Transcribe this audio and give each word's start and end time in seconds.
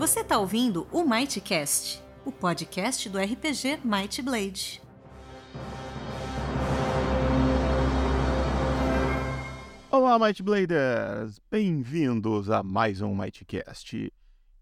Você 0.00 0.20
está 0.20 0.38
ouvindo 0.38 0.88
o 0.90 1.04
Mightcast, 1.04 2.02
o 2.24 2.32
podcast 2.32 3.06
do 3.10 3.18
RPG 3.18 3.80
Might 3.84 4.22
Blade. 4.22 4.80
Olá, 9.90 10.18
Might 10.18 10.42
Bladers! 10.42 11.38
Bem-vindos 11.50 12.48
a 12.48 12.62
mais 12.62 13.02
um 13.02 13.14
Mightcast. 13.14 14.10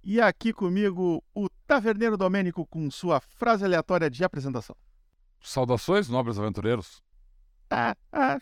E 0.02 0.20
aqui 0.20 0.52
comigo 0.52 1.22
o 1.32 1.48
Taverneiro 1.68 2.16
Domênico 2.16 2.66
com 2.66 2.90
sua 2.90 3.20
frase 3.20 3.64
aleatória 3.64 4.10
de 4.10 4.24
apresentação. 4.24 4.74
Saudações, 5.40 6.08
nobres 6.08 6.36
aventureiros. 6.36 7.00
Ah, 7.70 7.96
ah, 8.12 8.40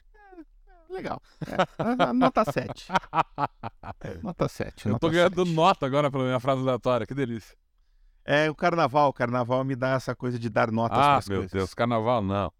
legal. 0.96 1.20
É, 1.46 2.12
nota 2.12 2.44
7. 2.44 2.88
Nota 4.22 4.48
7. 4.48 4.86
Eu 4.86 4.92
nota 4.92 5.06
tô 5.06 5.12
ganhando 5.12 5.44
7. 5.44 5.54
nota 5.54 5.86
agora 5.86 6.10
pela 6.10 6.24
minha 6.24 6.40
frase 6.40 6.60
aleatória, 6.62 7.06
que 7.06 7.14
delícia. 7.14 7.56
É 8.24 8.50
o 8.50 8.54
carnaval. 8.54 9.08
O 9.08 9.12
carnaval 9.12 9.62
me 9.64 9.76
dá 9.76 9.90
essa 9.90 10.14
coisa 10.14 10.38
de 10.38 10.48
dar 10.50 10.70
notas 10.72 10.98
Ah, 10.98 11.20
meu 11.28 11.38
coisas. 11.38 11.52
Deus, 11.52 11.74
carnaval 11.74 12.22
não. 12.22 12.52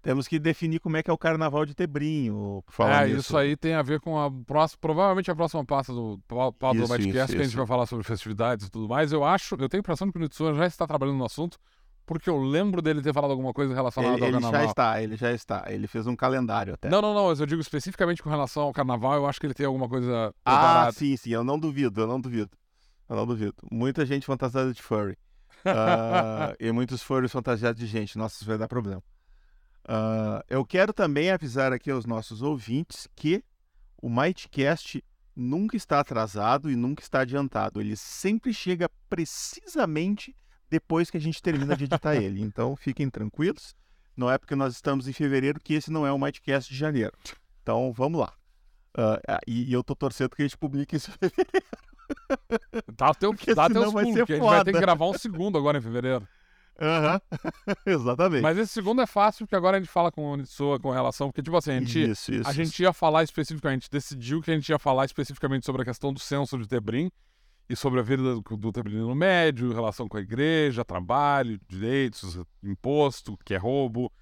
Temos 0.00 0.28
que 0.28 0.38
definir 0.38 0.80
como 0.80 0.98
é 0.98 1.02
que 1.02 1.10
é 1.10 1.12
o 1.14 1.16
carnaval 1.18 1.64
de 1.64 1.74
Tebrinho, 1.74 2.62
por 2.66 2.72
falar 2.72 3.04
é, 3.04 3.06
nisso. 3.08 3.20
isso 3.20 3.36
aí 3.38 3.56
tem 3.56 3.72
a 3.74 3.80
ver 3.80 4.00
com 4.00 4.20
a 4.20 4.30
próxima, 4.30 4.78
provavelmente 4.78 5.30
a 5.30 5.34
próxima 5.34 5.64
pauta 5.64 5.94
do 5.94 6.20
pau- 6.28 6.52
pauta 6.52 6.78
do 6.78 6.86
que 6.98 7.18
a 7.18 7.26
gente 7.26 7.56
vai 7.56 7.66
falar 7.66 7.86
sobre 7.86 8.04
festividades 8.04 8.66
e 8.66 8.70
tudo 8.70 8.86
mais. 8.86 9.12
Eu 9.12 9.24
acho, 9.24 9.54
eu 9.54 9.66
tenho 9.66 9.78
a 9.78 9.82
impressão 9.82 10.12
que 10.12 10.18
o 10.18 10.20
Nitsuya 10.20 10.52
já 10.52 10.66
está 10.66 10.86
trabalhando 10.86 11.16
no 11.16 11.24
assunto, 11.24 11.58
porque 12.06 12.28
eu 12.28 12.38
lembro 12.38 12.82
dele 12.82 13.00
ter 13.00 13.12
falado 13.12 13.30
alguma 13.30 13.52
coisa 13.52 13.74
relacionada 13.74 14.14
Ele, 14.14 14.22
ao 14.22 14.28
ele 14.28 14.40
carnaval. 14.40 14.60
já 14.60 14.66
está, 14.68 15.02
ele 15.02 15.16
já 15.16 15.32
está. 15.32 15.64
Ele 15.68 15.86
fez 15.86 16.06
um 16.06 16.14
calendário 16.14 16.74
até. 16.74 16.88
Não, 16.88 17.00
não, 17.00 17.14
não, 17.14 17.28
mas 17.28 17.40
eu 17.40 17.46
digo 17.46 17.60
especificamente 17.60 18.22
com 18.22 18.28
relação 18.28 18.64
ao 18.64 18.72
carnaval, 18.72 19.14
eu 19.14 19.26
acho 19.26 19.40
que 19.40 19.46
ele 19.46 19.54
tem 19.54 19.66
alguma 19.66 19.88
coisa 19.88 20.34
ah, 20.44 20.50
preparada. 20.50 20.92
sim, 20.92 21.16
sim. 21.16 21.30
Eu 21.30 21.42
não 21.42 21.58
duvido, 21.58 22.00
eu 22.00 22.06
não 22.06 22.20
duvido. 22.20 22.50
Eu 23.08 23.16
não 23.16 23.26
duvido. 23.26 23.54
Muita 23.70 24.04
gente 24.04 24.26
fantasiada 24.26 24.72
de 24.72 24.82
furry. 24.82 25.16
Ah, 25.66 26.54
e 26.60 26.70
muitos 26.72 27.02
furries 27.02 27.32
fantasiados 27.32 27.80
de 27.80 27.86
gente. 27.86 28.18
Nossa, 28.18 28.34
isso 28.34 28.44
vai 28.44 28.58
dar 28.58 28.68
problema. 28.68 29.02
Ah, 29.86 30.44
eu 30.48 30.62
quero 30.64 30.92
também 30.92 31.30
avisar 31.30 31.72
aqui 31.72 31.90
aos 31.90 32.04
nossos 32.04 32.42
ouvintes 32.42 33.08
que 33.16 33.42
o 34.02 34.10
Mightcast 34.10 35.02
nunca 35.34 35.74
está 35.74 36.00
atrasado 36.00 36.70
e 36.70 36.76
nunca 36.76 37.02
está 37.02 37.20
adiantado. 37.20 37.80
Ele 37.80 37.96
sempre 37.96 38.52
chega 38.52 38.90
precisamente 39.08 40.36
depois 40.74 41.08
que 41.08 41.16
a 41.16 41.20
gente 41.20 41.40
termina 41.40 41.76
de 41.76 41.84
editar 41.84 42.16
ele. 42.20 42.42
Então 42.42 42.74
fiquem 42.74 43.08
tranquilos. 43.08 43.76
Não 44.16 44.28
é 44.30 44.36
porque 44.38 44.56
nós 44.56 44.74
estamos 44.74 45.06
em 45.06 45.12
fevereiro 45.12 45.60
que 45.60 45.74
esse 45.74 45.90
não 45.90 46.04
é 46.06 46.12
o 46.12 46.18
Mightcast 46.18 46.72
de 46.72 46.76
janeiro. 46.76 47.12
Então 47.62 47.92
vamos 47.92 48.20
lá. 48.20 48.32
Ah, 48.96 49.40
e, 49.46 49.70
e 49.70 49.72
eu 49.72 49.82
tô 49.84 49.94
torcendo 49.94 50.30
que 50.30 50.42
a 50.42 50.44
gente 50.44 50.58
publique 50.58 50.96
isso. 50.96 51.10
Dá 52.96 53.08
até 53.08 53.26
o 53.26 53.34
Porque 53.34 53.54
dá 53.54 53.66
os 53.66 53.92
vai 53.92 54.04
pulos, 54.04 54.14
ser 54.14 54.20
porque 54.20 54.32
a 54.32 54.36
gente 54.36 54.44
vai 54.44 54.58
ter 54.58 54.70
foda. 54.70 54.72
que 54.72 54.80
gravar 54.80 55.06
um 55.06 55.14
segundo 55.14 55.58
agora 55.58 55.78
em 55.78 55.80
fevereiro. 55.80 56.26
Aham. 56.80 57.20
Exatamente. 57.86 58.42
Mas 58.42 58.58
esse 58.58 58.72
segundo 58.72 59.00
é 59.00 59.06
fácil, 59.06 59.46
porque 59.46 59.56
agora 59.56 59.76
a 59.76 59.80
gente 59.80 59.90
fala 59.90 60.10
com 60.10 60.32
o 60.32 60.36
Nitsuya 60.36 60.78
com 60.80 60.90
relação, 60.90 61.28
porque 61.28 61.42
tipo 61.42 61.56
assim, 61.56 61.70
a 61.70 61.80
gente, 61.80 62.10
isso, 62.10 62.34
isso. 62.34 62.48
A 62.48 62.52
gente 62.52 62.82
ia 62.82 62.92
falar 62.92 63.22
especificamente, 63.22 63.88
decidiu 63.90 64.40
que 64.42 64.50
a 64.50 64.54
gente 64.54 64.68
ia 64.68 64.78
falar 64.78 65.04
especificamente 65.04 65.64
sobre 65.64 65.82
a 65.82 65.84
questão 65.84 66.12
do 66.12 66.18
censo 66.18 66.58
de 66.58 66.66
Tebrim 66.68 67.10
e 67.68 67.74
sobre 67.74 68.00
a 68.00 68.02
vida 68.02 68.22
do, 68.22 68.40
do 68.56 68.72
Tebrino 68.72 69.14
médio, 69.14 69.72
relação 69.72 70.06
com 70.08 70.16
a 70.16 70.20
igreja, 70.20 70.84
trabalho, 70.84 71.58
direitos, 71.68 72.38
imposto, 72.62 73.38
que 73.44 73.54
é 73.54 73.56
roubo, 73.56 74.12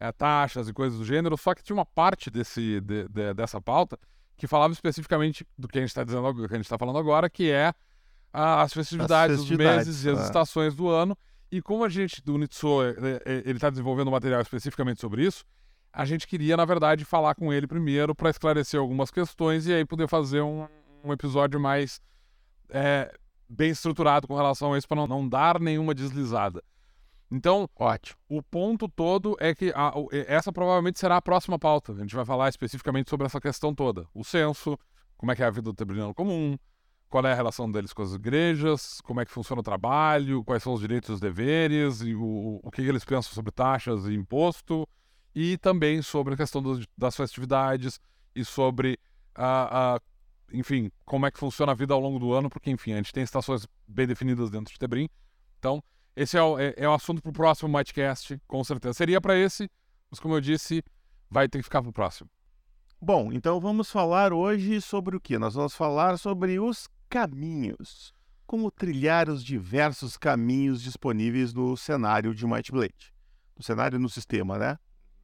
é, 0.00 0.10
taxas 0.12 0.68
e 0.68 0.72
coisas 0.72 0.98
do 0.98 1.04
gênero. 1.04 1.36
Só 1.36 1.54
que 1.54 1.62
tinha 1.62 1.76
uma 1.76 1.86
parte 1.86 2.30
desse, 2.30 2.80
de- 2.80 3.08
de- 3.08 3.34
dessa 3.34 3.60
pauta 3.60 3.98
que 4.36 4.46
falava 4.46 4.72
especificamente 4.72 5.46
do 5.56 5.68
que 5.68 5.78
a 5.78 5.80
gente 5.80 5.90
está 5.90 6.04
dizendo, 6.04 6.32
que 6.34 6.54
a 6.54 6.56
gente 6.56 6.64
está 6.66 6.78
falando 6.78 6.98
agora, 6.98 7.28
que 7.30 7.50
é 7.50 7.72
a- 8.32 8.62
as 8.62 8.72
festividades, 8.72 9.36
os 9.36 9.42
festividades, 9.42 9.86
meses 9.86 10.04
e 10.04 10.10
as 10.10 10.18
é. 10.20 10.22
estações 10.24 10.74
do 10.74 10.88
ano. 10.88 11.16
E 11.50 11.62
como 11.62 11.84
a 11.84 11.88
gente, 11.88 12.22
do 12.22 12.36
Nitsuya, 12.36 12.94
eh, 12.98 13.22
eh, 13.24 13.42
ele 13.46 13.56
está 13.56 13.70
desenvolvendo 13.70 14.10
material 14.10 14.40
especificamente 14.40 15.00
sobre 15.00 15.24
isso, 15.24 15.44
a 15.92 16.04
gente 16.04 16.26
queria, 16.26 16.56
na 16.56 16.64
verdade, 16.64 17.04
falar 17.04 17.34
com 17.34 17.52
ele 17.52 17.66
primeiro 17.66 18.14
para 18.14 18.28
esclarecer 18.28 18.78
algumas 18.78 19.10
questões 19.10 19.66
e 19.66 19.72
aí 19.72 19.84
poder 19.84 20.06
fazer 20.08 20.42
um, 20.42 20.68
um 21.02 21.12
episódio 21.12 21.58
mais 21.58 22.00
é, 22.70 23.12
bem 23.48 23.70
estruturado 23.70 24.26
com 24.26 24.34
relação 24.36 24.72
a 24.72 24.78
isso, 24.78 24.86
para 24.88 24.96
não, 24.96 25.06
não 25.06 25.28
dar 25.28 25.58
nenhuma 25.60 25.94
deslizada. 25.94 26.62
Então, 27.30 27.68
Ótimo. 27.76 28.18
o 28.28 28.42
ponto 28.42 28.88
todo 28.88 29.36
é 29.38 29.54
que 29.54 29.70
a- 29.74 29.92
essa 30.26 30.50
provavelmente 30.50 30.98
será 30.98 31.18
a 31.18 31.22
próxima 31.22 31.58
pauta. 31.58 31.92
A 31.92 31.96
gente 31.96 32.14
vai 32.16 32.24
falar 32.24 32.48
especificamente 32.48 33.10
sobre 33.10 33.26
essa 33.26 33.40
questão 33.40 33.74
toda. 33.74 34.06
O 34.14 34.24
censo, 34.24 34.78
como 35.16 35.30
é 35.30 35.36
que 35.36 35.42
é 35.42 35.46
a 35.46 35.50
vida 35.50 35.62
do 35.70 35.74
tebriniano 35.74 36.14
comum, 36.14 36.56
qual 37.10 37.24
é 37.26 37.32
a 37.32 37.34
relação 37.34 37.70
deles 37.70 37.92
com 37.92 38.02
as 38.02 38.12
igrejas, 38.14 39.00
como 39.02 39.20
é 39.20 39.24
que 39.26 39.30
funciona 39.30 39.60
o 39.60 39.64
trabalho, 39.64 40.42
quais 40.44 40.62
são 40.62 40.72
os 40.72 40.80
direitos 40.80 41.08
e 41.10 41.12
os 41.12 41.20
deveres, 41.20 42.00
e 42.00 42.14
o, 42.14 42.60
o 42.62 42.70
que 42.70 42.80
eles 42.82 43.04
pensam 43.04 43.32
sobre 43.32 43.50
taxas 43.52 44.06
e 44.06 44.14
imposto, 44.14 44.86
e 45.34 45.58
também 45.58 46.00
sobre 46.02 46.34
a 46.34 46.36
questão 46.36 46.62
dos- 46.62 46.86
das 46.96 47.14
festividades 47.16 48.00
e 48.34 48.44
sobre 48.44 48.98
a, 49.34 49.94
a- 49.96 50.00
enfim, 50.52 50.90
como 51.04 51.26
é 51.26 51.30
que 51.30 51.38
funciona 51.38 51.72
a 51.72 51.74
vida 51.74 51.94
ao 51.94 52.00
longo 52.00 52.18
do 52.18 52.32
ano, 52.32 52.48
porque, 52.48 52.70
enfim, 52.70 52.92
a 52.92 52.96
gente 52.96 53.12
tem 53.12 53.22
estações 53.22 53.66
bem 53.86 54.06
definidas 54.06 54.50
dentro 54.50 54.72
de 54.72 54.78
Tebrim. 54.78 55.08
Então, 55.58 55.82
esse 56.16 56.36
é 56.36 56.42
o, 56.42 56.58
é, 56.58 56.74
é 56.76 56.88
o 56.88 56.92
assunto 56.92 57.22
para 57.22 57.30
o 57.30 57.32
próximo 57.32 57.70
Mightcast, 57.70 58.40
com 58.46 58.62
certeza. 58.64 58.94
Seria 58.94 59.20
para 59.20 59.36
esse, 59.36 59.70
mas 60.10 60.18
como 60.18 60.34
eu 60.34 60.40
disse, 60.40 60.82
vai 61.30 61.48
ter 61.48 61.58
que 61.58 61.64
ficar 61.64 61.82
para 61.82 61.90
o 61.90 61.92
próximo. 61.92 62.30
Bom, 63.00 63.32
então 63.32 63.60
vamos 63.60 63.90
falar 63.90 64.32
hoje 64.32 64.80
sobre 64.80 65.16
o 65.16 65.20
que? 65.20 65.38
Nós 65.38 65.54
vamos 65.54 65.74
falar 65.74 66.18
sobre 66.18 66.58
os 66.58 66.88
caminhos. 67.08 68.12
Como 68.46 68.70
trilhar 68.70 69.28
os 69.28 69.44
diversos 69.44 70.16
caminhos 70.16 70.82
disponíveis 70.82 71.54
no 71.54 71.76
cenário 71.76 72.34
de 72.34 72.46
Might 72.46 72.72
Blade. 72.72 73.14
No 73.56 73.62
cenário 73.62 73.98
no 73.98 74.08
sistema, 74.08 74.58
né? 74.58 74.78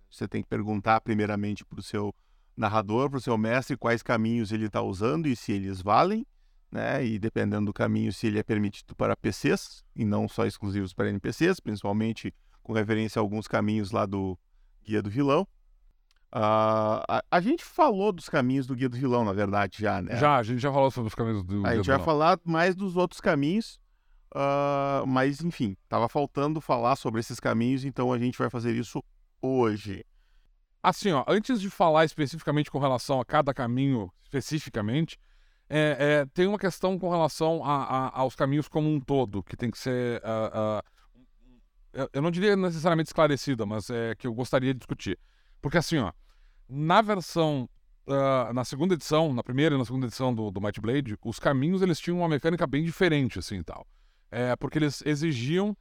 Você 0.08 0.28
tem 0.28 0.42
que 0.42 0.48
perguntar 0.48 1.00
primeiramente 1.00 1.64
para 1.64 1.80
o 1.80 1.82
seu 1.82 2.14
narrador, 2.56 3.10
para 3.10 3.18
o 3.18 3.20
seu 3.20 3.36
mestre, 3.36 3.76
quais 3.76 4.02
caminhos 4.02 4.52
ele 4.52 4.66
está 4.66 4.82
usando 4.82 5.26
e 5.26 5.34
se 5.34 5.52
eles 5.52 5.82
valem, 5.82 6.26
né? 6.70 7.04
E 7.04 7.18
dependendo 7.18 7.66
do 7.66 7.72
caminho, 7.72 8.12
se 8.12 8.26
ele 8.26 8.38
é 8.38 8.42
permitido 8.42 8.94
para 8.94 9.16
PCs 9.16 9.84
e 9.94 10.04
não 10.04 10.28
só 10.28 10.46
exclusivos 10.46 10.92
para 10.92 11.08
NPCs, 11.08 11.60
principalmente 11.60 12.34
com 12.62 12.72
referência 12.72 13.20
a 13.20 13.22
alguns 13.22 13.46
caminhos 13.46 13.90
lá 13.90 14.06
do 14.06 14.38
Guia 14.82 15.02
do 15.02 15.10
Vilão. 15.10 15.46
Ah, 16.32 17.04
a, 17.08 17.24
a 17.30 17.40
gente 17.40 17.64
falou 17.64 18.10
dos 18.10 18.28
caminhos 18.28 18.66
do 18.66 18.74
Guia 18.74 18.88
do 18.88 18.96
Vilão, 18.96 19.24
na 19.24 19.32
verdade, 19.32 19.76
já, 19.80 20.02
né? 20.02 20.16
Já, 20.16 20.36
a 20.36 20.42
gente 20.42 20.58
já 20.58 20.72
falou 20.72 20.90
sobre 20.90 21.08
os 21.08 21.14
caminhos 21.14 21.44
do. 21.44 21.64
A 21.64 21.70
do 21.70 21.76
gente 21.76 21.86
vai 21.86 22.00
falar 22.00 22.40
mais 22.44 22.74
dos 22.74 22.96
outros 22.96 23.20
caminhos, 23.20 23.78
ah, 24.34 25.04
mas 25.06 25.40
enfim, 25.42 25.76
tava 25.88 26.08
faltando 26.08 26.60
falar 26.60 26.96
sobre 26.96 27.20
esses 27.20 27.38
caminhos, 27.38 27.84
então 27.84 28.12
a 28.12 28.18
gente 28.18 28.36
vai 28.36 28.50
fazer 28.50 28.74
isso 28.74 29.00
hoje. 29.40 30.04
Assim, 30.86 31.12
ó, 31.12 31.24
antes 31.26 31.60
de 31.62 31.70
falar 31.70 32.04
especificamente 32.04 32.70
com 32.70 32.78
relação 32.78 33.18
a 33.18 33.24
cada 33.24 33.54
caminho 33.54 34.12
especificamente, 34.22 35.16
é, 35.66 35.96
é, 35.98 36.26
tem 36.34 36.46
uma 36.46 36.58
questão 36.58 36.98
com 36.98 37.08
relação 37.08 37.64
a- 37.64 37.84
a- 37.84 38.20
aos 38.20 38.34
caminhos 38.36 38.68
como 38.68 38.88
um 38.90 39.00
todo, 39.00 39.42
que 39.42 39.56
tem 39.56 39.70
que 39.70 39.78
ser. 39.78 40.20
ah, 40.22 40.82
ah, 41.94 42.08
eu- 42.12 42.20
não 42.20 42.30
diria 42.30 42.54
necessariamente 42.54 43.08
esclarecida, 43.08 43.64
mas 43.64 43.88
é 43.88 44.14
que 44.14 44.26
eu 44.26 44.34
gostaria 44.34 44.74
de 44.74 44.78
discutir. 44.80 45.18
Porque 45.62 45.78
assim, 45.78 45.96
ó, 45.96 46.12
na 46.68 47.00
versão. 47.00 47.66
ah, 48.06 48.52
na 48.52 48.62
segunda 48.66 48.92
edição, 48.92 49.32
na 49.32 49.42
primeira 49.42 49.74
e 49.74 49.78
na 49.78 49.84
segunda 49.86 50.04
edição 50.06 50.34
do, 50.34 50.50
do 50.50 50.60
Might 50.60 50.78
Blade, 50.78 51.16
os 51.24 51.38
caminhos 51.38 51.80
eles 51.80 51.98
tinham 51.98 52.18
uma 52.18 52.28
mecânica 52.28 52.66
bem 52.66 52.84
diferente, 52.84 53.38
assim 53.38 53.56
e 53.56 53.64
tal. 53.64 53.86
É, 54.30 54.54
porque 54.56 54.76
eles 54.76 55.00
exigiam 55.06 55.74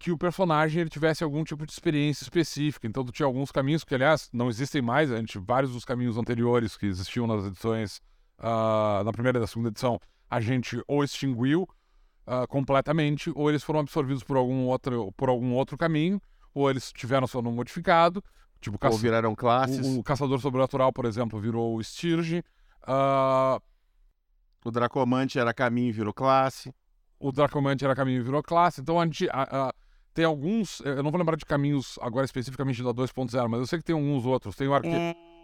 que 0.00 0.10
o 0.10 0.16
personagem 0.18 0.80
ele 0.80 0.88
tivesse 0.90 1.22
algum 1.22 1.44
tipo 1.44 1.64
de 1.66 1.72
experiência 1.72 2.24
específica. 2.24 2.86
Então, 2.88 3.04
tu 3.04 3.12
tinha 3.12 3.26
alguns 3.26 3.52
caminhos 3.52 3.84
que, 3.84 3.94
aliás, 3.94 4.30
não 4.32 4.48
existem 4.48 4.80
mais. 4.80 5.12
A 5.12 5.16
gente, 5.18 5.38
vários 5.38 5.72
dos 5.72 5.84
caminhos 5.84 6.16
anteriores 6.16 6.74
que 6.76 6.86
existiam 6.86 7.26
nas 7.26 7.44
edições, 7.44 8.00
ah, 8.38 9.02
na 9.04 9.12
primeira 9.12 9.36
e 9.38 9.40
na 9.42 9.46
segunda 9.46 9.68
edição, 9.68 10.00
a 10.30 10.40
gente 10.40 10.82
ou 10.88 11.04
extinguiu 11.04 11.68
ah, 12.26 12.46
completamente, 12.46 13.30
ou 13.34 13.50
eles 13.50 13.62
foram 13.62 13.80
absorvidos 13.80 14.24
por 14.24 14.38
algum 14.38 14.64
outro, 14.68 15.12
por 15.18 15.28
algum 15.28 15.52
outro 15.52 15.76
caminho, 15.76 16.18
ou 16.54 16.70
eles 16.70 16.90
tiveram 16.92 17.26
seu 17.26 17.42
nome 17.42 17.56
modificado. 17.56 18.24
Tipo, 18.58 18.78
Ou 18.82 18.96
viraram 18.96 19.34
classes. 19.34 19.86
o, 19.86 20.00
o 20.00 20.02
Caçador 20.02 20.38
Sobrenatural, 20.40 20.92
por 20.92 21.04
exemplo, 21.04 21.38
virou 21.38 21.76
o 21.76 21.82
Stirge. 21.84 22.42
Ah, 22.86 23.60
O 24.64 24.70
Dracomante 24.70 25.38
era 25.38 25.52
caminho 25.52 25.88
e 25.88 25.92
virou 25.92 26.12
classe. 26.14 26.72
o 27.18 27.30
Dracomante 27.32 27.84
era 27.84 27.94
caminho 27.94 28.20
e 28.20 28.22
virou 28.24 28.42
classe. 28.42 28.80
Então 28.80 28.98
a 28.98 29.04
gente 29.04 29.28
a- 29.30 29.68
a- 29.68 29.74
tem 30.20 30.26
alguns. 30.26 30.80
Eu 30.80 31.02
não 31.02 31.10
vou 31.10 31.18
lembrar 31.18 31.36
de 31.36 31.46
caminhos 31.46 31.98
agora 32.02 32.26
especificamente 32.26 32.82
da 32.82 32.90
2.0, 32.92 33.48
mas 33.48 33.60
eu 33.60 33.66
sei 33.66 33.78
que 33.78 33.84
tem 33.86 33.94
alguns 33.94 34.26
outros. 34.26 34.54
Tem 34.54 34.68
o, 34.68 34.74
arque, 34.74 34.90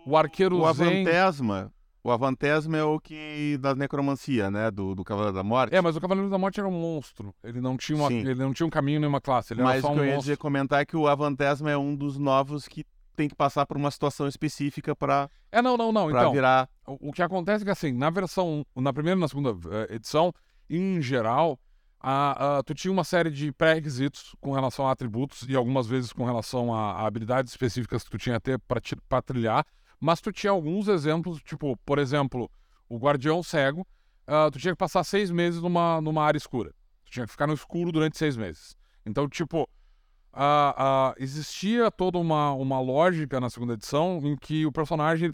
o 0.04 0.16
Arqueiro 0.16 0.60
O 0.60 0.72
Zen. 0.74 0.86
Avantesma. 1.02 1.72
O 2.04 2.10
Avantesma 2.10 2.76
é 2.76 2.84
o 2.84 3.00
que. 3.00 3.56
da 3.58 3.74
necromancia, 3.74 4.50
né? 4.50 4.70
Do, 4.70 4.94
do 4.94 5.02
Cavaleiro 5.02 5.34
da 5.34 5.42
Morte. 5.42 5.74
É, 5.74 5.80
mas 5.80 5.96
o 5.96 6.00
Cavaleiro 6.00 6.28
da 6.28 6.36
Morte 6.38 6.60
era 6.60 6.68
um 6.68 6.72
monstro. 6.72 7.34
Ele 7.42 7.60
não 7.60 7.76
tinha, 7.76 7.96
uma, 7.96 8.08
Sim. 8.08 8.18
ele 8.18 8.34
não 8.34 8.52
tinha 8.52 8.66
um 8.66 8.70
caminho 8.70 9.00
nem 9.00 9.08
uma 9.08 9.20
classe. 9.20 9.54
Ele 9.54 9.62
era 9.62 9.70
Mas 9.70 9.80
só 9.80 9.88
o 9.88 9.94
que 9.94 9.96
um 9.96 10.02
eu 10.02 10.04
ia 10.04 10.14
monstro. 10.14 10.22
dizer 10.32 10.36
comentar 10.36 10.82
é 10.82 10.84
que 10.84 10.96
o 10.96 11.08
Avantesma 11.08 11.70
é 11.70 11.76
um 11.76 11.96
dos 11.96 12.18
novos 12.18 12.68
que 12.68 12.84
tem 13.16 13.28
que 13.28 13.34
passar 13.34 13.64
por 13.64 13.78
uma 13.78 13.90
situação 13.90 14.28
específica 14.28 14.94
para 14.94 15.28
É, 15.50 15.62
não, 15.62 15.76
não, 15.78 15.90
não. 15.90 16.10
Então, 16.10 16.30
virar. 16.32 16.68
o, 16.86 17.08
o 17.08 17.12
que 17.12 17.22
acontece 17.22 17.62
é 17.62 17.64
que, 17.64 17.70
assim, 17.70 17.92
na 17.92 18.10
versão. 18.10 18.64
Na 18.76 18.92
primeira 18.92 19.18
e 19.18 19.20
na 19.22 19.26
segunda 19.26 19.56
eh, 19.72 19.94
edição, 19.94 20.32
em 20.68 21.00
geral, 21.00 21.58
a, 22.00 22.58
a, 22.58 22.62
tu 22.62 22.74
tinha 22.74 22.92
uma 22.92 23.04
série 23.04 23.30
de 23.30 23.52
pré-requisitos 23.52 24.34
com 24.40 24.52
relação 24.52 24.86
a 24.86 24.92
atributos 24.92 25.42
e 25.48 25.56
algumas 25.56 25.86
vezes 25.86 26.12
com 26.12 26.24
relação 26.24 26.72
a, 26.72 26.92
a 26.92 27.06
habilidades 27.06 27.52
específicas 27.52 28.04
que 28.04 28.10
tu 28.10 28.18
tinha 28.18 28.36
até 28.36 28.56
para 28.58 29.22
trilhar, 29.22 29.64
mas 30.00 30.20
tu 30.20 30.30
tinha 30.30 30.50
alguns 30.50 30.88
exemplos, 30.88 31.40
tipo, 31.42 31.76
por 31.84 31.98
exemplo, 31.98 32.50
o 32.88 32.98
Guardião 32.98 33.42
Cego, 33.42 33.86
uh, 34.28 34.50
tu 34.50 34.58
tinha 34.58 34.72
que 34.72 34.78
passar 34.78 35.02
seis 35.04 35.30
meses 35.30 35.60
numa, 35.60 36.00
numa 36.00 36.22
área 36.22 36.38
escura. 36.38 36.72
Tu 37.04 37.12
tinha 37.12 37.26
que 37.26 37.32
ficar 37.32 37.46
no 37.46 37.54
escuro 37.54 37.90
durante 37.90 38.18
seis 38.18 38.36
meses. 38.36 38.76
Então, 39.04 39.28
tipo, 39.28 39.62
uh, 39.62 40.36
uh, 40.36 41.14
existia 41.18 41.90
toda 41.90 42.18
uma, 42.18 42.52
uma 42.52 42.80
lógica 42.80 43.40
na 43.40 43.48
segunda 43.48 43.74
edição 43.74 44.20
em 44.22 44.36
que 44.36 44.66
o 44.66 44.72
personagem 44.72 45.30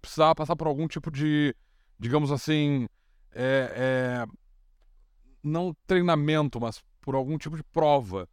precisava 0.00 0.34
passar 0.34 0.56
por 0.56 0.66
algum 0.66 0.86
tipo 0.86 1.10
de, 1.10 1.54
digamos 1.98 2.30
assim, 2.30 2.86
é, 3.34 3.72
é, 3.74 4.26
não 5.42 5.74
treinamento, 5.86 6.60
mas 6.60 6.82
por 7.00 7.14
algum 7.14 7.36
tipo 7.36 7.56
de 7.56 7.64
prova 7.64 8.28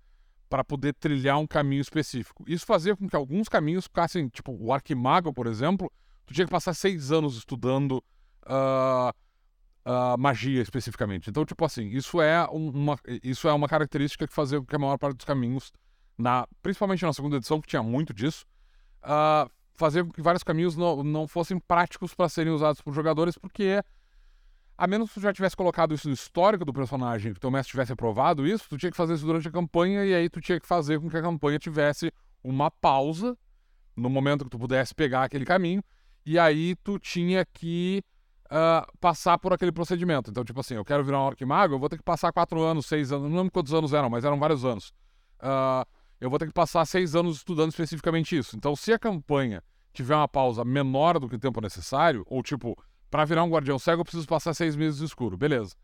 para 0.49 0.63
poder 0.63 0.93
trilhar 0.95 1.37
um 1.37 1.45
caminho 1.45 1.81
específico. 1.81 2.43
Isso 2.47 2.65
fazia 2.65 2.95
com 2.95 3.07
que 3.07 3.15
alguns 3.15 3.47
caminhos 3.47 3.85
ficassem, 3.85 4.27
tipo, 4.29 4.51
o 4.59 4.73
Arquimago, 4.73 5.31
por 5.31 5.45
exemplo, 5.45 5.91
tu 6.25 6.33
tinha 6.33 6.45
que 6.45 6.51
passar 6.51 6.73
seis 6.73 7.11
anos 7.11 7.37
estudando 7.37 8.03
uh, 8.47 9.13
uh, 9.85 10.17
magia 10.17 10.61
especificamente. 10.61 11.29
Então, 11.29 11.45
tipo 11.45 11.63
assim, 11.63 11.87
isso 11.89 12.19
é 12.19 12.45
uma, 12.45 12.97
isso 13.23 13.47
é 13.47 13.53
uma 13.53 13.67
característica 13.67 14.27
que 14.27 14.33
fazia 14.33 14.59
com 14.59 14.65
que 14.65 14.75
a 14.75 14.79
maior 14.79 14.97
parte 14.97 15.17
dos 15.17 15.25
caminhos, 15.25 15.71
na, 16.17 16.47
principalmente 16.63 17.05
na 17.05 17.13
segunda 17.13 17.37
edição, 17.37 17.61
que 17.61 17.67
tinha 17.67 17.83
muito 17.83 18.11
disso, 18.11 18.43
uh, 19.03 19.49
fazia 19.75 20.03
com 20.03 20.11
que 20.11 20.21
vários 20.21 20.43
caminhos 20.43 20.75
não, 20.75 21.03
não 21.03 21.27
fossem 21.27 21.59
práticos 21.59 22.13
para 22.15 22.27
serem 22.27 22.51
usados 22.51 22.81
por 22.81 22.91
jogadores, 22.91 23.37
porque 23.37 23.83
a 24.79 24.87
menos 24.87 25.09
que 25.09 25.15
tu 25.15 25.21
já 25.21 25.33
tivesse 25.33 25.57
colocado 25.57 25.93
isso 25.93 26.07
no 26.07 26.13
histórico 26.13 26.63
do 26.63 26.71
personagem, 26.71 27.33
que 27.33 27.39
teu 27.39 27.51
mestre 27.51 27.71
tivesse 27.71 27.91
aprovado 27.91 28.47
isso, 28.47 28.65
tu 28.69 28.77
tinha 28.77 28.89
que 28.89 28.95
fazer 28.95 29.13
isso 29.13 29.25
durante 29.25 29.45
a 29.45 29.51
campanha 29.51 30.05
e 30.05 30.15
aí 30.15 30.29
tu 30.29 30.39
tinha 30.39 30.57
que 30.57 30.65
fazer 30.65 31.01
com 31.01 31.09
que 31.09 31.17
a 31.17 31.21
campanha 31.21 31.59
tivesse 31.59 32.13
uma 32.41 32.71
pausa 32.71 33.37
no 33.93 34.09
momento 34.09 34.45
que 34.45 34.49
tu 34.49 34.57
pudesse 34.57 34.95
pegar 34.95 35.25
aquele 35.25 35.43
caminho 35.43 35.83
e 36.25 36.39
aí 36.39 36.77
tu 36.77 36.97
tinha 36.97 37.43
que 37.43 38.01
uh, 38.45 38.89
passar 39.01 39.37
por 39.37 39.51
aquele 39.51 39.73
procedimento. 39.73 40.31
Então, 40.31 40.45
tipo 40.45 40.61
assim, 40.61 40.75
eu 40.75 40.85
quero 40.85 41.03
virar 41.03 41.19
um 41.19 41.23
orc 41.23 41.43
mago, 41.43 41.75
eu 41.75 41.79
vou 41.79 41.89
ter 41.89 41.97
que 41.97 42.03
passar 42.03 42.31
quatro 42.31 42.61
anos, 42.61 42.85
seis 42.85 43.11
anos, 43.11 43.29
não 43.29 43.35
lembro 43.35 43.51
quantos 43.51 43.73
anos 43.73 43.91
eram, 43.91 44.09
mas 44.09 44.23
eram 44.23 44.39
vários 44.39 44.63
anos. 44.63 44.93
Uh, 45.41 45.85
eu 46.21 46.29
vou 46.29 46.39
ter 46.39 46.47
que 46.47 46.53
passar 46.53 46.85
seis 46.85 47.15
anos 47.15 47.35
estudando 47.35 47.71
especificamente 47.71 48.37
isso. 48.37 48.55
Então, 48.55 48.77
se 48.77 48.93
a 48.93 48.99
campanha 48.99 49.61
tiver 49.91 50.15
uma 50.15 50.27
pausa 50.27 50.63
menor 50.63 51.19
do 51.19 51.27
que 51.27 51.35
o 51.35 51.39
tempo 51.39 51.59
necessário, 51.59 52.23
ou 52.29 52.41
tipo, 52.41 52.81
para 53.09 53.25
virar 53.25 53.43
um 53.43 53.49
guardião 53.49 53.79
cego 53.79 54.01
eu 54.01 54.05
preciso 54.05 54.27
passar 54.27 54.53
seis 54.53 54.75
meses 54.75 55.01
escuro, 55.01 55.37
beleza. 55.37 55.75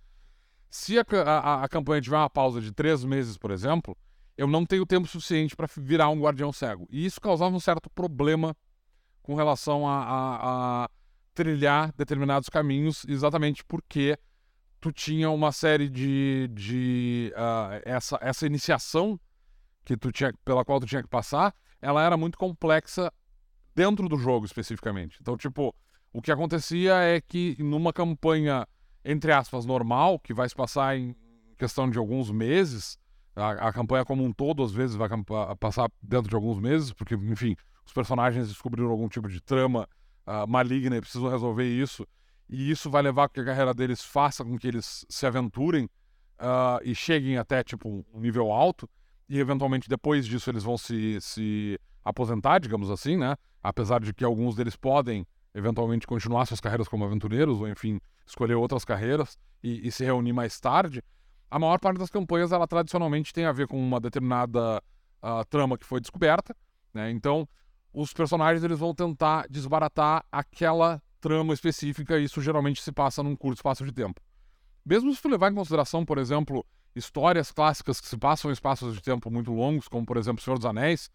Se 0.69 0.99
a, 0.99 1.05
a, 1.25 1.63
a 1.63 1.69
campanha 1.69 2.01
tiver 2.01 2.17
uma 2.17 2.29
pausa 2.29 2.59
de 2.61 2.71
três 2.71 3.03
meses, 3.03 3.37
por 3.37 3.51
exemplo, 3.51 3.97
eu 4.37 4.47
não 4.47 4.65
tenho 4.65 4.85
tempo 4.85 5.07
suficiente 5.07 5.55
para 5.55 5.67
virar 5.77 6.09
um 6.09 6.19
guardião 6.19 6.51
cego. 6.51 6.87
E 6.91 7.05
isso 7.05 7.21
causava 7.21 7.55
um 7.55 7.59
certo 7.59 7.89
problema 7.89 8.55
com 9.21 9.35
relação 9.35 9.87
a, 9.87 10.03
a, 10.03 10.83
a 10.83 10.89
trilhar 11.33 11.93
determinados 11.97 12.49
caminhos, 12.49 13.05
exatamente 13.07 13.63
porque 13.65 14.17
tu 14.79 14.91
tinha 14.91 15.31
uma 15.31 15.51
série 15.51 15.89
de, 15.89 16.49
de 16.53 17.33
uh, 17.35 17.81
essa, 17.85 18.19
essa 18.21 18.45
iniciação 18.45 19.19
que 19.83 19.97
tu 19.97 20.11
tinha, 20.11 20.33
pela 20.43 20.63
qual 20.65 20.79
tu 20.79 20.85
tinha 20.85 21.01
que 21.01 21.09
passar, 21.09 21.55
ela 21.81 22.03
era 22.03 22.17
muito 22.17 22.37
complexa 22.37 23.11
dentro 23.73 24.07
do 24.07 24.17
jogo 24.17 24.45
especificamente. 24.45 25.17
Então, 25.21 25.37
tipo, 25.37 25.73
o 26.15 26.21
que 26.21 26.31
acontecia 26.31 26.95
é 26.95 27.19
que 27.19 27.57
numa 27.59 27.91
campanha 27.91 28.65
entre 29.05 29.31
aspas 29.31 29.65
normal, 29.65 30.17
que 30.17 30.33
vai 30.33 30.49
se 30.49 30.55
passar 30.55 30.97
em 30.97 31.15
questão 31.57 31.89
de 31.89 31.99
alguns 31.99 32.31
meses, 32.31 32.97
a, 33.35 33.67
a 33.67 33.73
campanha 33.73 34.03
como 34.03 34.23
um 34.23 34.33
todo 34.33 34.63
às 34.63 34.71
vezes 34.71 34.95
vai 34.95 35.07
passar 35.59 35.91
dentro 36.01 36.29
de 36.29 36.35
alguns 36.35 36.59
meses, 36.59 36.91
porque 36.91 37.13
enfim, 37.13 37.55
os 37.85 37.93
personagens 37.93 38.47
descobriram 38.47 38.89
algum 38.89 39.07
tipo 39.07 39.29
de 39.29 39.39
trama 39.39 39.87
uh, 40.25 40.47
maligna 40.47 40.97
e 40.97 41.01
precisam 41.01 41.29
resolver 41.29 41.65
isso. 41.65 42.07
E 42.49 42.71
isso 42.71 42.89
vai 42.89 43.01
levar 43.01 43.29
que 43.29 43.39
a 43.39 43.45
carreira 43.45 43.73
deles 43.73 44.01
faça 44.01 44.43
com 44.43 44.57
que 44.57 44.67
eles 44.67 45.05
se 45.07 45.25
aventurem 45.25 45.85
uh, 46.39 46.81
e 46.83 46.95
cheguem 46.95 47.37
até 47.37 47.63
tipo 47.63 48.05
um 48.13 48.19
nível 48.19 48.51
alto. 48.51 48.89
E 49.27 49.39
eventualmente 49.39 49.89
depois 49.89 50.25
disso 50.25 50.49
eles 50.49 50.63
vão 50.63 50.77
se, 50.77 51.19
se 51.19 51.79
aposentar, 52.03 52.59
digamos 52.59 52.89
assim, 52.89 53.17
né? 53.17 53.35
Apesar 53.61 53.99
de 53.99 54.13
que 54.13 54.23
alguns 54.23 54.55
deles 54.55 54.75
podem 54.75 55.27
eventualmente 55.55 56.05
continuar 56.05 56.45
suas 56.45 56.59
carreiras 56.59 56.87
como 56.87 57.05
aventureiros, 57.05 57.61
ou 57.61 57.67
enfim, 57.67 57.99
escolher 58.27 58.55
outras 58.55 58.83
carreiras 58.83 59.39
e, 59.63 59.87
e 59.87 59.91
se 59.91 60.03
reunir 60.03 60.33
mais 60.33 60.59
tarde. 60.59 61.01
A 61.49 61.57
maior 61.57 61.79
parte 61.79 61.97
das 61.97 62.09
campanhas, 62.09 62.51
ela 62.51 62.67
tradicionalmente 62.67 63.31
tem 63.31 63.45
a 63.45 63.53
ver 63.53 63.65
com 63.65 63.79
uma 63.79 63.99
determinada 64.01 64.83
uh, 65.23 65.45
trama 65.49 65.77
que 65.77 65.85
foi 65.85 66.01
descoberta, 66.01 66.53
né? 66.93 67.09
Então, 67.09 67.47
os 67.93 68.11
personagens 68.11 68.65
eles 68.65 68.77
vão 68.77 68.93
tentar 68.93 69.47
desbaratar 69.49 70.25
aquela 70.29 71.01
trama 71.21 71.53
específica 71.53 72.19
e 72.19 72.25
isso 72.25 72.41
geralmente 72.41 72.83
se 72.83 72.91
passa 72.91 73.23
num 73.23 73.35
curto 73.35 73.57
espaço 73.57 73.85
de 73.85 73.93
tempo. 73.93 74.19
Mesmo 74.85 75.13
se 75.15 75.21
tu 75.21 75.29
levar 75.29 75.51
em 75.51 75.55
consideração, 75.55 76.05
por 76.05 76.17
exemplo, 76.17 76.65
histórias 76.93 77.49
clássicas 77.49 78.01
que 78.01 78.07
se 78.07 78.17
passam 78.17 78.51
em 78.51 78.53
espaços 78.53 78.93
de 78.93 79.01
tempo 79.01 79.31
muito 79.31 79.53
longos, 79.53 79.87
como 79.87 80.05
por 80.05 80.17
exemplo 80.17 80.43
Senhor 80.43 80.57
dos 80.57 80.65
Anéis, 80.65 81.09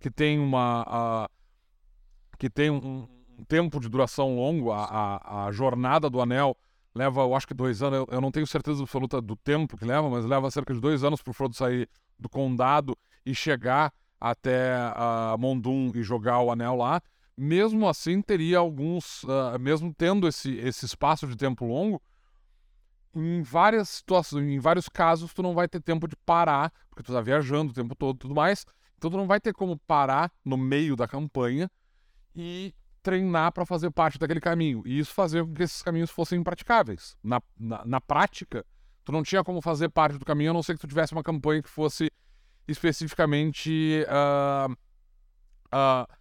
que 0.00 0.10
tem 0.10 0.40
uma 0.40 1.28
uh, 1.28 2.36
que 2.36 2.50
tem 2.50 2.68
um, 2.68 3.08
um, 3.38 3.44
tempo 3.44 3.80
de 3.80 3.88
duração 3.88 4.36
longo, 4.36 4.72
a, 4.72 4.84
a, 4.84 5.46
a, 5.46 5.52
jornada 5.52 6.08
do 6.08 6.20
Anel 6.20 6.56
leva, 6.94 7.20
eu 7.20 7.34
acho 7.34 7.46
que 7.46 7.54
dois 7.54 7.82
anos, 7.82 7.98
eu, 7.98 8.08
eu 8.10 8.20
não 8.20 8.30
tenho 8.30 8.46
certeza 8.46 8.82
absoluta 8.82 9.20
do 9.20 9.36
tempo 9.36 9.76
que 9.76 9.84
leva, 9.84 10.08
mas 10.08 10.24
leva 10.24 10.50
cerca 10.50 10.72
de 10.72 10.80
dois 10.80 11.04
anos 11.04 11.22
para 11.22 11.30
o 11.30 11.34
Frodo 11.34 11.54
sair 11.54 11.88
do 12.18 12.28
condado 12.28 12.96
e 13.24 13.34
chegar 13.34 13.92
até 14.20 14.74
uh, 14.76 15.38
Mondum 15.38 15.92
e 15.94 16.02
jogar 16.02 16.40
o 16.40 16.50
anel 16.50 16.74
lá, 16.76 17.02
mesmo 17.36 17.86
assim 17.86 18.22
teria 18.22 18.58
alguns, 18.58 19.22
uh, 19.24 19.58
mesmo 19.60 19.92
tendo 19.94 20.26
esse, 20.26 20.56
esse 20.56 20.86
espaço 20.86 21.26
de 21.26 21.36
tempo 21.36 21.66
longo, 21.66 22.00
em 23.14 23.42
várias 23.42 23.88
situações, 23.88 24.46
em 24.46 24.58
vários 24.58 24.88
casos, 24.88 25.32
tu 25.32 25.42
não 25.42 25.54
vai 25.54 25.68
ter 25.68 25.80
tempo 25.80 26.06
de 26.06 26.16
parar, 26.16 26.72
porque 26.88 27.02
tu 27.02 27.12
está 27.12 27.20
viajando 27.20 27.72
o 27.72 27.74
tempo 27.74 27.94
todo 27.94 28.16
e 28.16 28.18
tudo 28.20 28.34
mais, 28.34 28.64
então 28.96 29.10
tu 29.10 29.16
não 29.16 29.26
vai 29.26 29.40
ter 29.40 29.52
como 29.52 29.78
parar 29.78 30.32
no 30.44 30.56
meio 30.56 30.96
da 30.96 31.06
campanha 31.06 31.70
e 32.34 32.74
treinar 33.06 33.52
para 33.52 33.64
fazer 33.64 33.88
parte 33.92 34.18
daquele 34.18 34.40
caminho. 34.40 34.82
E 34.84 34.98
isso 34.98 35.14
fazia 35.14 35.44
com 35.44 35.54
que 35.54 35.62
esses 35.62 35.80
caminhos 35.80 36.10
fossem 36.10 36.40
impraticáveis. 36.40 37.16
Na, 37.22 37.40
na, 37.56 37.84
na 37.84 38.00
prática, 38.00 38.66
tu 39.04 39.12
não 39.12 39.22
tinha 39.22 39.44
como 39.44 39.62
fazer 39.62 39.88
parte 39.90 40.18
do 40.18 40.24
caminho, 40.24 40.50
a 40.50 40.54
não 40.54 40.62
ser 40.62 40.74
que 40.74 40.80
tu 40.80 40.88
tivesse 40.88 41.12
uma 41.12 41.22
campanha 41.22 41.62
que 41.62 41.68
fosse 41.68 42.10
especificamente 42.66 44.04
uh, 44.08 44.72
uh, 45.72 46.14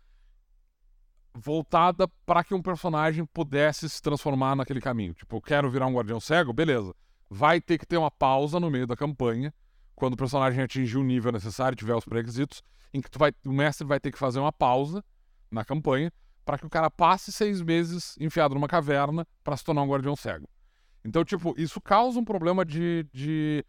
voltada 1.34 2.08
para 2.24 2.44
que 2.44 2.54
um 2.54 2.62
personagem 2.62 3.26
pudesse 3.26 3.90
se 3.90 4.00
transformar 4.00 4.56
naquele 4.56 4.80
caminho. 4.80 5.16
Tipo, 5.16 5.38
eu 5.38 5.42
quero 5.42 5.72
virar 5.72 5.88
um 5.88 5.94
guardião 5.96 6.20
cego, 6.20 6.54
beleza. 6.54 6.94
Vai 7.28 7.60
ter 7.60 7.80
que 7.80 7.88
ter 7.88 7.98
uma 7.98 8.12
pausa 8.12 8.60
no 8.60 8.70
meio 8.70 8.86
da 8.86 8.96
campanha, 8.96 9.52
quando 9.96 10.14
o 10.14 10.18
personagem 10.18 10.64
atingir 10.64 10.98
o 10.98 11.04
nível 11.04 11.32
necessário 11.32 11.76
tiver 11.76 11.96
os 11.96 12.06
pré-requisitos, 12.06 12.62
em 12.94 13.02
que 13.02 13.10
vai, 13.18 13.32
o 13.44 13.52
mestre 13.52 13.88
vai 13.88 14.00
ter 14.00 14.12
que 14.12 14.20
fazer 14.20 14.40
uma 14.40 14.54
pausa 14.54 15.04
na 15.50 15.66
campanha 15.66 16.12
para 16.46 16.58
que 16.58 16.66
o 16.66 16.70
cara 16.70 16.90
passe 16.92 17.32
seis 17.32 17.62
meses 17.62 18.16
enfiado 18.20 18.54
numa 18.54 18.68
caverna 18.68 19.28
para 19.44 19.58
se 19.58 19.64
tornar 19.64 19.82
um 19.82 19.90
guardião 19.90 20.16
cego. 20.16 20.48
Então, 21.04 21.26
tipo, 21.26 21.54
isso 21.58 21.82
causa 21.82 22.20
um 22.20 22.26
problema 22.26 22.64
de, 22.64 23.06
de 23.12 23.66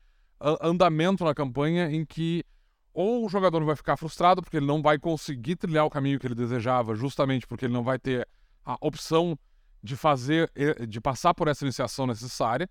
andamento 0.60 1.24
na 1.24 1.34
campanha 1.34 1.90
em 1.90 2.04
que 2.04 2.44
ou 2.92 3.26
o 3.26 3.28
jogador 3.28 3.62
vai 3.62 3.76
ficar 3.76 3.96
frustrado 3.96 4.40
porque 4.40 4.56
ele 4.56 4.66
não 4.66 4.80
vai 4.80 4.98
conseguir 4.98 5.56
trilhar 5.56 5.84
o 5.84 5.90
caminho 5.90 6.18
que 6.18 6.26
ele 6.26 6.34
desejava, 6.34 6.94
justamente 6.94 7.46
porque 7.46 7.66
ele 7.66 7.74
não 7.74 7.82
vai 7.82 7.98
ter 7.98 8.26
a 8.64 8.76
opção 8.80 9.38
de 9.82 9.94
fazer, 9.96 10.50
de 10.88 11.00
passar 11.00 11.34
por 11.34 11.46
essa 11.46 11.64
iniciação 11.64 12.06
necessária, 12.06 12.68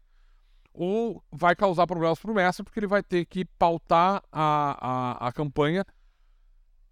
ou 0.74 1.24
vai 1.32 1.56
causar 1.56 1.86
problemas 1.86 2.20
para 2.20 2.32
o 2.32 2.34
mestre 2.34 2.64
porque 2.64 2.80
ele 2.80 2.88
vai 2.88 3.04
ter 3.04 3.26
que 3.26 3.46
pautar 3.46 4.22
a, 4.32 5.20
a, 5.22 5.28
a 5.28 5.32
campanha 5.32 5.86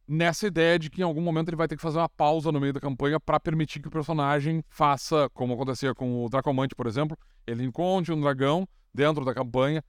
nessa 0.08 0.48
ideia 0.48 0.78
de 0.78 0.90
que 0.90 1.02
em 1.02 1.04
algum 1.04 1.22
momento 1.22 1.50
ele 1.50 1.56
vai 1.56 1.68
ter 1.68 1.76
que 1.76 1.82
fazer 1.82 1.98
uma 1.98 2.10
pausa 2.10 2.52
no 2.52 2.60
meio 2.60 2.74
da 2.74 2.80
campanha 2.80 3.20
para 3.20 3.40
permitir 3.40 3.82
que 3.82 3.88
o 3.88 3.92
personagem 3.92 4.64
faça, 4.68 5.30
como 5.34 5.54
acontecia 5.54 5.94
com 5.96 6.26
o 6.26 6.30
Dracomante, 6.30 6.76
por 6.76 6.88
exemplo, 6.88 7.18
ele 7.48 7.64
encontre 7.64 8.12
um 8.12 8.20
dragão 8.20 8.68
dentro 8.94 9.24
da 9.24 9.34
campanha, 9.34 9.84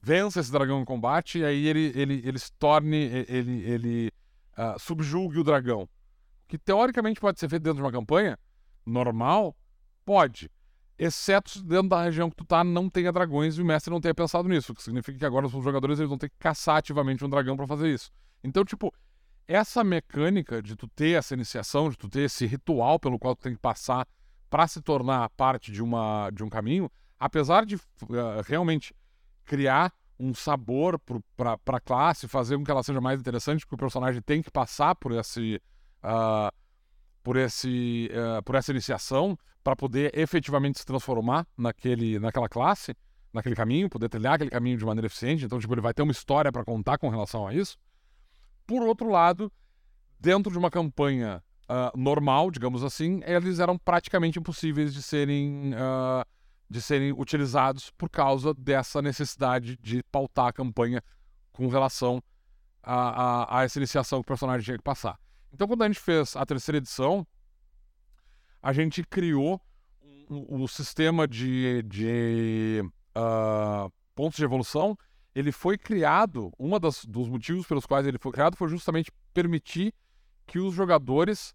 vença 0.00 0.40
esse 0.40 0.50
dragão 0.50 0.80
em 0.80 0.84
combate 0.84 1.38
e 1.38 1.44
aí 1.44 1.66
ele, 1.66 1.92
ele, 1.94 2.22
ele 2.24 2.38
se 2.38 2.52
torne, 2.52 3.24
ele, 3.28 3.62
ele 3.62 4.12
uh, 4.56 4.78
subjugue 4.78 5.38
o 5.38 5.44
dragão. 5.44 5.88
Que 6.46 6.58
teoricamente 6.58 7.20
pode 7.20 7.38
ser 7.38 7.48
feito 7.48 7.62
dentro 7.62 7.76
de 7.76 7.82
uma 7.82 7.92
campanha 7.92 8.38
normal, 8.86 9.54
pode. 10.04 10.50
Exceto 10.98 11.62
dentro 11.62 11.90
da 11.90 12.02
região 12.02 12.30
que 12.30 12.36
tu 12.36 12.44
tá, 12.44 12.64
não 12.64 12.88
tenha 12.88 13.12
dragões 13.12 13.56
e 13.56 13.62
o 13.62 13.64
mestre 13.64 13.90
não 13.92 14.00
tenha 14.00 14.14
pensado 14.14 14.48
nisso. 14.48 14.72
O 14.72 14.74
que 14.74 14.82
significa 14.82 15.18
que 15.18 15.24
agora 15.24 15.46
os 15.46 15.52
jogadores 15.52 15.98
eles 15.98 16.08
vão 16.08 16.18
ter 16.18 16.30
que 16.30 16.38
caçar 16.38 16.76
ativamente 16.76 17.24
um 17.24 17.28
dragão 17.28 17.56
para 17.56 17.66
fazer 17.66 17.92
isso. 17.92 18.10
Então, 18.42 18.64
tipo, 18.64 18.92
essa 19.48 19.82
mecânica 19.82 20.62
de 20.62 20.76
tu 20.76 20.86
ter 20.86 21.18
essa 21.18 21.32
iniciação, 21.32 21.88
de 21.88 21.96
tu 21.96 22.08
ter 22.08 22.20
esse 22.20 22.46
ritual 22.46 23.00
pelo 23.00 23.18
qual 23.18 23.34
tu 23.34 23.42
tem 23.42 23.54
que 23.54 23.60
passar 23.60 24.06
para 24.50 24.66
se 24.68 24.82
tornar 24.82 25.28
parte 25.30 25.72
de, 25.72 25.82
uma, 25.82 26.30
de 26.30 26.44
um 26.44 26.48
caminho, 26.48 26.90
apesar 27.18 27.64
de 27.64 27.76
uh, 27.76 27.80
realmente 28.46 28.94
criar 29.44 29.92
um 30.20 30.34
sabor 30.34 31.00
para 31.36 31.58
a 31.66 31.80
classe, 31.80 32.28
fazer 32.28 32.56
com 32.56 32.64
que 32.64 32.70
ela 32.70 32.82
seja 32.82 33.00
mais 33.00 33.18
interessante, 33.18 33.64
porque 33.64 33.74
o 33.76 33.78
personagem 33.78 34.20
tem 34.20 34.42
que 34.42 34.50
passar 34.50 34.94
por 34.94 35.12
esse. 35.12 35.60
Uh, 36.02 36.54
por, 37.22 37.36
esse, 37.36 38.10
uh, 38.12 38.42
por 38.42 38.54
essa 38.54 38.70
iniciação 38.70 39.36
para 39.62 39.76
poder 39.76 40.16
efetivamente 40.16 40.78
se 40.78 40.86
transformar 40.86 41.46
naquele, 41.56 42.18
naquela 42.18 42.48
classe, 42.48 42.96
naquele 43.32 43.54
caminho, 43.54 43.88
poder 43.90 44.08
trilhar 44.08 44.34
aquele 44.34 44.50
caminho 44.50 44.78
de 44.78 44.84
maneira 44.84 45.06
eficiente. 45.06 45.44
Então, 45.44 45.58
tipo, 45.58 45.74
ele 45.74 45.80
vai 45.80 45.92
ter 45.92 46.02
uma 46.02 46.12
história 46.12 46.50
para 46.50 46.64
contar 46.64 46.96
com 46.96 47.08
relação 47.10 47.46
a 47.46 47.52
isso. 47.52 47.76
Por 48.68 48.82
outro 48.82 49.08
lado, 49.08 49.50
dentro 50.20 50.52
de 50.52 50.58
uma 50.58 50.70
campanha 50.70 51.42
uh, 51.64 51.98
normal, 51.98 52.50
digamos 52.50 52.84
assim, 52.84 53.22
eles 53.24 53.60
eram 53.60 53.78
praticamente 53.78 54.38
impossíveis 54.38 54.92
de 54.92 55.02
serem, 55.02 55.72
uh, 55.72 56.22
de 56.68 56.82
serem 56.82 57.10
utilizados 57.12 57.90
por 57.96 58.10
causa 58.10 58.52
dessa 58.52 59.00
necessidade 59.00 59.78
de 59.78 60.02
pautar 60.12 60.48
a 60.48 60.52
campanha 60.52 61.02
com 61.50 61.66
relação 61.68 62.22
a, 62.82 63.54
a, 63.54 63.58
a 63.60 63.64
essa 63.64 63.78
iniciação 63.78 64.18
que 64.18 64.26
o 64.26 64.28
personagem 64.28 64.66
tinha 64.66 64.76
que 64.76 64.84
passar. 64.84 65.18
Então, 65.50 65.66
quando 65.66 65.80
a 65.80 65.86
gente 65.86 65.98
fez 65.98 66.36
a 66.36 66.44
terceira 66.44 66.76
edição, 66.76 67.26
a 68.62 68.70
gente 68.74 69.02
criou 69.02 69.58
um 70.28 70.66
sistema 70.66 71.26
de, 71.26 71.82
de 71.84 72.82
uh, 73.16 73.90
pontos 74.14 74.36
de 74.36 74.44
evolução. 74.44 74.94
Ele 75.38 75.52
foi 75.52 75.78
criado, 75.78 76.52
um 76.58 76.70
dos 76.80 77.28
motivos 77.28 77.66
pelos 77.66 77.86
quais 77.86 78.06
ele 78.06 78.18
foi 78.18 78.32
criado 78.32 78.56
foi 78.56 78.68
justamente 78.68 79.12
permitir 79.32 79.94
que 80.46 80.58
os 80.58 80.74
jogadores 80.74 81.54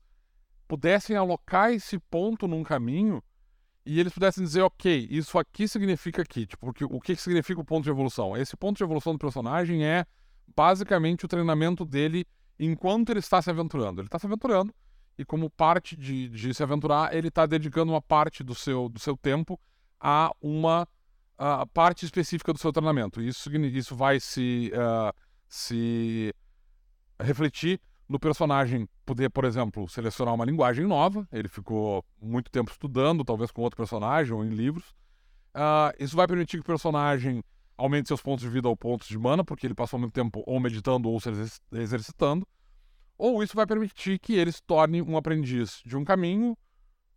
pudessem 0.68 1.18
alocar 1.18 1.74
esse 1.74 2.00
ponto 2.00 2.48
num 2.48 2.64
caminho 2.64 3.22
e 3.86 4.00
eles 4.00 4.14
pudessem 4.14 4.44
dizer, 4.44 4.62
ok, 4.62 5.08
isso 5.12 5.38
aqui 5.38 5.68
significa 5.68 6.22
aqui. 6.22 6.46
Tipo, 6.46 6.66
porque, 6.68 6.86
o 6.86 7.02
que 7.02 7.16
significa 7.18 7.60
o 7.60 7.66
ponto 7.66 7.84
de 7.84 7.90
evolução? 7.90 8.38
Esse 8.38 8.56
ponto 8.56 8.78
de 8.78 8.84
evolução 8.84 9.12
do 9.12 9.20
personagem 9.20 9.86
é 9.86 10.06
basicamente 10.56 11.26
o 11.26 11.28
treinamento 11.28 11.84
dele 11.84 12.26
enquanto 12.58 13.10
ele 13.10 13.20
está 13.20 13.42
se 13.42 13.50
aventurando. 13.50 14.00
Ele 14.00 14.08
está 14.08 14.18
se 14.18 14.26
aventurando 14.26 14.74
e 15.18 15.26
como 15.26 15.50
parte 15.50 15.98
de, 15.98 16.30
de 16.30 16.54
se 16.54 16.64
aventurar, 16.64 17.14
ele 17.14 17.28
está 17.28 17.46
dedicando 17.46 17.92
uma 17.92 18.02
parte 18.02 18.44
do 18.44 18.56
seu, 18.56 18.88
do 18.88 19.00
seu 19.00 19.18
tempo 19.18 19.60
a 20.00 20.32
uma 20.42 20.88
a 21.38 21.66
parte 21.66 22.06
específica 22.06 22.54
do 22.54 22.60
seu 22.60 22.72
treinamento. 22.72 23.22
Isso, 23.22 23.50
isso 23.56 23.96
vai 23.96 24.20
se, 24.20 24.72
uh, 24.74 25.14
se 25.48 26.34
refletir 27.20 27.80
no 28.08 28.20
personagem 28.20 28.88
poder, 29.06 29.30
por 29.30 29.46
exemplo, 29.46 29.88
selecionar 29.90 30.34
uma 30.34 30.46
linguagem 30.46 30.86
nova. 30.86 31.28
Ele 31.32 31.48
ficou 31.48 32.06
muito 32.22 32.52
tempo 32.52 32.72
estudando, 32.72 33.24
talvez 33.24 33.52
com 33.52 33.62
outro 33.62 33.78
personagem 33.78 34.34
ou 34.34 34.44
em 34.44 34.50
livros. 34.50 34.90
Uh, 35.56 35.94
isso 36.00 36.16
vai 36.16 36.28
permitir 36.28 36.58
que 36.58 36.64
o 36.64 36.66
personagem 36.66 37.44
aumente 37.78 38.08
seus 38.08 38.22
pontos 38.22 38.44
de 38.44 38.50
vida 38.50 38.68
ou 38.68 38.78
pontos 38.78 39.08
de 39.08 39.18
mana, 39.18 39.44
porque 39.44 39.68
ele 39.68 39.74
passou 39.74 40.00
muito 40.00 40.14
tempo 40.14 40.44
ou 40.46 40.60
meditando 40.60 41.10
ou 41.10 41.20
se 41.20 41.30
exercitando. 41.72 42.48
Ou 43.18 43.44
isso 43.44 43.56
vai 43.56 43.66
permitir 43.66 44.20
que 44.20 44.34
ele 44.34 44.52
se 44.52 44.62
torne 44.64 45.02
um 45.02 45.18
aprendiz 45.18 45.82
de 45.86 45.96
um 45.96 46.04
caminho 46.04 46.58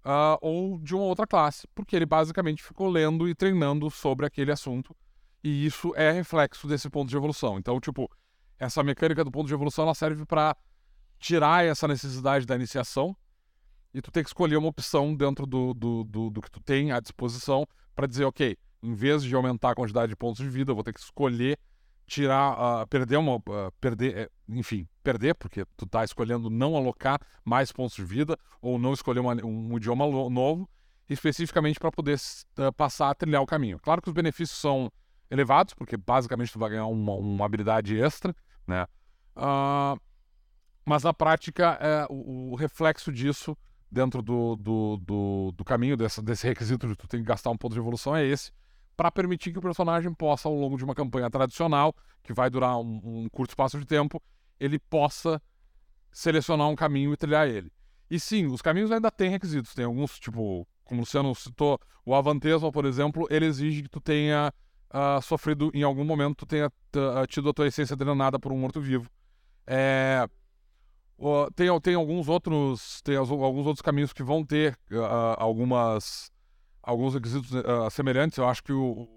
uh, 0.07 0.39
ou 0.41 0.79
de 0.79 0.95
uma 0.95 1.05
outra 1.05 1.27
classe, 1.27 1.67
porque 1.75 1.97
ele 1.97 2.07
basicamente 2.07 2.63
ficou 2.63 2.89
lendo 2.89 3.29
e 3.29 3.35
treinando 3.35 3.91
sobre 3.91 4.25
aquele 4.25 4.53
assunto. 4.53 4.97
E 5.43 5.67
isso 5.67 5.93
é 5.97 6.13
reflexo 6.13 6.67
desse 6.67 6.89
ponto 6.89 7.09
de 7.11 7.17
evolução. 7.17 7.59
Então, 7.59 7.81
tipo, 7.81 8.09
essa 8.59 8.83
mecânica 8.83 9.25
do 9.25 9.31
ponto 9.31 9.47
de 9.47 9.55
evolução 9.55 9.85
ela 9.85 9.95
serve 9.95 10.25
para 10.25 10.57
tirar 11.19 11.65
essa 11.65 11.89
necessidade 11.89 12.47
da 12.47 12.55
iniciação 12.55 13.17
e 13.93 14.01
tu 14.01 14.11
tem 14.11 14.23
que 14.23 14.29
escolher 14.29 14.57
uma 14.57 14.69
opção 14.69 15.15
dentro 15.15 15.47
do, 15.47 15.73
do, 15.73 16.05
do, 16.05 16.31
do 16.31 16.43
que 16.43 16.51
tu 16.51 16.61
tem 16.61 16.93
à 16.93 17.01
disposição 17.01 17.67
para 17.95 18.07
dizer, 18.07 18.25
ok, 18.25 18.57
em 18.83 18.93
vez 18.93 19.23
de 19.25 19.35
aumentar 19.35 19.71
a 19.71 19.75
quantidade 19.75 20.09
de 20.09 20.17
pontos 20.17 20.45
de 20.45 20.51
vida, 20.51 20.71
eu 20.71 20.75
vou 20.75 20.85
ter 20.85 20.93
que 20.93 21.01
escolher 21.01 21.59
tirar, 22.07 22.53
uh, 22.83 22.87
perder 22.87 23.17
uma, 23.17 23.37
uh, 23.37 23.73
perder, 23.81 24.17
é, 24.17 24.31
enfim, 24.49 24.87
perder, 25.07 25.37
porque 25.37 25.65
tu 25.77 25.87
tá 25.87 26.03
escolhendo 26.03 26.51
não 26.51 26.75
alocar 26.75 27.21
mais 27.45 27.71
pontos 27.71 27.95
de 27.95 28.05
vida 28.05 28.37
ou 28.61 28.77
não 28.77 28.93
escolher 28.93 29.21
uma, 29.21 29.35
um 29.45 29.77
idioma 29.77 30.05
novo, 30.29 30.69
especificamente 31.09 31.79
para 31.79 31.93
poder 31.93 32.19
uh, 32.59 32.73
passar 32.73 33.11
a 33.11 33.15
trilhar 33.15 33.41
o 33.41 33.47
caminho. 33.47 33.79
Claro 33.79 34.03
que 34.03 34.09
os 34.09 34.15
benefícios 34.15 34.59
são 34.59 34.91
elevados, 35.31 35.75
porque 35.75 35.97
basicamente 35.97 36.53
tu 36.53 36.59
vai 36.59 36.71
ganhar 36.71 36.87
uma, 36.87 37.13
uma 37.13 37.47
habilidade 37.47 37.97
extra, 37.97 38.35
né? 38.67 38.85
mas 40.85 41.03
na 41.05 41.13
prática, 41.13 41.79
é, 41.81 42.07
o, 42.09 42.53
o, 42.53 42.55
reflexo 42.57 43.13
disso 43.13 43.57
dentro 43.91 44.23
do, 44.23 44.57
do, 44.57 44.97
do, 44.97 45.53
do 45.53 45.65
caminho, 45.65 45.97
dessa, 45.97 46.21
desse 46.23 46.47
requisito 46.47 46.89
de 46.89 46.97
tu 46.97 47.07
tem 47.07 47.21
que 47.21 47.27
gastar 47.27 47.51
um 47.51 47.57
ponto 47.57 47.75
de 47.75 47.79
evolução 47.79 48.17
é 48.17 48.25
esse, 48.25 48.51
para 48.97 49.13
permitir 49.13 49.53
que 49.53 49.59
o 49.59 49.63
personagem 49.63 50.13
possa, 50.15 50.49
ao 50.49 50.55
longo 50.55 50.77
de 50.77 50.85
uma 50.85 50.95
campanha 50.95 51.31
tradicional, 51.31 51.95
que 52.23 52.33
vai 52.33 52.49
durar 52.49 52.79
um, 52.79 53.01
um, 53.05 53.29
curto 53.29 53.51
espaço 53.51 53.79
de 53.79 53.85
tempo, 53.85 54.23
ele 54.59 54.79
possa 54.79 55.41
selecionar 56.11 56.69
um 56.69 56.77
caminho 56.77 57.13
e 57.13 57.17
trilhar 57.17 57.49
ele. 57.49 57.71
E 58.11 58.19
sim, 58.19 58.47
os 58.47 58.63
caminhos 58.63 58.91
ainda 58.91 59.11
têm 59.11 59.29
requisitos. 59.29 59.75
Tem 59.75 59.85
alguns, 59.85 60.19
tipo, 60.19 60.67
como 60.85 61.01
o 61.01 61.03
Luciano 61.03 61.35
citou, 61.35 61.79
o 62.05 62.15
Avantesma, 62.15 62.71
por 62.71 62.85
exemplo, 62.85 63.27
ele 63.31 63.47
exige 63.47 63.83
que 63.83 63.89
tu 63.89 64.01
tenha 64.01 64.53
uh, 64.91 65.21
sofrido, 65.21 65.71
em 65.75 65.83
algum 65.83 66.05
momento, 66.05 66.37
tu 66.37 66.47
tenha 66.47 66.69
uh, 66.69 67.27
tido 67.27 67.51
a 67.51 67.53
tua 67.53 67.67
essência 67.67 67.97
drenada 67.97 68.39
por 68.39 68.53
um 68.53 68.59
morto-vivo. 68.59 69.11
É... 69.67 70.29
Uh, 71.19 71.51
tem, 71.55 71.81
tem 71.81 71.95
alguns 71.95 72.29
outros 72.29 73.01
tem 73.01 73.17
alguns 73.17 73.67
outros 73.67 73.81
caminhos 73.81 74.13
que 74.13 74.23
vão 74.23 74.45
ter 74.45 74.79
uh, 74.91 75.35
algumas 75.39 76.31
alguns 76.83 77.15
requisitos 77.15 77.51
semelhantes. 77.91 78.37
Eu 78.39 78.47
acho 78.47 78.63
que 78.63 78.73
o. 78.73 79.09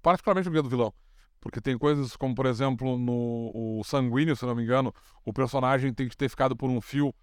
Particularmente 0.00 0.48
o 0.48 0.52
Guia 0.52 0.62
do 0.62 0.68
Vilão. 0.68 0.94
Porque 1.40 1.60
tem 1.60 1.78
coisas 1.78 2.16
como, 2.16 2.34
por 2.34 2.46
exemplo, 2.46 2.98
no 2.98 3.82
Sanguíneo, 3.84 4.34
se 4.34 4.44
não 4.44 4.54
me 4.54 4.62
engano, 4.62 4.92
o 5.24 5.32
personagem 5.32 5.92
tem 5.92 6.08
que 6.08 6.16
ter 6.16 6.28
ficado 6.28 6.56
por 6.56 6.70
um 6.70 6.80
fio 6.80 7.14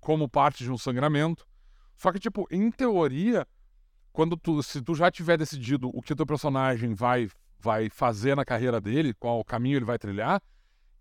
como 0.00 0.28
parte 0.28 0.64
de 0.64 0.70
um 0.70 0.78
sangramento. 0.78 1.46
Só 1.96 2.12
que, 2.12 2.18
tipo, 2.18 2.46
em 2.50 2.70
teoria, 2.70 3.46
quando 4.12 4.36
tu, 4.36 4.62
se 4.62 4.82
tu 4.82 4.94
já 4.94 5.10
tiver 5.10 5.38
decidido 5.38 5.90
o 5.92 6.02
que 6.02 6.12
o 6.12 6.16
teu 6.16 6.26
personagem 6.26 6.94
vai, 6.94 7.28
vai 7.58 7.88
fazer 7.88 8.36
na 8.36 8.44
carreira 8.44 8.80
dele, 8.80 9.14
qual 9.14 9.44
caminho 9.44 9.78
ele 9.78 9.84
vai 9.84 9.98
trilhar, 9.98 10.42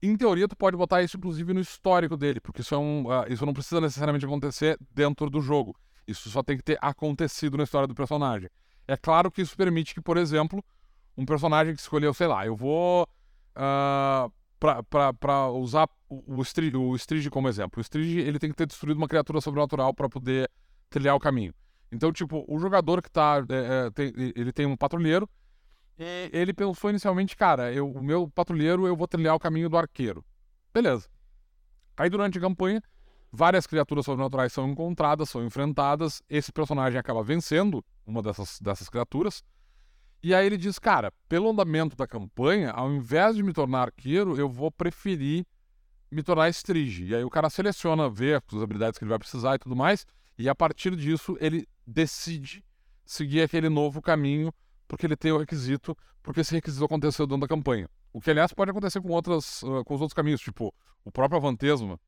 em 0.01 0.15
teoria 0.15 0.47
tu 0.47 0.55
pode 0.55 0.75
botar 0.75 1.03
isso, 1.03 1.17
inclusive, 1.17 1.53
no 1.53 1.59
histórico 1.59 2.17
dele, 2.17 2.39
porque 2.39 2.61
isso, 2.61 2.73
é 2.73 2.77
um, 2.77 3.05
uh, 3.05 3.31
isso 3.31 3.45
não 3.45 3.53
precisa 3.53 3.79
necessariamente 3.79 4.25
acontecer 4.25 4.77
dentro 4.91 5.29
do 5.29 5.41
jogo. 5.41 5.75
Isso 6.07 6.29
só 6.29 6.41
tem 6.41 6.57
que 6.57 6.63
ter 6.63 6.77
acontecido 6.81 7.55
na 7.55 7.63
história 7.63 7.87
do 7.87 7.93
personagem. 7.93 8.49
É 8.87 8.97
claro 8.97 9.29
que 9.29 9.41
isso 9.41 9.55
permite 9.55 9.93
que, 9.93 10.01
por 10.01 10.17
exemplo, 10.17 10.63
um 11.17 11.25
personagem 11.25 11.73
que 11.73 11.81
escolheu, 11.81 12.13
sei 12.13 12.27
lá, 12.27 12.45
eu 12.45 12.55
vou. 12.55 13.07
Uh, 13.55 14.31
para 14.89 15.49
usar 15.49 15.89
o, 16.07 16.35
o, 16.37 16.41
Strige, 16.43 17.27
o 17.27 17.31
como 17.31 17.49
exemplo. 17.49 17.79
O 17.79 17.81
Strige 17.81 18.19
ele 18.19 18.37
tem 18.37 18.51
que 18.51 18.55
ter 18.55 18.67
destruído 18.67 18.97
uma 18.97 19.07
criatura 19.07 19.41
sobrenatural 19.41 19.91
para 19.93 20.07
poder 20.07 20.49
trilhar 20.89 21.15
o 21.15 21.19
caminho. 21.19 21.53
Então, 21.91 22.11
tipo, 22.13 22.45
o 22.47 22.59
jogador 22.59 23.01
que 23.01 23.09
tá. 23.09 23.43
É, 23.49 23.87
é, 23.87 23.91
tem, 23.91 24.13
ele 24.35 24.53
tem 24.53 24.65
um 24.65 24.77
patrulheiro. 24.77 25.27
E 25.97 26.29
ele 26.31 26.53
pensou 26.53 26.89
inicialmente, 26.89 27.35
cara, 27.35 27.73
eu, 27.73 27.91
o 27.91 28.03
meu 28.03 28.29
patrulheiro 28.29 28.87
eu 28.87 28.95
vou 28.95 29.07
trilhar 29.07 29.35
o 29.35 29.39
caminho 29.39 29.69
do 29.69 29.77
arqueiro. 29.77 30.23
Beleza. 30.73 31.09
Aí 31.97 32.09
durante 32.09 32.37
a 32.37 32.41
campanha, 32.41 32.81
Várias 33.33 33.65
criaturas 33.65 34.03
sobrenaturais 34.03 34.51
são 34.51 34.67
encontradas, 34.69 35.29
são 35.29 35.45
enfrentadas. 35.45 36.21
Esse 36.29 36.51
personagem 36.51 36.99
acaba 36.99 37.23
vencendo 37.23 37.83
uma 38.05 38.21
dessas, 38.21 38.59
dessas 38.59 38.89
criaturas. 38.89 39.41
E 40.23 40.33
aí 40.33 40.45
ele 40.45 40.57
diz: 40.57 40.77
Cara, 40.77 41.11
pelo 41.27 41.49
andamento 41.49 41.95
da 41.95 42.07
campanha, 42.07 42.71
ao 42.71 42.91
invés 42.91 43.35
de 43.35 43.43
me 43.43 43.53
tornar 43.53 43.83
arqueiro, 43.83 44.37
eu 44.37 44.49
vou 44.49 44.71
preferir 44.71 45.45
me 46.11 46.21
tornar 46.21 46.49
estrige. 46.49 47.05
E 47.05 47.15
aí 47.15 47.23
o 47.23 47.29
cara 47.29 47.49
seleciona, 47.49 48.09
vê 48.09 48.35
as 48.35 48.61
habilidades 48.61 48.97
que 48.97 49.03
ele 49.03 49.09
vai 49.09 49.19
precisar 49.19 49.55
e 49.55 49.59
tudo 49.59 49.75
mais. 49.75 50.05
E 50.37 50.49
a 50.49 50.55
partir 50.55 50.95
disso, 50.95 51.37
ele 51.39 51.67
decide 51.85 52.63
seguir 53.05 53.41
aquele 53.41 53.69
novo 53.69 54.01
caminho, 54.01 54.53
porque 54.87 55.05
ele 55.05 55.15
tem 55.15 55.31
o 55.31 55.37
requisito, 55.37 55.97
porque 56.21 56.41
esse 56.41 56.53
requisito 56.53 56.83
aconteceu 56.83 57.25
dentro 57.25 57.41
da 57.41 57.47
campanha. 57.47 57.89
O 58.13 58.19
que, 58.19 58.29
aliás, 58.29 58.53
pode 58.53 58.71
acontecer 58.71 59.01
com, 59.01 59.09
outras, 59.09 59.61
com 59.85 59.93
os 59.93 60.01
outros 60.01 60.13
caminhos, 60.13 60.41
tipo 60.41 60.73
o 61.03 61.11
próprio 61.11 61.37
Avantesma 61.37 61.99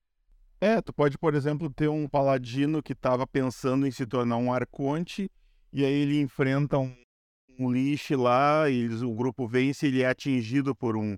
é, 0.64 0.82
tu 0.82 0.94
pode, 0.94 1.18
por 1.18 1.36
exemplo, 1.36 1.70
ter 1.70 1.90
um 1.90 2.08
paladino 2.08 2.82
que 2.82 2.94
estava 2.94 3.28
pensando 3.28 3.86
em 3.86 3.92
se 3.92 4.06
tornar 4.06 4.38
um 4.38 4.54
arconte, 4.54 5.30
e 5.74 5.84
aí 5.84 5.92
ele 5.92 6.22
enfrenta 6.22 6.78
um, 6.78 6.96
um 7.60 7.72
lixo 7.72 8.16
lá, 8.16 8.70
e 8.70 8.80
eles, 8.80 9.02
o 9.02 9.14
grupo 9.14 9.48
vence, 9.48 9.88
ele 9.88 10.02
é 10.02 10.08
atingido 10.08 10.76
por 10.76 10.98
um, 10.98 11.18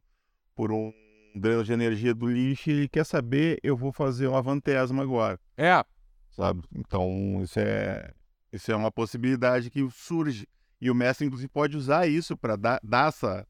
por 0.56 0.72
um 0.72 0.92
dreno 1.36 1.64
de 1.64 1.74
energia 1.74 2.14
do 2.14 2.28
lixo, 2.28 2.70
e 2.70 2.74
ele 2.74 2.90
quer 2.90 3.06
saber, 3.06 3.60
eu 3.64 3.76
vou 3.76 3.92
fazer 3.92 4.28
um 4.28 4.36
avantesma 4.36 5.04
agora. 5.04 5.40
É. 5.58 5.84
Sabe? 6.32 6.64
Então, 6.76 7.42
isso 7.42 7.60
é, 7.60 8.14
isso 8.52 8.72
é 8.72 8.76
uma 8.76 8.92
possibilidade 8.92 9.70
que 9.70 9.88
surge. 9.92 10.48
E 10.82 10.92
o 10.92 10.96
mestre, 10.96 11.26
inclusive, 11.26 11.50
pode 11.50 11.78
usar 11.78 12.08
isso 12.08 12.36
para 12.38 12.56
dar, 12.56 12.80
dar 12.84 13.08
essa, 13.08 13.48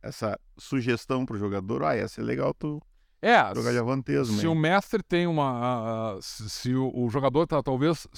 essa 0.00 0.38
sugestão 0.56 1.26
para 1.26 1.36
o 1.36 1.38
jogador. 1.38 1.82
Ah, 1.84 1.96
ia 1.96 2.08
ser 2.08 2.22
legal 2.22 2.54
tu 2.54 2.80
é, 3.22 3.54
Jogar 3.54 3.72
Se 4.24 4.48
o 4.48 4.54
mestre 4.54 5.00
tem 5.00 5.28
uma. 5.28 6.16
Uh, 6.16 6.22
se, 6.22 6.50
se 6.50 6.74
o, 6.74 6.90
o, 6.92 7.08
jogador 7.08 7.46
tá, 7.46 7.62
talvez. 7.62 8.08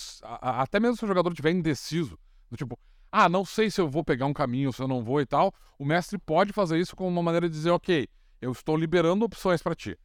até 0.40 0.80
mesmo 0.80 0.96
se 0.96 1.04
o 1.04 1.08
jogador 1.08 1.28
estiver 1.28 1.50
indeciso 1.50 2.18
Do 2.50 2.56
tipo, 2.56 2.78
ah, 3.16 3.28
não 3.28 3.44
sei 3.44 3.70
se 3.70 3.80
eu 3.80 3.88
vou 3.88 4.02
pegar 4.02 4.26
um 4.26 4.32
caminho, 4.32 4.72
se 4.72 4.82
eu 4.82 4.88
não 4.88 5.00
vou 5.00 5.20
e 5.20 5.26
tal. 5.26 5.54
O 5.78 5.84
mestre 5.84 6.18
pode 6.18 6.52
fazer 6.52 6.80
isso 6.80 6.96
como 6.96 7.08
uma 7.08 7.22
maneira 7.22 7.48
de 7.48 7.54
dizer, 7.54 7.70
ok, 7.70 8.08
eu 8.42 8.50
estou 8.50 8.76
liberando 8.76 9.24
opções 9.24 9.62
para 9.62 9.72
ti. 9.72 9.96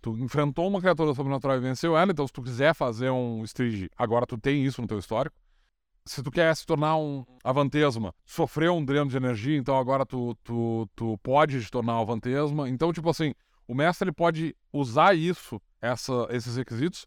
Tu 0.00 0.16
enfrentou 0.16 0.66
uma 0.66 0.80
criatura 0.80 1.12
sobrenatural 1.12 1.58
e 1.58 1.60
venceu 1.60 1.94
ela, 1.94 2.10
então 2.10 2.26
se 2.26 2.32
tu 2.32 2.40
quiser 2.42 2.74
fazer 2.74 3.10
um 3.10 3.44
Strige, 3.44 3.90
agora 3.94 4.24
tu 4.24 4.38
tem 4.38 4.64
isso 4.64 4.80
no 4.80 4.88
teu 4.88 4.98
histórico. 4.98 5.36
Se 6.06 6.22
tu 6.22 6.30
quer 6.30 6.56
se 6.56 6.64
tornar 6.64 6.96
um 6.96 7.26
Avantesma, 7.44 8.14
sofreu 8.24 8.74
um 8.74 8.82
dreno 8.82 9.10
de 9.10 9.18
energia, 9.18 9.58
então 9.58 9.76
agora 9.76 10.06
tu, 10.06 10.34
tu, 10.42 10.88
tu 10.96 11.18
pode 11.18 11.62
te 11.62 11.70
tornar 11.70 11.98
um 11.98 12.02
Avantesma. 12.02 12.70
Então, 12.70 12.90
tipo 12.90 13.10
assim, 13.10 13.34
o 13.68 13.74
mestre 13.74 14.06
ele 14.06 14.14
pode 14.14 14.56
usar 14.72 15.14
isso, 15.14 15.60
essa, 15.78 16.26
esses 16.30 16.56
requisitos, 16.56 17.06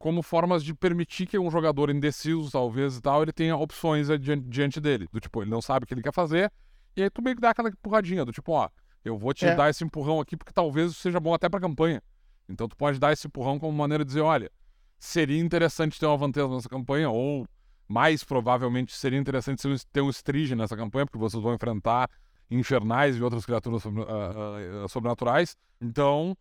como 0.00 0.22
formas 0.22 0.64
de 0.64 0.74
permitir 0.74 1.26
que 1.26 1.38
um 1.38 1.50
jogador 1.50 1.90
indeciso, 1.90 2.50
talvez 2.50 2.96
e 2.96 3.02
tal, 3.02 3.22
ele 3.22 3.34
tenha 3.34 3.54
opções 3.54 4.08
diante, 4.48 4.80
dele. 4.80 5.06
Do 5.12 5.20
tipo, 5.20 5.42
ele 5.42 5.50
não 5.50 5.60
sabe 5.60 5.84
o 5.84 5.86
que 5.86 5.92
ele 5.92 6.02
quer 6.02 6.12
fazer, 6.12 6.50
e 6.96 7.02
aí 7.02 7.10
tu 7.10 7.20
meio 7.20 7.36
que 7.36 7.42
dá 7.42 7.50
aquela 7.50 7.68
empurradinha, 7.68 8.24
do 8.24 8.32
tipo, 8.32 8.50
ó, 8.50 8.70
eu 9.04 9.18
vou 9.18 9.34
te 9.34 9.44
é. 9.44 9.54
dar 9.54 9.68
esse 9.68 9.84
empurrão 9.84 10.18
aqui 10.18 10.38
porque 10.38 10.54
talvez 10.54 10.96
seja 10.96 11.20
bom 11.20 11.34
até 11.34 11.50
pra 11.50 11.60
campanha. 11.60 12.02
Então 12.48 12.66
tu 12.66 12.74
pode 12.74 12.98
dar 12.98 13.12
esse 13.12 13.26
empurrão 13.26 13.58
como 13.58 13.76
maneira 13.76 14.02
de 14.02 14.08
dizer, 14.08 14.22
olha, 14.22 14.50
seria 14.98 15.38
interessante 15.38 16.00
ter 16.00 16.06
uma 16.06 16.16
vantagem 16.16 16.50
nessa 16.50 16.68
campanha, 16.68 17.10
ou 17.10 17.46
mais 17.86 18.24
provavelmente 18.24 18.96
seria 18.96 19.18
interessante 19.18 19.62
ter 19.92 20.00
um 20.00 20.08
Strige 20.08 20.54
nessa 20.54 20.78
campanha, 20.78 21.04
porque 21.04 21.18
vocês 21.18 21.42
vão 21.42 21.52
enfrentar 21.52 22.08
infernais 22.50 23.18
e 23.18 23.22
outras 23.22 23.44
criaturas 23.44 23.82
sobre, 23.82 24.00
uh, 24.00 24.84
uh, 24.84 24.88
sobrenaturais. 24.88 25.58
Então, 25.78 26.34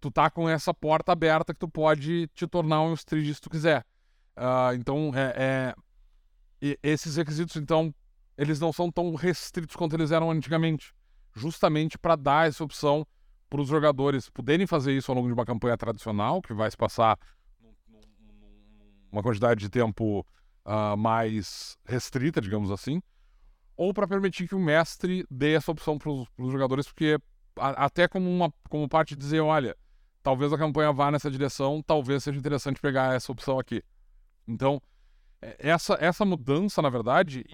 tu 0.00 0.10
tá 0.10 0.30
com 0.30 0.48
essa 0.48 0.72
porta 0.72 1.12
aberta 1.12 1.52
que 1.52 1.60
tu 1.60 1.68
pode 1.68 2.28
te 2.28 2.46
tornar 2.46 2.82
um 2.82 2.94
Strige 2.94 3.34
se 3.34 3.40
tu 3.40 3.50
quiser. 3.50 3.84
Uh, 4.36 4.74
então, 4.74 5.10
é, 5.14 5.74
é, 6.62 6.76
esses 6.82 7.16
requisitos, 7.16 7.56
então, 7.56 7.94
eles 8.36 8.60
não 8.60 8.72
são 8.72 8.90
tão 8.90 9.14
restritos 9.14 9.76
quanto 9.76 9.94
eles 9.94 10.10
eram 10.10 10.30
antigamente. 10.30 10.94
Justamente 11.34 11.98
para 11.98 12.16
dar 12.16 12.48
essa 12.48 12.64
opção 12.64 13.06
para 13.48 13.60
os 13.60 13.68
jogadores 13.68 14.28
poderem 14.28 14.66
fazer 14.66 14.92
isso 14.92 15.10
ao 15.10 15.16
longo 15.16 15.28
de 15.28 15.34
uma 15.34 15.44
campanha 15.44 15.76
tradicional, 15.76 16.42
que 16.42 16.52
vai 16.52 16.70
se 16.70 16.76
passar 16.76 17.18
uma 19.10 19.22
quantidade 19.22 19.60
de 19.60 19.70
tempo 19.70 20.26
uh, 20.64 20.96
mais 20.96 21.78
restrita, 21.86 22.40
digamos 22.40 22.70
assim, 22.70 23.00
ou 23.76 23.94
para 23.94 24.08
permitir 24.08 24.48
que 24.48 24.54
o 24.54 24.60
mestre 24.60 25.24
dê 25.30 25.54
essa 25.54 25.70
opção 25.70 25.98
para 25.98 26.10
os 26.10 26.52
jogadores, 26.52 26.86
porque 26.86 27.18
a, 27.58 27.86
até 27.86 28.08
como, 28.08 28.28
uma, 28.28 28.52
como 28.68 28.88
parte 28.88 29.14
de 29.14 29.20
dizer, 29.20 29.40
olha, 29.40 29.76
talvez 30.26 30.52
a 30.52 30.58
campanha 30.58 30.92
vá 30.92 31.08
nessa 31.08 31.30
direção, 31.30 31.80
talvez 31.86 32.24
seja 32.24 32.36
interessante 32.36 32.80
pegar 32.80 33.14
essa 33.14 33.30
opção 33.30 33.60
aqui. 33.60 33.80
Então, 34.48 34.82
é, 35.40 35.54
essa, 35.60 35.96
essa 36.00 36.24
mudança, 36.24 36.82
na 36.82 36.90
verdade, 36.90 37.44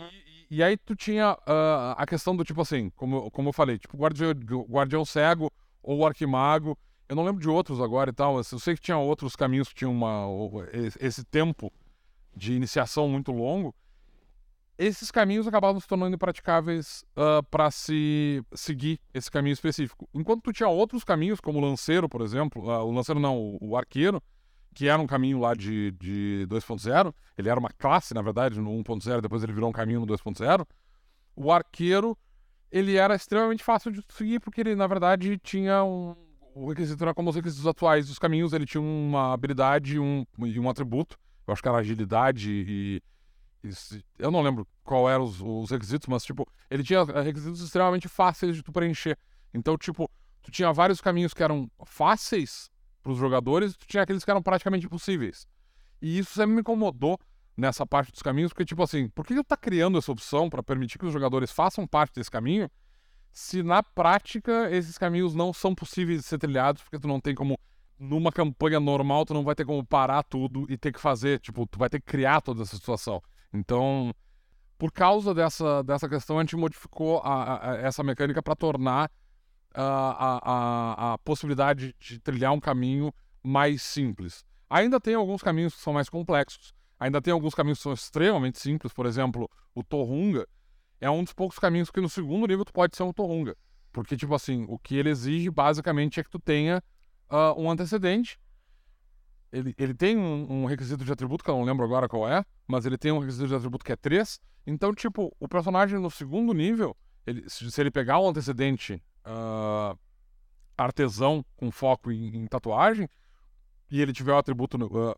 e, 0.48 0.56
e 0.56 0.62
aí 0.62 0.78
tu 0.78 0.96
tinha 0.96 1.34
uh, 1.34 1.92
a 1.98 2.06
questão 2.06 2.34
do 2.34 2.42
tipo 2.42 2.62
assim, 2.62 2.88
como, 2.96 3.30
como 3.30 3.50
eu 3.50 3.52
falei, 3.52 3.78
tipo 3.78 3.94
guardião, 3.94 4.32
guardião 4.70 5.04
cego, 5.04 5.52
ou 5.82 6.06
Arquimago. 6.06 6.78
Eu 7.10 7.14
não 7.14 7.24
lembro 7.24 7.42
de 7.42 7.48
outros 7.50 7.78
agora 7.78 8.08
e 8.08 8.12
tal. 8.14 8.38
Eu 8.38 8.44
sei 8.44 8.74
que 8.74 8.80
tinha 8.80 8.96
outros 8.96 9.36
caminhos 9.36 9.68
que 9.68 9.74
tinham 9.74 9.92
uma, 9.92 10.26
esse 10.98 11.22
tempo 11.24 11.70
de 12.34 12.54
iniciação 12.54 13.06
muito 13.06 13.32
longo. 13.32 13.74
Esses 14.78 15.10
caminhos 15.10 15.46
acabavam 15.46 15.80
se 15.80 15.86
tornando 15.86 16.14
impraticáveis 16.14 17.04
uh, 17.16 17.38
ah, 17.38 17.42
para 17.42 17.70
se 17.70 18.42
seguir 18.54 18.98
esse 19.12 19.30
caminho 19.30 19.52
específico. 19.52 20.08
Enquanto 20.14 20.42
tu 20.42 20.52
tinha 20.52 20.68
outros 20.68 21.04
caminhos, 21.04 21.40
como 21.40 21.58
o 21.58 21.60
Lanceiro, 21.60 22.08
por 22.08 22.22
exemplo, 22.22 22.64
uh, 22.64 22.84
o 22.84 22.90
Lanceiro 22.90 23.20
não, 23.20 23.38
o, 23.38 23.58
o 23.60 23.76
Arqueiro, 23.76 24.22
que 24.74 24.88
era 24.88 25.00
um 25.00 25.06
caminho 25.06 25.38
lá 25.38 25.54
de, 25.54 25.92
de 25.92 26.46
2.0, 26.48 27.14
ele 27.36 27.48
era 27.48 27.60
uma 27.60 27.68
classe, 27.70 28.14
na 28.14 28.22
verdade, 28.22 28.58
no 28.58 28.70
1.0, 28.70 29.20
depois 29.20 29.42
ele 29.42 29.52
virou 29.52 29.68
um 29.68 29.72
caminho 29.72 30.00
no 30.00 30.06
2.0. 30.06 30.66
O 31.36 31.52
Arqueiro 31.52 32.16
ele 32.72 32.96
era 32.96 33.14
extremamente 33.14 33.62
fácil 33.62 33.92
de 33.92 34.02
seguir, 34.08 34.40
porque 34.40 34.62
ele, 34.62 34.74
na 34.74 34.86
verdade, 34.86 35.38
tinha 35.38 35.84
um. 35.84 36.16
O 36.54 36.68
requisito 36.68 37.02
era 37.04 37.14
como 37.14 37.30
os 37.30 37.36
requisitos 37.36 37.66
atuais 37.66 38.08
dos 38.08 38.18
caminhos, 38.18 38.52
ele 38.52 38.66
tinha 38.66 38.80
uma 38.80 39.32
habilidade 39.32 39.98
um, 39.98 40.24
e 40.38 40.58
um 40.58 40.68
atributo. 40.68 41.18
Eu 41.46 41.52
acho 41.52 41.62
que 41.62 41.68
era 41.68 41.78
agilidade 41.78 42.50
e. 42.50 43.02
eu 44.18 44.30
não 44.30 44.42
lembro 44.42 44.66
qual 44.82 45.08
eram 45.08 45.24
os, 45.24 45.40
os, 45.40 45.70
requisitos, 45.70 46.08
mas, 46.08 46.24
tipo, 46.24 46.46
ele 46.70 46.82
tinha 46.82 47.04
requisitos 47.04 47.60
extremamente 47.60 48.08
fáceis 48.08 48.56
de 48.56 48.62
tu 48.62 48.72
preencher. 48.72 49.16
Então, 49.54 49.76
tipo, 49.76 50.10
tu 50.42 50.50
tinha 50.50 50.72
vários 50.72 51.00
caminhos 51.00 51.32
que 51.32 51.42
eram 51.42 51.70
fáceis 51.84 52.70
para 53.02 53.12
os 53.12 53.18
jogadores, 53.18 53.72
e 53.72 53.78
tu 53.78 53.86
tinha 53.86 54.02
aqueles 54.02 54.24
que 54.24 54.30
eram 54.30 54.42
praticamente 54.42 54.86
impossíveis. 54.86 55.46
E 56.00 56.18
isso 56.18 56.34
sempre 56.34 56.54
me 56.54 56.60
incomodou 56.60 57.18
nessa 57.56 57.86
parte 57.86 58.10
dos 58.10 58.22
caminhos, 58.22 58.52
porque, 58.52 58.64
tipo 58.64 58.82
assim, 58.82 59.08
por 59.08 59.26
que 59.26 59.34
eu 59.34 59.44
tá 59.44 59.56
criando 59.56 59.98
essa 59.98 60.10
opção 60.10 60.48
para 60.48 60.62
permitir 60.62 60.98
que 60.98 61.06
os 61.06 61.12
jogadores 61.12 61.50
façam 61.50 61.86
parte 61.86 62.14
desse 62.14 62.30
caminho, 62.30 62.70
se 63.32 63.62
na 63.62 63.82
prática 63.82 64.70
esses 64.70 64.98
caminhos 64.98 65.34
não 65.34 65.52
são 65.52 65.74
possíveis 65.74 66.20
de 66.20 66.26
ser 66.26 66.38
trilhados, 66.38 66.82
porque 66.82 66.98
tu 66.98 67.08
não 67.08 67.20
tem 67.20 67.34
como, 67.34 67.58
numa 67.98 68.30
campanha 68.30 68.78
normal, 68.78 69.24
tu 69.24 69.34
não 69.34 69.44
vai 69.44 69.54
ter 69.54 69.64
como 69.64 69.84
parar 69.84 70.22
tudo 70.22 70.66
e 70.68 70.76
ter 70.76 70.92
que 70.92 71.00
fazer, 71.00 71.40
tipo, 71.40 71.66
tu 71.66 71.78
vai 71.78 71.88
ter 71.88 72.00
que 72.00 72.06
criar 72.06 72.40
toda 72.40 72.62
essa 72.62 72.76
situação. 72.76 73.22
Então, 73.52 74.14
por 74.78 74.92
causa 74.92 75.34
dessa, 75.34 75.82
dessa 75.82 76.08
questão, 76.08 76.38
a 76.38 76.42
gente 76.42 76.56
modificou 76.56 77.18
a, 77.18 77.72
a, 77.72 77.76
essa 77.76 78.02
mecânica 78.02 78.42
para 78.42 78.56
tornar 78.56 79.10
a, 79.74 80.38
a, 80.42 81.12
a 81.12 81.18
possibilidade 81.18 81.94
de 81.98 82.18
trilhar 82.18 82.52
um 82.52 82.60
caminho 82.60 83.12
mais 83.42 83.82
simples. 83.82 84.44
Ainda 84.68 85.00
tem 85.00 85.14
alguns 85.14 85.42
caminhos 85.42 85.74
que 85.74 85.80
são 85.80 85.92
mais 85.92 86.08
complexos, 86.08 86.74
Ainda 87.02 87.20
tem 87.20 87.32
alguns 87.32 87.52
caminhos 87.52 87.78
que 87.78 87.82
são 87.82 87.92
extremamente 87.92 88.60
simples, 88.60 88.92
por 88.92 89.06
exemplo, 89.06 89.50
o 89.74 89.82
Torrunga 89.82 90.46
é 91.00 91.10
um 91.10 91.24
dos 91.24 91.32
poucos 91.32 91.58
caminhos 91.58 91.90
que 91.90 92.00
no 92.00 92.08
segundo 92.08 92.46
nível 92.46 92.64
tu 92.64 92.72
pode 92.72 92.96
ser 92.96 93.02
um 93.02 93.12
Torrunga. 93.12 93.56
Porque, 93.90 94.16
tipo 94.16 94.32
assim, 94.36 94.64
o 94.68 94.78
que 94.78 94.94
ele 94.94 95.10
exige 95.10 95.50
basicamente 95.50 96.20
é 96.20 96.22
que 96.22 96.30
tu 96.30 96.38
tenha 96.38 96.80
uh, 97.28 97.60
um 97.60 97.68
antecedente. 97.68 98.38
Ele, 99.52 99.74
ele 99.76 99.92
tem 99.92 100.16
um, 100.16 100.46
um, 100.50 100.64
requisito 100.64 101.04
de 101.04 101.12
atributo, 101.12 101.44
que 101.44 101.50
eu 101.50 101.56
não 101.56 101.64
lembro 101.64 101.84
agora 101.84 102.08
qual 102.08 102.26
é, 102.26 102.42
mas 102.66 102.86
ele 102.86 102.96
tem 102.96 103.12
um 103.12 103.18
requisito 103.18 103.48
de 103.48 103.54
atributo 103.54 103.84
que 103.84 103.92
é 103.92 103.96
3. 103.96 104.40
Então, 104.66 104.94
tipo, 104.94 105.34
o 105.38 105.46
personagem 105.46 105.98
no 105.98 106.10
segundo 106.10 106.54
nível, 106.54 106.96
ele, 107.26 107.44
se, 107.48 107.70
se, 107.70 107.80
ele 107.80 107.90
pegar 107.90 108.18
o 108.18 108.28
antecedente 108.28 109.02
uh, 109.26 109.98
artesão 110.76 111.44
com 111.54 111.70
foco 111.70 112.10
em, 112.10 112.36
em, 112.36 112.46
tatuagem, 112.46 113.08
e 113.90 114.00
ele 114.00 114.12
tiver 114.12 114.32
o 114.32 114.38
atributo 114.38 114.78
no, 114.78 114.86
uh, 114.86 115.14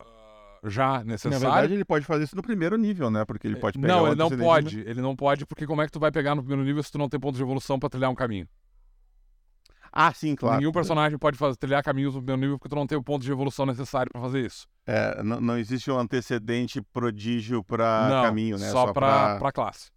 já 0.65 1.05
necessário. 1.05 1.39
Na 1.39 1.53
verdade, 1.53 1.75
ele 1.75 1.85
pode 1.85 2.05
fazer 2.05 2.25
isso 2.25 2.35
no 2.35 2.43
primeiro 2.43 2.77
nível, 2.77 3.11
né? 3.13 3.25
Porque 3.25 3.47
ele 3.47 3.57
pode 3.57 3.79
pegar 3.79 3.95
Não, 3.95 4.07
ele 4.09 4.17
não 4.17 4.31
pode. 4.31 4.81
Ele 4.81 5.01
não 5.01 5.15
pode, 5.15 5.47
porque 5.47 5.65
como 5.65 5.81
é 5.81 5.87
que 5.87 5.93
tu 5.93 6.01
vai 6.01 6.11
pegar 6.11 6.35
no 6.35 6.43
primeiro 6.43 6.65
nível 6.65 6.83
se 6.83 6.91
tu 6.91 6.99
não 6.99 7.09
tem 7.09 7.21
ponto 7.21 7.37
de 7.37 7.43
evolução 7.43 7.79
para 7.79 7.89
trilhar 7.89 8.11
um 8.11 8.17
caminho? 8.17 8.49
Ah, 9.97 10.13
sim, 10.13 10.35
claro. 10.35 10.59
Nenhum 10.59 10.73
personagem 10.73 11.17
pode 11.17 11.39
fazer, 11.39 11.57
trilhar 11.57 11.81
caminhos 11.81 12.17
no 12.17 12.21
primeiro 12.21 12.41
nível 12.41 12.59
porque 12.59 12.69
tu 12.69 12.75
não 12.75 12.85
tem 12.85 12.99
o 12.99 13.03
ponto 13.03 13.23
de 13.23 13.31
evolução 13.31 13.65
necessário 13.65 14.11
para 14.11 14.21
fazer 14.21 14.45
isso. 14.45 14.67
É, 14.85 15.23
não, 15.23 15.41
não, 15.41 15.57
existe 15.57 15.89
um 15.89 15.97
antecedente 15.97 16.83
prodígio 16.83 17.63
para 17.63 18.09
caminho, 18.25 18.59
né? 18.59 18.71
Só, 18.71 18.89
só 18.89 18.93
para 18.93 19.39
pra... 19.39 19.53
classe. 19.53 19.93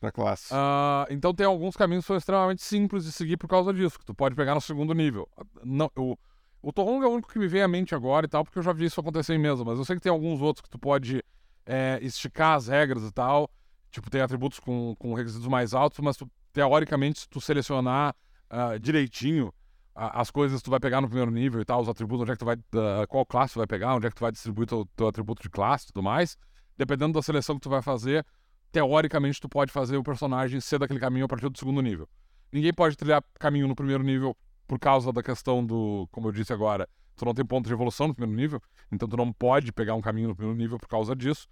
Pra 0.00 0.10
classe. 0.10 0.52
Uh, 0.52 1.06
então 1.10 1.32
tem 1.32 1.46
alguns 1.46 1.76
caminhos 1.76 2.04
que 2.04 2.08
são 2.08 2.16
extremamente 2.16 2.62
simples 2.62 3.04
de 3.04 3.12
seguir 3.12 3.36
por 3.36 3.46
causa 3.46 3.72
disso, 3.72 3.96
que 3.96 4.04
tu 4.04 4.12
pode 4.12 4.34
pegar 4.34 4.56
no 4.56 4.60
segundo 4.60 4.92
nível. 4.92 5.28
Não, 5.62 5.88
o, 5.96 6.16
o 6.60 6.72
Torrong 6.72 7.04
é 7.04 7.06
o 7.06 7.12
único 7.12 7.32
que 7.32 7.38
me 7.38 7.46
vem 7.46 7.62
à 7.62 7.68
mente 7.68 7.94
agora 7.94 8.26
e 8.26 8.28
tal, 8.28 8.42
porque 8.42 8.58
eu 8.58 8.62
já 8.62 8.72
vi 8.72 8.86
isso 8.86 9.00
acontecer 9.00 9.34
em 9.34 9.38
mesa, 9.38 9.64
mas 9.64 9.78
eu 9.78 9.84
sei 9.84 9.94
que 9.94 10.02
tem 10.02 10.10
alguns 10.10 10.40
outros 10.40 10.62
que 10.62 10.70
tu 10.70 10.80
pode 10.80 11.22
é, 11.64 12.00
esticar 12.02 12.56
as 12.56 12.66
regras 12.66 13.04
e 13.04 13.12
tal. 13.12 13.48
Tipo, 13.92 14.10
tem 14.10 14.20
atributos 14.20 14.58
com, 14.58 14.96
com 14.98 15.14
requisitos 15.14 15.46
mais 15.46 15.74
altos, 15.74 16.00
mas 16.00 16.16
tu, 16.16 16.28
teoricamente, 16.52 17.20
se 17.20 17.28
tu 17.28 17.40
selecionar 17.40 18.16
uh, 18.50 18.78
direitinho 18.78 19.52
as 19.98 20.30
coisas 20.30 20.60
que 20.60 20.64
tu 20.64 20.70
vai 20.70 20.78
pegar 20.78 21.00
no 21.00 21.08
primeiro 21.08 21.30
nível 21.30 21.60
e 21.60 21.64
tal, 21.64 21.80
os 21.80 21.88
atributos, 21.88 22.22
onde 22.22 22.30
é 22.30 22.34
que 22.34 22.38
tu 22.38 22.44
vai. 22.44 22.54
Uh, 22.54 23.06
qual 23.08 23.26
classe 23.26 23.54
tu 23.54 23.58
vai 23.58 23.66
pegar, 23.66 23.96
onde 23.96 24.06
é 24.06 24.10
que 24.10 24.14
tu 24.14 24.20
vai 24.20 24.30
distribuir 24.30 24.68
teu, 24.68 24.88
teu 24.94 25.08
atributo 25.08 25.42
de 25.42 25.50
classe 25.50 25.84
e 25.84 25.86
tudo 25.88 26.04
mais, 26.04 26.36
dependendo 26.76 27.14
da 27.14 27.22
seleção 27.22 27.56
que 27.56 27.62
tu 27.62 27.68
vai 27.68 27.82
fazer, 27.82 28.24
teoricamente 28.70 29.40
tu 29.40 29.48
pode 29.48 29.72
fazer 29.72 29.96
o 29.96 30.02
personagem 30.04 30.60
ser 30.60 30.78
daquele 30.78 31.00
caminho 31.00 31.24
a 31.24 31.28
partir 31.28 31.48
do 31.48 31.58
segundo 31.58 31.82
nível. 31.82 32.08
Ninguém 32.52 32.72
pode 32.72 32.96
trilhar 32.96 33.22
caminho 33.40 33.66
no 33.66 33.74
primeiro 33.74 34.04
nível 34.04 34.36
por 34.68 34.78
causa 34.78 35.12
da 35.12 35.22
questão 35.22 35.66
do, 35.66 36.08
como 36.12 36.28
eu 36.28 36.32
disse 36.32 36.52
agora, 36.52 36.88
tu 37.16 37.24
não 37.24 37.34
tem 37.34 37.44
ponto 37.44 37.66
de 37.66 37.72
evolução 37.72 38.06
no 38.06 38.14
primeiro 38.14 38.40
nível, 38.40 38.62
então 38.92 39.08
tu 39.08 39.16
não 39.16 39.32
pode 39.32 39.72
pegar 39.72 39.94
um 39.94 40.00
caminho 40.00 40.28
no 40.28 40.36
primeiro 40.36 40.56
nível 40.56 40.78
por 40.78 40.88
causa 40.88 41.16
disso. 41.16 41.48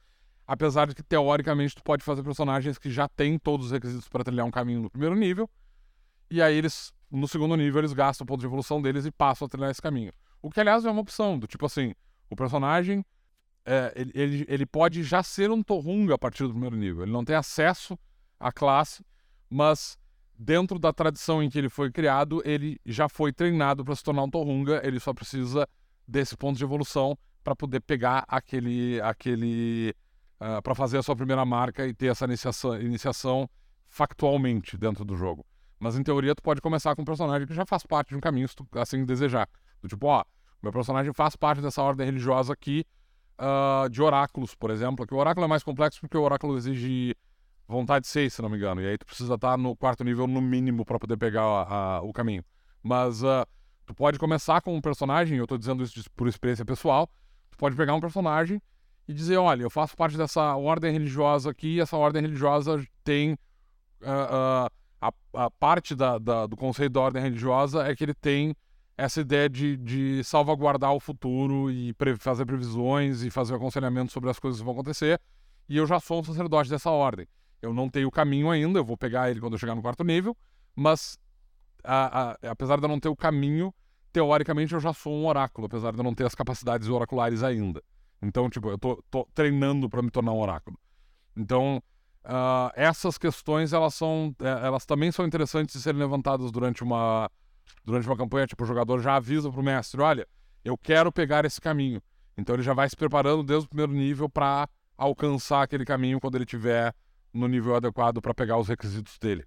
Apesar 0.47 0.87
de 0.87 0.95
que, 0.95 1.03
teoricamente, 1.03 1.75
tu 1.75 1.83
pode 1.83 2.05
fazer 2.05 2.23
personagens 2.23 2.79
que 2.79 2.89
já 2.89 3.09
têm 3.09 3.37
todos 3.37 3.67
os 3.67 3.73
requisitos 3.73 4.09
para 4.09 4.23
trilhar 4.23 4.47
um 4.47 4.51
caminho 4.51 4.83
no 4.83 4.89
primeiro 4.89 5.17
nível, 5.17 5.51
e 6.31 6.43
aí 6.43 6.57
eles, 6.57 6.93
no 7.11 7.29
segundo 7.29 7.57
nível, 7.57 7.81
eles 7.81 7.93
gastam 7.93 8.25
o 8.25 8.27
ponto 8.27 8.41
de 8.41 8.47
evolução 8.47 8.81
deles 8.81 9.05
e 9.07 9.11
passam 9.11 9.47
a 9.47 9.49
trilhar 9.49 9.71
esse 9.71 9.83
caminho. 9.83 10.13
O 10.43 10.51
que, 10.51 10.61
aliás, 10.61 10.85
é 10.85 10.91
uma 10.91 11.01
opção, 11.01 11.39
do 11.39 11.47
tipo 11.47 11.67
assim, 11.67 11.95
o 12.31 12.37
personagem, 12.37 13.05
é, 13.65 13.93
ele, 13.97 14.13
ele, 14.15 14.47
ele 14.49 14.67
pode 14.67 15.03
já 15.03 15.23
ser 15.23 15.51
um 15.51 15.63
Torrunga 15.63 16.15
a 16.15 16.19
partir 16.19 16.45
do 16.45 16.51
primeiro 16.51 16.77
nível. 16.77 17.03
Ele 17.03 17.13
não 17.13 17.25
tem 17.25 17.35
acesso 17.35 17.99
à 18.39 18.53
classe, 18.53 19.05
mas 19.49 19.99
dentro 20.39 20.79
da 20.79 20.93
tradição 20.93 21.43
em 21.43 21.49
que 21.49 21.59
ele 21.59 21.69
foi 21.69 21.91
criado, 21.91 22.43
ele 22.45 22.81
já 22.85 23.09
foi 23.09 23.33
treinado 23.33 23.85
para 23.85 23.95
se 23.95 24.03
tornar 24.03 24.23
um 24.25 24.31
Torunga, 24.31 24.81
ele 24.85 25.01
só 25.01 25.15
precisa 25.15 25.67
desse 26.07 26.37
ponto 26.37 26.57
de 26.59 26.65
evolução 26.65 27.17
para 27.43 27.55
poder 27.55 27.81
pegar 27.81 28.25
aquele, 28.27 29.01
aquele 29.01 29.95
uh, 30.41 30.61
para 30.63 30.75
fazer 30.75 30.99
a 30.99 31.03
sua 31.03 31.15
primeira 31.15 31.45
marca 31.45 31.87
e 31.87 31.95
ter 31.95 32.09
essa 32.09 32.25
iniciação, 32.25 32.81
iniciação 32.81 33.49
factualmente 33.87 34.77
dentro 34.77 35.05
do 35.05 35.17
jogo. 35.17 35.46
Mas 35.79 35.97
em 35.97 36.03
teoria 36.03 36.35
tu 36.35 36.43
pode 36.43 36.61
começar 36.61 36.95
com 36.95 37.03
um 37.03 37.05
personagem 37.05 37.47
que 37.47 37.55
já 37.55 37.67
faz 37.67 37.85
parte 37.85 38.09
de 38.09 38.17
um 38.17 38.21
caminho, 38.21 38.49
se 38.49 38.57
tu 38.57 38.67
assim 38.75 39.05
desejar. 39.05 39.49
Do 39.83 39.89
tipo, 39.89 40.07
ó, 40.07 40.25
meu 40.63 40.73
personagem 40.73 41.13
faz 41.13 41.37
parte 41.37 41.61
dessa 41.61 41.83
ordem 41.83 42.07
religiosa 42.07 42.53
aqui 42.53 42.85
uh, 43.39 43.89
de 43.91 44.03
oráculos, 44.03 44.55
por 44.55 44.71
exemplo. 44.71 45.07
Que 45.07 45.15
o 45.15 45.19
oráculo 45.19 45.45
é 45.45 45.49
mais 45.49 45.63
complexo 45.63 46.01
porque 46.01 46.17
o 46.17 46.23
oráculo 46.23 46.57
exige 46.57 47.15
vontade 47.69 48.07
6, 48.07 48.33
se 48.33 48.43
não 48.43 48.49
me 48.49 48.57
engano. 48.57 48.81
E 48.81 48.87
aí 48.87 48.99
tu 48.99 49.07
precisa 49.07 49.35
estar 49.35 49.53
tá 49.53 49.57
no 49.57 49.77
quarto 49.77 50.05
nível 50.05 50.27
no 50.27 50.41
mínimo 50.41 50.85
para 50.85 50.99
poder 50.99 51.17
pegar 51.17 52.03
o 52.03 52.13
caminho. 52.13 52.45
Mas 52.83 53.23
uh, 53.23 53.47
tu 53.85 53.95
pode 53.95 54.19
começar 54.19 54.61
com 54.61 54.75
um 54.77 54.81
personagem, 54.81 55.39
eu 55.39 55.45
estou 55.45 55.59
dizendo 55.59 55.83
isso 55.83 56.03
por 56.15 56.27
experiência 56.29 56.65
pessoal, 56.65 57.09
tu 57.51 57.59
pode 57.59 57.77
pegar 57.77 57.95
um 57.95 58.01
personagem 58.01 58.61
e 59.09 59.15
dizer, 59.15 59.37
olha, 59.37 59.63
eu 59.63 59.71
faço 59.71 59.97
parte 59.97 60.17
dessa 60.17 60.57
ordem 60.57 60.93
religiosa 60.93 61.51
aqui, 61.51 61.81
essa 61.81 61.97
ordem 61.97 62.23
religiosa 62.23 62.85
tem 63.05 63.35
uh, 64.03 64.71
a, 65.09 65.45
a, 65.45 65.51
parte 65.51 65.95
da, 65.95 66.19
da, 66.19 66.47
do 66.47 66.57
conceito 66.57 66.93
da 66.93 67.01
ordem 67.01 67.23
religiosa 67.23 67.87
é 67.87 67.95
que 67.95 68.05
ele 68.05 68.15
tem 68.15 68.55
essa 68.97 69.21
ideia 69.21 69.49
de, 69.49 69.77
de 69.77 70.25
salvaguardar 70.25 70.93
o 70.93 71.01
futuro 71.01 71.71
e 71.71 71.93
pre 71.95 72.17
fazer 72.17 72.47
previsões 72.47 73.23
e 73.23 73.31
fazer 73.31 73.55
aconselhamento 73.55 74.13
sobre 74.13 74.31
as 74.31 74.39
coisas 74.39 74.61
que 74.61 74.65
vão 74.65 74.73
acontecer. 74.73 75.21
E 75.69 75.77
eu 75.77 75.87
já 75.87 76.01
sou 76.01 76.21
um 76.21 76.25
sacerdote 76.25 76.71
dessa 76.71 76.91
ordem. 76.91 77.27
Eu 77.61 77.75
não 77.75 77.89
tenho 77.89 78.09
o 78.09 78.11
caminho 78.11 78.51
ainda, 78.51 78.79
eu 78.79 78.85
vou 78.85 78.97
pegar 78.97 79.31
ele 79.31 79.41
quando 79.41 79.55
eu 79.55 79.59
chegar 79.59 79.75
no 79.75 79.83
quarto 79.83 80.05
nível, 80.05 80.37
mas 80.75 81.19
a, 81.85 82.31
a, 82.31 82.51
apesar 82.51 82.79
de 82.79 82.85
eu 82.85 82.89
não 82.89 83.01
ter 83.01 83.09
o 83.09 83.17
caminho, 83.17 83.75
teoricamente 84.13 84.73
eu 84.73 84.81
já 84.81 84.93
sou 84.93 85.13
um 85.13 85.27
oráculo, 85.27 85.67
apesar 85.67 85.93
de 85.93 85.99
eu 85.99 86.05
não 86.05 86.15
ter 86.15 86.25
as 86.25 86.35
capacidades 86.35 86.89
oraculares 86.89 87.43
ainda. 87.43 87.83
Então, 88.23 88.49
tipo, 88.49 88.71
eu 88.71 88.79
tô, 88.79 89.03
tô 89.11 89.29
treinando 89.35 89.91
para 89.91 90.03
me 90.03 90.11
tornar 90.11 90.33
um 90.33 90.41
oráculo. 90.41 90.79
Então, 91.37 91.83
uh, 92.27 92.71
essas 92.75 93.17
questões, 93.17 93.73
elas 93.73 93.95
são, 93.95 94.35
é, 94.41 94.67
elas 94.67 94.85
também 94.85 95.11
são 95.11 95.25
interessantes 95.25 95.75
de 95.75 95.83
serem 95.83 96.01
levantadas 96.01 96.51
durante 96.51 96.83
uma, 96.83 97.31
durante 97.85 98.07
uma 98.07 98.17
campanha. 98.17 98.47
Tipo, 98.47 98.65
o 98.65 98.67
jogador 98.67 99.01
já 99.01 99.17
avisa 99.17 99.51
pro 99.51 99.63
mestre, 99.63 100.01
olha, 100.01 100.27
eu 100.65 100.77
quero 100.77 101.11
pegar 101.13 101.45
esse 101.45 101.61
caminho. 101.61 102.03
Então, 102.37 102.55
ele 102.55 102.63
já 102.63 102.75
vai 102.75 102.89
se 102.89 102.97
preparando 102.97 103.43
desde 103.43 103.67
o 103.67 103.69
primeiro 103.69 103.93
nível 103.93 104.29
para 104.29 104.69
alcançar 104.97 105.63
aquele 105.63 105.85
caminho 105.85 106.21
quando 106.21 106.35
ele 106.35 106.47
tiver 106.47 106.95
no 107.33 107.47
nível 107.49 107.77
adequado 107.77 108.21
para 108.21 108.35
pegar 108.35 108.59
os 108.59 108.69
requisitos 108.69 109.19
dele. 109.19 109.45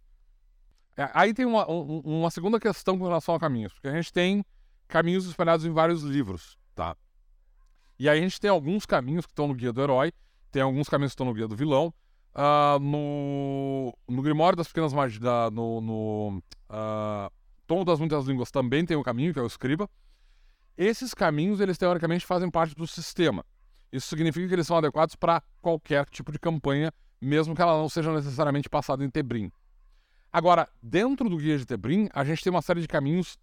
É, 0.96 1.10
aí 1.14 1.34
tem 1.34 1.46
uma, 1.46 1.70
um, 1.70 2.00
uma 2.00 2.32
segunda 2.32 2.60
questão 2.60 2.98
com 2.98 3.06
relação 3.06 3.36
a 3.36 3.40
caminhos, 3.40 3.74
porque 3.74 3.88
a 3.88 3.94
gente 3.94 4.12
tem 4.12 4.44
caminhos 4.88 5.26
espalhados 5.26 5.66
em 5.66 5.72
vários 5.72 6.02
livros, 6.04 6.58
tá? 6.76 6.96
E 7.98 8.08
aí 8.10 8.20
a 8.20 8.22
gente 8.22 8.40
tem 8.40 8.50
alguns 8.50 8.86
caminhos 8.86 9.26
que 9.26 9.32
estão 9.32 9.48
no 9.48 9.54
Guia 9.54 9.72
do 9.72 9.82
Herói, 9.82 10.12
tem 10.52 10.62
alguns 10.62 10.90
caminhos 10.90 11.12
que 11.12 11.16
estão 11.16 11.26
no 11.26 11.34
Guia 11.34 11.48
do 11.48 11.56
Vilão. 11.56 11.94
Uh, 12.36 12.80
no, 12.80 13.94
no 14.08 14.22
Grimório 14.22 14.56
das 14.56 14.68
Pequenas 14.68 14.94
Magias, 14.94 15.20
no, 15.52 15.82
no 15.82 16.44
uh, 16.70 17.32
Tom 17.66 17.84
das 17.84 18.00
Muitas 18.00 18.26
Línguas 18.26 18.52
também 18.52 18.86
tem 18.86 18.96
um 18.96 19.04
caminho, 19.04 19.34
que 19.34 19.40
é 19.40 19.42
o 19.42 19.48
Escriba. 19.48 19.90
Esses 20.78 21.14
caminhos, 21.14 21.60
eles 21.60 21.78
teoricamente 21.78 22.26
fazem 22.26 22.50
parte 22.50 22.74
do 22.74 22.88
sistema. 22.88 23.46
Isso 23.92 24.08
significa 24.08 24.48
que 24.48 24.54
eles 24.54 24.68
são 24.68 24.78
adequados 24.78 25.16
para 25.16 25.44
qualquer 25.62 26.06
tipo 26.06 26.32
de 26.32 26.40
campanha, 26.40 26.94
mesmo 27.20 27.56
que 27.56 27.62
ela 27.62 27.78
não 27.78 27.90
seja 27.90 28.14
necessariamente 28.14 28.70
passada 28.70 29.04
em 29.04 29.10
Tebrim. 29.10 29.52
Agora, 30.32 30.70
dentro 30.82 31.28
do 31.28 31.38
Guia 31.38 31.58
de 31.58 31.66
Tebrim, 31.66 32.08
a 32.14 32.24
gente 32.24 32.44
tem 32.44 32.52
uma 32.52 32.62
série 32.62 32.82
de 32.82 32.88
caminhos 32.88 33.38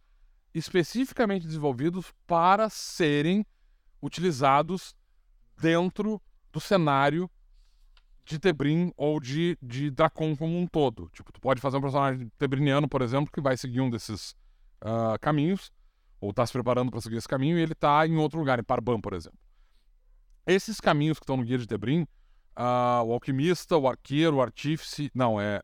especificamente 0.54 1.46
desenvolvidos 1.46 2.14
para 2.26 2.70
serem 2.70 3.44
utilizados 4.00 4.94
dentro 5.60 6.22
do 6.52 6.60
cenário 6.60 7.30
de 8.26 8.38
Tebrim 8.38 8.92
ou 8.96 9.20
de, 9.20 9.56
de 9.62 9.90
Dracon 9.90 10.36
como 10.36 10.58
um 10.58 10.66
todo. 10.66 11.08
Tipo, 11.12 11.32
tu 11.32 11.40
pode 11.40 11.60
fazer 11.60 11.76
um 11.76 11.80
personagem 11.80 12.30
tebriniano, 12.36 12.88
por 12.88 13.00
exemplo, 13.00 13.30
que 13.32 13.40
vai 13.40 13.56
seguir 13.56 13.80
um 13.80 13.88
desses 13.88 14.32
uh, 14.82 15.18
caminhos, 15.20 15.72
ou 16.20 16.30
está 16.30 16.44
se 16.44 16.52
preparando 16.52 16.90
para 16.90 17.00
seguir 17.00 17.16
esse 17.16 17.28
caminho, 17.28 17.56
e 17.58 17.62
ele 17.62 17.72
está 17.72 18.06
em 18.06 18.16
outro 18.16 18.38
lugar, 18.38 18.58
em 18.58 18.64
Parban, 18.64 19.00
por 19.00 19.12
exemplo. 19.12 19.38
Esses 20.46 20.80
caminhos 20.80 21.18
que 21.18 21.22
estão 21.24 21.36
no 21.36 21.44
guia 21.44 21.56
de 21.56 21.66
Tebrim, 21.66 22.02
uh, 22.02 23.04
o 23.06 23.12
alquimista, 23.12 23.76
o 23.76 23.88
arqueiro, 23.88 24.36
o 24.36 24.42
artífice, 24.42 25.10
não, 25.14 25.40
é 25.40 25.62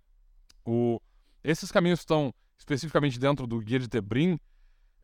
o 0.64 1.00
esses 1.44 1.72
caminhos 1.72 2.00
estão 2.00 2.32
especificamente 2.56 3.18
dentro 3.18 3.46
do 3.46 3.58
guia 3.58 3.80
de 3.80 3.88
Tebrim, 3.88 4.38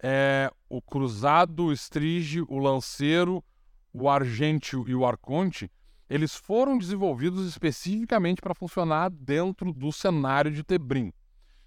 é 0.01 0.49
o 0.69 0.81
cruzado, 0.81 1.67
o 1.67 1.73
estrige, 1.73 2.43
o 2.43 2.59
lanceiro, 2.59 3.45
o 3.93 4.09
argêntio 4.09 4.89
e 4.89 4.95
o 4.95 5.05
arconte, 5.05 5.69
eles 6.09 6.35
foram 6.35 6.79
desenvolvidos 6.79 7.47
especificamente 7.47 8.41
para 8.41 8.55
funcionar 8.55 9.11
dentro 9.11 9.73
do 9.73 9.93
cenário 9.93 10.51
de 10.51 10.65
Tebrim. 10.65 11.13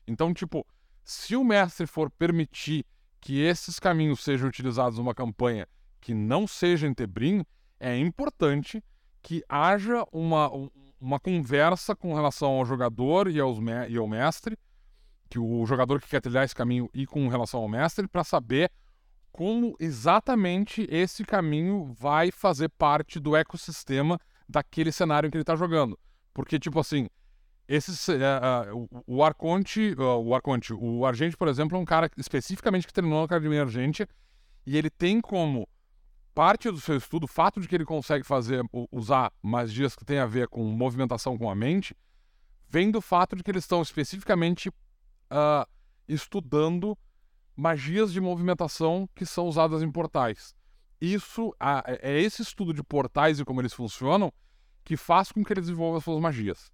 Então, 0.08 0.34
tipo, 0.34 0.65
se 1.04 1.36
o 1.36 1.43
mestre 1.43 1.86
for 1.86 2.10
permitir 2.10 2.86
que 3.19 3.39
esses 3.39 3.80
caminhos 3.80 4.23
sejam 4.23 4.49
utilizados 4.49 4.97
numa 4.97 5.13
campanha 5.13 5.67
que 5.99 6.13
não 6.13 6.47
seja 6.47 6.88
em 6.88 6.93
Tebrim, 6.93 7.45
é 7.80 7.95
importante 7.97 8.84
que 9.21 9.43
haja 9.47 10.04
uma, 10.12 10.49
uma 10.99 11.19
conversa 11.19 11.95
com 11.95 12.15
relação 12.15 12.49
ao 12.49 12.65
jogador 12.65 13.30
e, 13.30 13.39
aos 13.39 13.60
me 13.60 13.88
e 13.88 13.97
ao 13.97 14.08
mestre, 14.08 14.58
que 15.30 15.38
o 15.38 15.65
jogador 15.67 16.01
que 16.01 16.10
quer 16.10 16.19
trilhar 16.19 16.43
esse 16.43 16.56
caminho 16.56 16.89
e 16.93 17.06
com 17.06 17.27
relação 17.27 17.62
ao 17.62 17.69
mestre, 17.69 18.08
para 18.08 18.23
saber 18.23 18.71
como 19.32 19.75
exatamente 19.80 20.86
esse 20.89 21.23
caminho 21.23 21.86
vai 21.86 22.32
fazer 22.32 22.69
parte 22.69 23.19
do 23.19 23.36
ecossistema 23.36 24.19
daquele 24.51 24.91
cenário 24.91 25.27
em 25.27 25.31
que 25.31 25.37
ele 25.37 25.43
está 25.43 25.55
jogando. 25.55 25.97
Porque, 26.33 26.59
tipo 26.59 26.79
assim, 26.79 27.07
esse, 27.67 28.11
uh, 28.11 28.75
uh, 28.75 29.03
o, 29.07 29.23
Arconte, 29.23 29.95
uh, 29.97 30.19
o 30.19 30.35
Arconte, 30.35 30.73
o 30.73 31.05
Argente, 31.05 31.37
por 31.37 31.47
exemplo, 31.47 31.77
é 31.77 31.79
um 31.79 31.85
cara 31.85 32.09
especificamente 32.17 32.85
que 32.85 32.93
treinou 32.93 33.19
na 33.19 33.25
Academia 33.25 33.61
Argente 33.61 34.05
e 34.65 34.77
ele 34.77 34.89
tem 34.89 35.21
como 35.21 35.67
parte 36.35 36.69
do 36.69 36.79
seu 36.79 36.97
estudo 36.97 37.23
o 37.23 37.27
fato 37.27 37.59
de 37.59 37.67
que 37.67 37.75
ele 37.75 37.85
consegue 37.85 38.25
fazer, 38.25 38.63
usar 38.91 39.31
magias 39.41 39.95
que 39.95 40.05
tem 40.05 40.19
a 40.19 40.25
ver 40.25 40.47
com 40.47 40.63
movimentação 40.63 41.37
com 41.37 41.49
a 41.49 41.55
mente, 41.55 41.95
vem 42.69 42.91
do 42.91 43.01
fato 43.01 43.35
de 43.35 43.43
que 43.43 43.51
eles 43.51 43.63
estão 43.63 43.81
especificamente 43.81 44.71
estudando 46.07 46.97
magias 47.55 48.11
de 48.11 48.21
movimentação 48.21 49.09
que 49.15 49.25
são 49.25 49.47
usadas 49.47 49.81
em 49.81 49.91
portais. 49.91 50.55
Isso 51.01 51.55
é 51.99 52.21
esse 52.21 52.43
estudo 52.43 52.73
de 52.73 52.83
portais 52.83 53.39
e 53.39 53.45
como 53.45 53.59
eles 53.59 53.73
funcionam 53.73 54.31
que 54.83 54.95
faz 54.95 55.31
com 55.31 55.43
que 55.43 55.51
ele 55.51 55.61
desenvolva 55.61 55.97
as 55.97 56.03
suas 56.03 56.21
magias. 56.21 56.71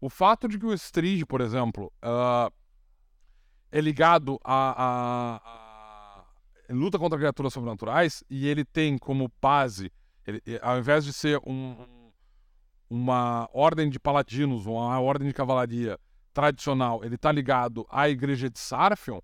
O 0.00 0.10
fato 0.10 0.48
de 0.48 0.58
que 0.58 0.66
o 0.66 0.72
Strige, 0.74 1.24
por 1.24 1.40
exemplo, 1.40 1.92
uh, 2.02 2.52
é 3.70 3.80
ligado 3.80 4.40
a, 4.42 4.74
a, 4.82 6.22
a, 6.68 6.74
luta 6.74 6.98
contra 6.98 7.18
criaturas 7.18 7.52
sobrenaturais 7.52 8.24
e 8.28 8.48
ele 8.48 8.64
tem 8.64 8.98
como 8.98 9.30
base, 9.40 9.92
ele, 10.26 10.42
ao 10.62 10.78
invés 10.78 11.04
de 11.04 11.12
ser 11.12 11.40
um, 11.46 12.10
uma 12.88 13.48
ordem 13.52 13.88
de 13.88 14.00
paladinos, 14.00 14.66
uma 14.66 14.98
ordem 14.98 15.28
de 15.28 15.34
cavalaria 15.34 15.98
tradicional, 16.32 17.04
ele 17.04 17.16
está 17.16 17.30
ligado 17.30 17.86
à 17.90 18.08
igreja 18.08 18.48
de 18.50 18.58
Sarfion, 18.58 19.20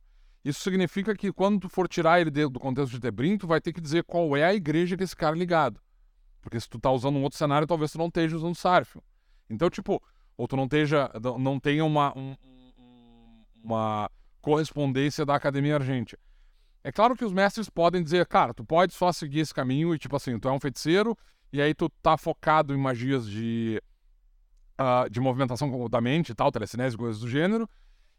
isso 0.48 0.60
significa 0.60 1.12
que 1.16 1.32
quando 1.32 1.62
tu 1.62 1.68
for 1.68 1.88
tirar 1.88 2.20
ele 2.20 2.30
do 2.30 2.60
contexto 2.60 2.92
de 2.92 3.00
Tebrim, 3.00 3.36
tu 3.36 3.48
vai 3.48 3.60
ter 3.60 3.72
que 3.72 3.80
dizer 3.80 4.04
qual 4.04 4.36
é 4.36 4.44
a 4.44 4.54
igreja 4.54 4.96
que 4.96 5.02
esse 5.02 5.16
cara 5.16 5.34
é 5.34 5.38
ligado. 5.38 5.80
Porque 6.40 6.60
se 6.60 6.68
tu 6.68 6.78
tá 6.78 6.88
usando 6.88 7.16
um 7.16 7.22
outro 7.24 7.36
cenário, 7.36 7.66
talvez 7.66 7.90
tu 7.90 7.98
não 7.98 8.06
esteja 8.06 8.36
usando 8.36 8.54
Sarfion. 8.54 9.00
Então, 9.50 9.68
tipo, 9.68 10.00
ou 10.36 10.46
tu 10.46 10.54
não, 10.56 10.62
esteja, 10.62 11.10
não 11.40 11.58
tenha 11.58 11.84
uma, 11.84 12.16
um, 12.16 12.36
uma 13.60 14.08
correspondência 14.40 15.26
da 15.26 15.34
Academia 15.34 15.74
Argente. 15.74 16.16
É 16.84 16.92
claro 16.92 17.16
que 17.16 17.24
os 17.24 17.32
mestres 17.32 17.68
podem 17.68 18.00
dizer, 18.00 18.24
cara, 18.26 18.54
tu 18.54 18.64
pode 18.64 18.94
só 18.94 19.10
seguir 19.10 19.40
esse 19.40 19.52
caminho 19.52 19.92
e, 19.92 19.98
tipo 19.98 20.14
assim, 20.14 20.38
tu 20.38 20.48
é 20.48 20.52
um 20.52 20.60
feiticeiro 20.60 21.18
e 21.52 21.60
aí 21.60 21.74
tu 21.74 21.88
tá 22.00 22.16
focado 22.16 22.72
em 22.72 22.78
magias 22.78 23.28
de, 23.28 23.82
uh, 24.80 25.10
de 25.10 25.18
movimentação 25.18 25.88
da 25.88 26.00
mente 26.00 26.30
e 26.30 26.34
tal, 26.36 26.52
telecinese, 26.52 26.96
coisas 26.96 27.20
do 27.20 27.28
gênero, 27.28 27.68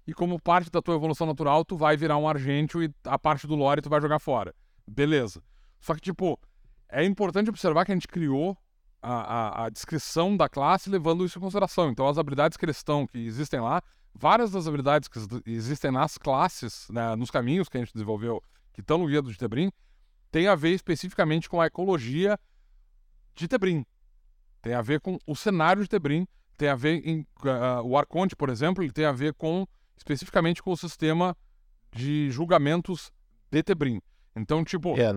e 0.07 0.13
como 0.13 0.39
parte 0.39 0.71
da 0.71 0.81
tua 0.81 0.95
evolução 0.95 1.27
natural, 1.27 1.65
tu 1.65 1.75
vai 1.75 1.97
virar 1.97 2.17
um 2.17 2.27
argêntio 2.27 2.81
e 2.81 2.89
a 3.03 3.19
parte 3.19 3.45
do 3.45 3.55
lore 3.55 3.81
tu 3.81 3.89
vai 3.89 3.99
jogar 3.99 4.19
fora. 4.19 4.55
Beleza. 4.87 5.43
Só 5.81 5.93
que, 5.93 5.99
tipo, 5.99 6.39
é 6.87 7.03
importante 7.03 7.49
observar 7.49 7.83
que 7.83 7.91
a 7.91 7.95
gente 7.95 8.07
criou 8.07 8.57
a, 9.01 9.13
a, 9.13 9.65
a, 9.65 9.69
descrição 9.69 10.35
da 10.35 10.47
classe 10.47 10.89
levando 10.89 11.25
isso 11.25 11.37
em 11.37 11.41
consideração. 11.41 11.89
Então, 11.89 12.07
as 12.07 12.17
habilidades 12.17 12.57
que 12.57 12.63
eles 12.63 12.77
estão, 12.77 13.05
que 13.05 13.17
existem 13.17 13.59
lá, 13.59 13.81
várias 14.15 14.49
das 14.49 14.65
habilidades 14.65 15.09
que 15.09 15.19
existem 15.45 15.91
nas 15.91 16.17
classes, 16.17 16.87
né, 16.89 17.13
nos 17.17 17.29
caminhos 17.29 17.67
que 17.67 17.77
a 17.77 17.81
gente 17.81 17.93
desenvolveu, 17.93 18.41
que 18.73 18.79
estão 18.79 18.97
no 18.97 19.07
guia 19.07 19.21
do 19.21 19.35
Tebrim, 19.35 19.69
tem 20.31 20.47
a 20.47 20.55
ver 20.55 20.71
especificamente 20.71 21.49
com 21.49 21.59
a 21.59 21.67
ecologia 21.67 22.39
de 23.35 23.47
Tebrim. 23.47 23.85
Tem 24.61 24.73
a 24.73 24.81
ver 24.81 25.01
com 25.01 25.17
o 25.27 25.35
cenário 25.35 25.83
de 25.83 25.89
Tebrim, 25.89 26.25
tem 26.57 26.69
a 26.69 26.75
ver 26.75 27.01
uh, 27.43 27.83
o 27.83 27.97
Arconte, 27.97 28.35
por 28.35 28.49
exemplo, 28.49 28.83
ele 28.83 28.91
tem 28.91 29.05
a 29.05 29.11
ver 29.11 29.33
com 29.33 29.67
especificamente 29.97 30.61
com 30.61 30.71
o 30.71 30.77
sistema 30.77 31.35
de 31.91 32.29
julgamentos 32.31 33.11
de 33.51 33.63
Tebrim. 33.63 34.01
Então, 34.35 34.63
tipo. 34.63 34.95
É, 34.99 35.11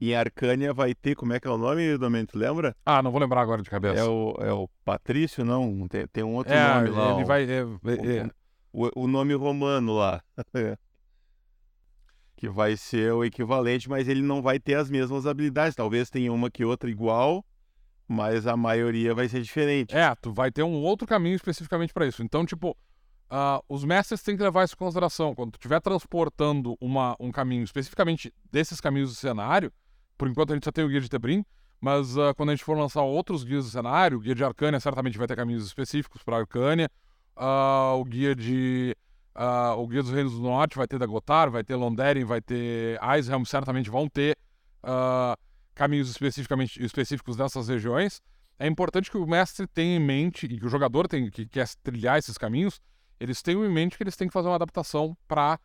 em 0.00 0.14
Arcânia 0.14 0.72
vai 0.72 0.94
ter, 0.94 1.14
como 1.14 1.32
é 1.34 1.40
que 1.40 1.46
é 1.46 1.50
o 1.50 1.58
nome, 1.58 1.98
Domênio, 1.98 2.26
tu 2.26 2.38
lembra? 2.38 2.74
Ah, 2.86 3.02
não 3.02 3.10
vou 3.10 3.20
lembrar 3.20 3.42
agora 3.42 3.62
de 3.62 3.68
cabeça. 3.68 4.00
É 4.00 4.04
o, 4.04 4.34
é 4.40 4.52
o 4.52 4.68
Patrício, 4.84 5.44
não? 5.44 5.86
Tem, 5.88 6.06
tem 6.06 6.24
um 6.24 6.34
outro 6.34 6.52
É, 6.52 6.74
nome 6.74 6.88
lá. 6.88 7.14
ele 7.14 7.24
vai. 7.24 7.42
é, 7.44 7.60
é, 7.60 8.16
é. 8.16 8.30
O, 8.72 9.02
o 9.02 9.06
nome 9.06 9.34
romano 9.34 9.92
lá. 9.94 10.22
que 12.34 12.48
vai 12.48 12.76
ser 12.76 13.12
o 13.12 13.24
equivalente, 13.24 13.88
mas 13.88 14.08
ele 14.08 14.22
não 14.22 14.42
vai 14.42 14.58
ter 14.58 14.74
as 14.74 14.90
mesmas 14.90 15.26
habilidades. 15.26 15.76
Talvez 15.76 16.08
tenha 16.10 16.32
uma 16.32 16.50
que 16.50 16.64
outra 16.64 16.90
igual, 16.90 17.44
mas 18.08 18.46
a 18.46 18.56
maioria 18.56 19.14
vai 19.14 19.28
ser 19.28 19.42
diferente. 19.42 19.94
É, 19.94 20.14
tu 20.14 20.32
vai 20.32 20.50
ter 20.50 20.62
um 20.62 20.82
outro 20.82 21.06
caminho 21.06 21.36
especificamente 21.36 21.92
para 21.92 22.06
isso. 22.06 22.22
Então, 22.22 22.44
tipo, 22.46 22.76
ah, 23.34 23.62
os 23.66 23.82
mestres 23.82 24.22
têm 24.22 24.36
que 24.36 24.42
levar 24.42 24.62
isso 24.62 24.74
em 24.74 24.76
consideração. 24.76 25.34
Quando 25.34 25.54
estiver 25.54 25.80
transportando 25.80 26.76
uma, 26.78 27.16
um 27.18 27.32
caminho, 27.32 27.64
especificamente 27.64 28.30
desses 28.50 28.78
caminhos 28.78 29.08
do 29.08 29.16
cenário, 29.16 29.72
por 30.18 30.28
enquanto 30.28 30.50
a 30.50 30.54
gente 30.54 30.64
só 30.64 30.70
tem 30.70 30.84
o 30.84 30.88
guia 30.88 31.00
de 31.00 31.08
Tebrim, 31.08 31.42
mas 31.80 32.18
ah, 32.18 32.34
quando 32.34 32.50
a 32.50 32.54
gente 32.54 32.62
for 32.62 32.76
lançar 32.76 33.00
outros 33.00 33.42
guias 33.42 33.64
do 33.64 33.70
cenário, 33.70 34.18
o 34.18 34.20
guia 34.20 34.34
de 34.34 34.44
Arcânia 34.44 34.78
certamente 34.78 35.16
vai 35.16 35.26
ter 35.26 35.34
caminhos 35.34 35.64
específicos 35.66 36.22
para 36.22 36.36
Arcânia, 36.36 36.90
ah, 37.34 37.94
o 37.96 38.04
guia 38.04 38.34
de. 38.34 38.94
ah, 39.34 39.76
o 39.76 39.86
guia 39.88 40.02
dos 40.02 40.12
Reinos 40.12 40.34
do 40.34 40.42
Norte 40.42 40.76
vai 40.76 40.86
ter 40.86 40.98
Dagotar, 40.98 41.50
vai 41.50 41.64
ter 41.64 41.74
Londeren, 41.74 42.24
vai 42.24 42.42
ter 42.42 43.00
Eishelm, 43.02 43.44
certamente 43.44 43.88
vão 43.88 44.10
ter 44.10 44.36
ah, 44.82 45.38
caminhos 45.74 46.10
especificamente 46.10 46.84
específicos 46.84 47.34
dessas 47.34 47.66
regiões. 47.66 48.20
É 48.58 48.66
importante 48.66 49.10
que 49.10 49.16
o 49.16 49.26
mestre 49.26 49.66
tenha 49.66 49.96
em 49.96 50.00
mente, 50.00 50.44
e 50.44 50.60
que 50.60 50.66
o 50.66 50.68
jogador 50.68 51.08
tem, 51.08 51.30
que 51.30 51.46
quer 51.46 51.66
trilhar 51.82 52.18
esses 52.18 52.36
caminhos, 52.36 52.78
eles 53.18 53.42
tenham 53.42 53.64
em 53.64 53.72
mente 53.72 53.96
que 53.96 54.02
eles 54.02 54.16
têm 54.16 54.28
que 54.28 54.32
fazer 54.32 54.48
uma 54.48 54.56
adaptação 54.56 55.16
para 55.26 55.58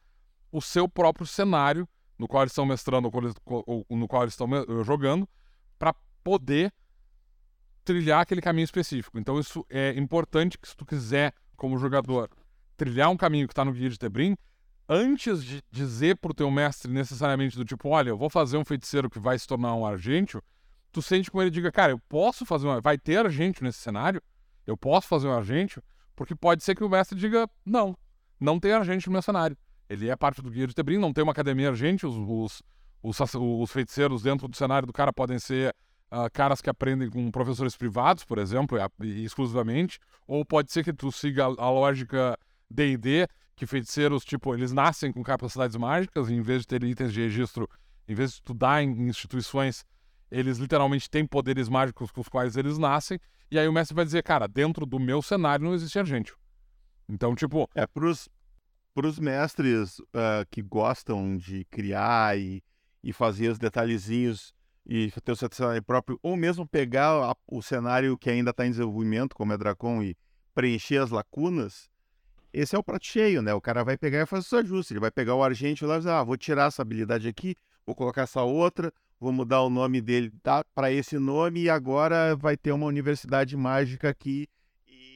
o 0.51 0.61
seu 0.61 0.87
próprio 0.87 1.25
cenário 1.25 1.87
no 2.17 2.27
qual 2.27 2.43
eles 2.43 2.51
estão 2.51 2.65
mestrando 2.65 3.11
ou 3.45 3.85
no 3.89 4.07
qual 4.07 4.23
eles 4.23 4.33
estão 4.33 4.47
me- 4.47 4.65
jogando, 4.83 5.29
para 5.77 5.93
poder 6.23 6.73
trilhar 7.83 8.21
aquele 8.21 8.41
caminho 8.41 8.65
específico. 8.65 9.19
Então 9.19 9.39
isso 9.39 9.65
é 9.69 9.93
importante 9.97 10.57
que 10.57 10.67
se 10.67 10.75
tu 10.75 10.85
quiser, 10.85 11.33
como 11.55 11.77
jogador, 11.77 12.29
trilhar 12.75 13.09
um 13.09 13.17
caminho 13.17 13.47
que 13.47 13.53
está 13.53 13.63
no 13.63 13.71
guia 13.71 13.89
de 13.89 13.97
Tebrim, 13.97 14.35
antes 14.89 15.43
de 15.43 15.61
dizer 15.71 16.17
pro 16.17 16.33
teu 16.33 16.49
mestre 16.49 16.91
necessariamente 16.91 17.55
do 17.55 17.63
tipo, 17.63 17.89
olha, 17.89 18.09
eu 18.09 18.17
vou 18.17 18.29
fazer 18.29 18.57
um 18.57 18.65
feiticeiro 18.65 19.09
que 19.09 19.19
vai 19.19 19.37
se 19.37 19.47
tornar 19.47 19.75
um 19.75 19.85
argêntio, 19.85 20.41
tu 20.91 21.01
sente 21.01 21.29
com 21.29 21.41
ele 21.41 21.51
diga, 21.51 21.71
cara, 21.71 21.91
eu 21.91 21.99
posso 22.09 22.45
fazer 22.45 22.67
um... 22.67 22.81
Vai 22.81 22.97
ter 22.97 23.17
argêntio 23.17 23.63
nesse 23.63 23.79
cenário? 23.79 24.21
Eu 24.65 24.75
posso 24.75 25.07
fazer 25.07 25.27
um 25.27 25.33
argêntio? 25.33 25.83
Porque 26.17 26.35
pode 26.35 26.63
ser 26.63 26.75
que 26.75 26.83
o 26.83 26.89
mestre 26.89 27.17
diga, 27.17 27.47
não, 27.63 27.95
não 28.39 28.59
tem 28.59 28.73
argêntio 28.73 29.09
no 29.09 29.13
meu 29.13 29.21
cenário. 29.21 29.55
Ele 29.87 30.09
é 30.09 30.15
parte 30.15 30.41
do 30.41 30.49
guia 30.49 30.65
de 30.67 30.73
Tebrim, 30.73 30.97
não 30.97 31.13
tem 31.13 31.23
uma 31.23 31.31
academia 31.31 31.69
argêntio, 31.69 32.09
os, 32.09 32.63
os, 33.03 33.19
os, 33.19 33.35
os 33.35 33.71
feiticeiros 33.71 34.23
dentro 34.23 34.47
do 34.47 34.57
cenário 34.57 34.87
do 34.87 34.91
cara 34.91 35.13
podem 35.13 35.37
ser 35.37 35.73
ah, 36.09 36.27
caras 36.27 36.59
que 36.59 36.69
aprendem 36.69 37.07
com 37.09 37.29
professores 37.29 37.77
privados, 37.77 38.25
por 38.25 38.39
exemplo, 38.39 38.79
e, 38.99 39.05
e 39.05 39.25
exclusivamente, 39.25 39.99
ou 40.25 40.43
pode 40.43 40.71
ser 40.71 40.83
que 40.83 40.91
tu 40.91 41.11
siga 41.11 41.45
a, 41.45 41.65
a 41.65 41.69
lógica 41.69 42.37
D&D, 42.69 43.27
que 43.55 43.67
feiticeiros, 43.67 44.25
tipo, 44.25 44.55
eles 44.55 44.73
nascem 44.73 45.11
com 45.11 45.23
capacidades 45.23 45.77
mágicas, 45.77 46.29
e 46.29 46.33
em 46.33 46.41
vez 46.41 46.61
de 46.61 46.67
ter 46.67 46.83
itens 46.83 47.13
de 47.13 47.21
registro, 47.21 47.69
em 48.07 48.15
vez 48.15 48.31
de 48.31 48.35
estudar 48.37 48.81
em 48.81 49.07
instituições, 49.07 49.85
eles 50.31 50.57
literalmente 50.57 51.09
têm 51.09 51.27
poderes 51.27 51.69
mágicos 51.69 52.09
com 52.09 52.21
os 52.21 52.27
quais 52.27 52.57
eles 52.57 52.79
nascem, 52.79 53.19
e 53.49 53.57
aí 53.57 53.67
o 53.67 53.73
mestre 53.73 53.95
vai 53.95 54.05
dizer, 54.05 54.23
cara, 54.23 54.47
dentro 54.47 54.85
do 54.85 54.99
meu 54.99 55.21
cenário 55.21 55.65
não 55.65 55.73
existe 55.73 55.97
argêntio. 55.97 56.37
Então, 57.07 57.35
tipo, 57.35 57.69
É, 57.73 57.85
pros, 57.87 58.27
pros 58.93 59.19
mestres 59.19 60.01
ah, 60.13 60.45
que 60.49 60.61
gostam 60.61 61.37
de 61.37 61.65
criar 61.65 62.37
e, 62.37 62.61
e 63.03 63.13
fazer 63.13 63.49
os 63.49 63.57
detalhezinhos 63.57 64.53
e 64.85 65.11
ter 65.23 65.31
o 65.31 65.35
seu 65.35 65.49
cenário 65.51 65.83
próprio, 65.83 66.19
ou 66.21 66.35
mesmo 66.37 66.67
pegar 66.67 67.31
a- 67.31 67.35
o 67.47 67.61
cenário 67.61 68.17
que 68.17 68.29
ainda 68.29 68.51
está 68.51 68.65
em 68.65 68.71
desenvolvimento, 68.71 69.35
como 69.35 69.51
é 69.53 69.57
Dracon, 69.57 70.01
e 70.01 70.15
preencher 70.55 70.97
as 70.97 71.11
lacunas, 71.11 71.89
esse 72.53 72.75
é 72.75 72.79
o 72.79 72.83
prato 72.83 73.05
cheio, 73.05 73.41
né? 73.41 73.53
O 73.53 73.61
cara 73.61 73.83
vai 73.83 73.97
pegar 73.97 74.21
e 74.21 74.25
fazer 74.25 74.45
os 74.47 74.53
ajustes. 74.53 74.91
Ele 74.91 74.99
vai 74.99 75.11
pegar 75.11 75.35
o 75.35 75.43
argente 75.43 75.85
lá 75.85 75.95
e 75.95 75.97
dizer, 75.99 76.11
ah, 76.11 76.23
vou 76.23 76.37
tirar 76.37 76.67
essa 76.67 76.81
habilidade 76.81 77.27
aqui, 77.27 77.55
vou 77.85 77.93
colocar 77.95 78.23
essa 78.23 78.41
outra, 78.41 78.91
vou 79.19 79.31
mudar 79.31 79.61
o 79.61 79.69
nome 79.69 80.01
dele 80.01 80.31
tá, 80.43 80.63
para 80.75 80.91
esse 80.91 81.17
nome 81.17 81.61
e 81.61 81.69
agora 81.69 82.35
vai 82.35 82.55
ter 82.55 82.71
uma 82.71 82.85
universidade 82.85 83.55
mágica 83.57 84.09
aqui 84.09 84.47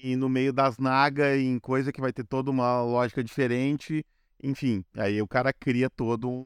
e 0.04 0.16
no 0.16 0.28
meio 0.28 0.52
das 0.52 0.78
nagas, 0.80 1.38
em 1.40 1.60
coisa 1.60 1.92
que 1.92 2.02
vai 2.02 2.12
ter 2.12 2.24
toda 2.24 2.50
uma 2.50 2.82
lógica 2.82 3.24
diferente. 3.24 4.04
Enfim, 4.42 4.84
aí 4.96 5.22
o 5.22 5.28
cara 5.28 5.54
cria 5.54 5.90
todo 5.90 6.28
um- 6.28 6.46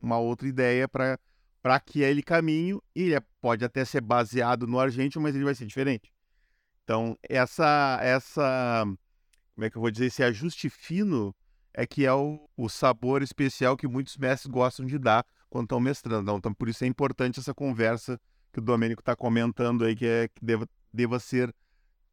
uma 0.00 0.18
outra 0.18 0.46
ideia 0.46 0.88
para 0.88 1.18
para 1.60 1.74
aquele 1.74 2.22
caminho 2.22 2.80
e 2.94 3.02
ele 3.02 3.20
pode 3.40 3.64
até 3.64 3.84
ser 3.84 4.00
baseado 4.00 4.64
no 4.64 4.78
argêntio, 4.78 5.20
mas 5.20 5.34
ele 5.34 5.44
vai 5.44 5.56
ser 5.56 5.66
diferente. 5.66 6.12
Então, 6.84 7.18
essa 7.28 7.98
essa 8.00 8.84
como 9.54 9.64
é 9.64 9.68
que 9.68 9.76
eu 9.76 9.82
vou 9.82 9.90
dizer, 9.90 10.06
esse 10.06 10.22
ajuste 10.22 10.70
fino 10.70 11.34
é 11.74 11.84
que 11.84 12.06
é 12.06 12.12
o, 12.12 12.48
o 12.56 12.68
sabor 12.68 13.22
especial 13.22 13.76
que 13.76 13.88
muitos 13.88 14.16
mestres 14.16 14.50
gostam 14.50 14.86
de 14.86 14.98
dar 14.98 15.26
quando 15.50 15.64
estão 15.64 15.80
mestrando. 15.80 16.30
Então, 16.32 16.52
por 16.54 16.68
isso 16.68 16.84
é 16.84 16.86
importante 16.86 17.40
essa 17.40 17.54
conversa 17.54 18.20
que 18.52 18.58
o 18.58 18.62
Domênico 18.62 19.00
está 19.00 19.14
comentando 19.16 19.84
aí, 19.84 19.94
que, 19.96 20.06
é, 20.06 20.28
que 20.28 20.44
deva, 20.44 20.66
deva 20.92 21.18
ser 21.18 21.54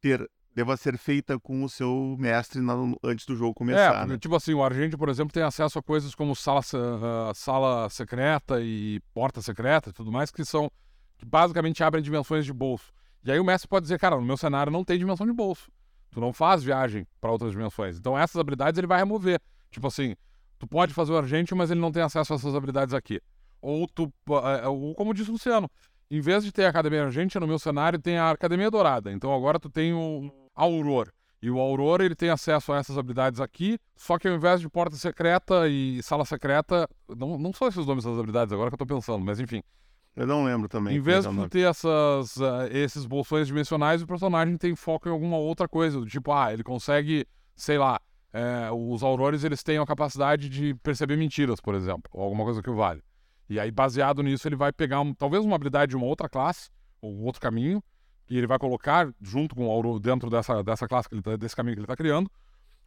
ter 0.02 0.30
deva 0.54 0.78
ser 0.78 0.98
feita 0.98 1.38
com 1.38 1.66
o 1.66 1.70
seu 1.70 2.16
mestre 2.18 2.62
na- 2.62 2.74
antes 3.04 3.26
do 3.26 3.36
jogo 3.36 3.52
É, 3.52 3.54
começar. 3.56 3.92
porque, 4.00 4.14
né? 4.14 4.18
tipo 4.18 4.36
assim, 4.38 4.54
o 4.54 4.64
Argente, 4.64 4.96
por 4.96 5.10
exemplo, 5.10 5.34
tem 5.34 5.44
acesso 5.44 5.78
a 5.78 5.84
coisas 5.84 6.16
como 6.16 6.34
sala, 6.34 6.62
ah, 7.30 7.34
sala 7.36 7.90
secreta 7.90 8.62
e 8.62 9.02
porta 9.14 9.42
secreta 9.42 9.90
e 9.90 9.94
tudo 9.94 10.14
mais, 10.14 10.32
que 10.32 10.46
são 10.46 10.72
que 11.18 11.26
basicamente 11.26 11.84
abrem 11.84 12.02
dimensões 12.02 12.46
de 12.46 12.54
bolso. 12.54 12.94
E 13.26 13.32
aí 13.34 13.38
o 13.40 13.44
mestre 13.44 13.68
pode 13.68 13.84
dizer, 13.84 14.00
cara, 14.00 14.16
no 14.16 14.22
meu 14.22 14.38
cenário 14.38 14.72
não 14.72 14.86
tem 14.86 14.98
dimensão 14.98 15.26
de 15.26 15.34
bolso. 15.34 15.70
Tu 16.10 16.22
não 16.22 16.32
faz 16.32 16.64
viagem 16.64 17.06
para 17.20 17.32
outras 17.32 17.52
dimensões. 17.52 17.98
Então 17.98 18.18
essas 18.18 18.38
habilidades 18.40 18.78
ele 18.78 18.88
vai 18.88 19.00
remover. 19.00 19.42
Tipo 19.70 19.88
assim, 19.88 20.16
tu 20.66 20.68
pode 20.68 20.94
fazer 20.94 21.14
o 21.14 21.18
Argente, 21.18 21.54
mas 21.54 21.70
ele 21.70 21.80
não 21.80 21.92
tem 21.92 22.02
acesso 22.02 22.34
a 22.34 22.36
essas 22.36 22.56
habilidades 22.56 22.94
aqui. 22.94 23.22
Ou 23.62 23.88
tu, 23.88 24.12
ah, 24.30 24.70
ou 24.70 24.96
como 24.96 25.14
disse 25.14 25.30
o 25.30 25.34
Luciano, 25.34 25.70
em 26.10 26.20
vez 26.20 26.44
de 26.44 26.52
ter 26.52 26.66
a 26.66 26.70
Academia 26.70 27.06
Argente, 27.06 27.40
no 27.40 27.48
meu 27.48 27.60
cenário 27.60 28.00
tem 28.00 28.18
a 28.18 28.32
Academia 28.32 28.70
Dourada. 28.70 29.12
Então 29.12 29.34
agora 29.34 29.60
tu 29.60 29.70
tem 29.70 29.94
o 29.94 30.32
Auror. 30.54 31.10
E 31.42 31.50
o 31.50 31.60
Auror, 31.60 32.02
ele 32.02 32.16
tem 32.16 32.30
acesso 32.30 32.74
a 32.74 32.78
essas 32.78 32.98
habilidades 32.98 33.40
aqui, 33.40 33.78
só 33.96 34.18
que 34.18 34.28
ao 34.28 34.34
invés 34.34 34.60
de 34.60 34.68
porta 34.68 34.96
secreta 34.96 35.68
e 35.68 36.02
sala 36.02 36.26
secreta, 36.26 36.90
não, 37.16 37.38
não 37.38 37.54
são 37.54 37.68
esses 37.68 37.86
nomes 37.86 38.04
das 38.04 38.18
habilidades 38.18 38.52
agora 38.52 38.72
que 38.72 38.74
eu 38.74 38.80
tô 38.80 38.86
pensando, 38.86 39.24
mas 39.24 39.40
enfim. 39.40 39.62
Eu 40.16 40.26
não 40.26 40.46
lembro 40.46 40.68
também. 40.68 40.96
Em 40.96 41.00
vez 41.00 41.26
é 41.26 41.30
de 41.30 41.50
ter 41.50 41.70
essas, 41.70 42.42
ah, 42.42 42.68
esses 42.72 43.06
bolsões 43.06 43.48
dimensionais, 43.48 44.02
o 44.02 44.08
personagem 44.08 44.58
tem 44.58 44.76
foco 44.76 45.08
em 45.08 45.12
alguma 45.12 45.38
outra 45.38 45.68
coisa, 45.68 46.00
do 46.00 46.06
tipo, 46.08 46.32
ah, 46.32 46.52
ele 46.52 46.64
consegue, 46.64 47.28
sei 47.56 47.78
lá, 47.78 48.00
é, 48.36 48.70
os 48.70 49.02
aurores 49.02 49.46
eles 49.46 49.64
têm 49.64 49.78
a 49.78 49.86
capacidade 49.86 50.50
de 50.50 50.76
perceber 50.76 51.16
mentiras, 51.16 51.62
por 51.62 51.74
exemplo, 51.74 52.04
ou 52.12 52.22
alguma 52.22 52.44
coisa 52.44 52.62
que 52.62 52.70
o 52.70 52.76
vale. 52.76 53.02
E 53.50 53.58
aí, 53.58 53.72
baseado 53.72 54.22
nisso, 54.22 54.46
ele 54.46 54.58
vai 54.58 54.74
pegar 54.74 55.00
um- 55.00 55.14
talvez 55.14 55.46
uma 55.46 55.56
habilidade 55.56 55.92
de 55.92 55.96
uma 55.96 56.06
outra 56.06 56.28
classe, 56.28 56.70
ou 57.02 57.22
outro 57.22 57.40
caminho, 57.40 57.82
e 58.30 58.38
ele 58.38 58.46
vai 58.46 58.60
colocar 58.60 59.08
junto 59.22 59.56
com 59.56 59.68
o 59.68 59.72
auror 59.72 60.00
dentro 60.00 60.30
dessa, 60.30 60.62
dessa 60.64 60.86
classe, 60.86 61.08
que 61.08 61.16
ele 61.16 61.22
tá, 61.22 61.38
desse 61.38 61.56
caminho 61.56 61.76
que 61.76 61.80
ele 61.80 61.86
está 61.86 61.96
criando, 61.96 62.30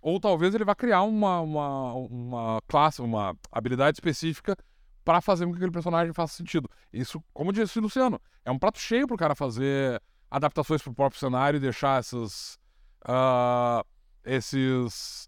ou 0.03 0.21
talvez 0.21 0.55
ele 0.55 0.65
vai 0.67 0.75
criar 0.75 1.03
uma, 1.03 1.41
uma, 1.41 1.93
uma 1.95 2.63
classe, 2.69 3.01
uma 3.01 3.35
habilidade 3.51 3.97
específica 3.97 4.55
para 5.05 5.23
fazer 5.23 5.47
com 5.47 5.53
que 5.53 5.57
aquele 5.57 5.73
personagem 5.73 6.13
faça 6.13 6.35
sentido. 6.35 6.69
Isso, 6.93 7.23
como 7.33 7.53
disse 7.55 7.79
o 7.79 7.83
Luciano, 7.83 8.21
é 8.45 8.51
um 8.51 8.59
prato 8.59 8.79
cheio 8.79 9.07
pro 9.07 9.17
cara 9.17 9.35
fazer 9.35 9.99
adaptações 10.31 10.83
pro 10.83 10.93
próprio 10.93 11.19
cenário 11.19 11.57
e 11.57 11.61
deixar 11.61 11.99
essas. 12.01 12.59
ah, 13.07 13.83
esses. 14.25 15.28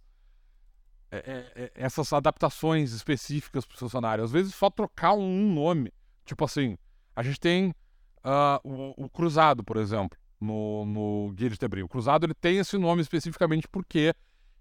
É, 1.11 1.19
é, 1.19 1.63
é, 1.65 1.73
essas 1.75 2.13
adaptações 2.13 2.93
específicas 2.93 3.65
pro 3.67 3.77
seu 3.77 3.89
cenário. 3.89 4.23
Às 4.25 4.31
vezes 4.31 4.55
só 4.55 4.71
trocar 4.71 5.15
um 5.15 5.53
nome. 5.53 5.93
Tipo 6.25 6.45
assim, 6.45 6.77
a 7.15 7.23
gente 7.23 7.41
tem 7.41 7.75
ah, 8.23 8.61
o, 8.63 9.05
o 9.05 9.09
Cruzado, 9.11 9.65
por 9.65 9.77
exemplo, 9.77 10.19
no, 10.41 10.85
no 10.85 11.33
Guia 11.33 11.51
de 11.51 11.59
Tebrim. 11.59 11.83
O 11.83 11.89
Cruzado 11.89 12.25
ele 12.25 12.35
tem 12.35 12.59
esse 12.59 12.79
nome 12.79 13.03
especificamente 13.03 13.67
porque 13.69 14.15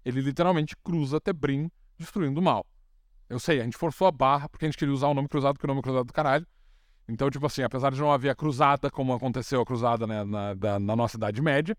ele 0.04 0.20
literalmente 0.20 0.76
cruza 0.76 1.20
Tebrim 1.20 1.70
destruindo 1.98 2.40
o 2.40 2.42
mal. 2.42 2.66
Eu 3.28 3.38
sei, 3.38 3.60
a 3.60 3.64
gente 3.64 3.76
forçou 3.76 4.08
a 4.08 4.12
barra 4.12 4.48
porque 4.48 4.64
a 4.64 4.68
gente 4.68 4.76
queria 4.78 4.92
usar 4.92 5.06
o 5.06 5.14
nome 5.14 5.28
cruzado, 5.28 5.54
porque 5.54 5.66
o 5.66 5.68
nome 5.68 5.78
é 5.80 5.82
cruzado 5.82 6.06
do 6.06 6.12
caralho. 6.12 6.46
Então, 7.08 7.30
tipo 7.30 7.46
assim, 7.46 7.62
apesar 7.62 7.90
de 7.90 8.00
não 8.00 8.10
haver 8.10 8.30
a 8.30 8.34
cruzada, 8.34 8.90
como 8.90 9.12
aconteceu 9.12 9.60
a 9.60 9.66
cruzada 9.66 10.06
né, 10.06 10.24
na, 10.24 10.54
da- 10.54 10.78
na 10.80 10.96
nossa 10.96 11.16
Idade 11.16 11.40
Média, 11.40 11.76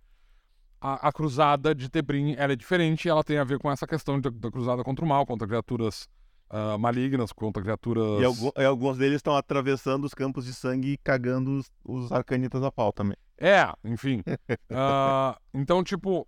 a, 0.82 1.08
a 1.10 1.12
cruzada 1.12 1.76
de 1.76 1.88
Tebrim 1.90 2.34
ela 2.38 2.54
é 2.54 2.56
diferente 2.56 3.06
e 3.06 3.10
ela 3.10 3.24
tem 3.24 3.38
a 3.38 3.44
ver 3.44 3.60
com 3.60 3.72
essa 3.72 3.86
questão 3.86 4.20
da, 4.20 4.32
da 4.32 4.50
cruzada 4.52 4.84
contra 4.84 5.06
o 5.06 5.08
mal, 5.08 5.26
contra 5.26 5.48
criaturas 5.48 6.10
ah, 6.50 6.78
malignas, 6.78 7.32
contra 7.32 7.62
criaturas. 7.62 8.20
E, 8.20 8.62
e 8.62 8.66
alguns 8.66 8.98
deles 8.98 9.18
estão 9.18 9.36
atravessando 9.38 10.04
os 10.04 10.14
campos 10.14 10.44
de 10.46 10.54
sangue 10.54 10.94
e 10.94 10.98
cagando 10.98 11.58
os, 11.58 11.72
os 11.86 12.12
arcanitas 12.12 12.62
a 12.64 12.72
pau 12.72 12.92
também. 12.92 13.16
É, 13.38 13.72
enfim. 13.86 14.22
Ah, 14.74 15.38
então, 15.54 15.84
tipo, 15.84 16.28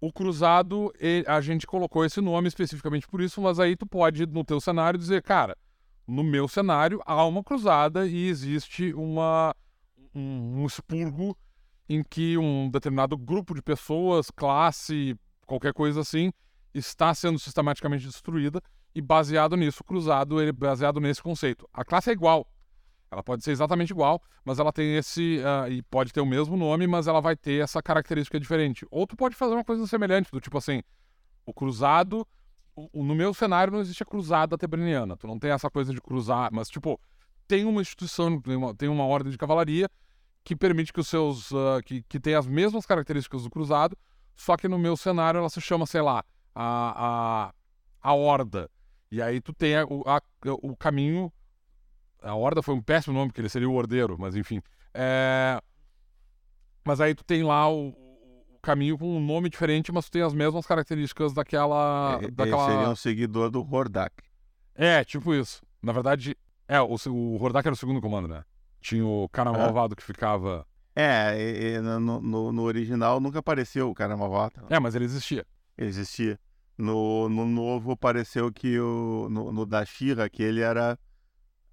o 0.00 0.12
cruzado, 0.12 0.92
e- 1.00 1.24
a 1.26 1.40
gente 1.40 1.66
colocou 1.66 2.04
esse 2.04 2.20
nome 2.20 2.48
especificamente 2.48 3.06
por 3.06 3.20
isso, 3.20 3.40
mas 3.40 3.58
aí 3.58 3.76
tu 3.76 3.86
pode, 3.86 4.26
no 4.26 4.44
teu 4.44 4.60
cenário, 4.60 4.98
dizer, 4.98 5.22
cara, 5.22 5.56
no 6.06 6.22
meu 6.22 6.48
cenário, 6.48 7.00
há 7.04 7.24
uma 7.24 7.42
cruzada 7.44 8.06
e 8.06 8.28
existe 8.28 8.92
uma, 8.94 9.54
um, 10.14 10.62
um 10.62 10.66
expurgo 10.66 11.36
em 11.90 12.04
que 12.04 12.38
um 12.38 12.70
determinado 12.70 13.18
grupo 13.18 13.52
de 13.52 13.60
pessoas, 13.60 14.30
classe, 14.30 15.18
qualquer 15.44 15.72
coisa 15.72 16.02
assim, 16.02 16.32
está 16.72 17.12
sendo 17.12 17.36
sistematicamente 17.36 18.06
destruída 18.06 18.62
e 18.94 19.02
baseado 19.02 19.56
nisso, 19.56 19.82
cruzado, 19.82 20.40
ele 20.40 20.52
baseado 20.52 21.00
nesse 21.00 21.20
conceito. 21.20 21.68
A 21.74 21.84
classe 21.84 22.08
é 22.08 22.12
igual. 22.12 22.46
Ela 23.10 23.24
pode 23.24 23.42
ser 23.42 23.50
exatamente 23.50 23.90
igual, 23.90 24.22
mas 24.44 24.60
ela 24.60 24.72
tem 24.72 24.94
esse. 24.94 25.40
Uh, 25.40 25.72
e 25.72 25.82
pode 25.82 26.12
ter 26.12 26.20
o 26.20 26.26
mesmo 26.26 26.56
nome, 26.56 26.86
mas 26.86 27.08
ela 27.08 27.20
vai 27.20 27.34
ter 27.34 27.60
essa 27.60 27.82
característica 27.82 28.38
diferente. 28.38 28.86
Ou 28.88 29.04
tu 29.04 29.16
pode 29.16 29.34
fazer 29.34 29.54
uma 29.54 29.64
coisa 29.64 29.84
semelhante, 29.88 30.30
do 30.30 30.40
tipo 30.40 30.58
assim, 30.58 30.84
o 31.44 31.52
cruzado. 31.52 32.24
O, 32.76 33.02
no 33.02 33.16
meu 33.16 33.34
cenário 33.34 33.72
não 33.72 33.80
existe 33.80 34.04
a 34.04 34.06
cruzada 34.06 34.56
tebraniana. 34.56 35.16
Tu 35.16 35.26
não 35.26 35.40
tem 35.40 35.50
essa 35.50 35.68
coisa 35.68 35.92
de 35.92 36.00
cruzar, 36.00 36.50
mas 36.52 36.68
tipo, 36.68 37.00
tem 37.48 37.64
uma 37.64 37.82
instituição, 37.82 38.40
tem 38.40 38.54
uma, 38.54 38.72
tem 38.76 38.88
uma 38.88 39.04
ordem 39.04 39.32
de 39.32 39.36
cavalaria 39.36 39.90
que 40.44 40.56
permite 40.56 40.92
que 40.92 41.00
os 41.00 41.08
seus. 41.08 41.50
Uh, 41.50 41.82
que, 41.84 42.02
que 42.02 42.20
tem 42.20 42.34
as 42.34 42.46
mesmas 42.46 42.86
características 42.86 43.42
do 43.42 43.50
cruzado, 43.50 43.96
só 44.34 44.56
que 44.56 44.68
no 44.68 44.78
meu 44.78 44.96
cenário 44.96 45.38
ela 45.38 45.48
se 45.48 45.60
chama, 45.60 45.86
sei 45.86 46.00
lá, 46.00 46.24
a, 46.54 47.52
a, 48.02 48.10
a 48.10 48.14
Horda. 48.14 48.70
E 49.10 49.20
aí 49.20 49.40
tu 49.40 49.52
tem 49.52 49.76
a, 49.76 49.82
a, 49.82 50.20
o 50.62 50.76
caminho. 50.76 51.32
A 52.22 52.34
Horda 52.34 52.62
foi 52.62 52.74
um 52.74 52.82
péssimo 52.82 53.14
nome, 53.14 53.28
porque 53.28 53.40
ele 53.40 53.48
seria 53.48 53.68
o 53.68 53.74
Ordeiro, 53.74 54.16
mas 54.18 54.36
enfim. 54.36 54.62
É... 54.92 55.60
Mas 56.84 57.00
aí 57.00 57.14
tu 57.14 57.24
tem 57.24 57.42
lá 57.42 57.70
o, 57.70 57.94
caminho 58.60 58.98
com 58.98 59.16
um 59.16 59.24
nome 59.24 59.48
diferente, 59.48 59.90
mas 59.90 60.06
tu 60.06 60.12
tem 60.12 60.22
as 60.22 60.34
mesmas 60.34 60.66
características 60.66 61.32
daquela. 61.32 62.18
É, 62.22 62.30
daquela... 62.30 62.66
Seria 62.66 62.88
um 62.90 62.96
seguidor 62.96 63.50
do 63.50 63.60
Hordak. 63.60 64.22
É, 64.74 65.04
tipo 65.04 65.34
isso. 65.34 65.62
Na 65.82 65.92
verdade, 65.92 66.36
é, 66.68 66.80
o, 66.80 66.94
o 67.08 67.42
Hordak 67.42 67.66
era 67.66 67.74
o 67.74 67.76
segundo 67.76 68.00
comando, 68.00 68.28
né? 68.28 68.44
Tinha 68.80 69.04
o 69.04 69.28
cara 69.28 69.52
malvado 69.52 69.94
que 69.94 70.02
ficava. 70.02 70.66
É, 70.96 71.80
no, 71.80 72.20
no, 72.20 72.52
no, 72.52 72.62
original 72.62 73.20
nunca 73.20 73.38
apareceu 73.38 73.90
o 73.90 73.94
cara 73.94 74.16
malvado. 74.16 74.66
É, 74.68 74.78
mas 74.78 74.94
ele 74.94 75.04
existia. 75.04 75.46
Ele 75.76 75.88
existia. 75.88 76.38
No, 76.76 77.28
no 77.28 77.46
novo 77.46 77.92
apareceu 77.92 78.50
que 78.52 78.78
o. 78.78 79.28
No, 79.30 79.52
no 79.52 79.66
da 79.66 79.84
Shira, 79.84 80.28
que 80.28 80.42
ele 80.42 80.60
era. 80.60 80.98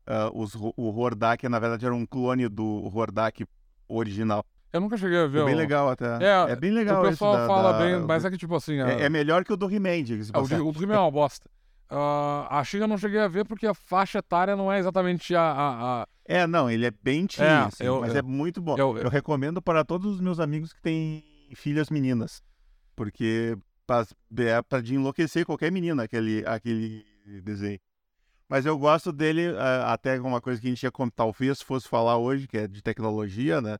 Uh, 0.08 0.42
os, 0.42 0.56
o 0.56 0.90
Hordak, 0.98 1.48
na 1.50 1.60
verdade, 1.60 1.86
era 1.86 1.94
um 1.94 2.06
clone 2.06 2.48
do 2.48 2.90
Hordak 2.94 3.46
original. 3.90 4.46
Eu 4.72 4.82
nunca 4.82 4.98
cheguei 4.98 5.18
a 5.18 5.28
ver. 5.28 5.42
É 5.42 5.46
bem 5.46 5.56
legal 5.56 5.90
até. 5.90 6.06
É, 6.24 6.52
é 6.52 6.56
bem 6.56 6.72
legal. 6.72 7.04
O 7.04 7.10
pessoal 7.10 7.38
da, 7.38 7.48
fala 7.48 7.74
da, 7.74 7.80
bem, 7.80 8.00
mas 8.00 8.26
é 8.26 8.30
que 8.30 8.38
tipo 8.38 8.56
assim. 8.56 8.80
É, 8.82 9.04
é 9.04 9.10
melhor 9.10 9.44
que 9.44 9.54
o 9.54 9.58
do 9.58 9.70
He-Man, 9.70 9.90
é, 9.90 10.38
o, 10.38 10.68
o 10.68 10.72
do 10.72 10.84
He-Man 10.84 10.96
é 10.96 11.00
uma 11.00 11.12
bosta. 11.12 11.50
Uh, 11.90 12.44
a 12.50 12.62
Xinga 12.66 12.84
eu 12.84 12.88
não 12.88 12.98
cheguei 12.98 13.20
a 13.20 13.30
ver 13.30 13.46
porque 13.46 13.66
a 13.66 13.74
faixa 13.74 14.20
etária 14.20 14.56
não 14.56 14.72
é 14.72 14.80
exatamente 14.80 15.34
a. 15.36 15.42
a, 15.42 16.02
a... 16.02 16.08
É, 16.28 16.46
não, 16.46 16.70
ele 16.70 16.86
é 16.86 16.92
bem 16.92 17.26
teen, 17.26 17.46
é, 17.46 17.58
assim, 17.60 17.86
eu, 17.86 18.02
mas 18.02 18.14
eu, 18.14 18.20
é 18.20 18.22
muito 18.22 18.62
bom. 18.62 18.76
Eu, 18.78 18.98
eu, 18.98 19.10
recomendo 19.10 19.62
para 19.62 19.86
todos 19.86 20.16
os 20.16 20.20
meus 20.20 20.42
amigos 20.42 20.74
que 20.74 20.82
têm 20.82 21.24
filhas 21.56 21.90
meninas. 21.90 22.44
Porque 22.96 23.58
é 24.38 24.62
para 24.62 24.82
de 24.82 24.96
enlouquecer 24.96 25.46
qualquer 25.46 25.72
menina 25.72 26.04
aquele, 26.04 26.44
aquele 26.46 27.06
desenho. 27.42 27.80
Mas 28.50 28.66
eu 28.66 28.78
gosto 28.78 29.14
dele, 29.14 29.54
até 29.86 30.20
uma 30.20 30.42
coisa 30.42 30.60
que 30.60 30.68
a 30.68 30.70
gente 30.70 30.84
ia 30.84 30.92
talvez 31.16 31.62
fosse 31.62 31.88
falar 31.88 32.18
hoje, 32.18 32.48
que 32.48 32.58
é 32.58 32.68
de 32.68 32.82
tecnologia, 32.82 33.62
né? 33.62 33.78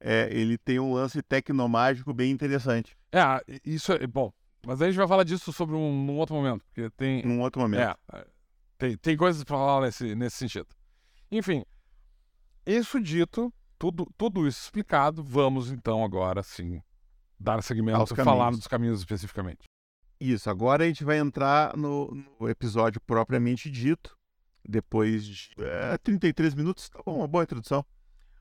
É, 0.00 0.28
ele 0.30 0.56
tem 0.56 0.78
um 0.78 0.92
lance 0.92 1.20
tecnomágico 1.22 2.12
bem 2.14 2.30
interessante. 2.30 2.96
É, 3.10 3.20
isso 3.64 3.92
é 3.92 4.06
bom. 4.06 4.32
Mas 4.64 4.80
a 4.82 4.86
gente 4.86 4.96
vai 4.96 5.08
falar 5.08 5.24
disso 5.24 5.52
sobre 5.52 5.74
um, 5.74 6.04
num 6.04 6.16
outro 6.16 6.36
momento. 6.36 6.64
Porque 6.66 6.90
tem. 6.90 7.24
Num 7.24 7.40
outro 7.40 7.60
momento. 7.60 7.80
É, 7.80 8.18
é 8.18 8.26
tem, 8.76 8.96
tem 8.96 9.16
coisas 9.16 9.42
para 9.42 9.56
falar 9.56 9.86
nesse, 9.86 10.14
nesse 10.14 10.36
sentido. 10.36 10.68
Enfim, 11.30 11.64
isso 12.76 13.00
dito, 13.00 13.52
tudo, 13.78 14.06
tudo 14.16 14.46
isso 14.46 14.60
explicado, 14.60 15.22
vamos 15.22 15.70
então 15.70 16.04
agora 16.04 16.42
sim 16.42 16.82
dar 17.38 17.62
segmento 17.62 18.12
e 18.12 18.16
falar 18.16 18.50
dos 18.50 18.66
caminhos 18.66 18.98
especificamente. 18.98 19.64
Isso, 20.20 20.50
agora 20.50 20.84
a 20.84 20.86
gente 20.86 21.04
vai 21.04 21.18
entrar 21.18 21.76
no, 21.76 22.12
no 22.40 22.48
episódio 22.48 23.00
propriamente 23.00 23.70
dito, 23.70 24.18
depois 24.68 25.24
de 25.24 25.50
é, 25.60 25.96
33 25.98 26.54
minutos, 26.54 26.90
tá 26.90 27.00
bom, 27.06 27.18
uma 27.18 27.28
boa 27.28 27.44
introdução. 27.44 27.84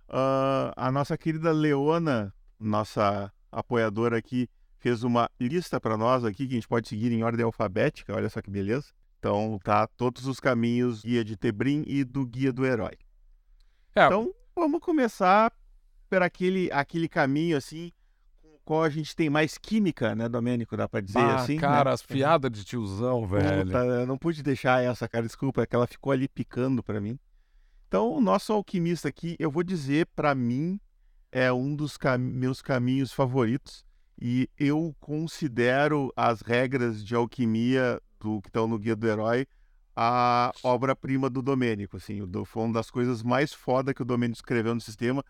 Uh, 0.09 0.73
a 0.75 0.91
nossa 0.91 1.17
querida 1.17 1.51
Leona, 1.51 2.33
nossa 2.59 3.31
apoiadora 3.51 4.17
aqui, 4.17 4.49
fez 4.79 5.03
uma 5.03 5.29
lista 5.39 5.79
para 5.79 5.95
nós 5.95 6.25
aqui 6.25 6.47
que 6.47 6.53
a 6.53 6.55
gente 6.55 6.67
pode 6.67 6.87
seguir 6.87 7.11
em 7.11 7.23
ordem 7.23 7.45
alfabética, 7.45 8.15
olha 8.15 8.29
só 8.29 8.41
que 8.41 8.49
beleza. 8.49 8.87
Então 9.19 9.59
tá 9.63 9.87
todos 9.87 10.25
os 10.25 10.39
caminhos 10.39 11.01
guia 11.01 11.23
de 11.23 11.37
Tebrim 11.37 11.83
e 11.85 12.03
do 12.03 12.25
guia 12.25 12.51
do 12.51 12.65
herói. 12.65 12.97
É. 13.97 14.05
Então 14.05 14.33
vamos 14.55 14.79
começar 14.79 15.51
por 16.09 16.21
aquele, 16.21 16.69
aquele 16.71 17.09
caminho 17.09 17.57
assim 17.57 17.91
qual 18.67 18.83
a 18.83 18.89
gente 18.89 19.15
tem 19.15 19.29
mais 19.29 19.57
química, 19.57 20.13
né, 20.13 20.27
Domênico, 20.27 20.75
dá 20.75 20.89
pra 20.89 20.99
dizer 20.99 21.19
ah, 21.19 21.35
assim? 21.35 21.55
Cara, 21.55 21.89
né? 21.89 21.93
as 21.93 22.01
piadas 22.01 22.51
de 22.51 22.65
tiozão, 22.65 23.25
velho. 23.25 23.65
Puta, 23.65 23.77
eu 23.77 24.05
não 24.05 24.17
pude 24.17 24.43
deixar 24.43 24.83
essa, 24.83 25.07
cara, 25.07 25.25
desculpa, 25.25 25.61
é 25.61 25.65
que 25.65 25.73
ela 25.73 25.87
ficou 25.87 26.11
ali 26.11 26.27
picando 26.27 26.83
para 26.83 26.99
mim. 26.99 27.17
Então, 27.87 28.11
o 28.11 28.19
nosso 28.19 28.51
alquimista 28.51 29.07
aqui, 29.07 29.37
eu 29.39 29.49
vou 29.49 29.63
dizer, 29.63 30.07
para 30.07 30.35
mim, 30.35 30.77
é 31.31 31.49
um 31.49 31.73
dos 31.73 31.95
cam 31.95 32.17
meus 32.17 32.61
caminhos 32.61 33.13
favoritos. 33.13 33.85
E 34.21 34.49
eu 34.59 34.93
considero 34.99 36.11
as 36.13 36.41
regras 36.41 37.05
de 37.05 37.15
alquimia 37.15 38.01
do 38.19 38.41
que 38.41 38.49
estão 38.49 38.67
no 38.67 38.77
Guia 38.77 38.97
do 38.97 39.07
Herói 39.07 39.47
a 39.99 40.51
obra-prima 40.61 41.27
do 41.27 41.41
Domênico. 41.41 41.97
Assim, 41.97 42.21
foi 42.45 42.63
uma 42.63 42.73
das 42.73 42.91
coisas 42.91 43.23
mais 43.23 43.51
foda 43.51 43.95
que 43.95 44.03
o 44.03 44.05
Domênico 44.05 44.37
escreveu 44.37 44.75
no 44.75 44.81
sistema. 44.81 45.25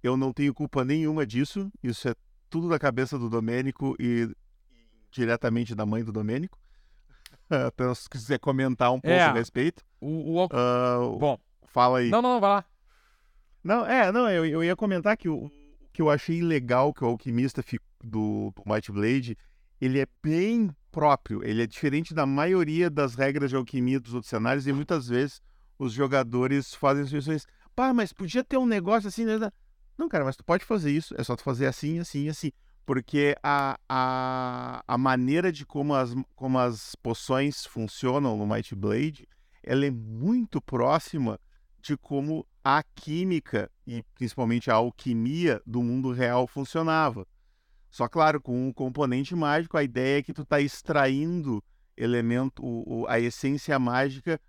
Eu 0.00 0.16
não 0.16 0.32
tenho 0.32 0.54
culpa 0.54 0.84
nenhuma 0.84 1.26
disso. 1.26 1.68
Isso 1.82 2.08
é 2.08 2.14
tudo 2.48 2.68
da 2.68 2.78
cabeça 2.78 3.18
do 3.18 3.28
Domênico 3.28 3.96
e, 3.98 4.30
diretamente 5.10 5.74
da 5.74 5.84
mãe 5.84 6.04
do 6.04 6.12
Domênico. 6.12 6.56
Apenas 7.66 7.98
se 8.06 8.08
quiser 8.08 8.38
comentar 8.38 8.92
um 8.92 9.00
pouco 9.00 9.08
é, 9.08 9.20
a 9.20 9.32
respeito. 9.32 9.82
O, 10.00 10.38
o... 10.38 10.44
Uh, 10.44 11.18
Bom, 11.18 11.38
fala 11.64 11.98
aí. 11.98 12.08
Não, 12.10 12.22
não, 12.22 12.40
vai 12.40 12.50
lá. 12.50 12.64
Não, 13.64 13.84
é, 13.84 14.12
não, 14.12 14.30
eu, 14.30 14.46
eu 14.46 14.62
ia 14.62 14.76
comentar 14.76 15.16
que 15.16 15.28
o 15.28 15.50
que 15.92 16.02
eu 16.02 16.10
achei 16.10 16.40
legal 16.40 16.92
que 16.92 17.02
o 17.02 17.06
alquimista 17.06 17.64
do, 18.02 18.52
do 18.54 18.62
Might 18.66 18.92
Blade, 18.92 19.38
ele 19.80 20.00
é 20.00 20.06
bem 20.22 20.70
próprio, 20.94 21.42
ele 21.42 21.60
é 21.60 21.66
diferente 21.66 22.14
da 22.14 22.24
maioria 22.24 22.88
das 22.88 23.16
regras 23.16 23.50
de 23.50 23.56
alquimia 23.56 23.98
dos 23.98 24.14
outros 24.14 24.30
cenários 24.30 24.64
e 24.68 24.72
muitas 24.72 25.08
vezes 25.08 25.42
os 25.76 25.92
jogadores 25.92 26.72
fazem 26.72 27.04
sugestões, 27.04 27.44
pá, 27.74 27.92
mas 27.92 28.12
podia 28.12 28.44
ter 28.44 28.56
um 28.58 28.64
negócio 28.64 29.08
assim, 29.08 29.24
né? 29.24 29.50
Não, 29.98 30.08
cara, 30.08 30.24
mas 30.24 30.36
tu 30.36 30.44
pode 30.44 30.64
fazer 30.64 30.92
isso, 30.92 31.12
é 31.18 31.24
só 31.24 31.34
tu 31.34 31.42
fazer 31.42 31.66
assim, 31.66 31.98
assim, 31.98 32.28
assim. 32.28 32.52
Porque 32.86 33.34
a, 33.42 33.76
a, 33.88 34.84
a 34.86 34.96
maneira 34.96 35.50
de 35.50 35.66
como 35.66 35.94
as, 35.94 36.14
como 36.36 36.60
as 36.60 36.94
poções 37.02 37.66
funcionam 37.66 38.36
no 38.36 38.46
Might 38.46 38.72
Blade, 38.76 39.26
ela 39.64 39.84
é 39.84 39.90
muito 39.90 40.62
próxima 40.62 41.40
de 41.82 41.96
como 41.96 42.46
a 42.62 42.84
química 42.94 43.68
e 43.84 44.04
principalmente 44.14 44.70
a 44.70 44.74
alquimia 44.74 45.60
do 45.66 45.82
mundo 45.82 46.12
real 46.12 46.46
funcionava. 46.46 47.26
Só 47.94 48.08
claro, 48.08 48.40
com 48.40 48.66
um 48.66 48.72
componente 48.72 49.36
mágico, 49.36 49.76
a 49.76 49.84
ideia 49.84 50.18
é 50.18 50.22
que 50.24 50.32
tu 50.32 50.42
está 50.42 50.60
extraindo 50.60 51.62
elemento, 51.96 52.60
o, 52.60 53.06
a 53.06 53.20
essência 53.20 53.78
mágica 53.78 54.40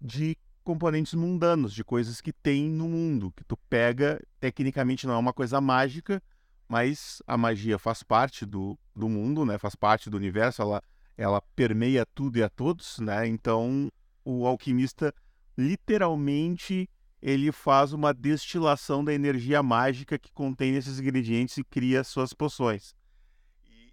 de 0.00 0.38
componentes 0.62 1.14
mundanos, 1.14 1.74
de 1.74 1.82
coisas 1.82 2.20
que 2.20 2.32
tem 2.32 2.70
no 2.70 2.88
mundo, 2.88 3.32
que 3.32 3.42
tu 3.42 3.56
pega, 3.68 4.24
tecnicamente 4.38 5.04
não 5.04 5.14
é 5.14 5.18
uma 5.18 5.32
coisa 5.32 5.60
mágica, 5.60 6.22
mas 6.68 7.20
a 7.26 7.36
magia 7.36 7.76
faz 7.76 8.04
parte 8.04 8.46
do, 8.46 8.78
do 8.94 9.08
mundo, 9.08 9.44
né? 9.44 9.58
Faz 9.58 9.74
parte 9.74 10.08
do 10.08 10.16
universo, 10.16 10.62
ela, 10.62 10.80
ela 11.16 11.42
permeia 11.56 12.06
tudo 12.06 12.38
e 12.38 12.42
a 12.44 12.48
todos, 12.48 13.00
né? 13.00 13.26
Então, 13.26 13.90
o 14.24 14.46
alquimista 14.46 15.12
literalmente 15.58 16.88
ele 17.26 17.50
faz 17.50 17.92
uma 17.92 18.14
destilação 18.14 19.04
da 19.04 19.12
energia 19.12 19.60
mágica 19.60 20.16
que 20.16 20.30
contém 20.32 20.76
esses 20.76 21.00
ingredientes 21.00 21.58
e 21.58 21.64
cria 21.64 22.04
suas 22.04 22.32
poções. 22.32 22.94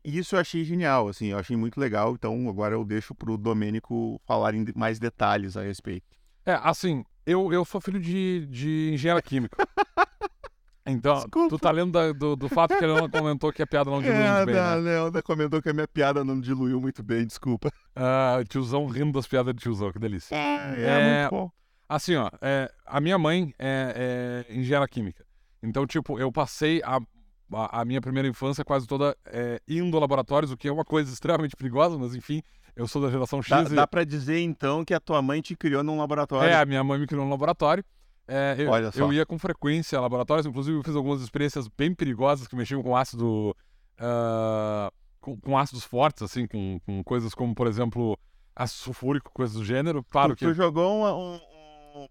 E 0.06 0.20
isso 0.20 0.36
eu 0.36 0.40
achei 0.40 0.64
genial, 0.64 1.08
assim, 1.08 1.28
eu 1.28 1.40
achei 1.40 1.58
muito 1.58 1.80
legal, 1.80 2.14
então 2.14 2.48
agora 2.48 2.76
eu 2.76 2.86
deixo 2.86 3.16
para 3.16 3.32
o 3.32 3.38
Domênico 3.38 4.22
falar 4.24 4.54
em 4.54 4.64
mais 4.76 5.00
detalhes 5.00 5.58
a 5.58 5.64
respeito. 5.64 6.06
É, 6.46 6.60
assim, 6.62 7.04
eu, 7.26 7.52
eu 7.52 7.66
sou 7.66 7.82
filho 7.82 8.00
de, 8.00 8.46
de 8.52 8.92
engenheiro 8.94 9.22
químico. 9.24 9.58
Então, 10.86 11.16
Desculpa. 11.16 11.48
tu 11.48 11.58
tá 11.58 11.72
lendo 11.72 11.94
da, 11.94 12.12
do, 12.12 12.36
do 12.36 12.50
fato 12.50 12.78
que 12.78 12.84
a 12.84 12.88
Leona 12.88 13.08
comentou 13.08 13.54
que 13.54 13.62
a 13.62 13.66
piada 13.66 13.90
não 13.90 14.02
diluiu 14.04 14.22
é, 14.22 14.36
muito 14.36 14.46
bem. 14.48 14.60
A 14.60 14.76
né? 14.76 14.82
Leona 14.82 15.22
comentou 15.22 15.62
que 15.62 15.70
a 15.70 15.74
minha 15.74 15.88
piada 15.88 16.26
não 16.26 16.38
diluiu 16.42 16.82
muito 16.82 17.02
bem, 17.02 17.26
desculpa. 17.26 17.72
Ah, 17.96 18.44
tiozão 18.50 18.86
rindo 18.86 19.14
das 19.14 19.26
piadas 19.26 19.56
de 19.56 19.62
tiozão, 19.62 19.94
que 19.94 19.98
delícia. 20.00 20.36
É, 20.36 20.76
é, 20.78 20.84
é 20.84 21.22
muito 21.22 21.32
bom. 21.32 21.52
Assim, 21.96 22.16
ó, 22.16 22.30
é, 22.42 22.72
a 22.86 23.00
minha 23.00 23.18
mãe 23.18 23.54
é, 23.60 24.46
é 24.50 24.54
engenheira 24.54 24.88
química. 24.88 25.26
Então, 25.62 25.86
tipo, 25.86 26.20
eu 26.20 26.32
passei 26.32 26.82
a 26.84 27.00
a, 27.54 27.82
a 27.82 27.86
minha 27.86 28.02
primeira 28.02 28.28
infância 28.28 28.64
quase 28.66 28.88
toda 28.88 29.16
é, 29.26 29.62
indo 29.68 29.96
a 29.96 30.00
laboratórios, 30.00 30.52
o 30.52 30.58
que 30.58 30.68
é 30.68 30.72
uma 30.72 30.84
coisa 30.84 31.14
extremamente 31.14 31.56
perigosa, 31.56 31.98
mas 31.98 32.16
enfim, 32.16 32.42
eu 32.76 32.88
sou 32.88 33.02
da 33.02 33.12
geração 33.12 33.44
X. 33.44 33.50
Dá, 33.50 33.62
e... 33.62 33.76
dá 33.76 33.86
para 33.86 34.04
dizer 34.04 34.40
então 34.40 34.84
que 34.84 34.94
a 34.94 35.00
tua 35.00 35.22
mãe 35.22 35.40
te 35.40 35.56
criou 35.56 35.84
num 35.84 35.98
laboratório? 36.00 36.50
É, 36.50 36.56
a 36.56 36.66
minha 36.66 36.84
mãe 36.84 37.00
me 37.00 37.06
criou 37.06 37.24
num 37.24 37.30
laboratório. 37.30 37.84
É, 38.28 38.56
eu, 38.58 38.72
Olha 38.72 38.92
só. 38.92 39.00
eu 39.00 39.14
ia 39.14 39.26
com 39.26 39.38
frequência 39.38 39.98
a 39.98 40.02
laboratórios, 40.02 40.46
inclusive 40.48 40.78
eu 40.78 40.84
fiz 40.84 40.96
algumas 40.96 41.22
experiências 41.22 41.68
bem 41.68 41.94
perigosas 41.94 42.48
que 42.48 42.56
mexiam 42.56 42.82
com 42.82 42.96
ácido. 42.96 43.56
ah, 44.00 44.92
com, 45.20 45.40
com 45.40 45.58
ácidos 45.58 45.84
fortes, 45.84 46.24
assim, 46.24 46.48
com, 46.48 46.80
com 46.86 47.04
coisas 47.04 47.34
como, 47.34 47.54
por 47.54 47.68
exemplo, 47.68 48.18
ácido 48.56 48.82
sulfúrico, 48.82 49.32
coisas 49.34 49.56
do 49.56 49.64
gênero. 49.64 50.04
Claro 50.10 50.36
tu, 50.36 50.40
que. 50.40 50.46
tu 50.46 50.54
jogou 50.54 50.92
um, 50.92 51.36
um- 51.36 51.53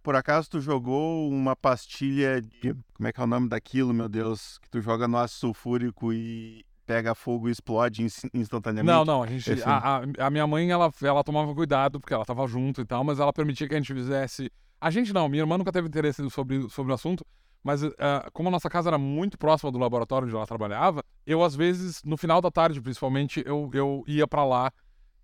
Por 0.03 0.15
acaso 0.15 0.49
tu 0.51 0.61
jogou 0.61 1.29
uma 1.31 1.57
pastilha 1.57 2.41
de. 2.41 2.75
Como 2.95 3.09
é 3.09 3.13
que 3.13 3.21
é 3.21 3.25
o 3.25 3.27
nome 3.27 3.49
daquilo, 3.49 3.93
meu 3.93 4.09
Deus? 4.09 4.59
Que 4.59 4.71
tu 4.71 4.81
joga 4.81 5.09
no 5.09 5.19
ácido 5.19 5.41
sulfúrico 5.41 6.13
e 6.13 6.65
pega 6.87 7.15
fogo 7.15 7.49
e 7.49 7.53
explode 7.53 8.03
ins- 8.03 8.25
instantaneamente? 8.33 8.93
Não, 8.97 9.05
não, 9.05 9.23
a 9.23 9.27
gente. 9.27 9.51
Esse- 9.51 9.63
A, 9.65 9.99
a, 9.99 10.27
a 10.27 10.31
minha 10.31 10.47
mãe, 10.47 10.71
ela, 10.71 10.93
ela 11.03 11.25
tomava 11.25 11.55
cuidado, 11.55 11.99
porque 12.01 12.15
ela 12.15 12.25
tava 12.25 12.47
junto 12.47 12.81
e 12.81 12.85
tal, 12.85 13.03
mas 13.03 13.19
ela 13.19 13.33
permitia 13.33 13.69
que 13.69 13.75
a 13.75 13.79
gente 13.79 13.93
fizesse. 13.93 14.51
A 14.81 14.91
gente 14.91 15.13
não, 15.13 15.29
minha 15.29 15.43
irmã 15.43 15.57
nunca 15.59 15.73
teve 15.73 15.89
interesse 15.89 16.29
sobre, 16.31 16.69
sobre 16.69 16.93
o 16.93 16.95
assunto, 16.95 17.25
mas 17.63 17.83
ah, 17.85 18.29
como 18.33 18.49
a 18.49 18.53
nossa 18.53 18.69
casa 18.69 18.89
era 18.91 18.99
muito 18.99 19.39
próxima 19.39 19.71
do 19.71 19.79
laboratório 19.79 20.27
onde 20.27 20.35
ela 20.37 20.47
trabalhava, 20.47 21.05
eu, 21.27 21.43
às 21.43 21.55
vezes, 21.55 22.03
no 22.05 22.17
final 22.17 22.41
da 22.41 22.51
tarde, 22.51 22.81
principalmente, 22.81 23.43
eu, 23.47 23.71
eu 23.73 24.03
ia 24.07 24.27
pra 24.27 24.45
lá 24.45 24.73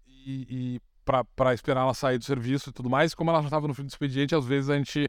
e. 0.06 0.46
e 0.76 0.87
pra 1.36 1.54
esperar 1.54 1.80
ela 1.82 1.94
sair 1.94 2.18
do 2.18 2.24
serviço 2.24 2.70
e 2.70 2.72
tudo 2.72 2.90
mais. 2.90 3.14
Como 3.14 3.30
ela 3.30 3.42
já 3.42 3.48
tava 3.50 3.66
no 3.68 3.74
fim 3.74 3.82
do 3.84 3.88
expediente, 3.88 4.34
às 4.34 4.44
vezes 4.44 4.68
a 4.70 4.76
gente. 4.76 5.08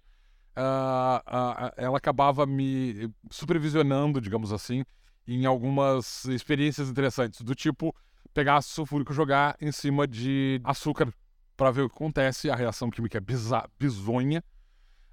ah, 0.56 1.22
ah, 1.26 1.74
ela 1.78 1.98
acabava 1.98 2.46
me 2.46 3.10
supervisionando, 3.30 4.20
digamos 4.22 4.52
assim, 4.52 4.84
em 5.28 5.46
algumas 5.46 6.26
experiências 6.26 6.90
interessantes, 6.90 7.42
do 7.42 7.54
tipo 7.56 7.96
pegar 8.34 8.58
ácido 8.58 8.76
sulfúrico 8.76 9.12
e 9.12 9.16
jogar 9.16 9.56
em 9.62 9.72
cima 9.72 10.08
de 10.08 10.60
açúcar 10.64 11.12
para 11.58 11.72
ver 11.72 11.82
o 11.82 11.90
que 11.90 11.96
acontece. 11.96 12.50
A 12.50 12.56
reação 12.56 12.90
química 12.90 13.18
é 13.18 13.22
biza- 13.22 13.68
bizonha. 13.80 14.44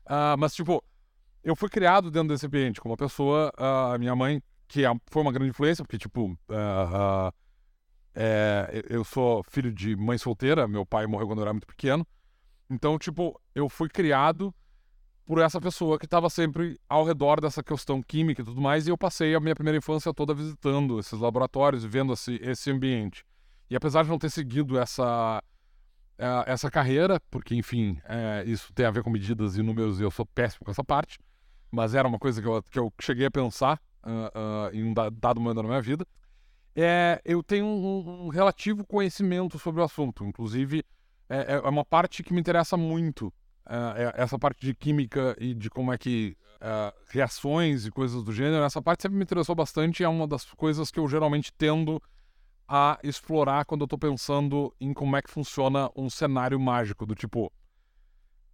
Ah, 0.05 0.37
mas, 0.39 0.55
tipo, 0.55 0.83
eu 1.43 1.57
fui 1.57 1.69
criado 1.69 2.11
dentro 2.11 2.29
desse 2.29 2.47
ambiente 2.47 2.81
com 2.81 2.89
uma 2.89 2.97
pessoa, 2.97 3.53
a 3.57 3.97
minha 3.99 4.15
mãe, 4.15 4.43
que 4.69 4.85
é- 4.85 4.95
foi 5.11 5.23
uma 5.23 5.33
grande 5.33 5.51
influência, 5.51 5.85
porque, 5.85 5.99
tipo, 5.99 6.37
é, 8.17 8.83
eu 8.89 9.05
sou 9.05 9.43
filho 9.45 9.71
de 9.71 9.95
mãe 9.95 10.17
solteira, 10.17 10.67
meu 10.67 10.87
pai 10.87 11.07
morreu 11.07 11.27
quando 11.27 11.41
eu 11.41 11.43
era 11.43 11.53
muito 11.53 11.67
pequeno. 11.67 12.07
Então, 12.69 12.99
tipo, 12.99 13.39
eu 13.55 13.69
fui 13.69 13.89
criado 13.89 14.53
por 15.27 15.39
essa 15.39 15.61
pessoa 15.61 15.99
que 15.99 16.07
estava 16.07 16.31
sempre 16.31 16.81
ao 16.89 17.05
redor 17.05 17.41
dessa 17.41 17.63
questão 17.63 18.03
química 18.03 18.41
e 18.41 18.45
tudo 18.45 18.61
mais, 18.61 18.87
e 18.87 18.91
eu 18.91 18.97
passei 18.97 19.35
a 19.35 19.41
minha 19.41 19.55
primeira 19.55 19.77
infância 19.77 20.15
toda 20.15 20.33
visitando 20.33 20.99
esses 20.99 21.19
laboratórios 21.19 21.85
vendo 21.85 22.13
esse, 22.13 22.41
esse 22.43 22.71
ambiente. 22.71 23.25
E 23.69 23.77
apesar 23.77 24.05
de 24.05 24.09
não 24.09 24.19
ter 24.19 24.31
seguido 24.31 24.79
essa, 24.79 25.43
eh, 26.17 26.45
essa 26.47 26.71
carreira, 26.71 27.21
porque, 27.31 27.55
enfim, 27.55 27.99
eh, 28.05 28.45
isso 28.47 28.73
tem 28.73 28.87
a 28.87 28.91
ver 28.91 29.03
com 29.03 29.11
medidas 29.11 29.57
e 29.57 29.63
números 29.63 30.01
e 30.01 30.05
eu 30.05 30.11
sou 30.11 30.25
péssimo 30.25 30.65
com 30.65 30.71
essa 30.71 30.85
parte, 30.85 31.19
mas 31.71 31.95
era 31.95 32.07
uma 32.07 32.19
coisa 32.19 32.41
que 32.41 32.49
eu, 32.49 32.63
que 32.63 32.79
eu 32.79 32.93
cheguei 33.01 33.27
a 33.27 33.31
pensar 33.31 33.81
ah, 34.05 34.31
ah, 34.33 34.71
em 34.73 34.85
um 34.85 34.95
da- 34.95 35.11
dado 35.11 35.41
momento 35.41 35.57
da 35.57 35.63
minha 35.65 35.83
vida, 35.83 36.07
é, 36.77 37.21
eu 37.25 37.43
tenho 37.43 37.65
um, 37.65 38.27
um 38.27 38.29
relativo 38.29 38.85
conhecimento 38.85 39.59
sobre 39.59 39.81
o 39.81 39.85
assunto. 39.85 40.25
Inclusive, 40.25 40.85
é, 41.29 41.55
é 41.55 41.69
uma 41.69 41.85
parte 41.85 42.23
que 42.23 42.33
me 42.33 42.41
interessa 42.41 42.77
muito 42.77 43.33
é, 43.69 44.05
é 44.05 44.23
essa 44.23 44.39
parte 44.39 44.65
de 44.65 44.75
química 44.75 45.35
e 45.41 45.55
de 45.55 45.69
como 45.69 45.93
é 45.93 45.99
que 45.99 46.37
é, 46.61 46.95
reações 47.09 47.87
e 47.87 47.91
coisas 47.91 48.23
do 48.23 48.33
gênero, 48.33 48.65
essa 48.65 48.81
parte 48.81 49.03
sempre 49.03 49.17
me 49.17 49.25
interessou 49.25 49.55
bastante 49.55 50.05
é 50.05 50.09
uma 50.09 50.27
das 50.27 50.45
coisas 50.45 50.91
que 50.91 51.01
eu 51.01 51.09
geralmente 51.09 51.53
tendo 51.53 52.01
a 52.69 52.99
explorar 53.03 53.65
quando 53.65 53.83
eu 53.83 53.89
tô 53.89 53.99
pensando 53.99 54.75
em 54.81 54.93
como 54.93 55.17
é 55.17 55.23
que 55.23 55.31
funciona 55.31 55.91
um 55.97 56.11
cenário 56.11 56.59
mágico, 56.59 57.07
do 57.07 57.15
tipo, 57.15 57.53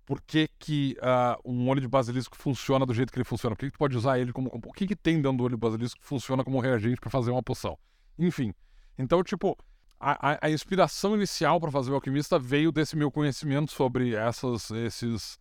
por 0.04 0.20
que 0.20 0.48
que 0.58 0.96
ah, 1.00 1.38
um 1.44 1.68
olho 1.68 1.80
de 1.80 1.88
basilisco 1.88 2.36
funciona 2.36 2.84
do 2.84 2.92
jeito 2.92 3.10
que 3.10 3.18
ele 3.18 3.24
funciona? 3.24 3.56
Por 3.56 3.60
que, 3.60 3.66
que 3.66 3.72
tu 3.72 3.78
pode 3.78 3.96
usar 3.96 4.18
ele 4.18 4.32
como... 4.32 4.50
O 4.52 4.72
que 4.72 4.86
que 4.86 4.96
tem 4.96 5.16
dentro 5.16 5.38
do 5.38 5.44
olho 5.44 5.56
de 5.56 5.60
basilisco 5.60 6.00
que 6.00 6.06
funciona 6.06 6.44
como 6.44 6.60
reagente 6.60 7.00
para 7.00 7.08
fazer 7.10 7.30
uma 7.30 7.42
poção? 7.42 7.78
Enfim, 8.18 8.52
então, 8.98 9.22
tipo, 9.22 9.56
a, 9.98 10.38
a- 10.46 10.50
inspiração 10.50 11.14
inicial 11.14 11.60
para 11.60 11.70
fazer 11.70 11.90
o 11.90 11.94
alquimista 11.94 12.38
veio 12.38 12.72
desse 12.72 12.96
meu 12.96 13.10
conhecimento 13.10 13.72
sobre 13.72 14.14
essas, 14.14 14.70
esses, 14.70 15.38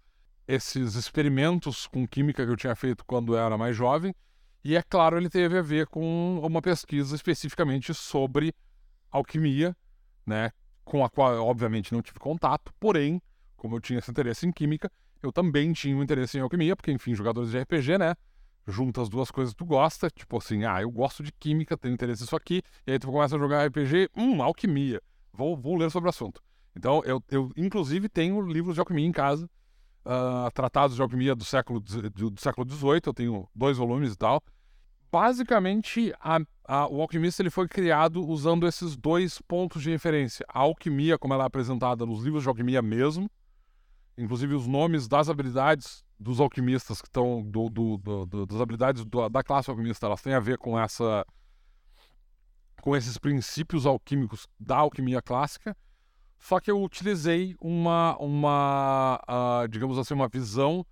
esses 0.48 0.96
experimentos 0.96 1.88
com 1.88 2.08
química 2.08 2.46
que 2.46 2.52
eu 2.52 2.58
tinha 2.58 2.76
feito 2.76 3.04
quando 3.06 3.34
eu 3.36 3.40
era 3.40 3.58
mais 3.58 3.76
jovem. 3.76 4.14
E 4.64 4.76
é 4.76 4.84
claro, 4.84 5.18
ele 5.18 5.30
teve 5.30 5.58
a 5.58 5.62
ver 5.62 5.88
com 5.88 6.40
uma 6.44 6.62
pesquisa 6.62 7.16
especificamente 7.16 7.94
sobre 7.94 8.54
alquimia, 9.10 9.76
né? 10.26 10.52
Com 10.84 11.04
a 11.04 11.10
qual 11.10 11.34
eu, 11.34 11.46
obviamente, 11.46 11.94
não 11.94 12.02
tive 12.02 12.20
contato, 12.20 12.72
porém, 12.80 13.22
como 13.58 13.76
eu 13.76 13.80
tinha 13.80 14.00
esse 14.00 14.12
interesse 14.12 14.46
em 14.46 14.52
química, 14.52 14.92
eu 15.22 15.32
também 15.32 15.74
tinha 15.74 15.96
um 15.96 16.04
interesse 16.04 16.38
em 16.38 16.42
alquimia, 16.42 16.76
porque, 16.76 16.92
enfim, 16.92 17.16
jogadores 17.16 17.52
de 17.52 17.58
RPG, 17.58 17.98
né? 17.98 18.16
Junta 18.72 19.02
as 19.02 19.10
duas 19.10 19.30
coisas 19.30 19.54
que 19.54 19.58
tu 19.58 19.66
gosta, 19.66 20.10
tipo 20.10 20.38
assim, 20.38 20.64
ah, 20.64 20.82
eu 20.82 20.90
gosto 20.90 21.22
de 21.22 21.32
química, 21.32 21.78
tenho 21.78 21.94
interesse 21.94 22.22
nisso 22.24 22.36
aqui, 22.36 22.62
e 22.88 22.92
aí 22.94 22.98
tu 23.00 23.08
começa 23.12 23.36
a 23.36 23.40
jogar 23.40 23.66
RPG, 23.68 24.10
hum, 24.16 24.42
alquimia, 24.42 25.02
vou, 25.34 25.56
vou 25.58 25.76
ler 25.78 25.92
sobre 25.92 26.08
o 26.08 26.10
assunto. 26.10 26.42
Então, 26.76 27.02
eu, 27.06 27.22
eu 27.30 27.52
inclusive 27.58 28.08
tenho 28.08 28.40
livros 28.42 28.76
de 28.76 28.80
alquimia 28.80 29.06
em 29.06 29.12
casa, 29.12 29.50
ah, 30.06 30.50
tratados 30.54 30.96
de 30.96 31.02
alquimia 31.02 31.36
do 31.36 31.44
século, 31.44 31.80
do, 31.80 32.30
do 32.32 32.40
século 32.42 32.68
XVIII, 32.70 33.02
eu 33.06 33.14
tenho 33.14 33.48
dois 33.54 33.78
volumes 33.78 34.14
e 34.14 34.18
tal. 34.18 34.42
Basicamente, 35.12 36.14
a- 36.22 36.40
a- 36.66 36.88
o 36.88 37.02
alquimista 37.02 37.42
ele 37.42 37.50
foi 37.50 37.68
criado 37.68 38.26
usando 38.26 38.66
esses 38.66 38.96
dois 38.96 39.42
pontos 39.42 39.84
de 39.84 39.90
referência. 39.92 40.46
A 40.48 40.60
alquimia, 40.60 41.18
como 41.20 41.34
ela 41.34 41.44
é 41.44 41.48
apresentada 41.48 42.06
nos 42.06 42.24
livros 42.24 42.44
de 42.44 42.50
alquimia 42.50 42.82
mesmo, 42.82 43.30
inclusive 44.18 44.56
os 44.56 44.66
nomes 44.66 45.10
das 45.10 45.28
habilidades 45.30 46.06
dos 46.22 46.40
alquimistas 46.40 47.02
que 47.02 47.08
estão 47.08 47.42
do, 47.44 47.70
do- 47.70 47.98
do- 47.98 48.46
das 48.46 48.62
habilidades 48.62 49.04
da 49.32 49.44
classe 49.44 49.70
alquimista, 49.70 50.06
elas 50.06 50.22
têm 50.22 50.34
a 50.34 50.40
ver 50.40 50.58
com 50.58 50.80
essa 50.80 51.26
com 52.82 52.96
esses 52.96 53.18
princípios 53.18 53.86
alquímicos 53.86 54.48
da 54.60 54.78
alquimia 54.78 55.22
clássica. 55.22 55.76
Só 56.40 56.60
que 56.60 56.72
eu 56.72 56.82
utilizei 56.82 57.56
uma 57.62 58.18
uma 58.20 59.20
ah, 59.28 59.68
digamos 59.70 59.98
assim 59.98 60.14
uma 60.14 60.28
visão 60.28 60.86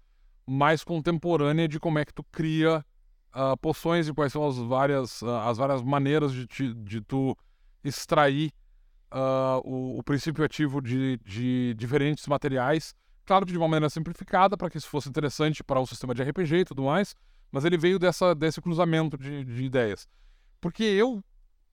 mais 0.46 0.84
contemporânea 0.84 1.68
de 1.68 1.80
como 1.80 2.00
é 2.00 2.06
que 2.06 2.14
tu 2.14 2.24
cria 2.32 2.86
ah, 3.32 3.56
poções 3.58 4.08
e 4.08 4.14
quais 4.14 4.32
são 4.32 4.48
as 4.48 4.58
várias 4.58 5.24
ah, 5.24 5.50
as 5.50 5.58
várias 5.58 5.82
maneiras 5.82 6.32
de, 6.34 6.46
ti- 6.48 6.74
de 6.74 7.02
tu 7.02 7.36
extrair 7.84 8.52
o, 9.64 9.98
o 9.98 10.04
princípio 10.04 10.44
ativo 10.44 10.82
de, 10.82 11.18
de 11.26 11.74
diferentes 11.76 12.28
materiais. 12.28 12.94
Claro 13.30 13.46
que 13.46 13.52
de 13.52 13.60
uma 13.60 13.68
maneira 13.68 13.92
simplificada, 13.92 14.58
para 14.58 14.72
que 14.72 14.78
isso 14.80 14.90
fosse 14.90 15.08
interessante 15.08 15.64
para 15.64 15.80
o 15.80 15.86
sistema 15.86 16.16
de 16.16 16.24
RPG 16.24 16.62
e 16.62 16.66
tudo 16.66 16.82
mais, 16.82 17.16
mas 17.52 17.64
ele 17.64 17.78
veio 17.78 18.00
dessa, 18.00 18.34
desse 18.34 18.60
cruzamento 18.60 19.16
de, 19.20 19.46
de 19.46 19.64
ideias. 19.66 20.10
Porque 20.60 20.82
eu, 20.82 21.24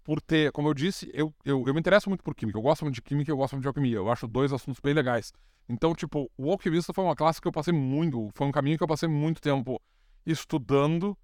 por 0.05 0.21
ter, 0.21 0.53
como 0.53 0.69
eu 0.69 0.75
disse, 0.75 1.11
eu, 1.15 1.35
eu, 1.47 1.65
eu 1.67 1.73
me 1.73 1.81
interesso 1.81 2.11
muito 2.11 2.23
por 2.23 2.35
química, 2.35 2.59
eu 2.59 2.63
gosto 2.63 2.83
muito 2.83 2.97
de 2.97 3.01
química 3.01 3.31
e 3.31 3.33
eu 3.33 3.39
gosto 3.39 3.55
muito 3.55 3.63
de 3.63 3.69
alquimia, 3.69 3.97
eu 3.97 4.11
acho 4.13 4.29
dois 4.29 4.53
assuntos 4.53 4.81
bem 4.81 4.93
legais. 4.93 5.33
Então, 5.67 5.95
tipo, 5.95 6.31
o 6.37 6.51
alquimista 6.51 6.93
foi 6.93 7.03
uma 7.03 7.17
classe 7.17 7.41
que 7.41 7.49
eu 7.49 7.53
passei 7.53 7.73
muito, 7.73 8.29
foi 8.35 8.47
um 8.47 8.53
caminho 8.53 8.77
que 8.77 8.85
eu 8.85 8.89
passei 8.89 9.09
muito 9.09 9.41
tempo 9.41 9.81
estudando 10.27 11.17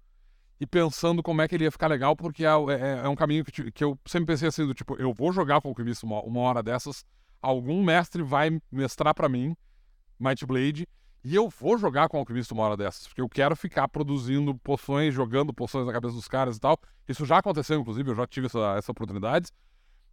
e 0.59 0.65
pensando 0.65 1.21
como 1.21 1.43
é 1.43 1.47
que 1.47 1.53
ele 1.53 1.65
ia 1.65 1.71
ficar 1.71 1.85
legal, 1.85 2.15
porque 2.15 2.43
é, 2.43 2.49
é- 2.49 3.01
é 3.05 3.07
um 3.07 3.15
caminho 3.15 3.45
que, 3.45 3.71
que 3.71 3.83
eu 3.83 3.99
sempre 4.07 4.33
pensei 4.33 4.47
assim, 4.47 4.65
do 4.65 4.73
tipo, 4.73 4.95
eu 4.99 5.13
vou 5.13 5.31
jogar 5.31 5.61
com 5.61 5.67
o 5.67 5.71
alquimista 5.73 6.07
uma, 6.07 6.23
uma 6.23 6.39
hora 6.39 6.63
dessas, 6.63 7.05
algum 7.39 7.83
mestre 7.83 8.23
vai 8.23 8.59
mestrar 8.71 9.13
pra 9.13 9.29
mim 9.29 9.55
Might 10.23 10.45
Blade, 10.45 10.87
e 11.23 11.35
eu 11.35 11.49
vou 11.49 11.77
jogar 11.77 12.07
com 12.09 12.17
o 12.17 12.19
alquimista 12.19 12.53
uma 12.53 12.63
hora 12.63 12.77
dessas, 12.77 13.07
porque 13.07 13.21
eu 13.21 13.29
quero 13.29 13.55
ficar 13.55 13.87
produzindo 13.87 14.55
poções, 14.59 15.13
jogando 15.13 15.53
poções 15.53 15.85
na 15.85 15.93
cabeça 15.93 16.13
dos 16.15 16.27
caras 16.27 16.57
e 16.57 16.59
tal. 16.59 16.77
Isso 17.07 17.25
já 17.25 17.37
aconteceu, 17.37 17.79
inclusive, 17.79 18.09
eu 18.11 18.15
já 18.15 18.27
tive 18.27 18.47
essa, 18.47 18.75
essa 18.77 18.91
oportunidade. 18.91 19.49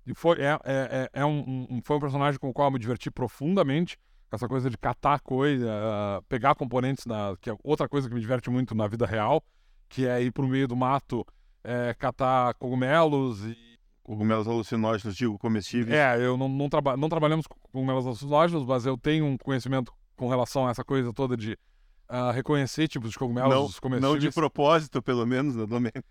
E 0.06 0.14
foi, 0.14 0.38
é, 0.40 0.58
é, 0.64 1.08
é- 1.14 1.20
é 1.20 1.24
um, 1.24 1.66
um- 1.70 1.80
foi 1.84 1.96
um 1.96 2.00
personagem 2.00 2.38
com 2.40 2.48
o 2.48 2.52
qual 2.52 2.68
eu 2.68 2.72
me 2.72 2.78
diverti 2.78 3.10
profundamente. 3.10 3.96
Essa 4.32 4.46
coisa 4.46 4.70
de 4.70 4.78
catar 4.78 5.18
coisa, 5.20 5.66
ah, 5.68 6.22
pegar 6.28 6.54
componentes, 6.54 7.04
na, 7.06 7.34
que 7.40 7.50
é 7.50 7.56
outra 7.64 7.88
coisa 7.88 8.08
que 8.08 8.14
me 8.14 8.20
diverte 8.20 8.48
muito 8.48 8.74
na 8.74 8.86
vida 8.86 9.04
real, 9.04 9.42
que 9.88 10.06
é 10.06 10.22
ir 10.22 10.30
pro 10.32 10.46
meio 10.46 10.68
do 10.68 10.76
mato, 10.76 11.26
é, 11.64 11.92
catar 11.94 12.54
cogumelos 12.54 13.44
e 13.44 13.56
Cogumelos 14.02 14.48
alucinógenos, 14.48 15.14
digo, 15.16 15.38
comestíveis. 15.38 15.94
é, 15.96 16.16
eu 16.24 16.36
não, 16.36 16.48
não, 16.48 16.68
traba 16.68 16.96
não 16.96 17.08
trabalhamos 17.08 17.46
com 17.46 17.54
cogumelos 17.70 18.06
alucinógenos, 18.06 18.64
mas 18.64 18.84
eu 18.86 18.96
tenho 18.96 19.24
um 19.24 19.36
conhecimento 19.36 19.92
com 20.20 20.28
relação 20.28 20.66
a 20.66 20.70
essa 20.70 20.84
coisa 20.84 21.14
toda 21.14 21.34
de 21.34 21.58
ah, 22.06 22.30
reconhecer 22.30 22.86
tipos 22.86 23.10
de 23.10 23.18
cogumelos 23.18 23.80
não, 23.82 23.98
não 23.98 24.18
de 24.18 24.30
propósito, 24.30 25.00
pelo 25.00 25.26
menos, 25.26 25.56
né, 25.56 25.64
Domênico? 25.64 26.04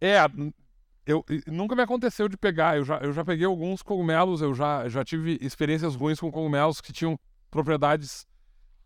É, 0.00 0.16
eu, 1.04 1.22
nunca 1.46 1.76
me 1.76 1.82
aconteceu 1.82 2.26
de 2.26 2.38
pegar. 2.38 2.78
Eu 2.78 2.86
já, 2.86 2.96
eu 3.00 3.12
já 3.12 3.22
peguei 3.22 3.44
alguns 3.44 3.82
cogumelos, 3.82 4.40
eu 4.40 4.54
já, 4.54 4.88
já 4.88 5.04
tive 5.04 5.36
experiências 5.42 5.94
ruins 5.94 6.18
com 6.18 6.32
cogumelos 6.32 6.80
que 6.80 6.90
tinham 6.90 7.20
propriedades 7.50 8.26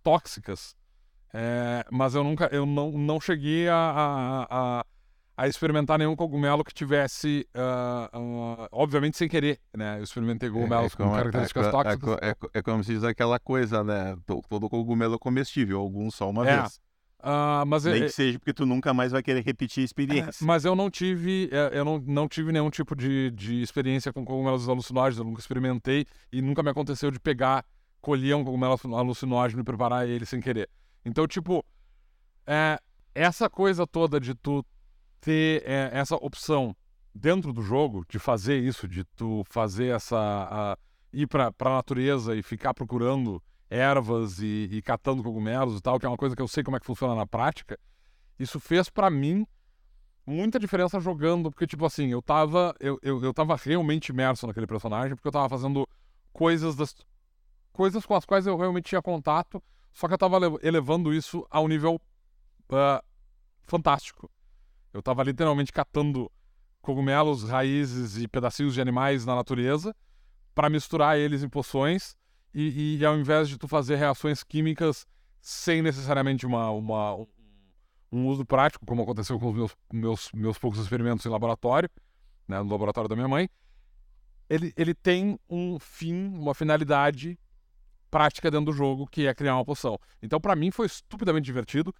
tóxicas. 0.03 0.75
É, 1.33 1.87
mas 1.89 2.17
eu 2.17 2.25
nunca, 2.25 2.49
eu 2.51 2.67
não, 2.67 2.91
não 2.91 3.21
cheguei 3.21 3.69
a, 3.69 3.77
a, 3.77 4.47
a, 4.51 4.85
a 5.37 5.49
experimentar 5.49 5.99
nenhum 5.99 6.15
cogumelo 6.15 6.63
que 6.63 6.75
tivesse, 6.75 7.47
uh, 7.55 8.19
uh, 8.19 8.69
obviamente 8.71 9.17
sem 9.17 9.29
querer, 9.29 9.59
né? 9.75 9.99
Eu 9.99 10.05
experimentei 10.05 10.51
cogumelos 10.51 10.93
é, 10.93 10.95
é 10.95 11.05
com 11.05 11.13
características 11.13 11.67
é, 11.67 11.71
tóxicas. 11.71 12.19
É, 12.21 12.37
é, 12.55 12.63
como 12.63 12.85
se 12.85 12.93
diz 12.93 13.05
aquela 13.05 13.39
coisa, 13.39 13.83
né? 13.83 14.17
Todo 14.27 14.69
cogumelo 14.69 15.15
é 15.15 15.19
comestível, 15.19 15.81
alguns 15.81 16.15
só 16.15 16.29
uma 16.29 16.45
vez. 16.45 16.81
Uh, 17.21 17.65
mas 17.67 17.85
Nem 17.85 18.03
que 18.03 18.09
seja 18.09 18.37
porque 18.37 18.53
tu 18.53 18.67
nunca 18.67 18.93
mais 18.93 19.13
vai 19.13 19.23
querer 19.23 19.45
repetir 19.45 19.83
a 19.83 19.85
experiência. 19.85 20.45
Mas 20.45 20.65
eu 20.65 20.75
não 20.75 20.91
tive, 20.91 21.49
eu 21.71 21.85
não, 21.85 21.99
não 21.99 22.29
tive 22.29 22.51
nenhum 22.51 22.69
tipo 22.69 22.97
de, 22.97 23.31
de 23.31 23.63
experiência 23.63 24.13
com 24.13 24.25
cogumelos 24.25 24.69
alucinógenos, 24.69 25.19
eu 25.19 25.25
nunca 25.25 25.41
experimentei 25.41 26.05
e 26.33 26.43
nunca 26.43 26.65
me 26.65 26.71
aconteceu 26.71 27.13
de 27.13 27.21
pegar, 27.21 27.65
colher 28.01 28.35
um 28.35 28.45
cogumelo 28.45 28.77
alucinógeno 28.97 29.63
e 29.63 29.65
preparar 29.65 30.07
ele 30.09 30.27
sem 30.27 30.41
querer. 30.41 30.69
Então, 31.05 31.25
tipo, 31.29 31.65
é, 32.45 32.77
essa 33.15 33.49
coisa 33.49 33.87
toda 33.87 34.19
de 34.19 34.35
tu 34.35 34.65
ter 35.23 35.63
é, 35.65 35.91
essa 35.93 36.17
opção 36.17 36.77
dentro 37.15 37.53
do 37.53 37.63
jogo, 37.63 38.05
de 38.09 38.19
fazer 38.19 38.59
isso, 38.59 38.87
de 38.87 39.05
tu 39.05 39.43
fazer 39.49 39.95
essa. 39.95 40.19
A, 40.19 40.79
ir 41.13 41.27
pra, 41.27 41.53
pra 41.53 41.71
natureza 41.71 42.35
e 42.35 42.43
ficar 42.43 42.73
procurando 42.73 43.43
ervas 43.69 44.39
e, 44.41 44.69
e, 44.71 44.83
catando 44.83 45.23
cogumelos 45.23 45.79
e 45.79 45.81
tal, 45.83 45.99
que 45.99 46.07
é 46.07 46.09
uma 46.09 46.17
coisa 46.17 46.35
que 46.35 46.43
eu 46.43 46.49
sei 46.49 46.63
como 46.65 46.77
é 46.77 46.81
que 46.81 46.87
funciona 46.87 47.15
na 47.15 47.27
prática, 47.27 47.79
isso 48.39 48.59
fez 48.59 48.89
para 48.89 49.11
mim 49.11 49.47
muita 50.27 50.59
diferença 50.59 51.01
jogando, 51.01 51.51
porque, 51.51 51.67
tipo 51.67 51.85
assim, 51.85 52.09
eu 52.09 52.23
tava, 52.23 52.75
eu, 52.81 52.99
eu, 53.03 53.23
eu 53.23 53.35
tava 53.35 53.57
realmente 53.57 54.09
imerso 54.09 54.47
naquele 54.47 54.67
personagem, 54.67 55.15
porque 55.15 55.29
eu 55.29 55.33
tava 55.33 55.49
fazendo 55.49 55.87
coisas 56.33 56.75
das 56.77 56.95
coisas 57.73 58.05
com 58.05 58.15
as 58.15 58.25
quais 58.25 58.47
eu 58.47 58.57
realmente 58.57 58.91
tinha 58.91 59.03
contato, 59.03 59.63
só 59.93 60.07
que 60.07 60.15
eu 60.15 60.19
tava 60.19 60.39
elevando 60.63 61.13
isso 61.13 61.47
a 61.51 61.61
um 61.61 61.69
nível 61.69 62.01
uh, 62.71 63.05
fantástico. 63.63 64.31
Eu 64.93 65.01
estava 65.01 65.23
literalmente 65.23 65.73
catando 65.73 66.31
cogumelos, 66.81 67.45
raízes 67.45 68.19
e 68.19 68.29
pedacinhos 68.29 68.75
de 68.75 68.81
animais 68.81 69.25
na 69.25 69.35
natureza 69.35 69.95
para 70.55 70.69
misturar 70.69 71.17
eles 71.17 71.43
em 71.43 71.49
poções 71.49 72.17
e, 72.53 72.99
e, 72.99 73.05
ao 73.05 73.17
invés 73.17 73.49
de 73.49 73.57
tu 73.57 73.67
fazer 73.67 73.97
reações 73.97 74.43
químicas 74.43 75.07
sem 75.41 75.81
necessariamente 75.81 76.45
uma, 76.45 76.71
uma 76.71 77.17
um, 78.13 78.27
uso 78.27 78.45
prático, 78.45 78.85
como 78.85 79.03
aconteceu 79.03 79.39
com 79.39 79.49
os 79.49 79.55
meus, 79.55 79.77
meus, 79.93 80.31
meus 80.35 80.59
poucos 80.59 80.79
experimentos 80.79 81.25
em 81.25 81.31
laboratório, 81.31 81.89
né, 82.47 82.63
no 82.63 82.71
laboratório 82.71 83.09
da 83.09 83.17
minha 83.17 83.29
mãe, 83.29 83.49
ele, 84.51 84.73
ele 84.77 84.95
tem 84.95 85.39
um 85.49 85.79
fim, 85.79 86.29
uma 86.35 86.55
finalidade 86.55 87.39
prática 88.11 88.51
dentro 88.51 88.67
do 88.67 88.73
jogo, 88.73 89.07
que 89.07 89.27
é 89.27 89.35
criar 89.35 89.55
uma 89.55 89.65
poção. 89.65 89.99
Então, 90.21 90.39
para 90.39 90.55
mim, 90.55 90.71
foi 90.71 90.85
estupidamente 90.85 91.47
divertido 91.47 91.95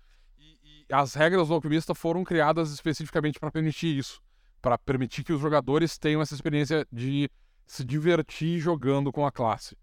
as 0.93 1.15
regras 1.15 1.49
do 1.49 1.55
Alquimista 1.55 1.95
foram 1.95 2.23
criadas 2.23 2.71
especificamente 2.71 3.41
para 3.41 3.51
permitir 3.51 3.97
isso, 3.97 4.21
para 4.61 4.77
permitir 4.77 5.25
que 5.25 5.33
os 5.33 5.41
jogadores 5.41 5.97
tenham 5.97 6.21
essa 6.21 6.35
experiência 6.35 6.87
de 6.93 7.31
se 7.67 7.85
divertir 7.85 8.61
jogando 8.61 9.11
com 9.11 9.25
a 9.25 9.33
classe. 9.33 9.77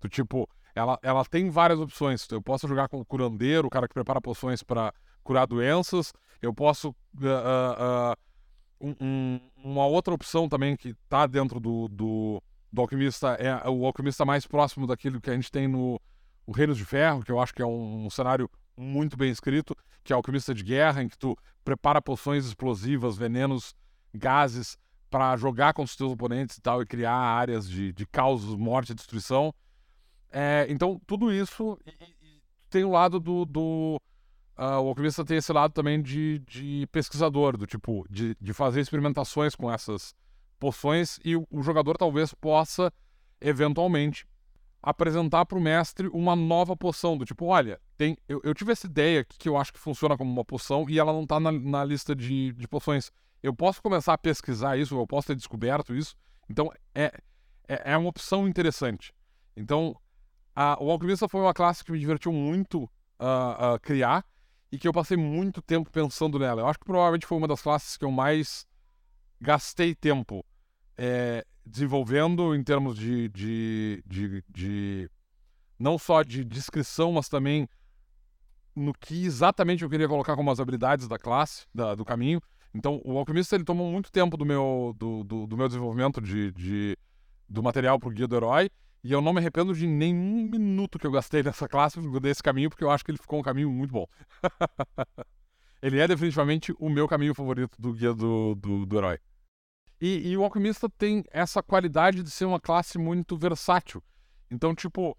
Do 0.00 0.08
tipo, 0.08 0.48
ela, 0.74 0.98
ela 1.02 1.24
tem 1.24 1.48
várias 1.48 1.78
opções. 1.78 2.26
Eu 2.30 2.42
posso 2.42 2.66
jogar 2.66 2.88
com 2.88 3.00
o 3.00 3.04
curandeiro, 3.04 3.68
o 3.68 3.70
cara 3.70 3.86
que 3.86 3.94
prepara 3.94 4.20
poções 4.20 4.62
para 4.62 4.92
curar 5.22 5.46
doenças. 5.46 6.12
Eu 6.42 6.52
posso. 6.52 6.90
Uh, 7.14 8.12
uh, 8.12 8.16
um, 8.78 8.94
um, 9.00 9.40
uma 9.64 9.86
outra 9.86 10.12
opção 10.12 10.48
também 10.48 10.76
que 10.76 10.88
está 10.88 11.26
dentro 11.26 11.58
do, 11.58 11.88
do, 11.88 12.42
do, 12.70 12.80
Alquimista 12.82 13.28
é 13.40 13.66
o 13.70 13.86
Alquimista 13.86 14.24
mais 14.24 14.46
próximo 14.46 14.86
daquilo 14.86 15.18
que 15.18 15.30
a 15.30 15.34
gente 15.34 15.50
tem 15.50 15.66
no 15.66 15.98
o 16.46 16.52
Reinos 16.52 16.76
de 16.76 16.84
Ferro, 16.84 17.24
que 17.24 17.32
eu 17.32 17.40
acho 17.40 17.54
que 17.54 17.62
é 17.62 17.66
um, 17.66 18.06
um 18.06 18.10
cenário 18.10 18.50
muito 18.76 19.16
bem 19.16 19.30
escrito, 19.30 19.76
que 20.04 20.12
é 20.12 20.16
Alquimista 20.16 20.54
de 20.54 20.62
Guerra, 20.62 21.02
em 21.02 21.08
que 21.08 21.18
tu 21.18 21.36
prepara 21.64 22.00
poções 22.00 22.46
explosivas, 22.46 23.16
venenos, 23.16 23.74
gases 24.14 24.78
para 25.10 25.36
jogar 25.36 25.72
contra 25.72 25.90
os 25.90 25.96
teus 25.96 26.12
oponentes 26.12 26.56
e 26.56 26.60
tal, 26.60 26.82
e 26.82 26.86
criar 26.86 27.14
áreas 27.14 27.68
de, 27.68 27.92
de 27.92 28.06
caos, 28.06 28.44
morte 28.54 28.92
e 28.92 28.94
destruição. 28.94 29.54
É, 30.30 30.66
então, 30.68 31.00
tudo 31.06 31.32
isso 31.32 31.78
tem 32.68 32.84
o 32.84 32.90
lado 32.90 33.18
do. 33.18 33.44
do 33.44 34.00
uh, 34.58 34.80
o 34.82 34.88
alquimista 34.88 35.24
tem 35.24 35.38
esse 35.38 35.52
lado 35.52 35.72
também 35.72 36.02
de, 36.02 36.40
de 36.40 36.86
pesquisador, 36.92 37.56
do 37.56 37.66
tipo, 37.66 38.04
de, 38.10 38.36
de 38.40 38.52
fazer 38.52 38.80
experimentações 38.80 39.54
com 39.54 39.72
essas 39.72 40.14
poções, 40.58 41.18
e 41.24 41.36
o, 41.36 41.46
o 41.50 41.62
jogador 41.62 41.96
talvez 41.96 42.34
possa, 42.34 42.92
eventualmente, 43.40 44.26
apresentar 44.86 45.44
para 45.44 45.58
o 45.58 45.60
mestre 45.60 46.06
uma 46.12 46.36
nova 46.36 46.76
poção, 46.76 47.18
do 47.18 47.24
tipo, 47.24 47.46
olha, 47.46 47.80
tem, 47.98 48.16
eu, 48.28 48.40
eu 48.44 48.54
tive 48.54 48.70
essa 48.70 48.86
ideia 48.86 49.24
que, 49.24 49.48
eu 49.48 49.56
acho 49.56 49.72
que 49.72 49.80
funciona 49.80 50.16
como 50.16 50.30
uma 50.30 50.44
poção 50.44 50.88
e 50.88 50.96
ela 50.96 51.12
não 51.12 51.24
está 51.24 51.40
na, 51.40 51.50
na, 51.50 51.84
lista 51.84 52.14
de, 52.14 52.52
de 52.52 52.68
poções. 52.68 53.10
Eu 53.42 53.52
posso 53.52 53.82
começar 53.82 54.12
a 54.12 54.18
pesquisar 54.18 54.76
isso, 54.76 54.96
eu 54.96 55.04
posso 55.04 55.26
ter 55.26 55.34
descoberto 55.34 55.92
isso. 55.92 56.14
Então, 56.48 56.70
é, 56.94 57.12
é, 57.66 57.94
é 57.94 57.96
uma 57.96 58.08
opção 58.08 58.46
interessante. 58.46 59.12
Então, 59.56 59.92
a, 60.54 60.80
o 60.80 60.88
Alquimista 60.88 61.28
foi 61.28 61.40
uma 61.40 61.52
classe 61.52 61.84
que 61.84 61.90
me 61.90 61.98
divertiu 61.98 62.32
muito 62.32 62.84
uh, 62.84 63.74
uh, 63.74 63.80
criar 63.82 64.24
e 64.70 64.78
que 64.78 64.86
eu 64.86 64.92
passei 64.92 65.16
muito 65.16 65.60
tempo 65.60 65.90
pensando 65.90 66.38
nela. 66.38 66.62
Eu 66.62 66.68
acho 66.68 66.78
que 66.78 66.84
provavelmente 66.84 67.26
foi 67.26 67.36
uma 67.36 67.48
das 67.48 67.60
classes 67.60 67.96
que 67.96 68.04
eu 68.04 68.12
mais 68.12 68.64
gastei 69.40 69.96
tempo. 69.96 70.46
É, 70.96 71.44
desenvolvendo 71.64 72.54
em 72.54 72.62
termos 72.62 72.96
de, 72.96 73.28
de, 73.28 74.02
de, 74.06 74.44
de, 74.48 75.10
não 75.78 75.98
só 75.98 76.22
de 76.22 76.44
descrição, 76.44 77.12
mas 77.12 77.28
também 77.28 77.68
no 78.74 78.92
que 78.92 79.24
exatamente 79.24 79.82
eu 79.82 79.90
queria 79.90 80.06
colocar 80.06 80.36
como 80.36 80.50
as 80.50 80.60
habilidades 80.60 81.08
da 81.08 81.18
classe, 81.18 81.66
da, 81.74 81.94
do 81.94 82.04
caminho. 82.04 82.40
Então, 82.74 83.00
o 83.04 83.16
alquimista 83.16 83.56
ele 83.56 83.64
tomou 83.64 83.90
muito 83.90 84.12
tempo 84.12 84.36
do 84.36 84.44
meu, 84.44 84.94
do, 84.98 85.24
do, 85.24 85.46
do 85.46 85.56
meu 85.56 85.66
desenvolvimento 85.66 86.20
de, 86.20 86.52
de, 86.52 86.98
do 87.48 87.62
material 87.62 87.98
para 87.98 88.08
o 88.10 88.12
guia 88.12 88.28
do 88.28 88.36
herói. 88.36 88.70
E 89.02 89.12
eu 89.12 89.22
não 89.22 89.32
me 89.32 89.38
arrependo 89.38 89.74
de 89.74 89.86
nenhum 89.86 90.48
minuto 90.50 90.98
que 90.98 91.06
eu 91.06 91.10
gastei 91.10 91.40
nessa 91.42 91.66
classe, 91.66 91.98
desse 92.20 92.42
caminho, 92.42 92.68
porque 92.68 92.84
eu 92.84 92.90
acho 92.90 93.04
que 93.04 93.10
ele 93.10 93.18
ficou 93.18 93.38
um 93.38 93.42
caminho 93.42 93.70
muito 93.70 93.92
bom. 93.92 94.06
ele 95.80 95.98
é 95.98 96.06
definitivamente 96.06 96.74
o 96.78 96.90
meu 96.90 97.08
caminho 97.08 97.34
favorito 97.34 97.80
do 97.80 97.92
guia 97.92 98.12
do, 98.12 98.54
do, 98.56 98.84
do 98.84 98.98
herói. 98.98 99.18
E, 100.00 100.30
e, 100.30 100.36
o 100.36 100.44
alquimista 100.44 100.88
tem 100.90 101.24
essa 101.30 101.62
qualidade 101.62 102.22
de 102.22 102.30
ser 102.30 102.44
uma 102.44 102.60
classe 102.60 102.98
muito 102.98 103.36
versátil. 103.36 104.02
Então, 104.50 104.74
tipo, 104.74 105.16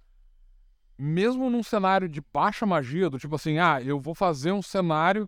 mesmo 0.97 1.49
num 1.49 1.63
cenário 1.63 2.07
de 2.07 2.21
baixa 2.33 2.65
magia, 2.65 3.09
do 3.09 3.17
tipo 3.17 3.35
assim, 3.35 3.57
ah, 3.57 3.81
eu 3.81 3.99
vou 3.99 4.13
fazer 4.13 4.51
um 4.51 4.61
cenário. 4.61 5.27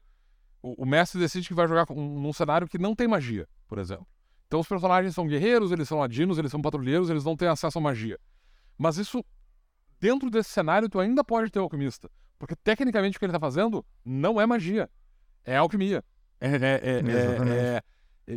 O, 0.61 0.83
o 0.83 0.85
mestre 0.85 1.19
decide 1.19 1.47
que 1.47 1.53
vai 1.53 1.67
jogar 1.67 1.85
um, 1.91 2.19
num 2.19 2.33
cenário 2.33 2.67
que 2.67 2.77
não 2.77 2.95
tem 2.95 3.07
magia, 3.07 3.47
por 3.67 3.79
exemplo. 3.79 4.05
Então 4.47 4.59
os 4.59 4.67
personagens 4.67 5.15
são 5.15 5.27
guerreiros, 5.27 5.71
eles 5.71 5.87
são 5.87 5.99
ladinos, 5.99 6.37
eles 6.37 6.51
são 6.51 6.61
patrulheiros, 6.61 7.09
eles 7.09 7.23
não 7.23 7.35
têm 7.35 7.47
acesso 7.47 7.77
à 7.77 7.81
magia. 7.81 8.19
Mas 8.77 8.97
isso, 8.97 9.23
dentro 9.99 10.29
desse 10.29 10.49
cenário, 10.49 10.89
tu 10.89 10.99
ainda 10.99 11.23
pode 11.23 11.49
ter 11.51 11.59
o 11.59 11.63
alquimista. 11.63 12.09
Porque 12.37 12.55
tecnicamente 12.55 13.17
o 13.17 13.19
que 13.19 13.25
ele 13.25 13.31
está 13.31 13.39
fazendo 13.39 13.85
não 14.05 14.39
é 14.39 14.45
magia. 14.45 14.89
É 15.43 15.57
alquimia. 15.57 16.03
É, 16.39 16.47
é, 16.47 16.55
é, 16.55 16.99
é, 16.99 17.77
é 17.77 17.83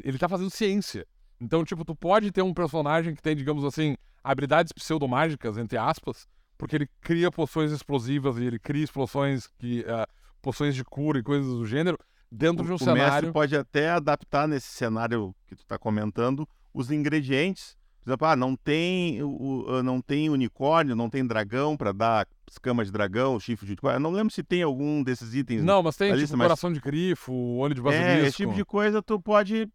ele 0.05 0.18
tá 0.18 0.28
fazendo 0.28 0.51
ciência. 0.51 1.07
Então, 1.40 1.64
tipo, 1.64 1.84
tu 1.84 1.95
pode 1.95 2.30
ter 2.30 2.43
um 2.43 2.55
personagem 2.55 3.14
que 3.14 3.22
tem, 3.22 3.36
digamos 3.36 3.64
assim, 3.64 3.97
habilidades 4.22 4.72
pseudomágicas, 4.72 5.59
entre 5.59 5.76
aspas, 5.76 6.26
porque 6.57 6.76
ele 6.76 6.88
cria 7.01 7.30
poções 7.30 7.72
explosivas 7.72 8.38
e 8.38 8.45
ele 8.45 8.59
cria 8.59 8.84
explosões 8.84 9.47
que. 9.59 9.80
Uh, 9.80 10.22
poções 10.43 10.74
de 10.74 10.84
cura 10.84 11.20
e 11.20 11.22
coisas 11.22 11.47
do 11.47 11.64
gênero 11.64 11.97
dentro 12.30 12.64
o, 12.64 12.66
de 12.66 12.72
um 12.72 12.74
o 12.74 12.78
cenário. 12.78 13.03
O 13.03 13.07
mestre 13.07 13.32
pode 13.32 13.57
até 13.57 13.90
adaptar 13.90 14.49
nesse 14.49 14.66
cenário 14.66 15.34
que 15.47 15.55
tu 15.55 15.64
tá 15.64 15.78
comentando 15.78 16.47
os 16.74 16.90
ingredientes. 16.90 17.76
Por 18.03 18.11
exemplo, 18.11 18.26
ah, 18.26 18.34
não 18.34 18.57
tem, 18.57 19.22
o, 19.22 19.80
não 19.84 20.01
tem 20.01 20.28
unicórnio, 20.28 20.97
não 20.97 21.09
tem 21.09 21.24
dragão 21.24 21.76
para 21.76 21.93
dar 21.93 22.26
escama 22.51 22.84
de 22.84 22.90
dragão, 22.90 23.38
chifre 23.38 23.64
de 23.64 23.72
unicórnio. 23.72 23.99
Eu 23.99 24.01
não 24.01 24.11
lembro 24.11 24.34
se 24.34 24.43
tem 24.43 24.61
algum 24.61 25.05
desses 25.05 25.34
itens. 25.34 25.62
Não, 25.62 25.80
mas 25.84 25.97
tem 25.97 26.09
tipo 26.09 26.20
lista, 26.20 26.36
coração 26.36 26.70
mas... 26.70 26.78
de 26.78 26.84
grifo, 26.84 27.32
olho 27.32 27.74
de 27.76 27.80
basilisco. 27.80 28.11
É, 28.11 28.26
esse 28.26 28.36
tipo 28.38 28.55
de 28.55 28.64
coisa 28.64 29.01
tu 29.01 29.20
pode 29.20 29.70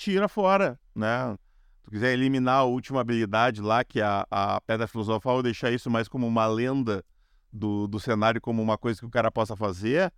tira 0.00 0.28
fora, 0.28 0.80
né? 0.94 1.36
Se 1.74 1.82
tu 1.82 1.90
quiser 1.90 2.14
eliminar 2.14 2.60
a 2.60 2.64
última 2.64 3.02
habilidade 3.02 3.60
lá, 3.60 3.84
que 3.84 4.00
é 4.00 4.04
a, 4.04 4.26
a 4.30 4.60
Pedra 4.62 4.88
Filosofal, 4.88 5.36
ou 5.36 5.42
deixar 5.42 5.70
isso 5.70 5.90
mais 5.90 6.08
como 6.08 6.26
uma 6.26 6.46
lenda 6.46 7.04
do, 7.52 7.86
do 7.86 8.00
cenário, 8.00 8.40
como 8.40 8.62
uma 8.62 8.78
coisa 8.78 8.98
que 8.98 9.06
o 9.06 9.10
cara 9.10 9.30
possa 9.30 9.54
fazer, 9.54 10.10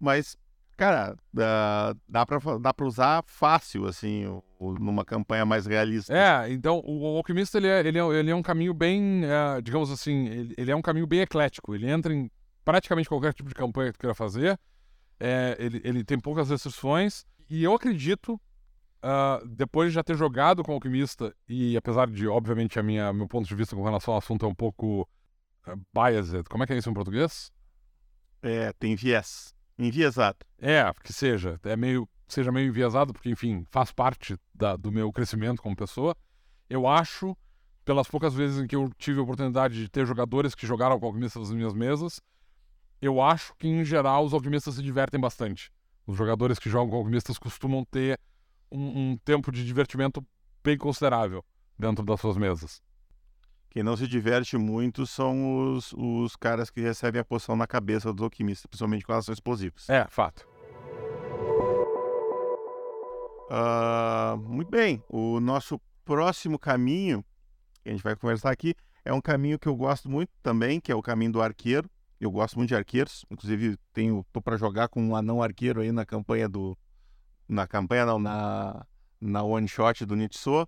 mas, 0.00 0.36
cara, 0.76 1.16
dá, 1.32 1.94
dá 2.08 2.26
pra, 2.26 2.38
dá 2.58 2.74
pra 2.74 2.86
usar 2.86 3.22
fácil, 3.26 3.86
assim, 3.86 4.24
numa 4.58 5.04
campanha 5.04 5.46
mais 5.46 5.66
realista. 5.66 6.12
É, 6.12 6.50
então 6.50 6.82
o 6.84 7.16
Alquimista, 7.16 7.58
ele 7.58 7.68
é, 7.68 7.80
ele 7.86 7.98
é, 7.98 8.02
ele 8.18 8.30
é 8.32 8.34
um 8.34 8.42
caminho 8.42 8.74
bem, 8.74 9.22
é, 9.24 9.60
digamos 9.60 9.90
assim, 9.92 10.26
ele, 10.26 10.54
ele, 10.58 10.70
é 10.72 10.76
um 10.76 10.82
caminho 10.82 11.06
bem 11.06 11.20
eclético, 11.20 11.76
ele 11.76 11.88
entra 11.88 12.12
em 12.12 12.28
praticamente 12.64 13.08
qualquer 13.08 13.32
tipo 13.32 13.48
de 13.48 13.54
campanha 13.54 13.92
que 13.92 13.98
tu 13.98 14.00
queira 14.00 14.14
fazer, 14.14 14.58
é, 15.20 15.56
ele, 15.60 15.80
ele 15.84 16.04
tem 16.04 16.18
poucas 16.18 16.50
restrições, 16.50 17.24
e 17.48 17.62
eu 17.62 17.72
acredito 17.72 18.40
Uh, 18.98 19.46
depois 19.46 19.90
de 19.90 19.94
já 19.94 20.02
ter 20.02 20.16
jogado 20.16 20.62
com 20.62 20.72
o 20.72 20.74
Alquimista, 20.74 21.34
e 21.48 21.76
apesar 21.76 22.08
de, 22.08 22.26
obviamente, 22.26 22.78
a 22.78 22.82
minha, 22.82 23.12
meu 23.12 23.28
ponto 23.28 23.46
de 23.46 23.54
vista 23.54 23.76
com 23.76 23.82
relação 23.82 24.14
ao 24.14 24.18
assunto 24.18 24.44
é 24.44 24.48
um 24.48 24.54
pouco 24.54 25.08
uh, 25.66 25.80
biased, 25.94 26.48
como 26.48 26.64
é 26.64 26.66
que 26.66 26.72
é 26.72 26.78
isso 26.78 26.90
em 26.90 26.94
português? 26.94 27.52
É, 28.42 28.72
tem 28.72 28.96
viés. 28.96 29.54
Enviesado. 29.78 30.38
É, 30.58 30.92
que 31.04 31.12
seja. 31.12 31.60
É 31.62 31.76
meio 31.76 32.08
seja 32.28 32.52
meio 32.52 32.68
enviesado, 32.68 33.12
porque, 33.12 33.30
enfim, 33.30 33.66
faz 33.70 33.90
parte 33.90 34.36
da, 34.54 34.76
do 34.76 34.92
meu 34.92 35.10
crescimento 35.10 35.62
como 35.62 35.74
pessoa. 35.74 36.14
Eu 36.68 36.86
acho, 36.86 37.36
pelas 37.84 38.06
poucas 38.06 38.34
vezes 38.34 38.62
em 38.62 38.66
que 38.66 38.76
eu 38.76 38.90
tive 38.98 39.18
a 39.18 39.22
oportunidade 39.22 39.74
de 39.74 39.88
ter 39.88 40.06
jogadores 40.06 40.54
que 40.54 40.66
jogaram 40.66 41.00
com 41.00 41.06
alquimistas 41.06 41.48
nas 41.48 41.56
minhas 41.56 41.72
mesas, 41.72 42.20
eu 43.00 43.20
acho 43.20 43.54
que, 43.56 43.66
em 43.66 43.84
geral, 43.84 44.24
os 44.24 44.34
alquimistas 44.34 44.74
se 44.74 44.82
divertem 44.82 45.18
bastante. 45.18 45.72
Os 46.06 46.16
jogadores 46.16 46.58
que 46.58 46.68
jogam 46.68 46.90
com 46.90 46.96
alquimistas 46.96 47.38
costumam 47.38 47.84
ter 47.84 48.20
um, 48.70 49.12
um 49.12 49.16
tempo 49.18 49.50
de 49.50 49.64
divertimento 49.64 50.24
bem 50.62 50.76
considerável 50.76 51.44
dentro 51.78 52.04
das 52.04 52.20
suas 52.20 52.36
mesas. 52.36 52.82
Quem 53.70 53.82
não 53.82 53.96
se 53.96 54.08
diverte 54.08 54.56
muito 54.56 55.06
são 55.06 55.74
os, 55.74 55.92
os 55.92 56.34
caras 56.36 56.70
que 56.70 56.80
recebem 56.80 57.20
a 57.20 57.24
poção 57.24 57.54
na 57.54 57.66
cabeça 57.66 58.12
dos 58.12 58.22
alquimistas, 58.22 58.66
principalmente 58.66 59.04
com 59.04 59.12
relação 59.12 59.32
a 59.32 59.34
explosivos. 59.34 59.88
É, 59.88 60.06
fato. 60.08 60.48
Uh, 63.50 64.36
muito 64.38 64.70
bem. 64.70 65.02
O 65.08 65.38
nosso 65.40 65.80
próximo 66.04 66.58
caminho 66.58 67.24
que 67.82 67.88
a 67.88 67.92
gente 67.92 68.02
vai 68.02 68.14
conversar 68.16 68.50
aqui 68.50 68.74
é 69.04 69.12
um 69.12 69.20
caminho 69.20 69.58
que 69.58 69.66
eu 69.66 69.74
gosto 69.74 70.10
muito 70.10 70.30
também, 70.42 70.80
que 70.80 70.92
é 70.92 70.94
o 70.94 71.02
caminho 71.02 71.32
do 71.32 71.42
arqueiro. 71.42 71.88
Eu 72.20 72.30
gosto 72.30 72.56
muito 72.56 72.68
de 72.68 72.74
arqueiros, 72.74 73.24
inclusive 73.30 73.78
tenho 73.92 74.26
tô 74.32 74.42
para 74.42 74.56
jogar 74.56 74.88
com 74.88 75.02
um 75.02 75.14
anão 75.14 75.42
arqueiro 75.42 75.80
aí 75.80 75.92
na 75.92 76.04
campanha 76.04 76.48
do 76.48 76.76
na 77.48 77.66
campanha 77.66 78.04
não, 78.04 78.18
na 78.18 78.84
na 79.20 79.42
one 79.42 79.68
shot 79.68 80.04
do 80.04 80.14
Nitso. 80.14 80.62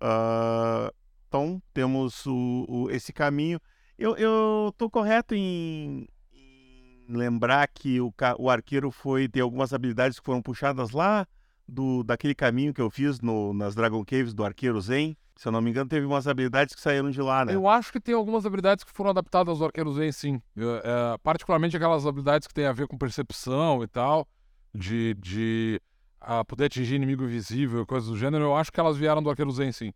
Uh, 0.00 0.92
então 1.28 1.62
temos 1.72 2.26
o, 2.26 2.66
o, 2.68 2.90
esse 2.90 3.12
caminho. 3.12 3.60
Eu, 3.98 4.16
eu 4.16 4.74
tô 4.76 4.88
correto 4.88 5.34
em, 5.34 6.08
em 6.32 7.06
lembrar 7.08 7.68
que 7.68 8.00
o, 8.00 8.12
o 8.38 8.50
arqueiro 8.50 8.90
foi 8.90 9.28
ter 9.28 9.40
algumas 9.40 9.72
habilidades 9.72 10.18
que 10.18 10.24
foram 10.24 10.40
puxadas 10.40 10.90
lá 10.90 11.26
do 11.68 12.02
daquele 12.02 12.34
caminho 12.34 12.74
que 12.74 12.80
eu 12.80 12.90
fiz 12.90 13.20
no, 13.20 13.52
nas 13.52 13.74
Dragon 13.74 14.04
Caves 14.04 14.34
do 14.34 14.44
arqueiro 14.44 14.80
Zen. 14.80 15.16
Se 15.36 15.48
eu 15.48 15.52
não 15.52 15.62
me 15.62 15.70
engano, 15.70 15.88
teve 15.88 16.04
umas 16.04 16.26
habilidades 16.26 16.74
que 16.74 16.80
saíram 16.80 17.10
de 17.10 17.22
lá, 17.22 17.46
né? 17.46 17.54
Eu 17.54 17.66
acho 17.66 17.90
que 17.90 18.00
tem 18.00 18.14
algumas 18.14 18.44
habilidades 18.44 18.84
que 18.84 18.92
foram 18.92 19.08
adaptadas 19.10 19.58
ao 19.58 19.68
Arqueiro 19.68 19.90
Zen, 19.94 20.12
sim. 20.12 20.42
é, 20.54 21.16
particularmente 21.22 21.74
aquelas 21.74 22.04
habilidades 22.06 22.46
que 22.46 22.52
têm 22.52 22.66
a 22.66 22.72
ver 22.72 22.86
com 22.86 22.98
percepção 22.98 23.82
e 23.82 23.86
tal, 23.86 24.28
de, 24.74 25.14
de 25.14 25.80
uh, 26.22 26.44
poder 26.44 26.66
atingir 26.66 26.96
inimigo 26.96 27.24
invisível, 27.24 27.86
coisas 27.86 28.08
do 28.08 28.16
gênero, 28.16 28.44
eu 28.44 28.56
acho 28.56 28.70
que 28.72 28.80
elas 28.80 28.96
vieram 28.96 29.22
do 29.22 29.30
Arqueiro 29.30 29.50
Zen, 29.52 29.72
sim. 29.72 29.92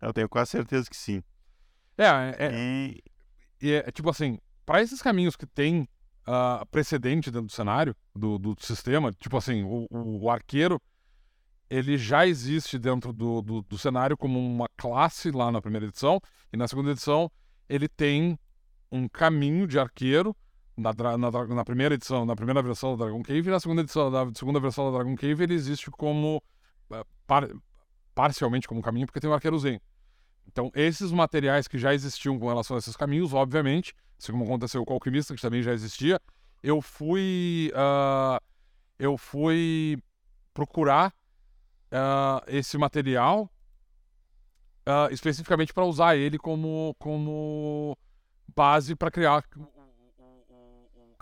Eu 0.00 0.12
tenho 0.12 0.28
quase 0.28 0.50
certeza 0.50 0.88
que 0.88 0.96
sim. 0.96 1.22
É, 1.96 2.04
é, 2.04 2.36
é, 2.38 2.94
e... 3.60 3.72
é 3.72 3.90
tipo 3.90 4.10
assim, 4.10 4.38
para 4.64 4.82
esses 4.82 5.00
caminhos 5.00 5.36
que 5.36 5.46
tem 5.46 5.88
uh, 6.26 6.66
precedente 6.70 7.30
dentro 7.30 7.46
do 7.46 7.52
cenário, 7.52 7.96
do, 8.14 8.38
do 8.38 8.56
sistema, 8.60 9.12
tipo 9.12 9.36
assim, 9.36 9.62
o, 9.62 9.86
o 9.90 10.30
arqueiro 10.30 10.80
ele 11.68 11.98
já 11.98 12.26
existe 12.26 12.78
dentro 12.78 13.12
do, 13.12 13.42
do, 13.42 13.62
do, 13.62 13.76
cenário 13.76 14.16
como 14.16 14.38
uma 14.38 14.68
classe 14.76 15.30
lá 15.30 15.50
na 15.50 15.60
primeira 15.60 15.86
edição, 15.86 16.20
e 16.52 16.56
na 16.56 16.68
segunda 16.68 16.92
edição 16.92 17.30
ele 17.68 17.88
tem 17.88 18.38
um 18.90 19.08
caminho 19.08 19.66
de 19.66 19.78
arqueiro 19.78 20.34
na, 20.76 20.92
na, 21.16 21.30
na 21.30 21.64
primeira 21.64 21.94
edição, 21.94 22.24
na 22.26 22.36
primeira 22.36 22.62
versão 22.62 22.96
da 22.96 23.04
Dragon 23.04 23.22
Cave, 23.22 23.50
na 23.50 23.60
segunda 23.60 23.82
edição, 23.82 24.10
na 24.10 24.30
segunda 24.34 24.60
versão 24.60 24.90
da 24.90 24.98
Dragon 24.98 25.16
Cave 25.16 25.44
ele 25.44 25.54
existe 25.54 25.90
como 25.90 26.42
uh, 26.90 27.04
par, 27.26 27.48
parcialmente 28.14 28.68
como 28.68 28.82
caminho, 28.82 29.06
porque 29.06 29.20
tem 29.20 29.30
o 29.30 29.34
arqueiro 29.34 29.58
Zen. 29.58 29.80
Então, 30.46 30.70
esses 30.74 31.10
materiais 31.10 31.66
que 31.66 31.78
já 31.78 31.92
existiam 31.92 32.38
com 32.38 32.48
relação 32.48 32.76
a 32.76 32.78
esses 32.78 32.96
caminhos, 32.96 33.32
obviamente, 33.32 33.94
assim 34.18 34.32
como 34.32 34.44
aconteceu 34.44 34.84
com 34.84 34.92
o 34.92 34.96
Alquimista, 34.96 35.34
que 35.34 35.42
também 35.42 35.62
já 35.62 35.72
existia, 35.72 36.20
eu 36.62 36.80
fui. 36.80 37.72
Uh, 37.74 38.42
eu 38.98 39.18
fui 39.18 39.98
procurar 40.54 41.12
uh, 41.92 42.42
esse 42.46 42.78
material 42.78 43.50
uh, 44.86 45.12
especificamente 45.12 45.74
para 45.74 45.84
usar 45.84 46.16
ele 46.16 46.38
como, 46.38 46.94
como 46.98 47.96
base 48.54 48.94
para 48.94 49.10
criar 49.10 49.44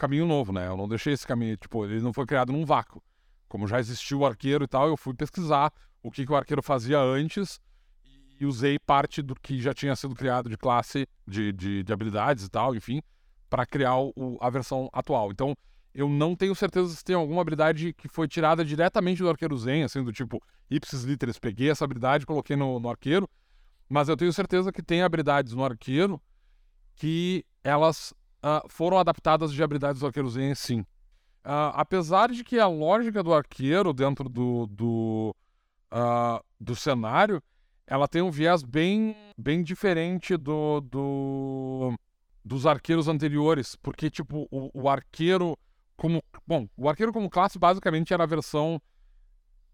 caminho 0.04 0.26
novo, 0.26 0.52
né? 0.52 0.66
Eu 0.66 0.76
não 0.76 0.86
deixei 0.86 1.14
esse 1.14 1.26
caminho, 1.26 1.56
tipo, 1.56 1.84
ele 1.86 2.00
não 2.02 2.12
foi 2.12 2.26
criado 2.26 2.52
num 2.52 2.64
vácuo. 2.64 3.02
Como 3.48 3.66
já 3.66 3.80
existiu 3.80 4.20
o 4.20 4.26
arqueiro 4.26 4.64
e 4.64 4.68
tal, 4.68 4.86
eu 4.86 4.96
fui 4.96 5.14
pesquisar 5.14 5.72
o 6.02 6.10
que, 6.10 6.26
que 6.26 6.32
o 6.32 6.36
arqueiro 6.36 6.62
fazia 6.62 6.98
antes 7.00 7.58
e 8.38 8.44
usei 8.44 8.78
parte 8.78 9.22
do 9.22 9.34
que 9.34 9.60
já 9.62 9.72
tinha 9.72 9.96
sido 9.96 10.14
criado 10.14 10.50
de 10.50 10.58
classe, 10.58 11.08
de, 11.26 11.52
de, 11.52 11.82
de 11.82 11.92
habilidades 11.92 12.44
e 12.44 12.50
tal, 12.50 12.74
enfim, 12.74 13.00
para 13.48 13.64
criar 13.64 13.96
o, 13.98 14.36
a 14.40 14.50
versão 14.50 14.90
atual. 14.92 15.30
Então, 15.30 15.56
eu 15.94 16.08
não 16.08 16.36
tenho 16.36 16.54
certeza 16.54 16.94
se 16.94 17.02
tem 17.02 17.16
alguma 17.16 17.40
habilidade 17.40 17.94
que 17.94 18.08
foi 18.08 18.28
tirada 18.28 18.62
diretamente 18.62 19.22
do 19.22 19.30
arqueiro 19.30 19.56
Zen, 19.56 19.84
assim, 19.84 20.04
do 20.04 20.12
tipo 20.12 20.42
Ipsis 20.68 21.04
Literis. 21.04 21.38
Peguei 21.38 21.70
essa 21.70 21.84
habilidade, 21.84 22.26
coloquei 22.26 22.56
no, 22.56 22.78
no 22.78 22.90
arqueiro, 22.90 23.30
mas 23.88 24.08
eu 24.08 24.16
tenho 24.16 24.32
certeza 24.32 24.70
que 24.70 24.82
tem 24.82 25.02
habilidades 25.02 25.54
no 25.54 25.64
arqueiro 25.64 26.20
que 26.96 27.44
elas 27.62 28.12
uh, 28.44 28.68
foram 28.68 28.98
adaptadas 28.98 29.52
de 29.52 29.62
habilidades 29.62 30.00
do 30.00 30.06
arqueiro 30.06 30.28
Zen, 30.28 30.54
sim. 30.54 30.80
Uh, 30.80 31.72
apesar 31.74 32.30
de 32.30 32.44
que 32.44 32.58
a 32.58 32.66
lógica 32.66 33.22
do 33.22 33.32
arqueiro 33.32 33.92
dentro 33.92 34.28
do, 34.28 34.66
do, 34.66 35.34
uh, 35.92 36.44
do 36.60 36.76
cenário, 36.76 37.42
ela 37.86 38.06
tem 38.06 38.22
um 38.22 38.30
viés 38.30 38.62
bem, 38.62 39.16
bem 39.36 39.62
diferente 39.62 40.36
do, 40.36 40.80
do, 40.80 41.94
dos 42.44 42.66
arqueiros 42.66 43.08
anteriores, 43.08 43.76
porque, 43.76 44.10
tipo, 44.10 44.46
o, 44.50 44.70
o 44.72 44.88
arqueiro 44.88 45.58
como. 45.96 46.22
Bom, 46.46 46.68
o 46.76 46.88
arqueiro 46.88 47.12
como 47.12 47.30
classe 47.30 47.58
basicamente 47.58 48.12
era 48.12 48.24
a 48.24 48.26
versão 48.26 48.80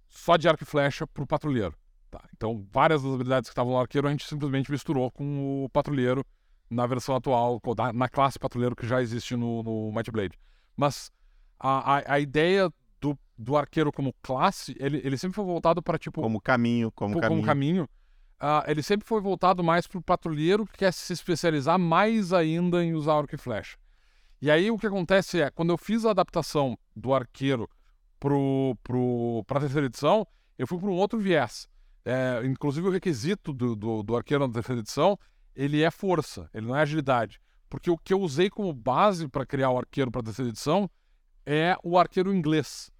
só 0.09 0.37
de 0.37 0.49
arco 0.49 0.65
e 0.65 0.67
flecha 0.67 1.07
pro 1.07 1.27
patrulheiro. 1.27 1.75
Tá? 2.11 2.21
Então, 2.37 2.67
várias 2.73 3.03
das 3.03 3.15
habilidades 3.15 3.49
que 3.49 3.53
estavam 3.53 3.73
no 3.73 3.79
arqueiro 3.79 4.09
a 4.09 4.11
gente 4.11 4.27
simplesmente 4.27 4.71
misturou 4.71 5.09
com 5.13 5.65
o 5.65 5.69
patrulheiro 5.69 6.27
na 6.71 6.87
versão 6.87 7.17
atual, 7.17 7.61
na 7.93 8.09
classe 8.09 8.39
patrulheiro 8.39 8.77
que 8.77 8.87
já 8.87 9.03
existe 9.03 9.35
no, 9.35 9.63
no 9.63 9.93
Might 9.93 10.11
Blade. 10.11 10.39
Mas 10.77 11.11
a, 11.59 11.97
a, 11.97 12.15
a 12.15 12.21
ideia 12.21 12.73
do, 13.01 13.19
do 13.37 13.57
arqueiro 13.57 13.93
como 13.93 14.15
classe, 14.23 14.77
ele, 14.79 15.01
ele 15.05 15.19
sempre 15.19 15.35
foi 15.35 15.45
voltado 15.45 15.83
para 15.83 15.99
tipo. 15.99 16.23
Como 16.23 16.41
caminho, 16.41 16.93
como, 16.93 17.15
como 17.15 17.43
caminho. 17.43 17.45
caminho. 17.45 17.89
Uh, 18.41 18.65
ele 18.71 18.83
sempre 18.83 19.07
foi 19.07 19.21
voltado 19.21 19.63
mais 19.63 19.87
para 19.87 19.99
o 19.99 20.03
patrulheiro 20.03 20.65
que 20.65 20.79
quer 20.79 20.93
se 20.93 21.13
especializar 21.13 21.79
mais 21.79 22.33
ainda 22.33 22.83
em 22.83 22.95
usar 22.95 23.19
arco 23.19 23.35
e 23.35 23.39
flecha. 23.39 23.77
E 24.41 24.51
aí 24.51 24.71
o 24.71 24.79
que 24.79 24.87
acontece 24.87 25.43
é, 25.43 25.51
quando 25.51 25.71
eu 25.71 25.77
fiz 25.77 26.07
a 26.07 26.13
adaptação 26.13 26.79
do 26.97 27.13
arqueiro 27.13 27.69
pro, 28.19 28.75
pro, 28.83 29.45
a 29.47 29.61
terceira 29.61 29.87
edição, 29.87 30.27
eu 30.57 30.67
fui 30.67 30.79
para 30.79 30.89
um 30.89 30.95
outro 30.95 31.19
viés. 31.19 31.69
É, 32.03 32.41
inclusive 32.47 32.89
o 32.89 32.91
requisito 32.91 33.53
do, 33.53 33.77
do, 33.77 34.03
do 34.03 34.17
arqueiro 34.17 34.47
na 34.47 34.53
terceira 34.55 34.81
edição, 34.81 35.19
ele 35.55 35.83
é 35.83 35.91
força, 35.91 36.49
ele 36.53 36.67
não 36.67 36.77
é 36.77 36.83
agilidade. 36.83 37.41
Porque 37.69 37.91
o 37.91 37.97
que 37.97 38.13
eu 38.13 38.21
usei 38.21 38.51
como 38.51 38.73
base 38.73 39.29
para 39.29 39.47
criar 39.47 39.71
o 39.71 39.79
arqueiro 39.79 40.11
para 40.11 40.21
a 40.21 40.25
terceira 40.25 40.49
edição 40.49 40.91
é 41.47 41.77
o 41.85 41.99
arqueiro 41.99 42.35
inglês. 42.35 42.91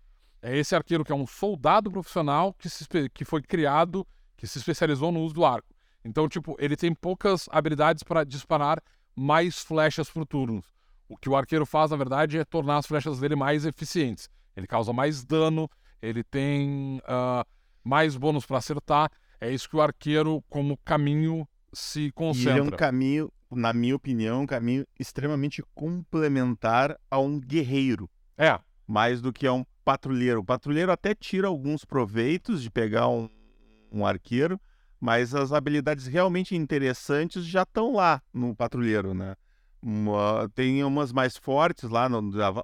É 0.43 0.57
esse 0.57 0.75
arqueiro 0.75 1.05
que 1.05 1.13
é 1.13 1.15
um 1.15 1.27
soldado 1.27 1.91
profissional 1.91 2.55
que, 2.55 2.69
se, 2.69 2.87
que 3.13 3.25
foi 3.25 3.43
criado, 3.43 4.07
que 4.37 4.47
se 4.47 4.59
especializou 4.59 5.13
no 5.13 5.21
uso 5.21 5.35
do 5.35 5.45
arco. 5.45 5.69
Então, 6.05 6.29
tipo, 6.29 6.57
ele 6.59 6.77
tem 6.77 6.95
poucas 6.95 7.47
habilidades 7.51 8.03
para 8.03 8.25
disparar 8.25 8.83
mais 9.15 9.61
flechas 9.61 10.09
por 10.09 10.25
turno. 10.25 10.63
O 11.09 11.17
que 11.17 11.29
o 11.29 11.37
arqueiro 11.37 11.67
faz, 11.67 11.91
na 11.91 11.97
verdade, 11.97 12.39
é 12.39 12.45
tornar 12.45 12.79
as 12.79 12.87
flechas 12.87 13.19
dele 13.19 13.37
mais 13.37 13.67
eficientes. 13.67 14.31
Ele 14.57 14.67
causa 14.67 14.93
mais 14.93 15.25
dano, 15.25 15.69
ele 16.01 16.23
tem 16.23 16.99
uh, 17.01 17.45
mais 17.85 18.17
bônus 18.17 18.47
para 18.47 18.59
acertar. 18.59 19.11
É 19.41 19.51
isso 19.51 19.69
que 19.69 19.77
o 19.77 19.83
arqueiro, 19.83 20.43
como 20.49 20.79
caminho, 20.79 21.47
se 21.73 22.11
concentra. 22.13 22.51
E 22.51 22.53
ele 22.55 22.61
é 22.61 22.63
um 22.63 22.77
caminho, 22.77 23.33
na 23.51 23.73
minha 23.73 23.97
opinião, 23.97 24.43
um 24.43 24.47
caminho 24.47 24.87
extremamente 24.99 25.63
complementar 25.75 26.99
a 27.11 27.19
um 27.19 27.39
guerreiro. 27.39 28.09
É. 28.37 28.59
Mais 28.87 29.21
do 29.21 29.33
que 29.33 29.47
a 29.47 29.53
um 29.53 29.65
patrulheiro. 29.85 30.41
O 30.41 30.45
patrulheiro 30.45 30.93
até 30.93 31.15
tira 31.15 31.49
alguns 31.49 31.85
proveitos 31.85 32.63
de 32.63 32.71
pegar 32.71 33.09
um, 33.09 33.29
um 33.91 34.07
arqueiro, 34.07 34.61
mas 35.01 35.35
as 35.35 35.53
habilidades 35.53 36.07
realmente 36.07 36.55
interessantes 36.55 37.45
já 37.45 37.63
estão 37.63 37.95
lá 37.95 38.23
no 38.33 38.55
patrulheiro, 38.55 39.15
né? 39.15 39.37
Uma, 39.83 40.51
tem 40.55 40.85
umas 40.85 41.11
mais 41.11 41.37
fortes 41.37 41.89
lá, 41.89 42.07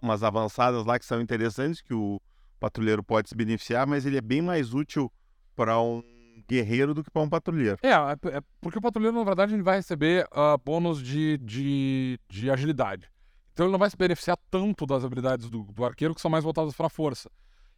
umas 0.03 0.23
avançadas 0.23 0.85
lá 0.85 0.99
que 0.99 1.07
são 1.07 1.21
interessantes, 1.21 1.81
que 1.81 1.95
o 1.95 2.21
patrulheiro 2.61 3.03
pode 3.03 3.29
se 3.29 3.35
beneficiar, 3.35 3.87
mas 3.87 4.05
ele 4.05 4.19
é 4.19 4.21
bem 4.21 4.43
mais 4.43 4.75
útil 4.75 5.11
para 5.55 5.81
um 5.81 6.03
guerreiro 6.49 6.95
do 6.95 7.03
que 7.03 7.11
para 7.11 7.23
um 7.23 7.29
patrulheiro. 7.29 7.79
É, 7.83 7.91
é, 7.91 8.37
é, 8.37 8.41
porque 8.61 8.79
o 8.79 8.83
patrulheiro, 8.83 9.17
na 9.17 9.25
verdade, 9.25 9.55
ele 9.55 9.63
vai 9.63 9.77
receber 9.77 10.27
uh, 10.27 10.59
bônus 10.65 11.03
de, 11.03 11.39
de, 11.39 12.19
de, 12.29 12.51
agilidade. 12.51 13.11
Então 13.53 13.67
ele 13.67 13.73
não 13.73 13.79
vai 13.79 13.89
se 13.89 13.97
beneficiar 13.97 14.39
tanto 14.51 14.87
das 14.87 15.05
habilidades 15.05 15.49
do, 15.49 15.63
do 15.65 15.85
arqueiro, 15.85 16.15
que 16.15 16.21
são 16.21 16.31
mais 16.31 16.45
voltadas 16.45 16.75
para 16.75 16.89
força. 16.89 17.31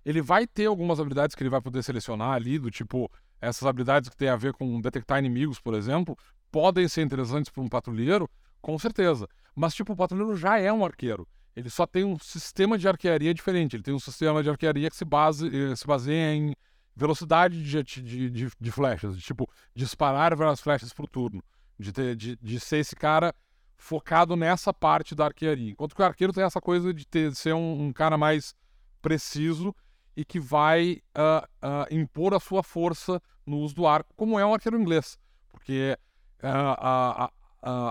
Ele 0.04 0.22
vai 0.22 0.46
ter 0.46 0.66
algumas 0.66 0.98
habilidades 0.98 1.36
que 1.36 1.42
ele 1.42 1.50
vai 1.50 1.60
poder 1.60 1.82
selecionar 1.82 2.32
ali, 2.32 2.58
do 2.58 2.70
tipo, 2.70 3.10
essas 3.40 3.66
habilidades 3.66 4.08
que 4.08 4.16
tem 4.16 4.28
a 4.28 4.36
ver 4.36 4.52
com 4.52 4.80
detectar 4.80 5.18
inimigos, 5.18 5.60
por 5.60 5.74
exemplo, 5.74 6.16
podem 6.50 6.88
ser 6.88 7.02
interessantes 7.02 7.50
para 7.50 7.62
um 7.62 7.68
patrulheiro, 7.68 8.28
com 8.60 8.78
certeza. 8.78 9.28
Mas, 9.54 9.74
tipo, 9.74 9.92
o 9.92 9.96
patrulheiro 9.96 10.36
já 10.36 10.58
é 10.58 10.72
um 10.72 10.84
arqueiro. 10.84 11.26
ele 11.54 11.68
só 11.68 11.86
tem 11.86 12.04
um 12.04 12.18
sistema 12.18 12.78
de 12.78 12.88
arquearia 12.88 13.34
diferente. 13.34 13.74
Ele 13.74 13.82
tem 13.82 13.94
um 13.94 13.98
sistema 13.98 14.42
de 14.42 14.50
arquearia 14.50 14.88
que 14.88 14.96
se, 14.96 15.04
base, 15.04 15.48
eh, 15.48 15.74
se 15.74 15.86
baseia 15.86 16.32
em 16.32 16.54
velocidade 16.98 17.62
de, 17.62 17.82
de, 17.84 18.30
de, 18.30 18.50
de 18.58 18.72
flechas, 18.72 19.16
de, 19.16 19.22
tipo, 19.22 19.48
disparar 19.72 20.34
várias 20.34 20.60
flechas 20.60 20.92
por 20.92 21.08
turno, 21.08 21.40
de, 21.78 21.92
ter, 21.92 22.16
de, 22.16 22.36
de 22.36 22.58
ser 22.58 22.78
esse 22.78 22.96
cara 22.96 23.32
focado 23.76 24.34
nessa 24.34 24.74
parte 24.74 25.14
da 25.14 25.26
arquearia. 25.26 25.70
Enquanto 25.70 25.94
que 25.94 26.02
o 26.02 26.04
arqueiro 26.04 26.32
tem 26.32 26.42
essa 26.42 26.60
coisa 26.60 26.92
de, 26.92 27.06
ter, 27.06 27.30
de 27.30 27.38
ser 27.38 27.54
um, 27.54 27.84
um, 27.84 27.92
cara 27.92 28.18
mais 28.18 28.52
preciso 29.00 29.72
e 30.16 30.24
que 30.24 30.40
vai 30.40 31.00
uh, 31.16 31.46
uh, 31.64 31.94
impor 31.94 32.34
a 32.34 32.40
sua 32.40 32.64
força 32.64 33.22
no 33.46 33.58
uso 33.58 33.76
do 33.76 33.86
arco, 33.86 34.12
como 34.16 34.36
é 34.36 34.44
um 34.44 34.52
arqueiro 34.52 34.76
inglês. 34.76 35.16
Porque 35.48 35.96
uh, 36.42 37.30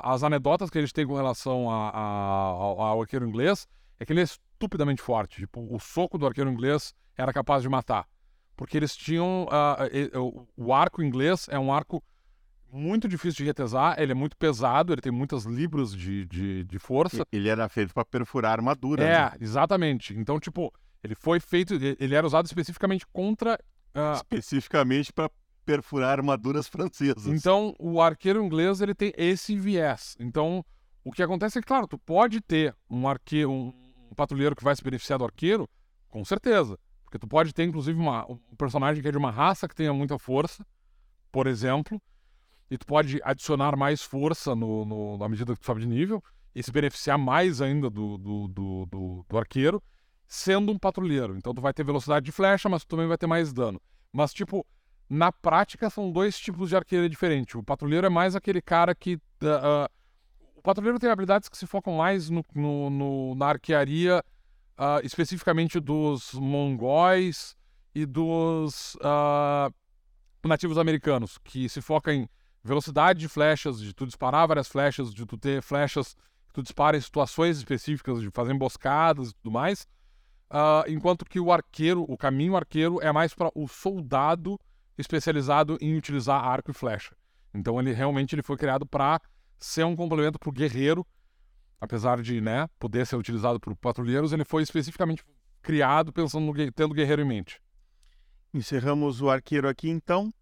as 0.03 0.21
anedotas 0.21 0.69
que 0.69 0.77
eles 0.77 0.91
têm 0.91 1.07
com 1.07 1.15
relação 1.15 1.71
a, 1.71 1.89
a, 1.91 2.01
ao, 2.01 2.81
ao 2.81 3.01
arqueiro 3.01 3.25
inglês 3.25 3.65
é 3.97 4.05
que 4.05 4.11
ele 4.11 4.19
é 4.19 4.23
estupidamente 4.23 5.01
forte. 5.01 5.39
Tipo, 5.39 5.73
o 5.73 5.79
soco 5.79 6.17
do 6.17 6.27
arqueiro 6.27 6.51
inglês 6.51 6.93
era 7.15 7.31
capaz 7.31 7.63
de 7.63 7.69
matar 7.69 8.05
porque 8.57 8.75
eles 8.75 8.97
tinham. 8.97 9.45
Uh, 9.45 10.47
o 10.57 10.73
arco 10.73 11.01
inglês 11.01 11.47
é 11.49 11.57
um 11.57 11.71
arco 11.71 12.03
muito 12.69 13.07
difícil 13.07 13.37
de 13.37 13.43
retesar, 13.45 13.95
ele 13.97 14.11
é 14.11 14.15
muito 14.15 14.35
pesado, 14.35 14.91
ele 14.91 15.01
tem 15.01 15.11
muitas 15.11 15.45
libras 15.45 15.95
de, 15.95 16.25
de, 16.25 16.63
de 16.65 16.79
força. 16.79 17.25
Ele 17.31 17.47
era 17.47 17.69
feito 17.69 17.93
para 17.93 18.03
perfurar 18.03 18.53
armadura. 18.53 19.03
É, 19.03 19.07
né? 19.07 19.31
exatamente. 19.39 20.13
Então, 20.17 20.39
tipo, 20.39 20.73
ele 21.01 21.15
foi 21.15 21.39
feito. 21.39 21.75
Ele 21.75 22.15
era 22.15 22.25
usado 22.27 22.45
especificamente 22.45 23.05
contra. 23.13 23.57
Uh... 23.95 24.15
Especificamente 24.15 25.13
para 25.13 25.29
perfurar 25.65 26.17
armaduras 26.17 26.67
francesas. 26.67 27.27
Então, 27.27 27.73
o 27.77 28.01
arqueiro 28.01 28.43
inglês 28.43 28.81
ele 28.81 28.95
tem 28.95 29.13
esse 29.17 29.55
viés. 29.57 30.15
Então, 30.19 30.65
o 31.03 31.11
que 31.11 31.21
acontece 31.21 31.57
é 31.57 31.61
que, 31.61 31.67
claro, 31.67 31.87
tu 31.87 31.97
pode 31.97 32.41
ter 32.41 32.73
um 32.89 33.07
arqueiro, 33.07 33.51
um, 33.51 33.73
um 34.09 34.15
patrulheiro 34.15 34.55
que 34.55 34.63
vai 34.63 34.75
se 34.75 34.83
beneficiar 34.83 35.19
do 35.19 35.25
arqueiro, 35.25 35.69
com 36.09 36.23
certeza. 36.23 36.79
Porque 37.07 37.17
tu 37.17 37.25
pode 37.27 37.53
ter, 37.53 37.63
inclusive, 37.63 37.97
uma, 37.97 38.29
um 38.29 38.37
personagem 38.57 39.01
que 39.01 39.07
é 39.07 39.11
de 39.11 39.17
uma 39.17 39.31
raça 39.31 39.65
que 39.65 39.73
tenha 39.73 39.93
muita 39.93 40.19
força, 40.19 40.65
por 41.31 41.47
exemplo, 41.47 42.01
e 42.69 42.77
tu 42.77 42.85
pode 42.85 43.21
adicionar 43.23 43.77
mais 43.77 44.03
força 44.03 44.53
no, 44.53 44.83
no, 44.83 45.17
na 45.17 45.29
medida 45.29 45.53
que 45.53 45.59
tu 45.61 45.65
sobe 45.65 45.79
de 45.79 45.87
nível 45.87 46.21
e 46.53 46.61
se 46.61 46.69
beneficiar 46.69 47.17
mais 47.17 47.61
ainda 47.61 47.89
do, 47.89 48.17
do, 48.17 48.47
do, 48.49 48.85
do, 48.87 49.25
do 49.29 49.37
arqueiro, 49.37 49.81
sendo 50.27 50.69
um 50.69 50.77
patrulheiro. 50.77 51.37
Então 51.37 51.53
tu 51.53 51.61
vai 51.61 51.71
ter 51.71 51.85
velocidade 51.85 52.25
de 52.25 52.31
flecha, 52.33 52.67
mas 52.67 52.83
tu 52.83 52.89
também 52.89 53.07
vai 53.07 53.17
ter 53.17 53.25
mais 53.25 53.53
dano. 53.53 53.81
Mas, 54.11 54.33
tipo, 54.33 54.67
na 55.09 55.31
prática 55.31 55.89
são 55.89 56.11
dois 56.11 56.37
tipos 56.37 56.67
de 56.67 56.75
arqueiro 56.75 57.07
diferentes. 57.07 57.55
O 57.55 57.63
patrulheiro 57.63 58.05
é 58.05 58.09
mais 58.09 58.35
aquele 58.35 58.61
cara 58.61 58.93
que. 58.93 59.15
Uh, 59.15 59.87
o 60.57 60.61
patrulheiro 60.61 60.99
tem 60.99 61.09
habilidades 61.09 61.47
que 61.47 61.57
se 61.57 61.65
focam 61.65 61.93
mais 61.93 62.29
no, 62.29 62.43
no, 62.53 62.89
no 62.89 63.35
na 63.35 63.45
arquearia 63.45 64.21
uh, 64.77 65.03
especificamente 65.03 65.79
dos 65.79 66.33
mongóis 66.33 67.55
e 67.93 68.05
dos 68.05 68.95
uh, 68.95 69.73
nativos 70.45 70.77
americanos, 70.77 71.37
que 71.39 71.67
se 71.67 71.81
foca 71.81 72.13
em 72.13 72.29
velocidade 72.63 73.19
de 73.19 73.27
flechas, 73.27 73.79
de 73.79 73.93
tu 73.93 74.05
disparar 74.05 74.47
várias 74.47 74.67
flechas, 74.67 75.13
de 75.13 75.25
tu 75.25 75.37
ter 75.37 75.61
flechas 75.61 76.15
que 76.47 76.53
tu 76.53 76.61
dispara 76.61 76.97
em 76.97 77.01
situações 77.01 77.57
específicas, 77.57 78.21
de 78.21 78.29
fazer 78.29 78.53
emboscadas 78.53 79.29
e 79.29 79.33
tudo 79.35 79.51
mais. 79.51 79.87
Uh, 80.49 80.87
enquanto 80.87 81.25
que 81.25 81.39
o 81.39 81.51
arqueiro, 81.51 82.05
o 82.07 82.17
caminho 82.17 82.55
arqueiro, 82.55 83.01
é 83.01 83.11
mais 83.11 83.33
para 83.33 83.51
o 83.53 83.67
soldado 83.67 84.59
especializado 84.97 85.77
em 85.81 85.95
utilizar 85.95 86.43
arco 86.43 86.71
e 86.71 86.73
flecha. 86.73 87.15
Então 87.53 87.79
ele 87.79 87.93
realmente 87.93 88.33
ele 88.33 88.41
foi 88.41 88.57
criado 88.57 88.85
para 88.85 89.19
ser 89.57 89.83
um 89.83 89.95
complemento 89.95 90.39
para 90.39 90.49
o 90.49 90.53
guerreiro 90.53 91.05
apesar 91.79 92.21
de 92.21 92.41
né, 92.41 92.67
poder 92.79 93.05
ser 93.05 93.15
utilizado 93.15 93.59
por 93.59 93.75
patrulheiros, 93.75 94.33
ele 94.33 94.43
foi 94.43 94.63
especificamente 94.63 95.23
criado 95.61 96.11
pensando 96.11 96.45
no 96.45 96.71
tendo 96.71 96.93
guerreiro 96.93 97.21
em 97.21 97.27
mente. 97.27 97.61
Encerramos 98.53 99.21
o 99.21 99.29
arqueiro 99.29 99.67
aqui 99.67 99.89
então. 99.89 100.33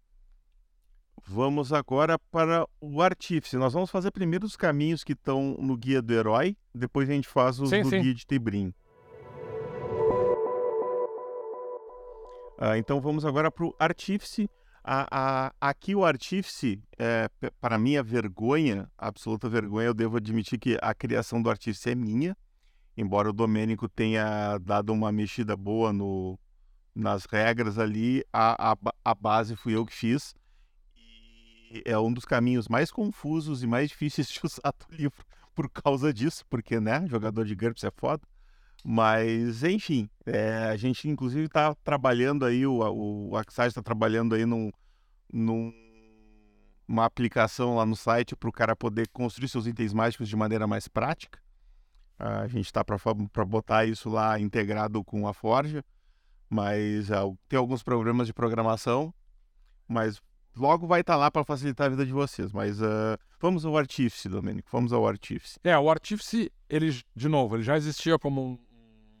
Vamos 1.28 1.72
agora 1.72 2.18
para 2.18 2.66
o 2.80 3.02
artífice. 3.02 3.56
Nós 3.56 3.72
vamos 3.72 3.90
fazer 3.90 4.12
primeiro 4.12 4.46
os 4.46 4.56
caminhos 4.56 5.02
que 5.02 5.12
estão 5.12 5.56
no 5.58 5.76
guia 5.76 6.00
do 6.00 6.12
herói, 6.12 6.56
depois 6.72 7.08
a 7.10 7.12
gente 7.12 7.26
faz 7.26 7.58
os 7.58 7.70
sim, 7.70 7.82
do 7.82 7.90
sim. 7.90 8.00
guia 8.00 8.14
de 8.14 8.26
Tebrim. 8.26 8.72
Ah, 12.58 12.78
então 12.78 13.00
vamos 13.00 13.24
agora 13.24 13.50
para 13.50 13.66
o 13.66 13.74
artífice. 13.78 14.48
A, 14.88 15.08
a, 15.10 15.52
aqui 15.60 15.96
o 15.96 16.04
artífice, 16.04 16.80
é, 16.96 17.28
para 17.60 17.76
minha 17.76 18.04
vergonha, 18.04 18.88
absoluta 18.96 19.48
vergonha, 19.48 19.88
eu 19.88 19.94
devo 19.94 20.16
admitir 20.16 20.60
que 20.60 20.78
a 20.80 20.94
criação 20.94 21.42
do 21.42 21.50
artífice 21.50 21.90
é 21.90 21.94
minha, 21.96 22.36
embora 22.96 23.28
o 23.28 23.32
Domênico 23.32 23.88
tenha 23.88 24.58
dado 24.58 24.92
uma 24.92 25.10
mexida 25.10 25.56
boa 25.56 25.92
no, 25.92 26.38
nas 26.94 27.24
regras 27.24 27.80
ali, 27.80 28.24
a, 28.32 28.72
a, 28.72 28.76
a 29.04 29.12
base 29.12 29.56
fui 29.56 29.74
eu 29.74 29.84
que 29.84 29.92
fiz. 29.92 30.36
E 30.94 31.82
é 31.84 31.98
um 31.98 32.12
dos 32.12 32.24
caminhos 32.24 32.68
mais 32.68 32.88
confusos 32.88 33.64
e 33.64 33.66
mais 33.66 33.88
difíceis 33.88 34.28
de 34.28 34.38
usar 34.46 34.72
do 34.72 34.94
livro 34.94 35.24
por 35.52 35.68
causa 35.68 36.14
disso, 36.14 36.44
porque, 36.48 36.78
né, 36.78 37.04
jogador 37.08 37.44
de 37.44 37.56
GURPS 37.56 37.82
é 37.82 37.90
foda. 37.90 38.22
Mas, 38.88 39.64
enfim, 39.64 40.08
é, 40.24 40.58
a 40.70 40.76
gente 40.76 41.08
inclusive 41.08 41.46
está 41.46 41.74
trabalhando 41.82 42.44
aí, 42.44 42.64
o, 42.64 42.78
o 43.30 43.36
Axage 43.36 43.70
está 43.70 43.82
trabalhando 43.82 44.32
aí 44.32 44.46
num, 44.46 44.70
num, 45.32 45.72
uma 46.86 47.04
aplicação 47.04 47.74
lá 47.74 47.84
no 47.84 47.96
site 47.96 48.36
para 48.36 48.48
o 48.48 48.52
cara 48.52 48.76
poder 48.76 49.08
construir 49.08 49.48
seus 49.48 49.66
itens 49.66 49.92
mágicos 49.92 50.28
de 50.28 50.36
maneira 50.36 50.68
mais 50.68 50.86
prática. 50.86 51.40
A 52.16 52.46
gente 52.46 52.66
está 52.66 52.84
para 52.84 53.44
botar 53.44 53.84
isso 53.86 54.08
lá 54.08 54.38
integrado 54.38 55.02
com 55.02 55.26
a 55.26 55.34
Forja, 55.34 55.84
mas 56.48 57.10
uh, 57.10 57.36
tem 57.48 57.58
alguns 57.58 57.82
programas 57.82 58.28
de 58.28 58.32
programação, 58.32 59.12
mas 59.88 60.22
logo 60.56 60.86
vai 60.86 61.00
estar 61.00 61.14
tá 61.14 61.18
lá 61.18 61.28
para 61.28 61.42
facilitar 61.42 61.88
a 61.88 61.90
vida 61.90 62.06
de 62.06 62.12
vocês. 62.12 62.52
Mas 62.52 62.80
uh, 62.80 63.18
vamos 63.40 63.64
ao 63.66 63.76
Artífice, 63.76 64.28
Domênico, 64.28 64.68
vamos 64.70 64.92
ao 64.92 65.08
Artífice. 65.08 65.58
É, 65.64 65.76
o 65.76 65.90
Artífice, 65.90 66.52
ele, 66.70 66.96
de 67.16 67.28
novo, 67.28 67.56
ele 67.56 67.64
já 67.64 67.76
existia 67.76 68.16
como 68.16 68.64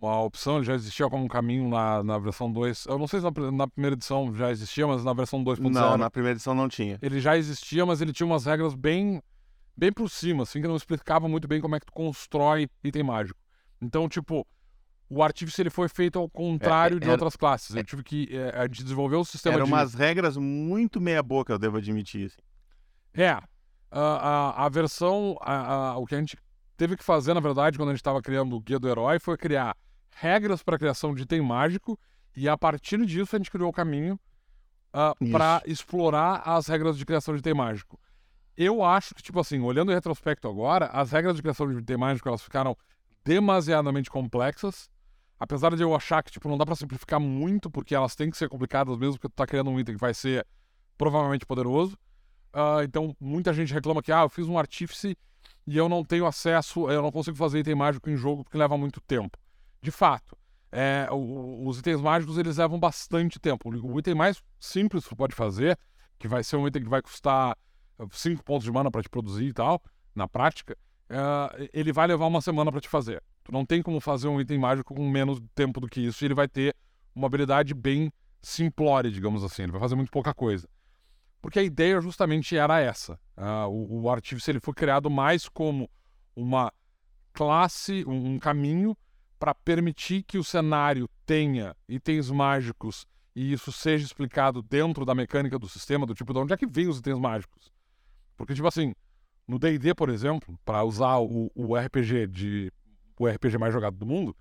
a 0.08 0.22
opção 0.22 0.62
já 0.62 0.74
existia 0.74 1.08
como 1.08 1.24
um 1.24 1.28
caminho 1.28 1.68
na, 1.68 2.02
na 2.02 2.18
versão 2.18 2.50
2. 2.50 2.86
Eu 2.86 2.98
não 2.98 3.06
sei 3.06 3.20
se 3.20 3.24
na, 3.24 3.50
na 3.52 3.66
primeira 3.66 3.94
edição 3.94 4.34
já 4.34 4.50
existia, 4.50 4.86
mas 4.86 5.04
na 5.04 5.12
versão 5.12 5.42
2.0. 5.44 5.70
Não, 5.70 5.96
na 5.96 6.10
primeira 6.10 6.36
edição 6.36 6.54
não 6.54 6.68
tinha. 6.68 6.98
Ele 7.02 7.20
já 7.20 7.36
existia, 7.36 7.84
mas 7.86 8.00
ele 8.00 8.12
tinha 8.12 8.26
umas 8.26 8.46
regras 8.46 8.74
bem 8.74 9.22
bem 9.76 9.92
por 9.92 10.08
cima, 10.08 10.44
assim, 10.44 10.60
que 10.60 10.68
não 10.68 10.76
explicava 10.76 11.28
muito 11.28 11.46
bem 11.46 11.60
como 11.60 11.76
é 11.76 11.80
que 11.80 11.86
tu 11.86 11.92
constrói 11.92 12.68
item 12.82 13.02
mágico. 13.02 13.38
Então, 13.80 14.08
tipo, 14.08 14.46
o 15.08 15.22
Artífice 15.22 15.60
ele 15.60 15.70
foi 15.70 15.88
feito 15.88 16.18
ao 16.18 16.28
contrário 16.30 16.96
é, 16.96 17.00
de 17.00 17.10
outras 17.10 17.36
classes. 17.36 17.70
Ele 17.70 17.80
é, 17.80 17.84
tive 17.84 18.02
que 18.02 18.28
é, 18.32 18.66
desenvolver 18.66 19.16
o 19.16 19.24
sistema 19.24 19.56
Eram 19.56 19.66
de... 19.66 19.72
umas 19.72 19.94
regras 19.94 20.36
muito 20.36 21.00
meia-boca, 21.00 21.52
eu 21.52 21.58
devo 21.58 21.76
admitir. 21.76 22.26
Assim. 22.26 22.38
É. 23.14 23.38
A, 23.90 24.00
a, 24.00 24.64
a 24.64 24.68
versão... 24.68 25.36
A, 25.42 25.74
a, 25.90 25.98
o 25.98 26.06
que 26.06 26.14
a 26.14 26.18
gente 26.18 26.38
teve 26.76 26.96
que 26.96 27.04
fazer, 27.04 27.34
na 27.34 27.40
verdade, 27.40 27.78
quando 27.78 27.90
a 27.90 27.92
gente 27.92 28.00
estava 28.00 28.20
criando 28.22 28.56
o 28.56 28.60
Guia 28.60 28.78
do 28.78 28.88
Herói, 28.88 29.18
foi 29.18 29.36
criar 29.36 29.76
regras 30.18 30.62
para 30.62 30.76
a 30.76 30.78
criação 30.78 31.14
de 31.14 31.22
item 31.22 31.42
mágico 31.42 31.98
e 32.34 32.48
a 32.48 32.56
partir 32.56 33.04
disso 33.04 33.36
a 33.36 33.38
gente 33.38 33.50
criou 33.50 33.68
o 33.68 33.72
caminho 33.72 34.14
uh, 34.14 34.18
ah, 34.94 35.14
para 35.30 35.62
explorar 35.66 36.42
as 36.44 36.66
regras 36.66 36.96
de 36.96 37.04
criação 37.04 37.34
de 37.34 37.40
item 37.40 37.54
mágico. 37.54 38.00
Eu 38.56 38.82
acho 38.82 39.14
que, 39.14 39.22
tipo 39.22 39.38
assim, 39.38 39.60
olhando 39.60 39.92
em 39.92 39.94
retrospecto 39.94 40.48
agora, 40.48 40.86
as 40.86 41.12
regras 41.12 41.36
de 41.36 41.42
criação 41.42 41.70
de 41.70 41.78
item 41.78 41.98
mágico 41.98 42.28
elas 42.28 42.40
ficaram 42.40 42.74
demasiadamente 43.24 44.10
complexas. 44.10 44.88
Apesar 45.38 45.76
de 45.76 45.82
eu 45.82 45.94
achar 45.94 46.22
que, 46.22 46.32
tipo, 46.32 46.48
não 46.48 46.56
dá 46.56 46.64
para 46.64 46.74
simplificar 46.74 47.20
muito, 47.20 47.70
porque 47.70 47.94
elas 47.94 48.16
têm 48.16 48.30
que 48.30 48.38
ser 48.38 48.48
complicadas 48.48 48.96
mesmo, 48.96 49.14
porque 49.14 49.28
tu 49.28 49.36
tá 49.36 49.46
criando 49.46 49.68
um 49.68 49.78
item 49.78 49.96
que 49.96 50.00
vai 50.00 50.14
ser 50.14 50.46
provavelmente 50.96 51.44
poderoso. 51.44 51.94
Uh, 52.54 52.80
então, 52.82 53.14
muita 53.20 53.52
gente 53.52 53.74
reclama 53.74 54.02
que, 54.02 54.10
ah, 54.10 54.22
eu 54.22 54.30
fiz 54.30 54.46
um 54.46 54.58
artífice 54.58 55.14
e 55.66 55.76
eu 55.76 55.90
não 55.90 56.02
tenho 56.02 56.24
acesso, 56.24 56.90
eu 56.90 57.02
não 57.02 57.12
consigo 57.12 57.36
fazer 57.36 57.58
item 57.58 57.74
mágico 57.74 58.08
em 58.08 58.16
jogo 58.16 58.44
porque 58.44 58.56
leva 58.56 58.78
muito 58.78 58.98
tempo 59.02 59.36
de 59.86 59.92
fato, 59.92 60.36
é, 60.72 61.06
os 61.12 61.78
itens 61.78 62.00
mágicos 62.00 62.36
eles 62.36 62.56
levam 62.56 62.76
bastante 62.76 63.38
tempo. 63.38 63.70
O 63.70 63.98
item 64.00 64.16
mais 64.16 64.42
simples 64.58 65.04
que 65.04 65.10
você 65.10 65.14
pode 65.14 65.32
fazer, 65.32 65.78
que 66.18 66.26
vai 66.26 66.42
ser 66.42 66.56
um 66.56 66.66
item 66.66 66.82
que 66.82 66.88
vai 66.88 67.00
custar 67.00 67.56
5 68.10 68.42
pontos 68.42 68.64
de 68.64 68.72
mana 68.72 68.90
para 68.90 69.00
te 69.00 69.08
produzir 69.08 69.44
e 69.44 69.52
tal, 69.52 69.80
na 70.12 70.26
prática, 70.26 70.76
é, 71.08 71.70
ele 71.72 71.92
vai 71.92 72.08
levar 72.08 72.26
uma 72.26 72.40
semana 72.40 72.72
para 72.72 72.80
te 72.80 72.88
fazer. 72.88 73.22
Tu 73.44 73.52
não 73.52 73.64
tem 73.64 73.80
como 73.80 74.00
fazer 74.00 74.26
um 74.26 74.40
item 74.40 74.58
mágico 74.58 74.92
com 74.92 75.08
menos 75.08 75.40
tempo 75.54 75.78
do 75.78 75.86
que 75.86 76.00
isso, 76.00 76.24
e 76.24 76.26
ele 76.26 76.34
vai 76.34 76.48
ter 76.48 76.74
uma 77.14 77.28
habilidade 77.28 77.72
bem 77.72 78.12
simplória, 78.42 79.08
digamos 79.08 79.44
assim. 79.44 79.62
Ele 79.62 79.72
vai 79.72 79.80
fazer 79.80 79.94
muito 79.94 80.10
pouca 80.10 80.34
coisa. 80.34 80.68
Porque 81.40 81.60
a 81.60 81.62
ideia 81.62 82.00
justamente 82.00 82.56
era 82.56 82.80
essa. 82.80 83.14
Uh, 83.36 83.68
o, 83.68 84.02
o 84.02 84.10
Artífice 84.10 84.50
ele 84.50 84.58
foi 84.58 84.74
criado 84.74 85.08
mais 85.08 85.48
como 85.48 85.88
uma 86.34 86.72
classe, 87.32 88.04
um, 88.04 88.32
um 88.32 88.38
caminho 88.40 88.96
para 89.38 89.54
permitir 89.54 90.22
que 90.22 90.38
o 90.38 90.44
cenário 90.44 91.08
tenha 91.24 91.76
itens 91.88 92.30
mágicos 92.30 93.06
e 93.34 93.52
isso 93.52 93.70
seja 93.70 94.04
explicado 94.04 94.62
dentro 94.62 95.04
da 95.04 95.14
mecânica 95.14 95.58
do 95.58 95.68
sistema, 95.68 96.06
do 96.06 96.14
tipo, 96.14 96.32
de 96.32 96.38
onde 96.38 96.54
é 96.54 96.56
que 96.56 96.66
vem 96.66 96.88
os 96.88 96.98
itens 96.98 97.18
mágicos? 97.18 97.70
Porque, 98.36 98.54
tipo 98.54 98.66
assim, 98.66 98.94
no 99.46 99.58
D&D, 99.58 99.94
por 99.94 100.08
exemplo, 100.08 100.58
para 100.64 100.82
usar 100.82 101.18
o, 101.18 101.50
o, 101.54 101.76
RPG 101.76 102.26
de 102.28 102.72
o 103.18 103.28
RPG 103.28 103.58
mais 103.58 103.72
jogado 103.72 103.96
do 103.96 104.06
mundo, 104.06 104.34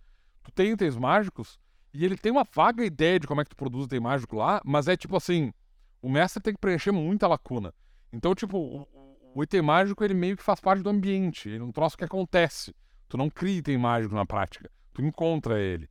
tu 0.44 0.52
tem 0.52 0.72
itens 0.72 0.96
mágicos 0.96 1.60
e 1.94 2.04
ele 2.04 2.18
tem 2.18 2.32
uma 2.32 2.46
vaga 2.54 2.86
ideia 2.86 3.20
de 3.20 3.28
como 3.28 3.42
é 3.42 3.44
que 3.44 3.50
tu 3.50 3.56
produz 3.56 3.86
item 3.86 4.00
mágico 4.00 4.36
lá, 4.38 4.62
mas 4.66 4.88
é 4.88 4.98
tipo 4.98 5.16
assim, 5.16 5.54
o 6.02 6.10
mestre 6.10 6.42
tem 6.42 6.54
que 6.54 6.60
preencher 6.60 6.92
muita 6.92 7.28
lacuna. 7.28 7.74
Então, 8.12 8.34
tipo, 8.34 8.58
o, 8.58 8.88
o 9.36 9.44
item 9.44 9.62
mágico 9.62 10.04
ele 10.04 10.14
meio 10.14 10.38
que 10.38 10.44
faz 10.44 10.60
parte 10.60 10.82
do 10.82 10.90
ambiente, 10.90 11.50
ele 11.50 11.60
é 11.60 11.64
um 11.64 11.72
troço 11.72 11.98
que 11.98 12.06
acontece. 12.06 12.74
Tu 13.08 13.18
não 13.18 13.30
cria 13.30 13.60
item 13.60 13.78
mágico 13.78 14.16
na 14.16 14.26
prática, 14.26 14.72
tu 14.96 15.02
encontra 15.02 15.60
ele. 15.60 15.90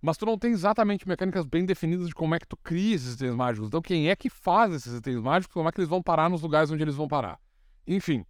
Mas 0.00 0.16
tu 0.16 0.26
não 0.26 0.38
tem 0.38 0.52
exatamente 0.52 1.06
mecânicas 1.06 1.44
bem 1.44 1.64
definidas 1.64 2.08
de 2.08 2.14
como 2.14 2.34
é 2.34 2.38
que 2.38 2.46
tu 2.46 2.56
cria 2.56 2.94
esses 2.94 3.14
itens 3.14 3.34
mágicos. 3.34 3.68
Então, 3.68 3.82
quem 3.82 4.08
é 4.08 4.16
que 4.16 4.30
faz 4.30 4.72
esses 4.72 4.94
itens 4.94 5.20
mágicos, 5.20 5.52
como 5.52 5.68
é 5.68 5.72
que 5.72 5.80
eles 5.80 5.88
vão 5.88 6.02
parar 6.02 6.28
nos 6.28 6.42
lugares 6.42 6.70
onde 6.70 6.82
eles 6.82 6.94
vão 6.94 7.08
parar. 7.08 7.38
Enfim. 7.86 8.24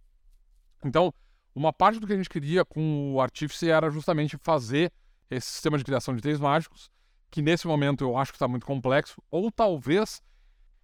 Então, 0.83 1.13
uma 1.53 1.71
parte 1.71 1.99
do 1.99 2.07
que 2.07 2.13
a 2.13 2.17
gente 2.17 2.29
queria 2.29 2.63
com 2.63 3.13
o 3.13 3.21
Artífice 3.21 3.69
era 3.69 3.89
justamente 3.89 4.37
fazer 4.37 4.91
esse 5.29 5.49
sistema 5.49 5.77
de 5.77 5.83
criação 5.83 6.13
de 6.13 6.19
itens 6.19 6.39
mágicos, 6.39 6.89
que 7.29 7.41
nesse 7.41 7.67
momento 7.67 8.03
eu 8.03 8.17
acho 8.17 8.31
que 8.31 8.37
está 8.37 8.47
muito 8.47 8.65
complexo, 8.65 9.21
ou 9.29 9.51
talvez 9.51 10.21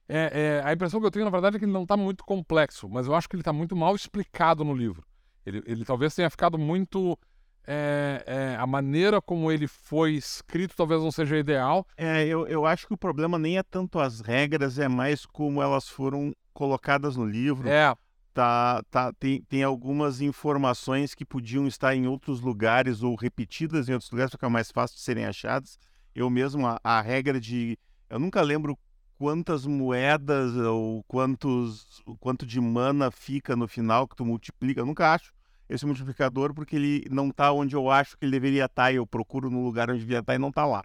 é, 0.07 0.61
é, 0.63 0.67
a 0.67 0.73
impressão 0.73 0.99
que 0.99 1.05
eu 1.05 1.11
tenho, 1.11 1.25
na 1.25 1.31
verdade, 1.31 1.55
é 1.55 1.59
que 1.59 1.65
ele 1.65 1.71
não 1.71 1.83
está 1.83 1.95
muito 1.95 2.23
complexo, 2.23 2.89
mas 2.89 3.07
eu 3.07 3.15
acho 3.15 3.29
que 3.29 3.35
ele 3.35 3.41
está 3.41 3.53
muito 3.53 3.75
mal 3.75 3.95
explicado 3.95 4.63
no 4.63 4.73
livro. 4.73 5.05
Ele, 5.45 5.63
ele 5.65 5.85
talvez 5.85 6.13
tenha 6.13 6.29
ficado 6.29 6.57
muito. 6.57 7.17
É, 7.66 8.24
é, 8.26 8.55
a 8.57 8.68
maneira 8.68 9.22
como 9.22 9.49
ele 9.51 9.68
foi 9.68 10.14
escrito 10.14 10.76
talvez 10.76 11.01
não 11.01 11.11
seja 11.11 11.38
ideal. 11.38 11.88
É, 11.95 12.26
eu, 12.26 12.45
eu 12.47 12.66
acho 12.66 12.88
que 12.88 12.93
o 12.93 12.97
problema 12.97 13.39
nem 13.39 13.57
é 13.57 13.64
tanto 13.64 13.99
as 13.99 14.20
regras, 14.20 14.78
é 14.78 14.88
mais 14.88 15.26
como 15.26 15.61
elas 15.61 15.88
foram 15.88 16.34
colocadas 16.53 17.16
no 17.16 17.26
livro. 17.26 17.70
É. 17.70 17.95
Tá, 18.34 18.82
tá, 18.89 19.14
tem, 19.14 19.41
tem 19.43 19.64
algumas 19.64 20.20
informações 20.20 21.14
que 21.14 21.24
podiam 21.24 21.68
estar 21.68 21.95
em 21.95 22.07
outros 22.07 22.41
lugares 22.41 23.03
ou 23.03 23.16
repetidas 23.16 23.88
em 23.88 23.93
outros 23.93 24.09
lugares 24.09 24.32
para 24.32 24.38
ficar 24.38 24.49
mais 24.49 24.72
fácil 24.72 24.97
de 24.97 25.03
serem 25.03 25.26
achadas. 25.26 25.78
Eu 26.16 26.30
mesmo, 26.30 26.66
a, 26.66 26.80
a 26.84 26.99
regra 26.99 27.39
de. 27.39 27.78
Eu 28.09 28.18
nunca 28.18 28.41
lembro 28.41 28.78
quantas 29.20 29.66
moedas 29.68 30.55
ou 30.55 31.03
quantos 31.03 32.01
quanto 32.20 32.45
de 32.45 32.59
mana 32.59 33.11
fica 33.11 33.55
no 33.55 33.68
final 33.68 34.07
que 34.07 34.16
tu 34.16 34.26
multiplica. 34.26 34.82
Eu 34.82 34.86
nunca 34.86 35.14
acho 35.14 35.32
esse 35.74 35.86
multiplicador 35.86 36.53
porque 36.53 36.76
ele 36.76 37.05
não 37.09 37.30
está 37.30 37.51
onde 37.51 37.76
eu 37.76 37.89
acho 37.89 38.17
que 38.17 38.26
ele 38.26 38.32
deveria 38.32 38.65
estar. 38.65 38.84
Tá, 38.84 38.91
e 38.91 38.95
eu 38.95 39.07
procuro 39.07 39.49
no 39.49 39.63
lugar 39.63 39.89
onde 39.89 39.99
devia 39.99 40.19
estar 40.19 40.34
tá 40.34 40.36
e 40.36 40.39
não 40.39 40.49
está 40.49 40.65
lá. 40.65 40.84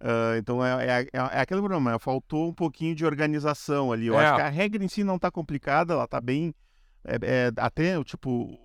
Uh, 0.00 0.36
então 0.38 0.64
é, 0.64 0.86
é, 0.86 1.00
é, 1.02 1.08
é, 1.12 1.40
aquele 1.40 1.60
problema, 1.60 1.98
faltou 1.98 2.48
um 2.48 2.54
pouquinho 2.54 2.94
de 2.94 3.04
organização 3.04 3.92
ali. 3.92 4.06
Eu 4.06 4.18
É. 4.18 4.24
acho 4.24 4.36
que 4.36 4.42
a 4.42 4.48
regra 4.48 4.82
em 4.82 4.88
si 4.88 5.04
não 5.04 5.16
está 5.16 5.30
complicada, 5.30 5.92
ela 5.94 6.04
está 6.04 6.20
bem. 6.20 6.54
é- 7.02 7.18
é, 7.22 7.52
até 7.56 8.02
tipo, 8.04 8.58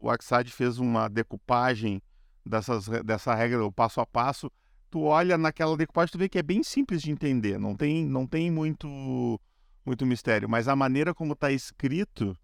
o 0.00 0.08
Axad 0.10 0.48
fez 0.48 0.78
uma 0.78 1.08
decupagem 1.08 2.00
dessas, 2.44 2.88
dessa 3.04 3.34
regra, 3.34 3.64
o 3.64 3.70
passo 3.70 4.00
a 4.00 4.06
passo. 4.06 4.50
Tu 4.90 5.00
olha 5.02 5.36
naquela 5.38 5.76
decupagem, 5.76 6.12
tu 6.12 6.18
vê 6.18 6.28
que 6.28 6.38
é 6.38 6.42
bem 6.42 6.62
simples 6.62 7.02
de 7.02 7.10
entender, 7.10 7.58
não 7.58 7.74
tem, 7.74 8.04
não 8.04 8.26
tem 8.26 8.50
muito, 8.50 8.88
muito 9.84 10.04
mistério, 10.06 10.48
mas 10.48 10.68
a 10.68 10.76
maneira 10.76 11.14
como 11.14 11.34
está 11.34 11.50
escrito 11.52 12.36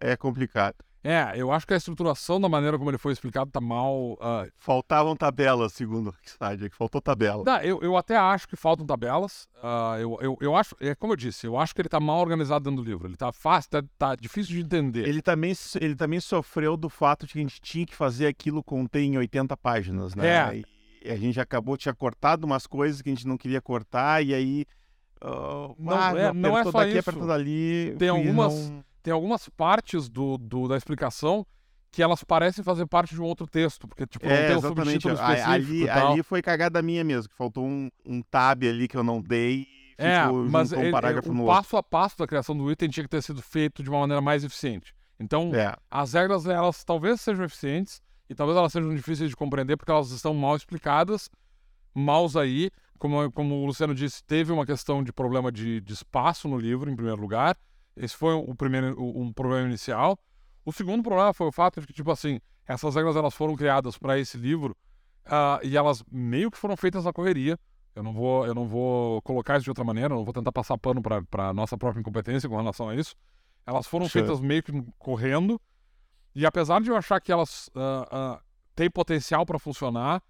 é 0.00 0.16
complicado. 0.16 0.76
É, 1.06 1.34
eu 1.36 1.52
acho 1.52 1.66
que 1.66 1.74
a 1.74 1.76
estruturação 1.76 2.40
da 2.40 2.48
maneira 2.48 2.78
como 2.78 2.90
ele 2.90 2.96
foi 2.96 3.12
explicado 3.12 3.50
tá 3.50 3.60
mal. 3.60 4.16
ah, 4.22 4.46
Faltavam 4.56 5.14
tabelas, 5.14 5.74
segundo 5.74 6.06
o 6.06 6.14
Axad, 6.18 6.58
que 6.70 6.74
faltou 6.74 6.98
tabela. 6.98 7.44
Tá, 7.44 7.62
eu, 7.62 7.78
eu 7.82 7.94
até 7.94 8.16
acho 8.16 8.48
que 8.48 8.56
faltam 8.56 8.86
tabelas. 8.86 9.46
ah, 9.62 9.96
eu, 10.00 10.16
eu, 10.22 10.38
eu 10.40 10.56
acho, 10.56 10.74
é 10.80 10.94
como 10.94 11.12
eu 11.12 11.16
disse, 11.16 11.46
eu 11.46 11.58
acho 11.58 11.74
que 11.74 11.82
ele 11.82 11.90
tá 11.90 12.00
mal 12.00 12.20
organizado 12.20 12.64
dentro 12.64 12.82
do 12.82 12.88
livro. 12.90 13.06
Ele 13.06 13.16
tá 13.18 13.30
fácil, 13.32 13.70
tá, 13.70 13.82
tá 13.98 14.16
difícil 14.16 14.54
de 14.56 14.62
entender. 14.62 15.06
Ele 15.06 15.20
também, 15.20 15.52
ele 15.78 15.94
também 15.94 16.20
sofreu 16.20 16.74
do 16.74 16.88
fato 16.88 17.26
de 17.26 17.34
que 17.34 17.38
a 17.38 17.42
gente 17.42 17.60
tinha 17.60 17.84
que 17.84 17.94
fazer 17.94 18.26
aquilo 18.26 18.64
conter 18.64 19.00
em 19.02 19.18
80 19.18 19.54
páginas, 19.58 20.14
né? 20.14 20.26
É. 20.56 20.62
E 21.06 21.10
a 21.10 21.16
gente 21.16 21.38
acabou, 21.38 21.76
tinha 21.76 21.92
cortado 21.94 22.46
umas 22.46 22.66
coisas 22.66 23.02
que 23.02 23.10
a 23.10 23.12
gente 23.14 23.26
não 23.26 23.36
queria 23.36 23.60
cortar, 23.60 24.24
e 24.24 24.32
aí. 24.32 24.64
ah, 25.20 25.68
Não, 25.78 25.92
ah, 26.00 26.12
é- 26.18 26.32
não 26.32 26.56
é 26.56 26.60
apertou 26.62 26.72
só 26.72 26.78
daqui, 26.78 26.98
isso. 26.98 27.26
dali. 27.26 27.94
Tem 27.98 28.08
algumas- 28.08 28.70
não- 28.70 28.84
Tem 29.04 29.12
algumas 29.12 29.48
partes 29.50 30.08
do, 30.08 30.36
do- 30.38 30.66
da 30.66 30.76
explicação 30.76 31.46
que 31.92 32.02
elas 32.02 32.24
parecem 32.24 32.64
fazer 32.64 32.86
parte 32.86 33.14
de 33.14 33.20
um 33.20 33.24
outro 33.24 33.46
texto, 33.46 33.86
porque 33.86 34.04
tipo, 34.06 34.26
não 34.26 34.34
É, 34.34 34.46
tem 34.48 34.56
um 34.56 34.60
subtítulo 34.62 35.14
específico 35.14 35.50
Ali, 35.52 35.82
e 35.84 35.88
ali 35.90 36.22
foi 36.24 36.42
cagada 36.42 36.82
minha 36.82 37.04
mesmo, 37.04 37.28
que 37.28 37.36
faltou 37.36 37.64
um, 37.64 37.88
um 38.04 38.20
tab 38.22 38.64
ali 38.64 38.88
que 38.88 38.96
eu 38.96 39.04
não 39.04 39.20
dei. 39.22 39.66
É, 39.96 40.22
ficou, 40.24 40.44
mas 40.48 40.70
juntou 40.70 40.82
ele- 40.82 40.88
um 40.88 40.92
parágrafo 40.92 41.30
o 41.30 41.34
no 41.34 41.42
outro. 41.42 41.54
passo 41.54 41.76
a 41.76 41.82
passo 41.84 42.18
da 42.18 42.26
criação 42.26 42.56
do 42.56 42.68
item 42.72 42.88
tinha 42.88 43.04
que 43.04 43.10
ter 43.10 43.22
sido 43.22 43.40
feito 43.40 43.80
de 43.80 43.88
uma 43.90 44.00
maneira 44.00 44.20
mais 44.20 44.42
eficiente. 44.42 44.92
Então, 45.20 45.54
É. 45.54 45.76
as 45.88 46.14
regras, 46.14 46.46
elas 46.46 46.82
talvez 46.82 47.20
sejam 47.20 47.44
eficientes 47.44 48.02
e 48.28 48.34
talvez 48.34 48.58
elas 48.58 48.72
sejam 48.72 48.92
difíceis 48.92 49.30
de 49.30 49.36
compreender 49.36 49.76
porque 49.76 49.92
elas 49.92 50.10
estão 50.10 50.34
mal 50.34 50.56
explicadas, 50.56 51.28
maus 51.94 52.36
aí. 52.36 52.70
Como, 52.98 53.30
como 53.32 53.56
o 53.56 53.66
Luciano 53.66 53.94
disse, 53.94 54.24
teve 54.24 54.50
uma 54.50 54.64
questão 54.64 55.02
de 55.04 55.12
problema 55.12 55.52
de, 55.52 55.80
de 55.80 55.92
espaço 55.92 56.48
no 56.48 56.56
livro, 56.58 56.90
em 56.90 56.96
primeiro 56.96 57.20
lugar. 57.20 57.56
Esse 57.96 58.16
foi 58.16 58.34
o 58.34 58.54
primeiro, 58.54 59.00
o- 59.00 59.22
um 59.22 59.32
problema 59.32 59.68
inicial. 59.68 60.18
O 60.64 60.72
segundo 60.72 61.02
problema 61.02 61.32
foi 61.32 61.46
o 61.46 61.52
fato 61.52 61.80
de 61.80 61.86
que, 61.86 61.92
tipo 61.92 62.10
assim, 62.10 62.40
essas 62.66 62.94
regras 62.94 63.16
elas 63.16 63.34
foram 63.34 63.54
criadas 63.54 63.98
para 63.98 64.18
esse 64.18 64.36
livro 64.36 64.76
ah, 65.26 65.58
e 65.62 65.76
elas 65.76 66.02
meio 66.10 66.50
que 66.50 66.58
foram 66.58 66.76
feitas 66.76 67.04
na 67.04 67.12
correria. 67.12 67.58
Eu 67.94 68.02
não 68.02 68.12
vou, 68.12 68.44
eu 68.46 68.54
não 68.54 68.66
vou 68.66 69.22
colocar 69.22 69.56
isso 69.56 69.64
de 69.64 69.70
outra 69.70 69.84
maneira, 69.84 70.12
eu 70.12 70.16
não 70.18 70.24
vou 70.24 70.34
tentar 70.34 70.50
passar 70.50 70.76
pano 70.76 71.00
para 71.00 71.48
a 71.48 71.52
nossa 71.52 71.78
própria 71.78 72.00
incompetência 72.00 72.48
com 72.48 72.56
relação 72.56 72.88
a 72.88 72.94
isso. 72.96 73.14
Elas 73.66 73.86
foram 73.86 74.06
feitas 74.20 74.40
meio 74.40 74.62
que 74.62 74.72
correndo. 74.98 75.60
E 76.34 76.44
apesar 76.44 76.80
de 76.82 76.90
eu 76.90 76.96
achar 76.96 77.20
que 77.20 77.30
elas 77.30 77.70
ah, 77.76 78.08
ah, 78.10 78.40
têm 78.74 78.90
potencial 78.90 79.46
para 79.46 79.58
funcionar, 79.58 80.20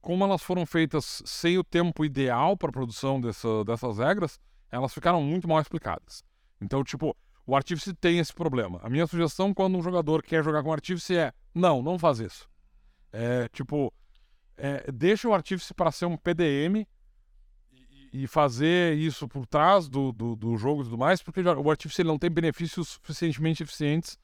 como 0.00 0.22
elas 0.24 0.42
foram 0.42 0.64
feitas 0.64 1.22
sem 1.26 1.58
o 1.58 1.64
tempo 1.64 2.04
ideal 2.04 2.56
para 2.56 2.68
a 2.68 2.72
produção 2.72 3.20
dessa- 3.20 3.64
dessas 3.64 3.98
regras, 3.98 4.38
elas 4.70 4.92
ficaram 4.94 5.20
muito 5.22 5.48
mal 5.48 5.60
explicadas. 5.60 6.22
Então, 6.60 6.82
tipo, 6.82 7.16
o 7.46 7.54
Artífice 7.54 7.92
tem 7.94 8.18
esse 8.18 8.32
problema. 8.32 8.80
A 8.82 8.88
minha 8.88 9.06
sugestão 9.06 9.52
quando 9.52 9.76
um 9.76 9.82
jogador 9.82 10.22
quer 10.22 10.42
jogar 10.42 10.62
com 10.62 10.72
Artífice 10.72 11.16
é: 11.16 11.32
não, 11.54 11.82
não 11.82 11.98
faz 11.98 12.20
isso. 12.20 12.48
É, 13.12 13.48
tipo, 13.48 13.92
é, 14.56 14.90
deixa 14.90 15.28
o 15.28 15.34
Artífice 15.34 15.74
para 15.74 15.90
ser 15.90 16.06
um 16.06 16.16
PDM 16.16 16.86
e, 18.12 18.26
fazer 18.26 18.96
isso 18.96 19.26
por 19.26 19.46
trás 19.46 19.88
do, 19.88 20.12
do, 20.12 20.36
do 20.36 20.56
jogo 20.56 20.82
e 20.82 20.84
tudo 20.84 20.98
mais, 20.98 21.20
porque 21.20 21.40
o 21.40 21.70
Artífice 21.70 22.04
não 22.04 22.18
tem 22.18 22.30
benefícios 22.30 22.88
suficientemente 22.88 23.62
eficientes 23.62 24.16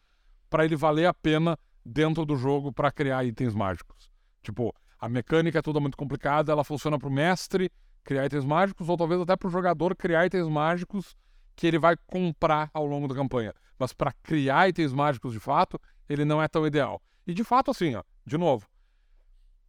para 0.49 0.65
ele 0.65 0.77
valer 0.77 1.07
a 1.07 1.15
pena 1.15 1.59
dentro 1.85 2.25
do 2.25 2.37
jogo 2.37 2.73
para 2.73 2.93
criar 2.93 3.25
itens 3.25 3.55
mágicos. 3.55 4.11
Tipo, 4.43 4.75
a 4.99 5.09
mecânica 5.09 5.59
é 5.59 5.63
toda 5.63 5.81
muito 5.81 5.97
complicada, 5.97 6.53
ela 6.53 6.63
funciona 6.63 6.99
para 6.99 7.09
o 7.09 7.13
mestre 7.13 7.71
criar 8.05 8.27
itens 8.27 8.45
mágicos, 8.45 8.89
ou 8.89 8.97
talvez 8.97 9.21
até 9.21 9.37
para 9.37 9.49
o 9.49 9.51
jogador 9.51 9.97
criar 9.97 10.27
itens 10.27 10.49
mágicos 10.49 11.17
que 11.61 11.67
ele 11.67 11.79
vai 11.79 11.95
comprar 12.07 12.71
ao 12.73 12.87
longo 12.87 13.07
da 13.07 13.15
campanha. 13.15 13.53
Mas 13.79 13.93
para 13.93 14.15
criar 14.23 14.71
itens 14.71 14.95
mágicos 14.95 15.35
de 15.35 15.39
fato, 15.39 15.79
ele 16.09 16.25
não 16.25 16.43
é 16.43 16.49
tão 16.49 16.67
ideal. 16.67 17.03
E 17.27 17.35
de 17.35 17.45
fato, 17.45 17.71
assim, 17.71 17.95
ó, 17.95 18.03
de 18.25 18.39
novo, 18.39 18.67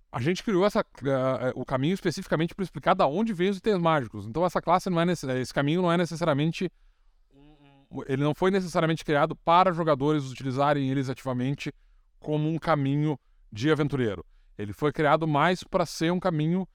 a 0.09 0.21
gente 0.21 0.41
criou 0.41 0.65
essa, 0.65 0.79
eh, 0.79 1.51
o 1.53 1.65
caminho 1.65 1.93
especificamente 1.93 2.55
para 2.55 2.63
explicar 2.63 2.93
da 2.93 3.05
onde 3.05 3.33
vem 3.33 3.49
os 3.49 3.57
itens 3.57 3.77
mágicos. 3.77 4.25
Então 4.25 4.45
essa 4.45 4.61
classe 4.61 4.89
não 4.89 5.01
é 5.01 5.05
necess- 5.05 5.35
esse 5.35 5.53
caminho 5.53 5.81
não 5.81 5.91
é 5.91 5.97
necessariamente 5.97 6.71
ele 8.07 8.23
não 8.23 8.33
foi 8.33 8.51
necessariamente 8.51 9.03
criado 9.03 9.35
para 9.35 9.73
jogadores 9.73 10.31
utilizarem 10.31 10.89
eles 10.89 11.09
ativamente 11.09 11.73
como 12.21 12.47
um 12.47 12.57
caminho 12.57 13.19
de 13.51 13.69
aventureiro. 13.69 14.25
Ele 14.57 14.71
foi 14.71 14.93
criado 14.93 15.27
mais 15.27 15.61
para 15.61 15.85
ser 15.85 16.09
um 16.09 16.21
caminho 16.21 16.65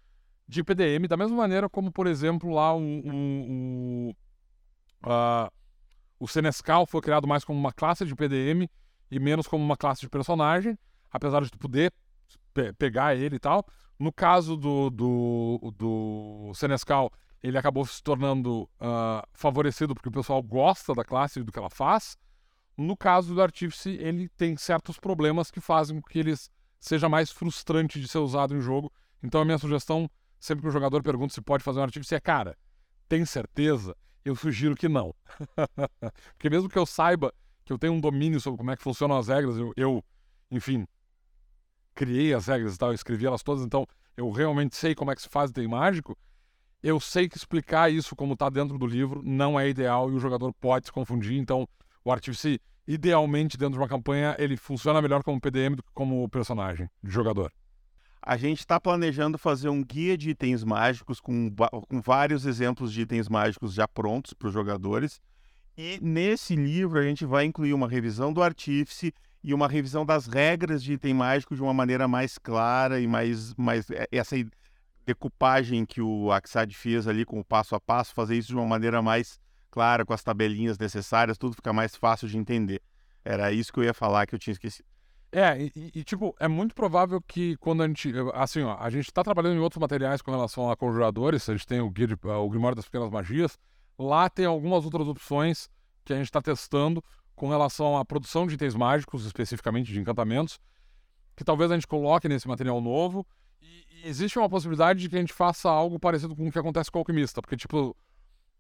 de 0.47 0.63
PDM, 0.63 1.09
da 1.09 1.17
mesma 1.17 1.39
maneira 1.39 1.71
como, 1.71 1.91
por 1.91 2.07
exemplo, 2.07 2.51
lá 2.51 2.75
o, 2.75 2.81
o, 2.81 4.11
o, 4.11 4.17
ah, 5.03 5.51
o 6.19 6.27
Senescal 6.27 6.87
foi 6.87 7.01
criado 7.01 7.27
mais 7.27 7.45
como 7.45 7.59
uma 7.59 7.73
classe 7.73 8.05
de 8.05 8.15
PDM 8.15 8.69
e 9.11 9.19
menos 9.19 9.47
como 9.47 9.65
uma 9.65 9.77
classe 9.77 10.01
de 10.01 10.09
personagem, 10.09 10.79
apesar 11.11 11.43
de 11.43 11.51
tu 11.51 11.59
poder 11.59 11.93
pe- 12.53 12.73
pegar 12.73 13.15
ele 13.15 13.37
e 13.37 13.39
tal. 13.41 13.65
No 13.99 14.13
caso 14.13 14.57
do, 14.57 14.91
do, 14.91 15.73
do 15.77 16.53
Senescal, 16.55 17.11
ele 17.43 17.57
acabou 17.57 17.87
se 17.87 18.03
tornando 18.03 18.69
ah, 18.81 19.27
favorecido 19.35 19.95
porque 19.95 20.09
o 20.09 20.13
pessoal 20.13 20.43
gosta 20.43 20.95
da 20.95 21.05
classe 21.05 21.41
e 21.41 21.43
do 21.43 21.53
que 21.53 21.59
ela 21.59 21.71
faz. 21.71 22.17
No 22.77 22.97
caso 22.97 23.35
do 23.35 23.41
Artífice, 23.41 23.91
ele 23.91 24.29
tem 24.31 24.57
certos 24.57 24.99
problemas 24.99 25.51
que 25.51 25.61
fazem 25.61 26.01
com 26.01 26.09
que 26.09 26.19
ele 26.19 26.35
seja 26.79 27.09
mais 27.09 27.31
frustrante 27.31 28.01
de 28.01 28.07
ser 28.07 28.19
usado 28.19 28.55
em 28.55 28.61
jogo. 28.61 28.93
Então 29.23 29.41
a 29.41 29.45
minha 29.45 29.59
sugestão, 29.59 30.11
sempre 30.39 30.63
que 30.63 30.69
o 30.69 30.73
jogador 30.73 31.03
pergunta 31.03 31.33
se 31.33 31.41
pode 31.41 31.65
fazer 31.65 31.81
um 31.81 31.85
Artífice, 31.85 32.15
é 32.15 32.21
cara, 32.21 32.57
tem 33.09 33.25
certeza? 33.25 33.97
Eu 34.27 34.35
sugiro 34.35 34.75
que 34.75 34.89
não. 34.89 35.15
porque 36.35 36.51
mesmo 36.51 36.69
que 36.69 36.77
eu 36.77 36.85
saiba 36.85 37.33
que 37.65 37.73
eu 37.73 37.79
tenho 37.79 37.93
um 37.93 38.01
domínio 38.01 38.41
sobre 38.41 38.59
como 38.59 38.73
é 38.73 38.77
que 38.77 38.83
funcionam 38.83 39.17
as 39.17 39.29
regras, 39.29 39.57
eu, 39.57 39.73
eu 39.77 40.05
enfim, 40.51 40.85
criei 41.95 42.35
as 42.35 42.49
regras 42.49 42.75
e 42.75 42.79
tal, 42.79 42.93
escrevi 42.93 43.25
elas 43.25 43.45
todas, 43.45 43.65
então 43.65 43.87
eu 44.17 44.29
realmente 44.33 44.75
sei 44.75 44.97
como 44.97 45.13
é 45.13 45.15
que 45.15 45.23
se 45.23 45.29
faz 45.29 45.51
item 45.51 45.69
mágico, 45.69 46.19
eu 46.83 46.99
sei 46.99 47.29
que 47.29 47.37
explicar 47.37 47.89
isso 47.89 48.17
como 48.17 48.33
está 48.33 48.51
dentro 48.51 48.77
do 48.77 48.87
livro 48.87 49.23
não 49.25 49.59
é 49.59 49.69
ideal 49.69 50.11
e 50.11 50.15
o 50.15 50.19
jogador 50.19 50.53
pode 50.55 50.87
se 50.87 50.93
confundir, 50.93 51.39
então 51.39 51.69
o 52.05 52.11
Artífice 52.11 52.61
idealmente, 52.87 53.57
dentro 53.57 53.75
de 53.75 53.79
uma 53.79 53.89
campanha, 53.89 54.35
ele 54.41 54.57
funciona 54.57 55.01
melhor 55.01 55.23
como 55.23 55.41
PDM 55.41 55.77
do 55.77 55.85
que 55.85 55.93
como 55.95 56.29
personagem, 56.29 56.91
de 57.01 57.13
jogador. 57.13 57.53
A 58.27 58.37
gente 58.37 58.59
está 58.59 58.81
planejando 58.81 59.39
fazer 59.39 59.69
um 59.69 59.85
guia 59.85 60.19
de 60.19 60.31
itens 60.31 60.65
mágicos 60.65 61.21
com, 61.21 61.49
com 61.89 62.01
vários 62.01 62.45
exemplos 62.45 62.93
de 62.93 63.03
itens 63.03 63.29
mágicos 63.29 63.73
já 63.73 63.87
prontos 63.87 64.35
para 64.35 64.49
os 64.49 64.53
jogadores. 64.53 65.21
E 65.79 66.01
nesse 66.03 66.57
livro 66.57 66.99
a 66.99 67.05
gente 67.05 67.25
vai 67.25 67.45
incluir 67.45 67.73
uma 67.73 67.89
revisão 67.89 68.33
do 68.33 68.43
artífice 68.43 69.15
e 69.45 69.55
uma 69.55 69.69
revisão 69.69 70.05
das 70.05 70.27
regras 70.27 70.83
de 70.83 70.95
item 70.95 71.15
mágico 71.15 71.55
de 71.55 71.63
uma 71.63 71.73
maneira 71.73 72.09
mais 72.09 72.37
clara 72.37 72.99
e 72.99 73.07
mais, 73.07 73.55
mais 73.55 73.89
é, 73.93 74.09
essa 74.11 74.35
decupagem 75.07 75.87
que 75.87 76.03
o 76.03 76.33
Axad 76.33 76.73
fez 76.75 77.07
ali 77.07 77.25
com 77.25 77.39
o 77.39 77.45
passo 77.45 77.77
a 77.77 77.81
passo, 77.81 78.13
fazer 78.13 78.37
isso 78.37 78.49
de 78.49 78.57
uma 78.57 78.67
maneira 78.67 79.01
mais 79.01 79.39
clara, 79.71 80.05
com 80.05 80.13
as 80.13 80.25
tabelinhas 80.25 80.77
necessárias, 80.77 81.39
tudo 81.39 81.55
fica 81.55 81.73
mais 81.73 81.95
fácil 81.95 82.27
de 82.27 82.37
entender. 82.37 82.83
Era 83.25 83.53
isso 83.53 83.73
que 83.73 83.79
eu 83.79 83.85
ia 83.85 83.95
falar 83.95 84.27
que 84.27 84.35
eu 84.35 84.39
tinha 84.39 84.53
esquecido. 84.53 84.96
É, 85.33 85.61
e, 85.61 85.91
e, 85.95 86.05
tipo, 86.05 86.35
é 86.39 86.49
muito 86.49 86.75
provável 86.75 87.21
que 87.21 87.57
quando 87.57 87.83
a 87.83 87.87
gente. 87.87 88.13
Assim, 88.35 88.63
ó, 88.63 88.77
a 88.79 88.89
gente 88.89 89.13
tá 89.13 89.23
trabalhando 89.23 89.57
em 89.57 89.61
outros 89.61 89.81
materiais 89.81 90.23
com 90.23 90.31
relação 90.31 90.71
a 90.71 90.77
conjuradores, 90.77 91.49
a 91.49 91.53
gente 91.53 91.67
tem 91.67 91.81
o, 91.81 91.91
guia 91.91 92.07
de, 92.07 92.15
o 92.15 92.49
Grimório 92.49 92.77
das 92.77 92.85
Pequenas 92.85 93.11
Magias. 93.11 93.59
Lá 93.99 94.31
tem 94.31 94.47
algumas 94.47 94.85
outras 94.85 95.07
opções 95.09 95.69
que 96.05 96.13
a 96.13 96.17
gente 96.17 96.27
está 96.27 96.41
testando 96.41 97.03
com 97.35 97.49
relação 97.49 97.97
à 97.99 98.05
produção 98.05 98.47
de 98.47 98.55
itens 98.55 98.75
mágicos, 98.75 99.27
especificamente 99.27 99.93
de 99.93 100.01
encantamentos, 100.01 100.59
que 101.35 101.45
talvez 101.45 101.71
a 101.71 101.75
gente 101.75 101.87
coloque 101.87 102.29
nesse 102.29 102.47
material 102.47 102.81
novo. 102.81 103.27
E, 103.61 103.85
e 103.91 104.09
existe 104.09 104.39
uma 104.39 104.49
possibilidade 104.49 105.01
de 105.01 105.09
que 105.09 105.17
a 105.17 105.21
gente 105.21 105.33
faça 105.33 105.69
algo 105.69 105.99
parecido 105.99 106.35
com 106.35 106.47
o 106.47 106.53
que 106.53 106.59
acontece 106.59 106.91
com 106.91 106.99
o 106.99 107.01
alquimista, 107.01 107.43
porque, 107.43 107.57
tipo, 107.57 107.91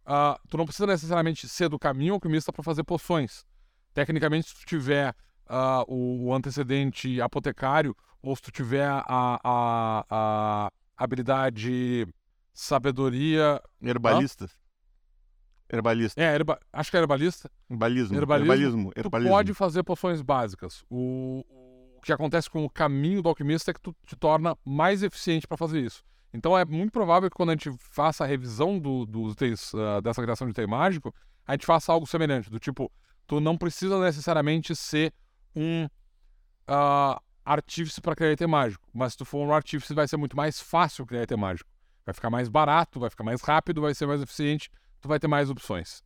uh, 0.06 0.38
tu 0.48 0.58
não 0.58 0.64
precisa 0.64 0.86
necessariamente 0.86 1.48
ser 1.48 1.68
do 1.68 1.78
caminho 1.78 2.14
alquimista 2.14 2.52
para 2.52 2.62
fazer 2.62 2.84
poções. 2.84 3.46
Tecnicamente, 3.94 4.48
se 4.48 4.54
tu 4.56 4.66
tiver 4.66 5.14
uh, 5.49 5.84
o, 5.86 6.26
o, 6.26 6.34
antecedente 6.34 7.20
apotecário, 7.20 7.97
ou 8.22 8.34
se 8.34 8.42
tu 8.42 8.51
tiver 8.51 8.86
a, 8.86 9.03
a, 9.07 10.05
a 10.11 10.72
habilidade 10.97 12.07
sabedoria. 12.53 13.61
Herbalista. 13.82 14.49
Herbalista. 15.72 16.20
É, 16.20 16.34
herba... 16.34 16.59
acho 16.72 16.90
que 16.90 16.97
é 16.97 17.01
herbalista. 17.01 17.51
Herbalismo. 17.70 18.16
Herbalismo. 18.16 18.92
Herbalismo. 18.97 19.03
Tu 19.03 19.11
pode 19.11 19.55
fazer 19.55 19.82
poções 19.82 20.22
básicas. 20.22 20.84
O... 20.88 21.44
o 21.97 22.01
que 22.03 22.12
acontece 22.12 22.49
com 22.49 22.64
o 22.64 22.70
caminho 22.70 23.22
do 23.22 23.28
alquimista 23.28 23.70
é 23.70 23.74
que 23.74 23.80
tu 23.80 23.94
te 24.07 24.16
torna 24.16 24.57
mais 24.64 25.03
eficiente 25.03 25.47
para 25.47 25.57
fazer 25.57 25.80
isso. 25.80 26.05
Então 26.32 26.57
é 26.57 26.64
muito 26.64 26.92
provável 26.92 27.30
que 27.30 27.36
quando 27.36 27.51
a 27.51 27.53
gente 27.53 27.72
faça 27.78 28.24
a 28.24 28.26
revisão 28.26 28.78
do, 28.78 29.07
dos 29.07 29.32
itens, 29.32 29.72
uh, 29.72 30.01
dessa 30.03 30.22
criação 30.22 30.47
de 30.47 30.51
item 30.53 30.66
mágico, 30.66 31.14
a 31.47 31.53
gente 31.53 31.64
faça 31.64 31.92
algo 31.92 32.07
semelhante, 32.07 32.51
do 32.51 32.59
tipo, 32.59 32.90
tu 33.26 33.40
não 33.40 33.57
precisa 33.57 33.99
necessariamente 34.01 34.74
ser 34.74 35.12
um 35.57 35.86
uh, 36.68 37.20
artífice 37.44 38.00
para 38.00 38.14
criar 38.14 38.32
item 38.32 38.46
mágico. 38.46 38.86
Mas 38.92 39.12
se 39.12 39.18
tu 39.18 39.24
for 39.24 39.44
um 39.46 39.52
artífice, 39.52 39.94
vai 39.94 40.07
ser 40.07 40.16
muito 40.16 40.36
mais 40.36 40.61
fácil 40.61 41.07
criar 41.07 41.22
item 41.22 41.38
mágico. 41.38 41.70
Vai 42.04 42.14
ficar 42.14 42.30
mais 42.30 42.48
barato, 42.48 43.00
vai 43.00 43.11
ficar 43.11 43.24
mais 43.24 43.40
rápido, 43.40 43.80
vai 43.80 43.94
ser 43.94 44.07
mais 44.07 44.20
eficiente, 44.20 44.70
tu 45.00 45.09
vai 45.09 45.18
ter 45.18 45.26
mais 45.26 45.50
opções. 45.50 46.04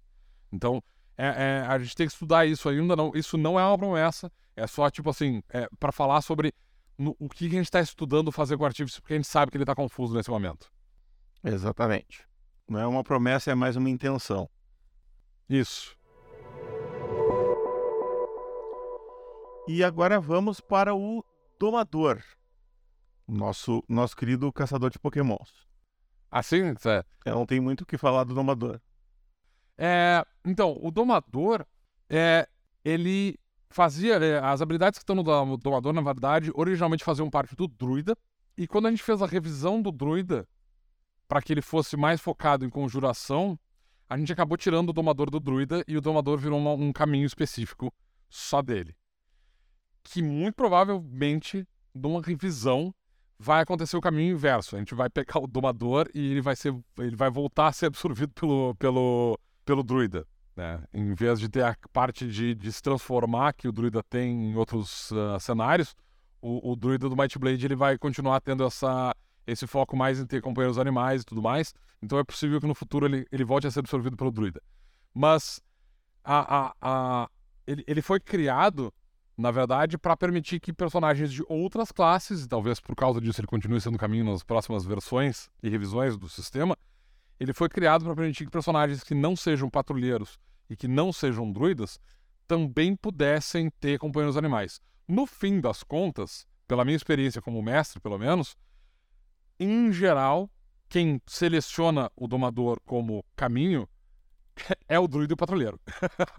Então, 0.52 0.82
é, 1.18 1.26
é, 1.26 1.66
a 1.66 1.78
gente 1.78 1.94
tem 1.94 2.06
que 2.06 2.12
estudar 2.12 2.46
isso 2.46 2.68
ainda. 2.68 2.96
Não, 2.96 3.12
isso 3.14 3.36
não 3.36 3.60
é 3.60 3.66
uma 3.66 3.76
promessa, 3.76 4.32
é 4.56 4.66
só, 4.66 4.88
tipo 4.90 5.10
assim, 5.10 5.42
é, 5.50 5.68
para 5.78 5.92
falar 5.92 6.22
sobre 6.22 6.54
no, 6.96 7.16
o 7.18 7.28
que 7.28 7.46
a 7.46 7.50
gente 7.50 7.64
está 7.64 7.80
estudando 7.80 8.30
fazer 8.30 8.56
com 8.56 8.62
o 8.62 8.66
artífice, 8.66 9.00
porque 9.00 9.14
a 9.14 9.16
gente 9.16 9.28
sabe 9.28 9.50
que 9.50 9.56
ele 9.56 9.64
está 9.64 9.74
confuso 9.74 10.14
nesse 10.14 10.30
momento. 10.30 10.70
Exatamente. 11.42 12.26
Não 12.68 12.78
é 12.78 12.86
uma 12.86 13.02
promessa, 13.02 13.50
é 13.50 13.54
mais 13.54 13.76
uma 13.76 13.90
intenção. 13.90 14.48
Isso. 15.48 15.96
E 19.72 19.84
agora 19.84 20.18
vamos 20.18 20.60
para 20.60 20.96
o 20.96 21.24
Domador, 21.56 22.20
nosso, 23.24 23.84
nosso 23.88 24.16
querido 24.16 24.52
caçador 24.52 24.90
de 24.90 24.98
pokémons. 24.98 25.64
Assim, 26.28 26.74
é. 26.86 27.04
Eu 27.24 27.36
não 27.36 27.46
tenho 27.46 27.62
muito 27.62 27.82
o 27.82 27.86
que 27.86 27.96
falar 27.96 28.24
do 28.24 28.34
Domador. 28.34 28.80
É, 29.78 30.26
então, 30.44 30.76
o 30.82 30.90
Domador, 30.90 31.64
é, 32.08 32.48
ele 32.84 33.38
fazia. 33.68 34.16
É, 34.16 34.40
as 34.40 34.60
habilidades 34.60 34.98
que 34.98 35.04
estão 35.04 35.14
no 35.14 35.56
Domador, 35.56 35.92
na 35.92 36.02
verdade, 36.02 36.50
originalmente 36.52 37.04
faziam 37.04 37.30
parte 37.30 37.54
do 37.54 37.68
Druida. 37.68 38.16
E 38.58 38.66
quando 38.66 38.86
a 38.86 38.90
gente 38.90 39.04
fez 39.04 39.22
a 39.22 39.26
revisão 39.26 39.80
do 39.80 39.92
Druida, 39.92 40.48
para 41.28 41.40
que 41.40 41.52
ele 41.52 41.62
fosse 41.62 41.96
mais 41.96 42.20
focado 42.20 42.64
em 42.64 42.68
conjuração, 42.68 43.56
a 44.08 44.18
gente 44.18 44.32
acabou 44.32 44.58
tirando 44.58 44.88
o 44.88 44.92
Domador 44.92 45.30
do 45.30 45.38
Druida 45.38 45.84
e 45.86 45.96
o 45.96 46.00
Domador 46.00 46.38
virou 46.38 46.58
um, 46.58 46.88
um 46.88 46.92
caminho 46.92 47.24
específico 47.24 47.94
só 48.28 48.60
dele 48.60 48.96
que 50.02 50.22
muito 50.22 50.54
provavelmente, 50.54 51.66
numa 51.94 52.20
revisão, 52.20 52.94
vai 53.38 53.62
acontecer 53.62 53.96
o 53.96 54.00
caminho 54.00 54.34
inverso. 54.34 54.76
A 54.76 54.78
gente 54.78 54.94
vai 54.94 55.08
pegar 55.08 55.40
o 55.40 55.46
domador 55.46 56.08
e 56.14 56.30
ele 56.30 56.42
vai 56.42 56.54
ser, 56.54 56.74
ele 56.98 57.16
vai 57.16 57.30
voltar 57.30 57.68
a 57.68 57.72
ser 57.72 57.86
absorvido 57.86 58.32
pelo, 58.34 58.74
pelo, 58.76 59.38
pelo 59.64 59.82
druida. 59.82 60.26
Né? 60.54 60.82
Em 60.92 61.14
vez 61.14 61.40
de 61.40 61.48
ter 61.48 61.64
a 61.64 61.74
parte 61.90 62.28
de, 62.28 62.54
de 62.54 62.70
se 62.70 62.82
transformar 62.82 63.54
que 63.54 63.66
o 63.66 63.72
druida 63.72 64.02
tem 64.02 64.50
em 64.50 64.56
outros 64.56 65.10
uh, 65.12 65.40
cenários, 65.40 65.96
o, 66.42 66.72
o, 66.72 66.76
druida 66.76 67.08
do 67.08 67.16
Might 67.16 67.38
Blade 67.38 67.64
ele 67.64 67.76
vai 67.76 67.96
continuar 67.96 68.40
tendo 68.40 68.64
essa, 68.64 69.14
esse 69.46 69.66
foco 69.66 69.96
mais 69.96 70.20
em 70.20 70.26
ter 70.26 70.42
companheiros 70.42 70.78
animais 70.78 71.22
e 71.22 71.24
tudo 71.24 71.40
mais. 71.40 71.72
Então 72.02 72.18
é 72.18 72.24
possível 72.24 72.60
que 72.60 72.66
no 72.66 72.74
futuro 72.74 73.06
ele, 73.06 73.26
ele 73.32 73.44
volte 73.44 73.66
a 73.66 73.70
ser 73.70 73.80
absorvido 73.80 74.18
pelo 74.18 74.30
druida. 74.30 74.60
Mas 75.14 75.62
a, 76.22 76.58
a, 76.58 76.74
a, 76.80 77.30
ele, 77.66 77.82
ele 77.86 78.02
foi 78.02 78.20
criado 78.20 78.92
na 79.40 79.50
verdade, 79.50 79.96
para 79.96 80.16
permitir 80.16 80.60
que 80.60 80.72
personagens 80.72 81.32
de 81.32 81.42
outras 81.48 81.90
classes, 81.90 82.44
e 82.44 82.48
talvez 82.48 82.78
por 82.78 82.94
causa 82.94 83.20
disso 83.20 83.40
ele 83.40 83.46
continue 83.48 83.80
sendo 83.80 83.98
caminho 83.98 84.24
nas 84.24 84.42
próximas 84.42 84.84
versões 84.84 85.48
e 85.62 85.68
revisões 85.68 86.16
do 86.16 86.28
sistema, 86.28 86.76
ele 87.38 87.54
foi 87.54 87.68
criado 87.68 88.04
para 88.04 88.14
permitir 88.14 88.44
que 88.44 88.50
personagens 88.50 89.02
que 89.02 89.14
não 89.14 89.34
sejam 89.34 89.70
patrulheiros 89.70 90.38
e 90.68 90.76
que 90.76 90.86
não 90.86 91.12
sejam 91.12 91.50
druidas 91.50 91.98
também 92.46 92.94
pudessem 92.94 93.70
ter 93.80 93.98
companheiros 93.98 94.36
animais. 94.36 94.80
No 95.08 95.26
fim 95.26 95.60
das 95.60 95.82
contas, 95.82 96.46
pela 96.68 96.84
minha 96.84 96.96
experiência 96.96 97.40
como 97.40 97.62
mestre, 97.62 97.98
pelo 97.98 98.18
menos, 98.18 98.56
em 99.58 99.90
geral, 99.90 100.50
quem 100.88 101.20
seleciona 101.26 102.10
o 102.14 102.28
domador 102.28 102.78
como 102.84 103.24
caminho 103.34 103.88
é 104.86 104.98
o 104.98 105.08
druida 105.08 105.32
e 105.32 105.34
o 105.34 105.36
patrulheiro. 105.36 105.80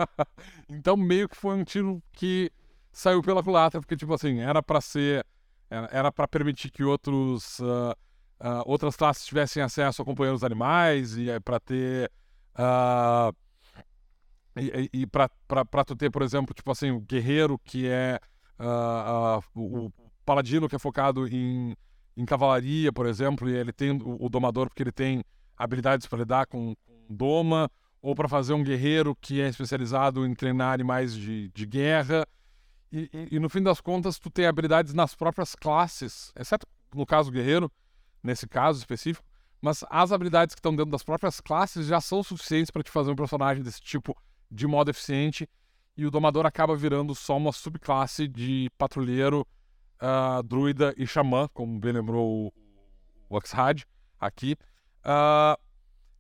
então, 0.70 0.96
meio 0.96 1.28
que 1.28 1.36
foi 1.36 1.56
um 1.56 1.64
tiro 1.64 2.04
que 2.12 2.52
saiu 2.92 3.22
pela 3.22 3.44
culatra, 3.44 3.80
porque, 3.80 3.96
tipo 3.96 4.14
assim, 4.14 4.40
era 4.40 4.62
para 4.62 4.82
ser. 4.82 5.26
Era 5.70 6.12
para 6.12 6.28
permitir 6.28 6.70
que 6.70 6.84
outros, 6.84 7.60
uh, 7.60 7.96
uh, 8.42 8.64
outras 8.66 8.98
classes 8.98 9.26
tivessem 9.26 9.64
acesso 9.64 10.02
a 10.02 10.06
companheiros 10.06 10.44
animais 10.44 11.18
e 11.18 11.28
para 11.40 11.60
ter. 11.60 12.12
Uh, 12.54 13.34
e, 14.54 14.90
e 14.92 15.08
para 15.08 15.30
tu 15.86 15.96
ter, 15.96 16.10
por 16.12 16.22
exemplo, 16.22 16.54
tipo 16.54 16.70
assim, 16.70 16.92
o 16.92 17.00
guerreiro 17.00 17.58
que 17.60 17.88
é. 17.88 18.20
o, 19.56 19.86
o 19.86 19.94
paladino 20.26 20.68
que 20.68 20.76
é 20.76 20.80
focado 20.80 21.26
em, 21.26 21.74
em 22.18 22.26
cavalaria, 22.26 22.92
por 22.92 23.06
exemplo, 23.06 23.50
e 23.50 23.56
ele 23.56 23.72
tem 23.72 23.92
o, 23.92 24.26
o 24.26 24.30
domador 24.30 24.68
porque 24.68 24.84
ele 24.84 24.92
tem 24.92 25.24
habilidades 25.58 26.06
para 26.06 26.20
lidar 26.20 26.48
com, 26.48 26.76
com 26.86 27.16
doma, 27.16 27.72
ou 28.02 28.16
para 28.16 28.28
fazer 28.28 28.54
um 28.54 28.64
guerreiro 28.64 29.16
que 29.16 29.40
é 29.40 29.48
especializado 29.48 30.26
em 30.26 30.34
treinar 30.34 30.74
animais 30.74 31.14
de, 31.14 31.50
de 31.50 31.66
guerra. 31.66 32.26
E, 32.92 33.30
e, 33.32 33.40
no 33.40 33.50
fim 33.50 33.64
das 33.64 33.80
contas, 33.80 34.20
tu 34.20 34.30
tem 34.30 34.46
habilidades 34.46 34.94
nas 34.94 35.16
próprias 35.16 35.56
classes, 35.56 36.32
exceto 36.36 36.68
no 36.94 37.06
caso 37.06 37.32
guerreiro, 37.32 37.72
nesse 38.22 38.48
caso 38.48 38.80
específico, 38.80 39.26
mas 39.62 39.84
as 39.90 40.12
habilidades 40.12 40.54
que 40.54 40.60
estão 40.60 40.76
dentro 40.76 40.92
das 40.92 41.04
próprias 41.04 41.40
classes 41.40 41.88
já 41.88 42.02
são 42.02 42.22
suficientes 42.22 42.70
para 42.70 42.84
te 42.84 42.92
fazer 42.92 43.12
um 43.12 43.16
personagem 43.16 43.64
desse 43.64 43.82
tipo 43.82 44.18
de 44.50 44.68
modo 44.68 44.90
eficiente. 44.90 45.48
E 45.96 46.06
o 46.06 46.12
domador 46.12 46.46
acaba 46.46 46.76
virando 46.76 47.14
só 47.14 47.38
uma 47.38 47.52
subclasse 47.52 48.28
de 48.28 48.70
patrulheiro, 48.78 49.48
uh, 50.02 50.42
druida 50.44 50.94
e 50.98 51.06
xamã, 51.06 51.48
como 51.54 51.80
bem 51.80 51.94
lembrou 51.94 52.48
o, 52.48 52.54
o 53.30 53.38
Oxhad 53.38 53.86
aqui. 54.20 54.58
Uh, 55.06 55.60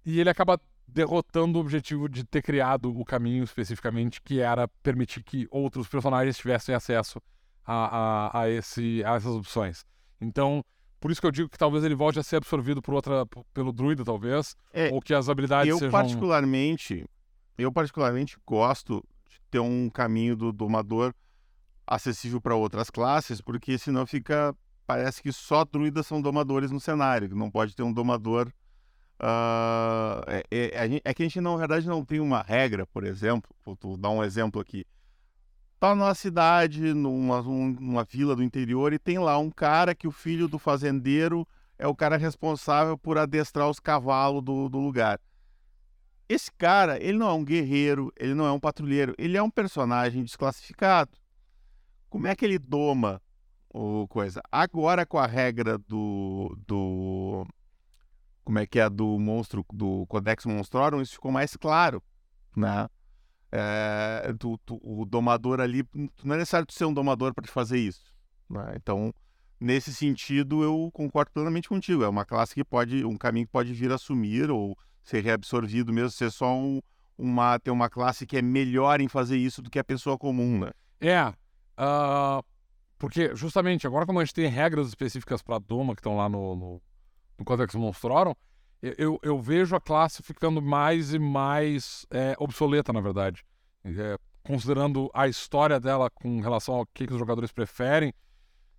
e 0.05 0.19
ele 0.19 0.29
acaba 0.29 0.59
derrotando 0.93 1.57
o 1.57 1.61
objetivo 1.61 2.09
de 2.09 2.23
ter 2.23 2.41
criado 2.41 2.95
o 2.95 3.05
caminho 3.05 3.43
especificamente, 3.43 4.21
que 4.21 4.39
era 4.39 4.67
permitir 4.83 5.23
que 5.23 5.47
outros 5.49 5.87
personagens 5.87 6.37
tivessem 6.37 6.75
acesso 6.75 7.21
a, 7.65 7.75
a, 7.75 8.41
a, 8.41 8.49
esse, 8.49 9.03
a 9.05 9.15
essas 9.15 9.33
opções. 9.33 9.85
Então, 10.19 10.63
por 10.99 11.09
isso 11.09 11.21
que 11.21 11.27
eu 11.27 11.31
digo 11.31 11.49
que 11.49 11.57
talvez 11.57 11.83
ele 11.83 11.95
volte 11.95 12.19
a 12.19 12.23
ser 12.23 12.35
absorvido 12.35 12.81
por 12.81 12.93
outra, 12.93 13.25
pelo 13.53 13.71
druida, 13.71 14.03
talvez, 14.03 14.55
é, 14.73 14.89
ou 14.91 15.01
que 15.01 15.13
as 15.13 15.29
habilidades 15.29 15.69
eu 15.69 15.77
sejam... 15.77 15.91
Particularmente, 15.91 17.05
eu 17.57 17.71
particularmente 17.71 18.37
gosto 18.45 19.03
de 19.29 19.39
ter 19.49 19.59
um 19.59 19.89
caminho 19.89 20.35
do 20.35 20.51
domador 20.51 21.13
acessível 21.87 22.41
para 22.41 22.55
outras 22.55 22.89
classes, 22.89 23.41
porque 23.41 23.77
senão 23.77 24.05
fica... 24.05 24.55
Parece 24.85 25.23
que 25.23 25.31
só 25.31 25.63
druidas 25.63 26.05
são 26.05 26.21
domadores 26.21 26.69
no 26.69 26.79
cenário, 26.79 27.29
que 27.29 27.35
não 27.35 27.49
pode 27.49 27.73
ter 27.73 27.83
um 27.83 27.93
domador 27.93 28.51
Uh, 29.21 30.25
é, 30.25 30.43
é, 30.49 31.01
é, 31.03 31.13
que 31.13 31.21
a 31.21 31.25
gente, 31.25 31.39
na 31.39 31.55
verdade, 31.55 31.87
não 31.87 32.03
tem 32.03 32.19
uma 32.19 32.41
regra, 32.41 32.87
por 32.87 33.03
exemplo, 33.03 33.55
vou 33.63 33.95
dar 33.95 34.09
um 34.09 34.23
exemplo 34.23 34.59
aqui. 34.59 34.83
tá 35.79 35.93
numa 35.93 36.15
cidade, 36.15 36.91
numa, 36.95 37.39
numa 37.43 38.03
vila 38.03 38.35
do 38.35 38.41
interior, 38.41 38.93
e 38.93 38.97
tem 38.97 39.19
lá 39.19 39.37
um 39.37 39.51
cara 39.51 39.93
que 39.93 40.07
o 40.07 40.11
filho 40.11 40.47
do 40.47 40.57
fazendeiro 40.57 41.47
é 41.77 41.87
o 41.87 41.95
cara 41.95 42.17
responsável 42.17 42.97
por 42.97 43.19
adestrar 43.19 43.69
os 43.69 43.79
cavalos 43.79 44.43
do, 44.43 44.67
do 44.67 44.79
lugar. 44.79 45.19
Esse 46.27 46.51
cara, 46.51 46.97
ele 46.99 47.19
não 47.19 47.29
é 47.29 47.33
um 47.33 47.45
guerreiro, 47.45 48.11
ele 48.17 48.33
não 48.33 48.45
é 48.45 48.51
um 48.51 48.59
patrulheiro, 48.59 49.13
ele 49.19 49.37
é 49.37 49.43
um 49.43 49.51
personagem 49.51 50.23
desclassificado. 50.23 51.11
Como 52.09 52.25
é 52.25 52.35
que 52.35 52.43
ele 52.43 52.57
doma 52.57 53.21
o 53.69 54.07
coisa? 54.07 54.41
Agora 54.51 55.05
com 55.05 55.19
a 55.19 55.27
regra 55.27 55.77
do, 55.77 56.57
do 56.65 57.45
como 58.43 58.59
é 58.59 58.65
que 58.65 58.79
é 58.79 58.89
do 58.89 59.17
monstro 59.19 59.65
do 59.71 60.05
Codex 60.07 60.45
Monstrorum, 60.45 61.01
isso 61.01 61.13
ficou 61.13 61.31
mais 61.31 61.55
claro, 61.55 62.01
né? 62.55 62.87
É, 63.51 64.33
tu, 64.39 64.57
tu, 64.65 64.79
o 64.81 65.05
domador 65.05 65.59
ali, 65.59 65.83
não 66.23 66.35
é 66.35 66.37
necessário 66.37 66.65
tu 66.65 66.73
ser 66.73 66.85
um 66.85 66.93
domador 66.93 67.33
para 67.33 67.43
te 67.43 67.51
fazer 67.51 67.79
isso. 67.79 68.13
Né? 68.49 68.73
Então, 68.75 69.13
nesse 69.59 69.93
sentido, 69.93 70.63
eu 70.63 70.89
concordo 70.93 71.31
plenamente 71.31 71.67
contigo. 71.67 72.03
É 72.03 72.07
uma 72.07 72.23
classe 72.23 72.55
que 72.55 72.63
pode, 72.63 73.03
um 73.03 73.17
caminho 73.17 73.45
que 73.45 73.51
pode 73.51 73.73
vir 73.73 73.91
a 73.91 73.97
sumir 73.97 74.49
ou 74.49 74.77
ser 75.03 75.21
reabsorvido 75.21 75.91
mesmo, 75.91 76.11
ser 76.11 76.31
só 76.31 76.55
um, 76.55 76.81
uma, 77.17 77.59
ter 77.59 77.71
uma 77.71 77.89
classe 77.89 78.25
que 78.25 78.37
é 78.37 78.41
melhor 78.41 79.01
em 79.01 79.07
fazer 79.07 79.37
isso 79.37 79.61
do 79.61 79.69
que 79.69 79.79
a 79.79 79.83
pessoa 79.83 80.17
comum, 80.17 80.59
né? 80.59 80.71
É, 80.99 81.27
uh, 81.27 82.43
porque 82.97 83.35
justamente 83.35 83.87
agora 83.87 84.05
como 84.05 84.19
a 84.19 84.23
gente 84.23 84.33
tem 84.33 84.47
regras 84.47 84.87
específicas 84.87 85.41
para 85.41 85.59
Doma 85.59 85.95
que 85.95 85.99
estão 85.99 86.15
lá 86.15 86.29
no, 86.29 86.55
no, 86.55 86.81
no 87.41 87.45
Codex 87.45 87.75
Monstrorum, 87.75 88.33
eu, 88.81 89.19
eu 89.21 89.39
vejo 89.39 89.75
a 89.75 89.81
classe 89.81 90.23
ficando 90.23 90.61
mais 90.61 91.13
e 91.13 91.19
mais 91.19 92.05
é, 92.09 92.35
obsoleta, 92.39 92.93
na 92.93 93.01
verdade. 93.01 93.43
É, 93.83 94.17
considerando 94.43 95.09
a 95.13 95.27
história 95.27 95.79
dela 95.79 96.09
com 96.09 96.39
relação 96.39 96.75
ao 96.75 96.85
que, 96.85 97.05
que 97.05 97.13
os 97.13 97.19
jogadores 97.19 97.51
preferem, 97.51 98.13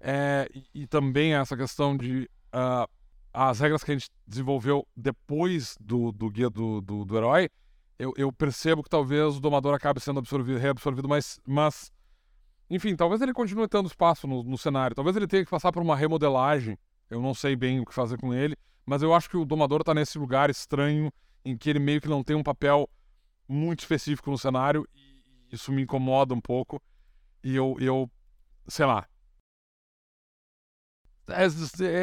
é, 0.00 0.48
e, 0.52 0.82
e, 0.82 0.86
também 0.86 1.34
essa 1.34 1.56
questão 1.56 1.96
de 1.96 2.28
uh, 2.52 2.90
as 3.32 3.60
regras 3.60 3.84
que 3.84 3.92
a 3.92 3.94
gente 3.94 4.10
desenvolveu 4.26 4.86
depois 4.96 5.76
do, 5.80 6.10
do 6.10 6.28
guia 6.28 6.50
do, 6.50 6.80
do, 6.80 7.04
do 7.04 7.16
herói, 7.16 7.48
eu, 7.96 8.12
eu, 8.16 8.32
percebo 8.32 8.82
que 8.82 8.90
talvez 8.90 9.36
o 9.36 9.40
domador 9.40 9.74
acabe 9.74 10.00
sendo 10.00 10.18
absorvido, 10.18 10.58
reabsorvido, 10.58 11.08
mas, 11.08 11.38
mas 11.46 11.92
enfim, 12.68 12.96
talvez 12.96 13.22
ele 13.22 13.32
continue 13.32 13.68
tendo 13.68 13.86
espaço 13.86 14.26
no, 14.26 14.42
no 14.42 14.58
cenário, 14.58 14.96
talvez 14.96 15.16
ele 15.16 15.28
tenha 15.28 15.44
que 15.44 15.50
passar 15.50 15.70
por 15.70 15.80
uma 15.80 15.94
remodelagem, 15.94 16.76
eu 17.12 17.20
não 17.20 17.34
sei 17.34 17.54
bem 17.54 17.78
o 17.78 17.84
que 17.84 17.92
fazer 17.92 18.18
com 18.18 18.32
ele, 18.32 18.56
mas 18.86 19.02
eu 19.02 19.14
acho 19.14 19.28
que 19.28 19.36
o 19.36 19.44
domador 19.44 19.80
está 19.80 19.92
nesse 19.92 20.18
lugar 20.18 20.48
estranho 20.48 21.12
em 21.44 21.56
que 21.56 21.68
ele 21.68 21.78
meio 21.78 22.00
que 22.00 22.08
não 22.08 22.24
tem 22.24 22.34
um 22.34 22.42
papel 22.42 22.88
muito 23.46 23.80
específico 23.80 24.30
no 24.30 24.38
cenário 24.38 24.88
e 24.94 25.54
isso 25.54 25.70
me 25.70 25.82
incomoda 25.82 26.32
um 26.32 26.40
pouco. 26.40 26.82
E 27.44 27.54
eu, 27.54 27.76
eu 27.78 28.10
sei 28.66 28.86
lá. 28.86 29.06
É, 31.28 31.44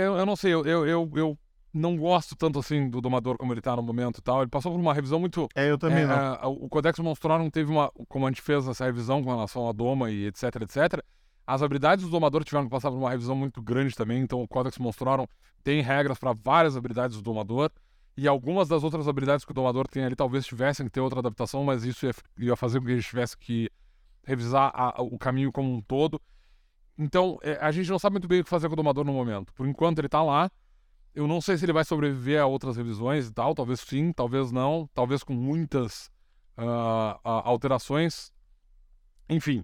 eu, 0.06 0.16
eu 0.16 0.26
não 0.26 0.36
sei, 0.36 0.54
eu, 0.54 0.66
eu, 0.66 1.12
eu, 1.16 1.40
não 1.72 1.98
gosto 1.98 2.36
tanto 2.36 2.58
assim 2.58 2.90
do 2.90 3.00
domador 3.00 3.38
como 3.38 3.54
ele 3.54 3.60
está 3.60 3.76
no 3.76 3.82
momento 3.82 4.20
e 4.20 4.22
tal. 4.22 4.42
Ele 4.42 4.50
passou 4.50 4.72
por 4.72 4.80
uma 4.80 4.94
revisão 4.94 5.20
muito. 5.20 5.48
É, 5.56 5.70
eu 5.70 5.78
também 5.78 6.04
é, 6.04 6.08
não. 6.08 6.36
É, 6.36 6.46
o 6.46 6.70
Codex 6.70 7.00
Monstrorum 7.00 7.50
teve 7.50 7.72
uma. 7.72 7.92
Como 8.08 8.28
a 8.28 8.30
gente 8.30 8.42
fez 8.42 8.68
essa 8.68 8.86
revisão 8.86 9.24
com 9.24 9.30
relação 9.32 9.68
a 9.68 9.72
Doma 9.72 10.12
e 10.12 10.28
etc, 10.28 10.44
etc 10.62 11.04
as 11.50 11.64
habilidades 11.64 12.06
do 12.06 12.12
domador 12.12 12.44
tiveram 12.44 12.66
que 12.66 12.70
passar 12.70 12.92
por 12.92 12.98
uma 12.98 13.10
revisão 13.10 13.36
muito 13.36 13.60
grande 13.60 13.96
também, 13.96 14.22
então 14.22 14.40
o 14.40 14.48
Codex 14.48 14.78
mostraram 14.78 15.28
tem 15.64 15.82
regras 15.82 16.20
para 16.20 16.32
várias 16.32 16.78
habilidades 16.78 17.18
do 17.18 17.24
domador. 17.24 17.72
E 18.16 18.28
algumas 18.28 18.68
das 18.68 18.84
outras 18.84 19.08
habilidades 19.08 19.44
que 19.44 19.52
o 19.52 19.54
domador 19.54 19.88
tem 19.88 20.04
ali 20.04 20.16
talvez 20.16 20.46
tivessem 20.46 20.86
que 20.86 20.92
ter 20.92 21.00
outra 21.00 21.20
adaptação, 21.20 21.64
mas 21.64 21.84
isso 21.84 22.06
ia, 22.06 22.14
ia 22.38 22.56
fazer 22.56 22.80
com 22.80 22.86
que 22.86 22.92
a 22.92 22.96
gente 22.96 23.08
tivesse 23.08 23.36
que 23.36 23.68
revisar 24.24 24.72
a, 24.76 25.02
o 25.02 25.18
caminho 25.18 25.52
como 25.52 25.74
um 25.74 25.82
todo. 25.82 26.22
Então, 26.96 27.40
é, 27.42 27.58
a 27.60 27.72
gente 27.72 27.90
não 27.90 27.98
sabe 27.98 28.14
muito 28.14 28.28
bem 28.28 28.42
o 28.42 28.44
que 28.44 28.50
fazer 28.50 28.68
com 28.68 28.74
o 28.74 28.76
domador 28.76 29.04
no 29.04 29.14
momento. 29.14 29.52
Por 29.54 29.68
enquanto 29.68 29.98
ele 29.98 30.08
está 30.08 30.22
lá. 30.22 30.52
Eu 31.16 31.28
não 31.28 31.42
sei 31.42 31.58
se 31.58 31.66
ele 31.66 31.74
vai 31.74 31.84
sobreviver 31.84 32.40
a 32.40 32.46
outras 32.46 32.78
revisões 32.78 33.28
e 33.28 33.34
tal. 33.34 33.56
Talvez 33.56 33.80
sim, 33.80 34.12
talvez 34.12 34.52
não. 34.52 34.88
Talvez 34.94 35.24
com 35.24 35.34
muitas 35.34 36.12
uh, 36.58 37.20
alterações. 37.24 38.32
Enfim, 39.28 39.64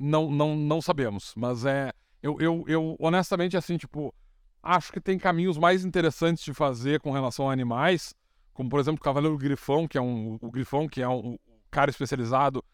não, 0.00 0.30
não, 0.30 0.56
não 0.56 0.80
sabemos. 0.80 1.34
Mas 1.36 1.66
é. 1.66 1.92
Eu, 2.22 2.38
eu, 2.40 2.64
eu, 2.66 2.96
honestamente, 2.98 3.56
assim, 3.56 3.76
tipo, 3.76 4.14
acho 4.62 4.92
que 4.92 5.00
tem 5.00 5.18
caminhos 5.18 5.58
mais 5.58 5.84
interessantes 5.84 6.42
de 6.44 6.52
fazer 6.52 7.00
com 7.00 7.10
relação 7.10 7.48
a 7.48 7.52
animais, 7.52 8.14
como 8.52 8.68
por 8.68 8.80
exemplo 8.80 8.98
o 9.00 9.04
Cavaleiro 9.04 9.36
Grifão, 9.36 9.86
que 9.86 9.98
é 9.98 10.00
um. 10.00 10.38
O 10.40 10.50
Grifão, 10.50 10.88
que 10.88 11.02
é 11.02 11.08
um, 11.08 11.32
um 11.32 11.38
cara 11.70 11.90
especializado 11.90 12.64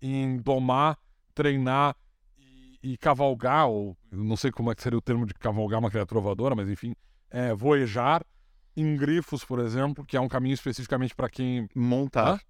em 0.00 0.36
domar, 0.36 0.98
treinar 1.34 1.96
e, 2.38 2.78
e, 2.82 2.96
cavalgar, 2.98 3.68
ou 3.68 3.96
não 4.10 4.36
sei 4.36 4.50
como 4.50 4.70
é 4.70 4.74
que 4.74 4.82
seria 4.82 4.98
o 4.98 5.02
termo 5.02 5.26
de 5.26 5.34
cavalgar 5.34 5.80
uma 5.80 5.90
criatura 5.90 6.20
voadora, 6.20 6.54
mas 6.54 6.68
enfim, 6.68 6.94
é, 7.30 7.54
voejar 7.54 8.22
em 8.76 8.96
grifos, 8.96 9.44
por 9.44 9.58
exemplo, 9.58 10.04
que 10.04 10.16
é 10.16 10.20
um 10.20 10.28
caminho 10.28 10.54
especificamente 10.54 11.14
para 11.14 11.30
quem. 11.30 11.68
Montar. 11.74 12.34
Hã? 12.34 12.40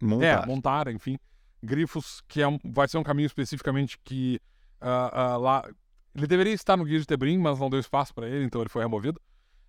Montar. 0.00 0.24
É, 0.24 0.46
montar, 0.46 0.88
enfim. 0.88 1.18
Grifos, 1.62 2.22
que 2.28 2.40
é 2.40 2.48
um, 2.48 2.58
vai 2.64 2.88
ser 2.88 2.98
um 2.98 3.02
caminho 3.02 3.26
especificamente 3.26 3.98
que 4.04 4.40
uh, 4.80 5.36
uh, 5.36 5.40
lá. 5.40 5.68
Ele 6.14 6.26
deveria 6.26 6.52
estar 6.52 6.76
no 6.76 6.84
Guia 6.84 6.98
de 6.98 7.06
Tebrim, 7.06 7.38
mas 7.38 7.58
não 7.58 7.70
deu 7.70 7.78
espaço 7.78 8.12
para 8.12 8.28
ele, 8.28 8.44
então 8.44 8.60
ele 8.60 8.70
foi 8.70 8.82
removido. 8.82 9.20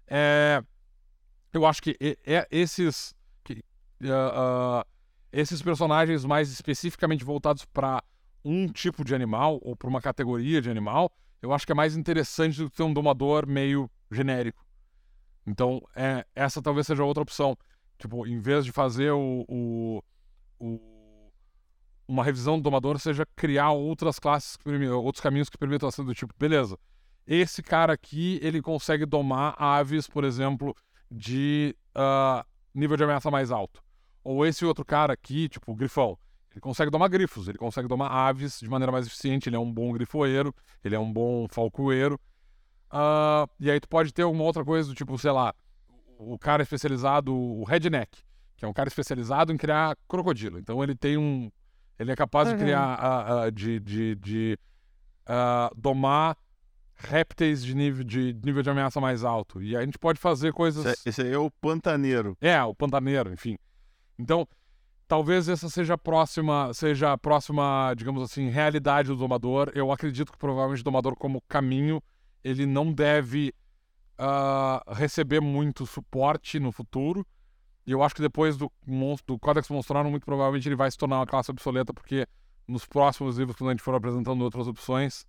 É, 0.08 0.64
eu 1.54 1.66
acho 1.66 1.82
que 1.82 1.96
é, 2.26 2.48
esses, 2.50 3.14
que, 3.44 3.64
uh, 4.02 4.84
esses 5.32 5.62
personagens 5.62 6.26
mais 6.26 6.50
especificamente 6.50 7.24
voltados 7.24 7.66
para 7.66 8.04
um 8.44 8.68
tipo 8.68 9.04
de 9.04 9.14
animal 9.14 9.60
ou 9.62 9.76
para 9.76 9.90
uma 9.90 10.02
categoria 10.02 10.62
de 10.62 10.72
animal, 10.72 11.12
eu 11.42 11.54
acho 11.54 11.66
que 11.66 11.72
é 11.72 11.76
mais 11.76 11.96
interessante 11.96 12.58
do 12.58 12.70
que 12.70 12.78
ter 12.78 12.84
um 12.84 12.94
domador 12.94 13.46
meio 13.46 13.90
genérico. 14.10 14.66
Então, 15.46 15.82
é, 15.96 16.26
essa 16.36 16.62
talvez 16.62 16.88
seja 16.88 17.04
outra 17.04 17.24
opção. 17.24 17.58
Tipo, 17.98 18.26
em 18.26 18.40
vez 18.40 18.66
de 18.66 18.72
fazer 18.72 19.12
o, 19.12 19.46
o, 19.48 20.04
o 20.60 20.89
uma 22.10 22.24
revisão 22.24 22.58
do 22.58 22.64
domador 22.64 23.00
seja 23.00 23.24
criar 23.36 23.70
outras 23.70 24.18
classes, 24.18 24.58
outros 24.92 25.22
caminhos 25.22 25.48
que 25.48 25.58
permitam 25.60 25.88
assim 25.88 26.04
do 26.04 26.16
tipo, 26.16 26.34
beleza, 26.40 26.76
esse 27.28 27.62
cara 27.62 27.94
aqui, 27.94 28.40
ele 28.42 28.64
consegue 28.64 29.06
domar 29.06 29.54
aves, 29.60 30.08
por 30.08 30.24
exemplo, 30.24 30.76
de 31.12 31.76
uh, 31.96 32.44
nível 32.74 32.98
de 32.98 33.04
ameaça 33.04 33.30
mais 33.30 33.52
alto. 33.52 33.84
Ou 34.24 34.44
esse 34.44 34.66
outro 34.66 34.84
cara 34.84 35.14
aqui, 35.14 35.48
tipo 35.48 35.72
o 35.72 35.76
grifão, 35.76 36.18
ele 36.52 36.60
consegue 36.60 36.90
domar 36.90 37.10
grifos, 37.10 37.48
ele 37.48 37.60
consegue 37.60 37.88
domar 37.88 38.12
aves 38.12 38.60
de 38.60 38.68
maneira 38.68 38.92
mais 38.92 39.06
eficiente, 39.06 39.48
ele 39.48 39.56
é 39.56 39.60
um 39.60 39.72
bom 39.72 39.94
grifoeiro, 39.94 40.54
ele 40.84 40.96
é 40.96 41.00
um 41.00 41.14
bom 41.14 41.48
falcoeiro. 41.48 42.20
Uh, 42.92 43.48
e 43.60 43.70
aí 43.70 43.80
tu 43.80 43.88
pode 43.88 44.12
ter 44.12 44.24
alguma 44.24 44.44
outra 44.44 44.66
coisa 44.66 44.90
do 44.90 44.96
tipo, 44.96 45.16
sei 45.20 45.30
lá, 45.30 45.54
o 46.18 46.40
cara 46.40 46.64
especializado, 46.64 47.32
o 47.36 47.64
redneck, 47.64 48.24
que 48.58 48.66
é 48.66 48.68
um 48.68 48.74
cara 48.74 48.90
especializado 48.90 49.54
em 49.54 49.58
criar 49.58 49.96
crocodilo. 50.08 50.58
Então 50.58 50.84
ele 50.84 50.96
tem 50.96 51.16
um, 51.16 51.52
ele 52.00 52.12
é 52.12 52.16
capaz 52.16 52.48
uhum. 52.48 52.56
de 52.56 52.64
criar, 52.64 52.98
uh, 52.98 53.48
uh, 53.48 53.52
de, 53.52 53.80
de, 53.80 54.16
de 54.16 54.60
uh, 55.28 55.76
domar 55.76 56.38
répteis 56.96 57.64
de 57.64 57.74
nível 57.76 58.04
de, 58.04 58.36
nível 58.44 58.62
de 58.62 58.70
ameaça 58.70 59.00
mais 59.00 59.24
alto. 59.24 59.62
E 59.62 59.76
a 59.76 59.82
gente 59.84 59.98
pode 59.98 60.20
fazer 60.20 60.54
coisas. 60.54 60.86
Esse, 60.86 61.08
é, 61.08 61.10
esse 61.10 61.22
aí 61.22 61.32
é 61.32 61.38
o 61.38 61.50
pantaneiro. 61.50 62.38
É, 62.42 62.62
o 62.64 62.76
pantaneiro, 62.76 63.32
enfim. 63.32 63.58
Então, 64.18 64.48
talvez 65.08 65.48
essa 65.48 65.70
seja 65.70 65.94
a 65.94 65.98
próxima, 65.98 66.74
seja 66.74 67.14
a 67.14 67.18
próxima, 67.18 67.94
digamos 67.96 68.22
assim, 68.22 68.50
realidade 68.50 69.08
do 69.08 69.16
domador. 69.16 69.72
Eu 69.74 69.92
acredito 69.92 70.32
que 70.32 70.38
provavelmente 70.38 70.82
o 70.82 70.84
domador, 70.84 71.16
como 71.16 71.42
caminho, 71.48 72.02
ele 72.44 72.66
não 72.66 72.92
deve 72.92 73.54
uh, 74.20 74.94
receber 74.94 75.40
muito 75.40 75.86
suporte 75.86 76.60
no 76.60 76.72
futuro. 76.72 77.26
E 77.90 77.92
eu 77.92 78.04
acho 78.04 78.14
que 78.14 78.22
depois 78.22 78.56
do, 78.56 78.72
do 79.26 79.40
Codex 79.40 79.68
Monstrórum, 79.68 80.12
muito 80.12 80.24
provavelmente 80.24 80.70
ele 80.70 80.76
vai 80.76 80.92
se 80.92 80.96
tornar 80.96 81.18
uma 81.18 81.26
classe 81.26 81.50
obsoleta, 81.50 81.92
porque 81.92 82.28
nos 82.68 82.86
próximos 82.86 83.40
livros, 83.40 83.58
quando 83.58 83.72
a 83.72 83.74
gente 83.74 83.82
for 83.82 83.96
apresentando 83.96 84.44
outras 84.44 84.68
opções, 84.68 85.26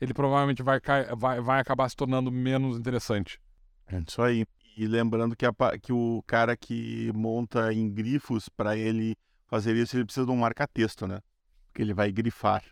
ele 0.00 0.12
provavelmente 0.12 0.60
vai, 0.60 0.80
vai, 1.16 1.40
vai 1.40 1.60
acabar 1.60 1.88
se 1.88 1.94
tornando 1.94 2.32
menos 2.32 2.76
interessante. 2.76 3.40
É 3.86 3.96
isso 4.00 4.20
aí. 4.20 4.44
E 4.76 4.88
lembrando 4.88 5.36
que, 5.36 5.46
a, 5.46 5.52
que 5.80 5.92
o 5.92 6.20
cara 6.26 6.56
que 6.56 7.12
monta 7.14 7.72
em 7.72 7.88
grifos, 7.88 8.48
para 8.48 8.76
ele 8.76 9.14
fazer 9.46 9.76
isso, 9.76 9.96
ele 9.96 10.04
precisa 10.04 10.26
de 10.26 10.32
um 10.32 10.36
marca-texto, 10.36 11.06
né? 11.06 11.20
Porque 11.68 11.80
ele 11.80 11.94
vai 11.94 12.10
grifar. 12.10 12.64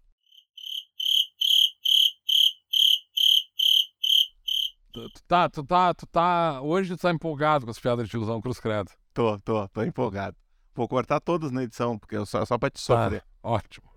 Tu 4.92 5.22
tá, 5.28 5.48
tu 5.48 5.62
tá, 5.62 5.94
tu 5.94 6.06
tá. 6.08 6.60
Hoje 6.60 6.96
tu 6.96 7.00
tá 7.00 7.12
empolgado 7.12 7.66
com 7.66 7.70
as 7.70 7.78
piadas 7.78 8.06
de 8.06 8.10
tiozão 8.10 8.40
Cruz 8.40 8.58
Credo. 8.58 8.90
Tô, 9.18 9.36
tô, 9.40 9.66
tô 9.66 9.82
empolgado. 9.82 10.36
Vou 10.76 10.86
cortar 10.86 11.18
todas 11.18 11.50
na 11.50 11.64
edição, 11.64 11.98
porque 11.98 12.14
é 12.14 12.24
só, 12.24 12.44
só 12.44 12.56
pra 12.56 12.70
te 12.70 12.78
sofrer. 12.78 13.24
Ah, 13.42 13.50
ótimo. 13.50 13.90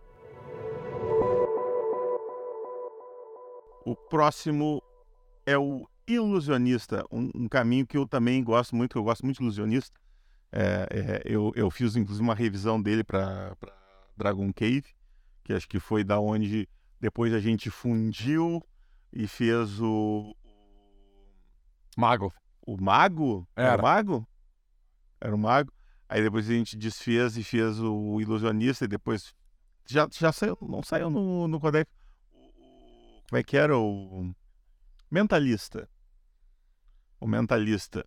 O 3.85 3.95
próximo 3.95 4.81
é 5.45 5.55
o 5.55 5.87
Ilusionista, 6.07 7.05
um, 7.11 7.29
um, 7.35 7.47
caminho 7.47 7.85
que 7.85 7.95
eu 7.95 8.07
também 8.07 8.43
gosto 8.43 8.75
muito, 8.75 8.97
eu 8.97 9.03
gosto 9.03 9.23
muito 9.23 9.37
de 9.37 9.43
Ilusionista. 9.43 10.01
É, 10.51 10.87
é, 10.89 11.21
eu, 11.23 11.51
eu 11.55 11.69
fiz 11.69 11.95
inclusive 11.95 12.23
uma 12.23 12.33
revisão 12.33 12.81
dele 12.81 13.03
para 13.03 13.55
Dragon 14.17 14.51
Cave, 14.51 14.81
que 14.81 14.95
que 15.43 15.53
acho 15.53 15.69
que 15.69 15.79
foi 15.79 16.03
da 16.03 16.19
onde 16.19 16.67
depois 16.99 17.31
a 17.31 17.39
gente 17.39 17.69
fundiu 17.69 18.59
e 19.13 19.27
fez 19.27 19.79
o. 19.79 20.35
Mago. 21.95 22.33
O 22.65 22.75
Mago? 22.81 23.47
Era. 23.55 23.77
o 23.77 23.83
Mago? 23.83 24.27
Era 25.21 25.35
o 25.35 25.37
Mago. 25.37 25.71
Aí 26.09 26.21
depois 26.21 26.49
a 26.49 26.53
gente 26.53 26.75
desfez 26.75 27.37
e 27.37 27.43
fez 27.43 27.79
o 27.79 28.19
Ilusionista 28.19 28.85
e 28.85 28.87
depois. 28.87 29.33
Já, 29.87 30.07
já 30.11 30.31
saiu, 30.31 30.57
não 30.61 30.83
saiu 30.83 31.09
no, 31.09 31.47
no 31.47 31.59
Codex. 31.59 31.89
Como 33.29 33.39
é 33.39 33.43
que 33.43 33.55
era? 33.55 33.77
O 33.77 34.29
Mentalista. 35.09 35.87
O 37.19 37.27
Mentalista. 37.27 38.05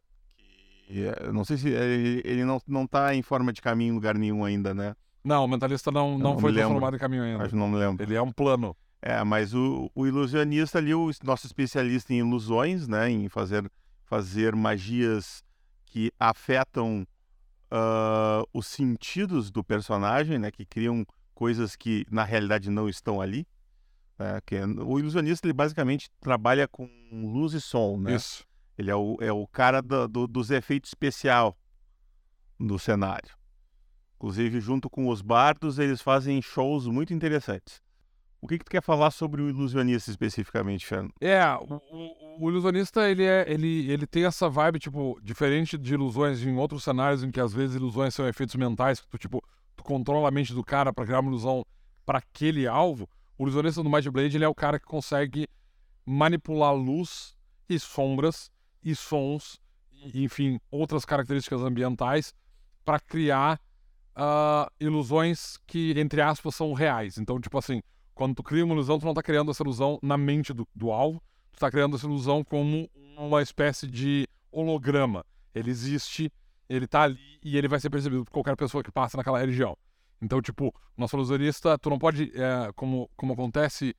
Que, 0.87 1.07
é, 1.07 1.33
não 1.33 1.45
sei 1.45 1.57
se 1.57 1.69
ele, 1.71 2.21
ele 2.25 2.45
não, 2.45 2.61
não 2.67 2.87
tá 2.87 3.15
em 3.15 3.23
forma 3.23 3.53
de 3.53 3.63
caminho 3.63 3.93
em 3.93 3.95
lugar 3.95 4.19
nenhum 4.19 4.45
ainda, 4.45 4.75
né? 4.75 4.95
Não, 5.25 5.45
o 5.45 5.49
mentalista 5.49 5.91
não, 5.91 6.19
não, 6.19 6.35
não 6.35 6.39
foi 6.39 6.53
transformado 6.53 6.97
em 6.97 6.99
caminho 6.99 7.23
ainda. 7.23 7.43
Acho 7.43 7.51
que 7.51 7.57
não 7.57 7.69
me 7.69 7.79
lembro. 7.79 8.05
Ele 8.05 8.15
é 8.15 8.21
um 8.21 8.31
plano. 8.31 8.77
É, 9.01 9.25
mas 9.25 9.55
o, 9.55 9.91
o 9.95 10.07
ilusionista 10.07 10.77
ali, 10.77 10.95
o 10.95 11.11
nosso 11.23 11.47
especialista 11.47 12.13
em 12.13 12.19
ilusões, 12.19 12.87
né? 12.87 13.09
Em 13.09 13.29
fazer, 13.31 13.71
fazer 14.05 14.55
magias 14.55 15.43
que 15.95 16.11
afetam 16.19 17.07
ah, 17.71 18.43
os 18.53 18.67
sentidos 18.67 19.49
do 19.53 19.63
personagem, 19.63 20.41
né? 20.41 20.51
Que 20.51 20.67
criam 20.67 21.07
coisas 21.33 21.77
que 21.77 22.05
na 22.11 22.25
realidade 22.25 22.69
não 22.69 22.89
estão 22.89 23.21
ali. 23.21 23.47
né, 24.17 24.41
que 24.47 24.55
é- 24.55 24.65
o 24.65 24.97
ilusionista, 24.99 25.45
ele 25.45 25.53
basicamente 25.53 26.09
trabalha 26.21 26.69
com 26.69 26.89
luz 27.13 27.53
e 27.53 27.61
som, 27.61 27.97
né? 27.99 28.15
Isso. 28.15 28.45
Ele 28.79 28.89
é 28.89 28.95
o, 28.95 29.17
é 29.21 29.33
o 29.33 29.45
cara 29.49 29.81
do- 29.81 30.07
do- 30.07 30.27
dos 30.29 30.51
efeitos 30.53 30.91
especial 30.91 31.57
do 32.59 32.79
cenário. 32.79 33.37
Inclusive, 34.17 34.61
junto 34.61 34.89
com 34.89 35.09
os 35.09 35.21
bardos, 35.21 35.81
eles 35.81 36.01
fazem 36.01 36.41
shows 36.41 36.87
muito 36.87 37.13
interessantes. 37.13 37.83
O 38.45 38.47
que, 38.47 38.59
que 38.59 38.65
tu 38.67 38.71
quer 38.71 38.83
falar 38.83 39.11
sobre 39.11 39.41
o 39.41 39.49
ilusionista 39.49 40.11
especificamente, 40.11 40.85
Fernando? 40.85 41.15
É, 41.19 41.43
o, 41.55 41.81
o- 41.91 42.45
o 42.45 42.51
ilusionista, 42.51 43.09
ele, 43.09 43.25
é, 43.25 43.51
ele, 43.51 43.91
ele 43.91 44.07
tem 44.07 44.27
essa 44.27 44.51
vibe, 44.51 44.79
tipo, 44.79 45.19
diferente 45.23 45.79
de 45.79 45.95
ilusões 45.95 46.43
em 46.43 46.55
outros 46.55 46.85
cenários 46.85 47.25
em 47.25 47.31
que 47.31 47.41
às 47.41 47.55
vezes 47.55 47.75
ilusões 47.77 48.15
são 48.15 48.29
efeitos 48.29 48.55
mentais, 48.57 49.01
que 49.01 49.09
tu, 49.09 49.17
tipo, 49.17 49.43
tu 49.75 49.83
controla 49.83 50.29
a 50.29 50.31
mente 50.31 50.53
do 50.53 50.63
cara 50.63 50.93
pra 50.93 51.07
criar 51.07 51.21
uma 51.21 51.31
ilusão 51.31 51.65
para 52.05 52.19
aquele 52.19 52.67
alvo. 52.67 53.09
O 53.39 53.45
ilusionista 53.45 53.83
do 53.83 53.89
Might 53.89 54.11
Blade, 54.11 54.37
ele 54.37 54.45
é 54.45 54.49
o 54.49 54.55
cara 54.55 54.79
que 54.79 54.85
consegue 54.85 55.49
manipular 56.05 56.75
luz 56.75 57.35
e 57.67 57.79
sombras 57.79 58.51
e 58.83 58.95
sons, 58.95 59.59
e, 59.91 60.23
enfim, 60.23 60.61
outras 60.71 61.07
características 61.07 61.63
ambientais 61.63 62.35
para 62.85 63.01
criar 63.01 63.59
ah, 64.15 64.71
ilusões 64.79 65.57
que, 65.67 65.95
entre 65.99 66.21
aspas, 66.21 66.55
são 66.55 66.75
reais. 66.75 67.17
Então, 67.17 67.41
tipo 67.41 67.57
assim, 67.57 67.81
quando 68.15 68.35
tu 68.35 68.43
cria 68.43 68.65
uma 68.65 68.75
ilusão, 68.75 68.99
tu 68.99 69.07
não 69.07 69.15
tá 69.15 69.23
criando 69.23 69.51
essa 69.51 69.63
ilusão 69.63 69.99
na 70.03 70.17
mente 70.17 70.53
do, 70.53 70.67
do 70.75 70.91
alvo, 70.91 71.23
tu 71.53 71.59
tá 71.59 71.71
criando 71.71 71.97
essa 71.97 72.07
ilusão 72.07 72.45
como 72.45 72.89
uma 73.17 73.43
espécie 73.43 73.87
de 73.87 74.27
holograma. 74.51 75.25
Ele 75.55 75.71
existe, 75.71 76.33
ele 76.69 76.87
tá 76.87 77.03
ali 77.03 77.39
e 77.43 77.57
ele 77.57 77.69
vai 77.69 77.81
ser 77.81 77.91
percebido 77.91 78.25
por 78.25 78.31
qualquer 78.31 78.57
pessoa 78.57 78.83
que 78.83 78.91
passa 78.91 79.17
naquela 79.17 79.39
região. 79.39 79.77
Então, 80.23 80.41
tipo, 80.41 80.75
nosso 80.97 81.17
ilusionista, 81.17 81.79
tu 81.79 81.91
não 81.91 81.99
pode, 81.99 82.33
é, 82.35 82.73
como, 82.75 83.11
como 83.17 83.33
acontece, 83.35 83.95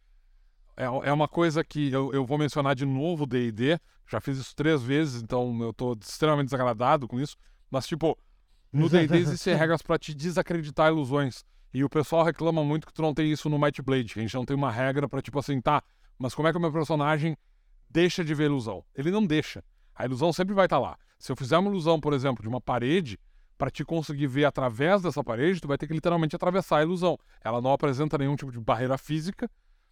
é, 0.75 0.85
é 0.85 1.13
uma 1.13 1.27
coisa 1.27 1.63
que 1.63 1.91
eu, 1.91 2.13
eu 2.13 2.25
vou 2.25 2.37
mencionar 2.37 2.75
de 2.75 2.85
novo 2.85 3.25
D&D, 3.25 3.79
já 4.07 4.19
fiz 4.19 4.37
isso 4.37 4.55
três 4.55 4.81
vezes, 4.81 5.21
então 5.21 5.61
eu 5.61 5.73
tô 5.73 5.93
extremamente 5.93 6.47
desagradado 6.47 7.07
com 7.07 7.19
isso, 7.19 7.37
mas, 7.69 7.87
tipo, 7.87 8.17
no 8.71 8.89
D&D 8.89 9.17
existem 9.17 9.55
regras 9.55 9.81
pra 9.81 9.97
te 9.97 10.13
desacreditar 10.13 10.91
ilusões. 10.91 11.43
E 11.75 11.83
o 11.83 11.89
pessoal 11.89 12.23
reclama 12.23 12.63
muito 12.63 12.87
que 12.87 12.93
tu 12.93 13.01
não 13.01 13.13
tem 13.13 13.29
isso 13.29 13.49
no 13.49 13.59
Might 13.59 13.81
Blade. 13.81 14.13
que 14.13 14.19
A 14.19 14.21
gente 14.21 14.33
não 14.33 14.45
tem 14.45 14.55
uma 14.55 14.71
regra 14.71 15.09
pra, 15.09 15.21
tipo 15.21 15.37
assim, 15.37 15.59
tá, 15.59 15.83
mas 16.17 16.33
como 16.33 16.47
é 16.47 16.51
que 16.53 16.57
o 16.57 16.61
meu 16.61 16.71
personagem 16.71 17.35
deixa 17.89 18.23
de 18.23 18.33
ver 18.33 18.45
ilusão? 18.45 18.81
Ele 18.95 19.11
não 19.11 19.25
deixa. 19.25 19.61
A 19.93 20.05
ilusão 20.05 20.31
sempre 20.31 20.53
vai 20.53 20.67
estar 20.67 20.79
lá. 20.79 20.97
Se 21.19 21.33
eu 21.33 21.35
fizer 21.35 21.57
uma 21.57 21.69
ilusão, 21.69 21.99
por 21.99 22.13
exemplo, 22.13 22.41
de 22.41 22.47
uma 22.47 22.61
parede, 22.61 23.19
pra 23.57 23.69
te 23.69 23.83
conseguir 23.83 24.27
ver 24.27 24.45
através 24.45 25.01
dessa 25.01 25.21
parede, 25.21 25.59
tu 25.59 25.67
vai 25.67 25.77
ter 25.77 25.85
que 25.85 25.93
literalmente 25.93 26.33
atravessar 26.33 26.77
a 26.77 26.83
ilusão. 26.83 27.17
Ela 27.43 27.59
não 27.59 27.73
apresenta 27.73 28.17
nenhum 28.17 28.37
tipo 28.37 28.53
de 28.53 28.59
barreira 28.61 28.97
física, 28.97 29.51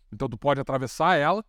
então 0.10 0.30
tu 0.30 0.38
pode 0.38 0.62
atravessar 0.62 1.18
ela, 1.18 1.44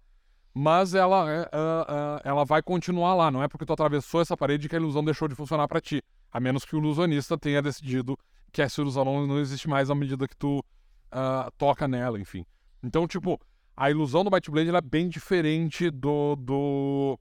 mas 0.53 0.95
ela, 0.95 1.31
é, 1.31 1.43
é, 1.43 1.47
é, 1.47 2.29
ela 2.29 2.45
vai 2.45 2.61
continuar 2.61 3.15
lá. 3.15 3.31
Não 3.31 3.41
é 3.41 3.47
porque 3.47 3.65
tu 3.65 3.73
atravessou 3.73 4.21
essa 4.21 4.37
parede 4.37 4.69
que 4.69 4.75
a 4.75 4.81
ilusão 4.81 5.05
deixou 5.05 5.29
de 5.29 5.37
funcionar 5.37 5.69
pra 5.69 5.81
ti. 5.81 6.03
A 6.33 6.41
menos 6.41 6.65
que 6.65 6.75
o 6.75 6.81
ilusionista 6.81 7.39
tenha 7.39 7.63
decidido 7.63 8.19
que 8.55 8.63
essa 8.63 8.81
ilusão 8.81 9.05
não, 9.27 9.39
existe 9.41 9.69
mais 9.69 9.91
à 9.91 9.95
medida 9.97 10.29
que 10.29 10.37
tu 10.37 10.65
ah, 11.11 11.51
toca 11.59 11.89
nela, 11.89 12.19
enfim. 12.21 12.47
Então, 12.83 13.07
tipo, 13.07 13.39
a 13.77 13.91
ilusão 13.91 14.23
do 14.23 14.31
Might 14.31 14.49
Blade 14.49 14.71
é 14.75 14.81
bem 14.81 15.09
diferente 15.09 15.91
do, 15.91 16.37
do 16.37 17.19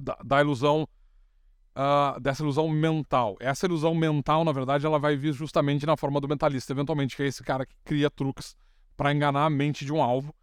da, 0.00 0.18
da 0.22 0.40
ilusão 0.42 0.86
ah, 1.74 2.18
dessa 2.20 2.42
ilusão 2.42 2.68
mental. 2.68 3.36
Essa 3.40 3.64
ilusão 3.64 3.94
mental, 3.94 4.44
na 4.44 4.52
verdade, 4.52 4.84
ela 4.84 4.98
vai 4.98 5.16
vir 5.16 5.32
justamente 5.32 5.86
na 5.86 5.96
forma 5.96 6.20
do 6.20 6.28
mentalista, 6.28 6.74
eventualmente, 6.74 7.16
que 7.16 7.22
é 7.22 7.26
esse 7.26 7.42
cara 7.42 7.64
que 7.64 7.74
cria 7.82 8.10
truques 8.10 8.54
para 8.98 9.14
enganar 9.14 9.46
a 9.46 9.50
mente 9.50 9.86
de 9.86 9.92
um 9.92 10.02
alvo. 10.02 10.34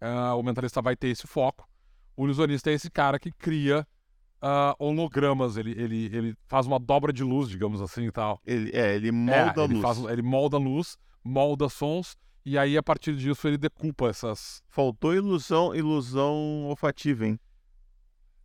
Ah, 0.00 0.34
o 0.34 0.42
mentalista 0.42 0.82
vai 0.82 0.96
ter 0.96 1.08
esse 1.08 1.28
foco. 1.28 1.68
O 2.16 2.24
ilusionista 2.24 2.70
é 2.70 2.74
esse 2.74 2.90
cara 2.90 3.20
que 3.20 3.30
cria 3.30 3.86
ah, 4.40 4.74
hologramas. 4.78 5.56
Ele, 5.56 5.72
ele, 5.72 6.04
ele 6.16 6.34
faz 6.46 6.66
uma 6.66 6.78
dobra 6.78 7.12
de 7.12 7.22
luz, 7.24 7.48
digamos 7.48 7.80
assim 7.80 8.06
e 8.06 8.12
tal. 8.12 8.40
Ele, 8.46 8.70
é, 8.74 8.94
ele 8.94 9.08
É, 9.08 9.12
molda 9.12 9.62
a 9.62 9.64
ele, 9.64 9.74
luz. 9.74 9.82
faz- 9.82 9.98
ele 10.04 10.22
molda 10.22 10.56
a 10.56 10.60
luz, 10.60 10.96
molda 11.24 11.68
sons, 11.68 12.16
e 12.44 12.56
aí 12.58 12.76
a 12.76 12.82
partir 12.82 13.14
disso 13.16 13.46
ele 13.46 13.58
decupa 13.58 14.08
essas. 14.08 14.62
Faltou 14.68 15.14
ilusão, 15.14 15.74
ilusão 15.74 16.66
olfativa, 16.66 17.26
hein? 17.26 17.38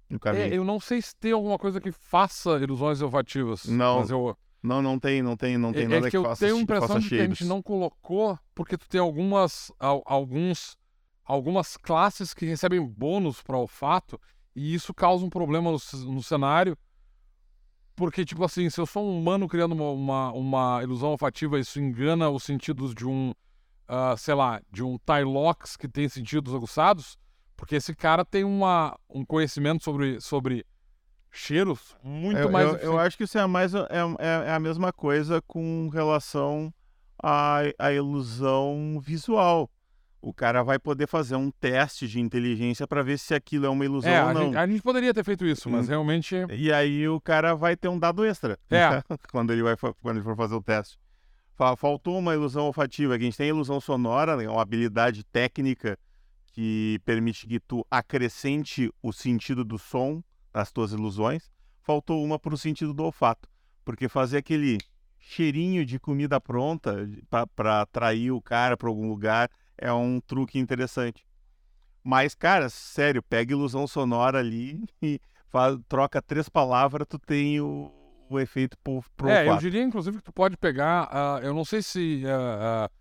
No 0.09 0.19
caminho. 0.19 0.43
É, 0.53 0.57
eu 0.57 0.63
não 0.63 0.79
sei 0.79 1.01
se 1.01 1.15
tem 1.15 1.31
alguma 1.31 1.57
coisa 1.57 1.79
que 1.81 1.91
faça 1.91 2.57
ilusões 2.59 3.01
olfativas. 3.01 3.65
Não, 3.65 4.03
eu, 4.07 4.37
Não, 4.61 4.81
não 4.81 4.99
tem, 4.99 5.21
não 5.21 5.35
tem, 5.35 5.57
não 5.57 5.73
tem 5.73 5.85
é, 5.85 5.87
nada 5.87 6.07
é 6.07 6.09
que 6.11 6.17
eu 6.17 6.23
faça, 6.23 6.45
tenho 6.45 6.57
a 6.57 6.61
impressão 6.61 6.99
de 6.99 7.09
que 7.09 7.19
a 7.19 7.25
gente 7.25 7.45
não 7.45 7.61
colocou, 7.61 8.37
porque 8.53 8.77
tu 8.77 8.87
tem 8.87 9.01
algumas, 9.01 9.71
al- 9.79 10.03
alguns, 10.05 10.77
algumas 11.25 11.77
classes 11.77 12.33
que 12.33 12.45
recebem 12.45 12.85
bônus 12.85 13.41
para 13.41 13.57
olfato, 13.57 14.19
e 14.55 14.73
isso 14.73 14.93
causa 14.93 15.25
um 15.25 15.29
problema 15.29 15.71
no, 15.71 16.23
cenário. 16.23 16.77
Porque, 17.95 18.25
tipo 18.25 18.43
assim, 18.43 18.69
se 18.69 18.79
eu 18.79 18.85
sou 18.85 19.05
um 19.05 19.19
humano 19.19 19.47
criando 19.47 19.73
uma, 19.73 19.91
uma, 19.91 20.31
uma 20.31 20.83
ilusão 20.83 21.09
olfativa, 21.09 21.59
isso 21.59 21.79
engana 21.79 22.29
os 22.29 22.43
sentidos 22.43 22.93
de 22.93 23.05
um, 23.05 23.33
ah, 23.87 24.15
sei 24.17 24.33
lá, 24.33 24.61
de 24.71 24.83
um 24.83 24.97
Tylox 24.97 25.77
que 25.77 25.87
tem 25.87 26.09
sentidos 26.09 26.53
aguçados, 26.55 27.17
porque 27.55 27.75
esse 27.75 27.95
cara 27.95 28.25
tem 28.25 28.43
uma, 28.43 28.97
um 29.09 29.23
conhecimento 29.23 29.83
sobre, 29.83 30.19
sobre 30.19 30.65
cheiros 31.31 31.95
muito 32.03 32.39
eu, 32.39 32.51
mais. 32.51 32.67
eu, 32.67 32.77
eu 32.77 32.99
acho 32.99 33.17
que 33.17 33.23
isso 33.23 33.37
é, 33.37 33.45
mais, 33.47 33.73
é, 33.73 33.79
é, 34.19 34.49
é 34.49 34.53
a 34.53 34.59
mesma 34.59 34.93
coisa 34.93 35.41
com 35.41 35.89
relação 35.89 36.73
à, 37.21 37.61
à 37.79 37.91
ilusão 37.91 38.99
visual. 39.01 39.69
O 40.25 40.33
cara 40.33 40.63
vai 40.63 40.79
poder 40.79 41.05
fazer 41.05 41.35
um 41.35 41.51
teste 41.51 42.07
de 42.07 42.17
inteligência 42.21 42.87
para 42.87 43.03
ver 43.03 43.19
se 43.19 43.33
aquilo 43.35 43.65
é 43.65 43.69
uma 43.69 43.83
ilusão 43.83 44.09
É, 44.09 44.23
ou 44.23 44.29
a 44.29 44.33
não. 44.33 44.41
gente, 44.45 44.57
a 44.57 44.65
gente 44.67 44.81
poderia 44.81 45.13
ter 45.13 45.21
feito 45.25 45.45
isso, 45.45 45.69
mas 45.69 45.85
Hum. 45.87 45.89
realmente. 45.89 46.33
E 46.49 46.71
aí 46.71 47.05
o 47.09 47.19
cara 47.19 47.53
vai 47.55 47.75
ter 47.75 47.89
um 47.89 47.99
dado 47.99 48.23
extra. 48.23 48.57
É. 48.71 49.03
quando, 49.33 49.51
ele 49.51 49.61
vai, 49.61 49.75
quando 49.75 50.15
ele 50.15 50.23
for 50.23 50.37
fazer 50.37 50.55
o 50.55 50.61
teste. 50.61 50.97
Fa- 51.55 51.75
Faltou 51.75 52.17
uma 52.17 52.33
ilusão 52.33 52.65
olfativa. 52.67 53.17
que 53.17 53.23
A 53.23 53.25
gente 53.25 53.35
tem 53.37 53.47
a 53.47 53.49
ilusão 53.49 53.81
sonora, 53.81 54.37
né, 54.37 54.47
uma 54.47 54.61
habilidade 54.61 55.25
técnica 55.25 55.99
que 56.53 57.01
permite 57.03 57.45
que 57.45 57.59
tu 57.59 57.85
acrescente 57.91 58.89
o 59.01 59.11
sentido 59.11 59.65
do 59.65 59.77
som 59.77 60.23
nas 60.53 60.71
tuas 60.71 60.93
ilusões. 60.93 61.51
Faltou 61.81 62.23
uma 62.23 62.39
para 62.39 62.53
o 62.53 62.57
sentido 62.57 62.93
do 62.93 63.03
olfato. 63.03 63.49
Porque 63.83 64.07
fazer 64.07 64.37
aquele 64.37 64.77
cheirinho 65.19 65.85
de 65.85 65.99
comida 65.99 66.39
pronta 66.39 67.09
para 67.55 67.81
atrair 67.81 68.31
o 68.31 68.41
cara 68.41 68.77
para 68.77 68.87
algum 68.87 69.09
lugar 69.09 69.49
é 69.77 69.91
um 69.91 70.19
truque 70.19 70.59
interessante. 70.59 71.25
Mas, 72.03 72.35
cara, 72.35 72.69
sério, 72.69 73.23
pega 73.23 73.53
ilusão 73.53 73.87
sonora 73.87 74.39
ali 74.39 74.83
e 75.01 75.19
faz, 75.47 75.77
troca 75.87 76.21
três 76.21 76.49
palavras, 76.49 77.07
tu 77.07 77.17
tem 77.17 77.61
o, 77.61 77.91
o 78.29 78.39
efeito 78.39 78.77
pro, 78.83 79.01
pro 79.15 79.29
É, 79.29 79.47
eu 79.47 79.57
diria, 79.57 79.81
inclusive, 79.81 80.17
que 80.17 80.23
tu 80.23 80.33
pode 80.33 80.57
pegar. 80.57 81.07
ah, 81.11 81.39
eu 81.41 81.53
não 81.53 81.63
sei 81.63 81.81
se. 81.81 82.23
ah, 82.25 82.89
ah, 82.89 82.91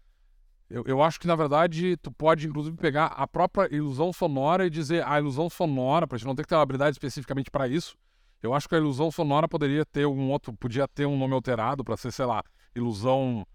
eu, 0.70 0.84
eu 0.86 1.02
acho 1.02 1.20
que, 1.20 1.26
na 1.26 1.34
verdade, 1.36 1.96
tu 1.98 2.10
pode, 2.10 2.46
inclusive, 2.46 2.76
pegar 2.76 3.06
a 3.06 3.26
própria 3.26 3.74
ilusão 3.74 4.12
sonora 4.12 4.66
e 4.66 4.70
dizer 4.70 5.06
a 5.06 5.18
ilusão 5.18 5.50
sonora, 5.50 6.06
pra 6.06 6.16
gente 6.16 6.26
não 6.26 6.34
ter 6.34 6.42
que 6.42 6.48
ter 6.48 6.54
uma 6.54 6.62
habilidade 6.62 6.94
especificamente 6.94 7.50
para 7.50 7.68
isso. 7.68 7.96
Eu 8.42 8.54
acho 8.54 8.68
que 8.68 8.74
a 8.74 8.78
ilusão 8.78 9.10
sonora 9.10 9.48
poderia 9.48 9.84
ter 9.84 10.06
um 10.06 10.30
outro. 10.30 10.52
Podia 10.52 10.88
ter 10.88 11.06
um 11.06 11.16
nome 11.18 11.34
alterado 11.34 11.84
pra 11.84 11.96
ser, 11.96 12.12
sei 12.12 12.24
lá, 12.24 12.42
ilusão. 12.74 13.46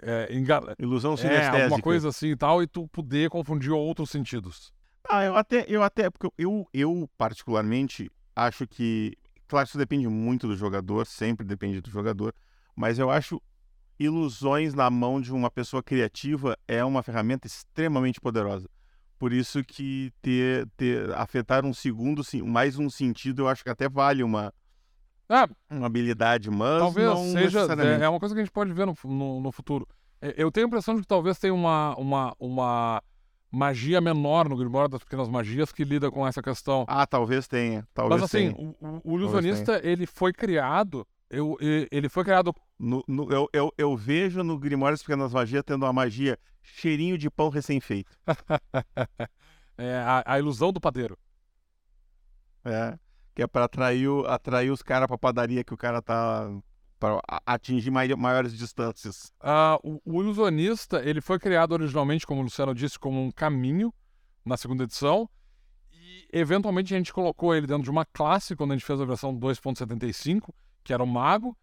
É, 0.00 0.28
enga- 0.34 0.74
Ilusão 0.78 1.14
é, 1.14 1.16
sinestésica. 1.16 1.62
alguma 1.62 1.80
coisa 1.80 2.08
assim 2.08 2.28
e 2.28 2.36
tal, 2.36 2.62
e 2.62 2.66
tu 2.66 2.86
poder 2.88 3.28
confundir 3.30 3.70
outros 3.72 4.10
sentidos. 4.10 4.72
Ah, 5.08 5.24
eu 5.24 5.36
até, 5.36 5.64
eu 5.68 5.82
até, 5.82 6.10
porque 6.10 6.28
eu, 6.38 6.68
eu 6.72 7.08
particularmente 7.16 8.10
acho 8.36 8.66
que, 8.66 9.16
claro, 9.48 9.66
isso 9.66 9.78
depende 9.78 10.06
muito 10.06 10.46
do 10.46 10.54
jogador, 10.56 11.06
sempre 11.06 11.44
depende 11.46 11.80
do 11.80 11.90
jogador, 11.90 12.34
mas 12.76 12.98
eu 12.98 13.10
acho 13.10 13.40
ilusões 13.98 14.74
na 14.74 14.88
mão 14.90 15.20
de 15.20 15.32
uma 15.32 15.50
pessoa 15.50 15.82
criativa 15.82 16.56
é 16.68 16.84
uma 16.84 17.02
ferramenta 17.02 17.46
extremamente 17.46 18.20
poderosa. 18.20 18.68
Por 19.18 19.32
isso 19.32 19.64
que 19.64 20.12
ter, 20.22 20.68
ter 20.76 21.10
afetar 21.14 21.64
um 21.66 21.74
segundo, 21.74 22.22
mais 22.44 22.78
um 22.78 22.88
sentido, 22.88 23.42
eu 23.42 23.48
acho 23.48 23.64
que 23.64 23.70
até 23.70 23.88
vale 23.88 24.22
uma, 24.22 24.54
ah, 25.28 25.48
uma 25.70 25.86
habilidade, 25.86 26.50
mas 26.50 26.80
talvez 26.80 27.18
seja 27.32 27.60
é, 28.00 28.04
é 28.04 28.08
uma 28.08 28.18
coisa 28.18 28.34
que 28.34 28.40
a 28.40 28.44
gente 28.44 28.52
pode 28.52 28.72
ver 28.72 28.86
no, 28.86 28.94
no, 29.04 29.40
no 29.40 29.52
futuro. 29.52 29.86
É, 30.20 30.34
Eu 30.36 30.50
tenho 30.50 30.66
a 30.66 30.68
impressão 30.68 30.94
de 30.94 31.02
que 31.02 31.06
talvez 31.06 31.38
tenha 31.38 31.52
uma, 31.54 31.94
uma, 31.96 32.34
uma 32.38 33.02
magia 33.50 34.00
menor 34.00 34.48
no 34.48 34.56
Grimório 34.56 34.88
das 34.88 35.02
Pequenas 35.02 35.28
Magias 35.28 35.70
que 35.72 35.84
lida 35.84 36.10
com 36.10 36.26
essa 36.26 36.42
questão. 36.42 36.84
Ah, 36.88 37.06
talvez 37.06 37.46
tenha. 37.46 37.86
Talvez 37.94 38.20
Mas 38.20 38.30
assim, 38.30 38.52
tenha. 38.52 38.74
o, 38.80 39.00
o, 39.04 39.18
ilusionista, 39.18 39.80
ele 39.84 40.06
foi 40.06 40.32
criado. 40.32 41.06
Eu, 41.30 41.58
ele 41.60 42.08
foi 42.08 42.24
criado. 42.24 42.54
No- 42.78 43.04
no- 43.06 43.30
eu, 43.30 43.48
eu, 43.52 43.72
eu 43.76 43.96
vejo 43.96 44.42
no 44.42 44.58
Grimório 44.58 44.94
das 44.94 45.02
Pequenas 45.02 45.32
Magias 45.32 45.62
tendo 45.64 45.84
uma 45.84 45.92
magia 45.92 46.38
cheirinho 46.62 47.18
de 47.18 47.30
pão 47.30 47.50
recém-feito. 47.50 48.10
é, 49.76 49.96
a, 49.96 50.22
a 50.26 50.38
ilusão 50.38 50.72
do 50.72 50.80
padeiro. 50.80 51.18
É, 52.64 52.98
que 53.38 53.42
é 53.44 53.46
para 53.46 53.66
atrair, 53.66 54.08
atrair 54.26 54.68
os 54.72 54.82
caras 54.82 55.06
pra 55.06 55.16
padaria 55.16 55.62
que 55.62 55.72
o 55.72 55.76
cara 55.76 56.02
tá. 56.02 56.50
para 56.98 57.20
atingir 57.46 57.88
mai- 57.88 58.12
maiores 58.16 58.52
distâncias. 58.52 59.32
Ah, 59.38 59.78
o, 59.84 60.00
o 60.04 60.20
ilusionista, 60.20 61.00
ele 61.08 61.20
foi 61.20 61.38
criado 61.38 61.70
originalmente, 61.70 62.26
como 62.26 62.40
o 62.40 62.42
Luciano 62.42 62.74
disse, 62.74 62.98
como 62.98 63.22
um 63.22 63.30
caminho 63.30 63.94
na 64.44 64.56
segunda 64.56 64.82
edição. 64.82 65.30
E 65.92 66.26
eventualmente 66.32 66.92
a 66.92 66.96
gente 66.98 67.12
colocou 67.12 67.54
ele 67.54 67.64
dentro 67.68 67.84
de 67.84 67.90
uma 67.90 68.04
classe 68.04 68.56
quando 68.56 68.72
a 68.72 68.74
gente 68.76 68.84
fez 68.84 69.00
a 69.00 69.04
versão 69.04 69.32
2.75, 69.38 70.52
que 70.82 70.92
era 70.92 71.00
o 71.04 71.06
mago. 71.06 71.56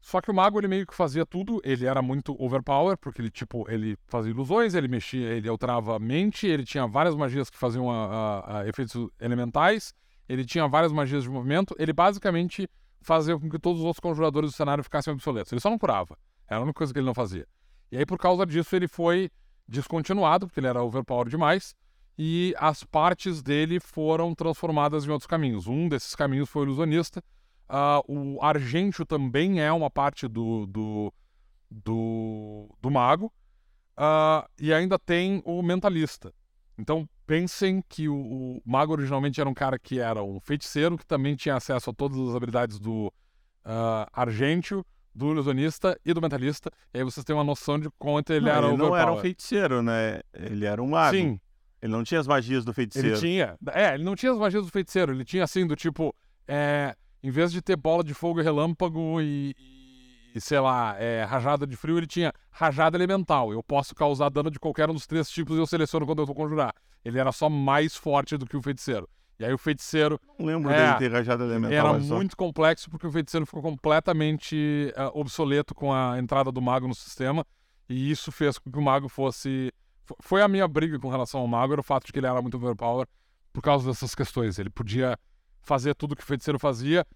Só 0.00 0.20
que 0.20 0.30
o 0.30 0.34
mago 0.34 0.60
ele 0.60 0.68
meio 0.68 0.86
que 0.86 0.94
fazia 0.94 1.26
tudo, 1.26 1.60
ele 1.64 1.84
era 1.84 2.00
muito 2.00 2.40
overpower, 2.40 2.96
porque 2.96 3.20
ele 3.20 3.30
tipo, 3.32 3.68
ele 3.68 3.98
fazia 4.06 4.30
ilusões, 4.30 4.74
ele 4.74 4.86
mexia, 4.86 5.30
ele 5.30 5.48
alterava 5.48 5.96
a 5.96 5.98
mente, 5.98 6.46
ele 6.46 6.64
tinha 6.64 6.86
várias 6.86 7.16
magias 7.16 7.50
que 7.50 7.58
faziam 7.58 7.90
a- 7.90 8.06
a- 8.06 8.58
a 8.60 8.68
efeitos 8.68 9.08
elementais, 9.18 9.92
ele 10.28 10.44
tinha 10.44 10.68
várias 10.68 10.92
magias 10.92 11.22
de 11.22 11.30
movimento, 11.30 11.74
ele 11.78 11.92
basicamente 11.92 12.68
fazia 13.00 13.38
com 13.38 13.48
que 13.48 13.58
todos 13.58 13.80
os 13.80 13.84
outros 13.86 14.00
conjuradores 14.00 14.50
do 14.50 14.56
cenário 14.56 14.84
ficassem 14.84 15.12
obsoletos. 15.12 15.52
Ele 15.52 15.60
só 15.60 15.70
não 15.70 15.78
curava. 15.78 16.16
Era 16.46 16.60
a 16.60 16.62
única 16.62 16.78
coisa 16.78 16.92
que 16.92 16.98
ele 16.98 17.06
não 17.06 17.14
fazia. 17.14 17.46
E 17.90 17.96
aí, 17.96 18.04
por 18.04 18.18
causa 18.18 18.44
disso, 18.44 18.74
ele 18.76 18.86
foi 18.86 19.30
descontinuado, 19.66 20.46
porque 20.46 20.60
ele 20.60 20.66
era 20.66 20.82
overpower 20.82 21.28
demais, 21.28 21.74
e 22.18 22.54
as 22.58 22.82
partes 22.82 23.42
dele 23.42 23.78
foram 23.78 24.34
transformadas 24.34 25.04
em 25.04 25.10
outros 25.10 25.26
caminhos. 25.26 25.66
Um 25.66 25.88
desses 25.88 26.14
caminhos 26.14 26.48
foi 26.48 26.62
o 26.62 26.64
ilusionista. 26.66 27.22
Ah, 27.68 28.02
o 28.08 28.42
Argentio 28.42 29.06
também 29.06 29.60
é 29.60 29.70
uma 29.70 29.90
parte 29.90 30.26
do, 30.26 30.66
do, 30.66 31.12
do, 31.70 32.74
do 32.80 32.90
mago. 32.90 33.32
Ah, 33.96 34.48
e 34.58 34.72
ainda 34.72 34.98
tem 34.98 35.42
o 35.44 35.62
mentalista. 35.62 36.34
Então, 36.78 37.08
pensem 37.26 37.82
que 37.88 38.08
o, 38.08 38.14
o 38.14 38.62
mago 38.64 38.92
originalmente 38.92 39.40
era 39.40 39.50
um 39.50 39.54
cara 39.54 39.78
que 39.78 39.98
era 39.98 40.22
um 40.22 40.38
feiticeiro, 40.40 40.96
que 40.96 41.04
também 41.04 41.34
tinha 41.34 41.56
acesso 41.56 41.90
a 41.90 41.92
todas 41.92 42.16
as 42.18 42.34
habilidades 42.34 42.78
do 42.78 43.12
uh, 43.66 44.06
Argentio, 44.12 44.86
do 45.12 45.32
ilusionista 45.32 45.98
e 46.04 46.14
do 46.14 46.22
mentalista. 46.22 46.70
E 46.94 46.98
aí 46.98 47.04
vocês 47.04 47.24
têm 47.24 47.34
uma 47.34 47.44
noção 47.44 47.78
de 47.78 47.90
quanto 47.98 48.32
ele 48.32 48.46
Não, 48.46 48.52
era 48.52 48.66
ele 48.68 48.76
não 48.76 48.96
era 48.96 49.12
um 49.12 49.18
feiticeiro, 49.18 49.82
né? 49.82 50.20
Ele 50.32 50.64
era 50.64 50.80
um 50.80 50.88
mago. 50.88 51.16
Sim, 51.16 51.40
Ele 51.82 51.92
não 51.92 52.04
tinha 52.04 52.20
as 52.20 52.26
magias 52.28 52.64
do 52.64 52.72
feiticeiro. 52.72 53.08
ele 53.08 53.18
tinha. 53.18 53.58
É, 53.72 53.94
ele 53.94 54.04
não 54.04 54.14
tinha 54.14 54.30
as 54.30 54.38
magias 54.38 54.64
do 54.64 54.70
feiticeiro. 54.70 55.12
Ele 55.12 55.24
tinha 55.24 55.42
assim, 55.42 55.66
do 55.66 55.74
tipo, 55.74 56.14
é, 56.46 56.94
em 57.22 57.30
vez 57.30 57.50
de 57.50 57.60
ter 57.60 57.74
bola 57.76 58.04
de 58.04 58.14
fogo 58.14 58.40
e 58.40 58.44
relâmpago 58.44 59.20
e, 59.20 59.54
e, 59.58 59.77
e, 60.38 60.40
sei 60.40 60.58
lá, 60.60 60.96
é, 60.98 61.24
rajada 61.24 61.66
de 61.66 61.76
frio, 61.76 61.98
ele 61.98 62.06
tinha 62.06 62.32
rajada 62.50 62.96
elemental. 62.96 63.52
Eu 63.52 63.62
posso 63.62 63.94
causar 63.94 64.28
dano 64.30 64.50
de 64.50 64.58
qualquer 64.58 64.88
um 64.88 64.94
dos 64.94 65.06
três 65.06 65.28
tipos 65.28 65.56
e 65.56 65.60
eu 65.60 65.66
seleciono 65.66 66.06
quando 66.06 66.20
eu 66.20 66.26
vou 66.26 66.34
conjurar. 66.34 66.74
Ele 67.04 67.18
era 67.18 67.30
só 67.32 67.48
mais 67.48 67.94
forte 67.96 68.36
do 68.36 68.46
que 68.46 68.56
o 68.56 68.62
feiticeiro. 68.62 69.08
E 69.38 69.44
aí 69.44 69.52
o 69.52 69.58
feiticeiro 69.58 70.18
Não 70.38 70.46
lembro 70.46 70.70
É, 70.70 70.86
dele 70.96 70.98
ter 70.98 71.12
rajada 71.12 71.44
elemental. 71.44 71.72
era 71.94 71.98
muito 72.00 72.36
complexo 72.36 72.90
porque 72.90 73.06
o 73.06 73.12
feiticeiro 73.12 73.46
ficou 73.46 73.62
completamente 73.62 74.92
ah, 74.96 75.10
obsoleto 75.14 75.74
com 75.74 75.92
a 75.92 76.18
entrada 76.18 76.50
do 76.50 76.60
mago 76.60 76.88
no 76.88 76.94
sistema. 76.94 77.44
E 77.88 78.10
isso 78.10 78.30
fez 78.32 78.58
com 78.58 78.70
que 78.70 78.78
o 78.78 78.82
mago 78.82 79.08
fosse. 79.08 79.72
fo- 80.04 80.16
Foi 80.20 80.42
a 80.42 80.48
minha 80.48 80.66
briga 80.66 80.98
com 80.98 81.08
relação 81.08 81.40
ao 81.40 81.46
mago, 81.46 81.72
era 81.72 81.80
o 81.80 81.84
fato 81.84 82.06
de 82.06 82.12
que 82.12 82.18
ele 82.18 82.26
era 82.26 82.40
muito 82.42 82.56
overpower 82.56 83.06
por 83.52 83.62
causa 83.62 83.88
dessas 83.88 84.14
questões. 84.14 84.58
Ele 84.58 84.70
podia 84.70 85.16
fazer 85.62 85.94
tudo 85.94 86.14
que 86.16 86.22
o 86.22 86.26
feiticeiro 86.26 86.58
fazia, 86.58 87.06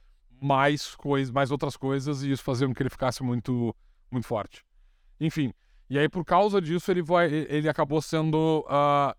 mais, 0.42 0.94
cois, 0.96 1.30
mais 1.30 1.50
outras 1.50 1.76
coisas, 1.76 2.22
e 2.22 2.30
isso 2.32 2.42
fazia 2.42 2.66
com 2.66 2.74
que 2.74 2.82
ele 2.82 2.90
ficasse 2.90 3.22
muito, 3.22 3.74
muito 4.10 4.26
forte. 4.26 4.64
Enfim, 5.20 5.52
e 5.88 5.98
aí 5.98 6.08
por 6.08 6.24
causa 6.24 6.60
disso 6.60 6.90
ele, 6.90 7.02
vai, 7.02 7.32
ele 7.32 7.68
acabou 7.68 8.02
sendo. 8.02 8.64
ah, 8.68 9.16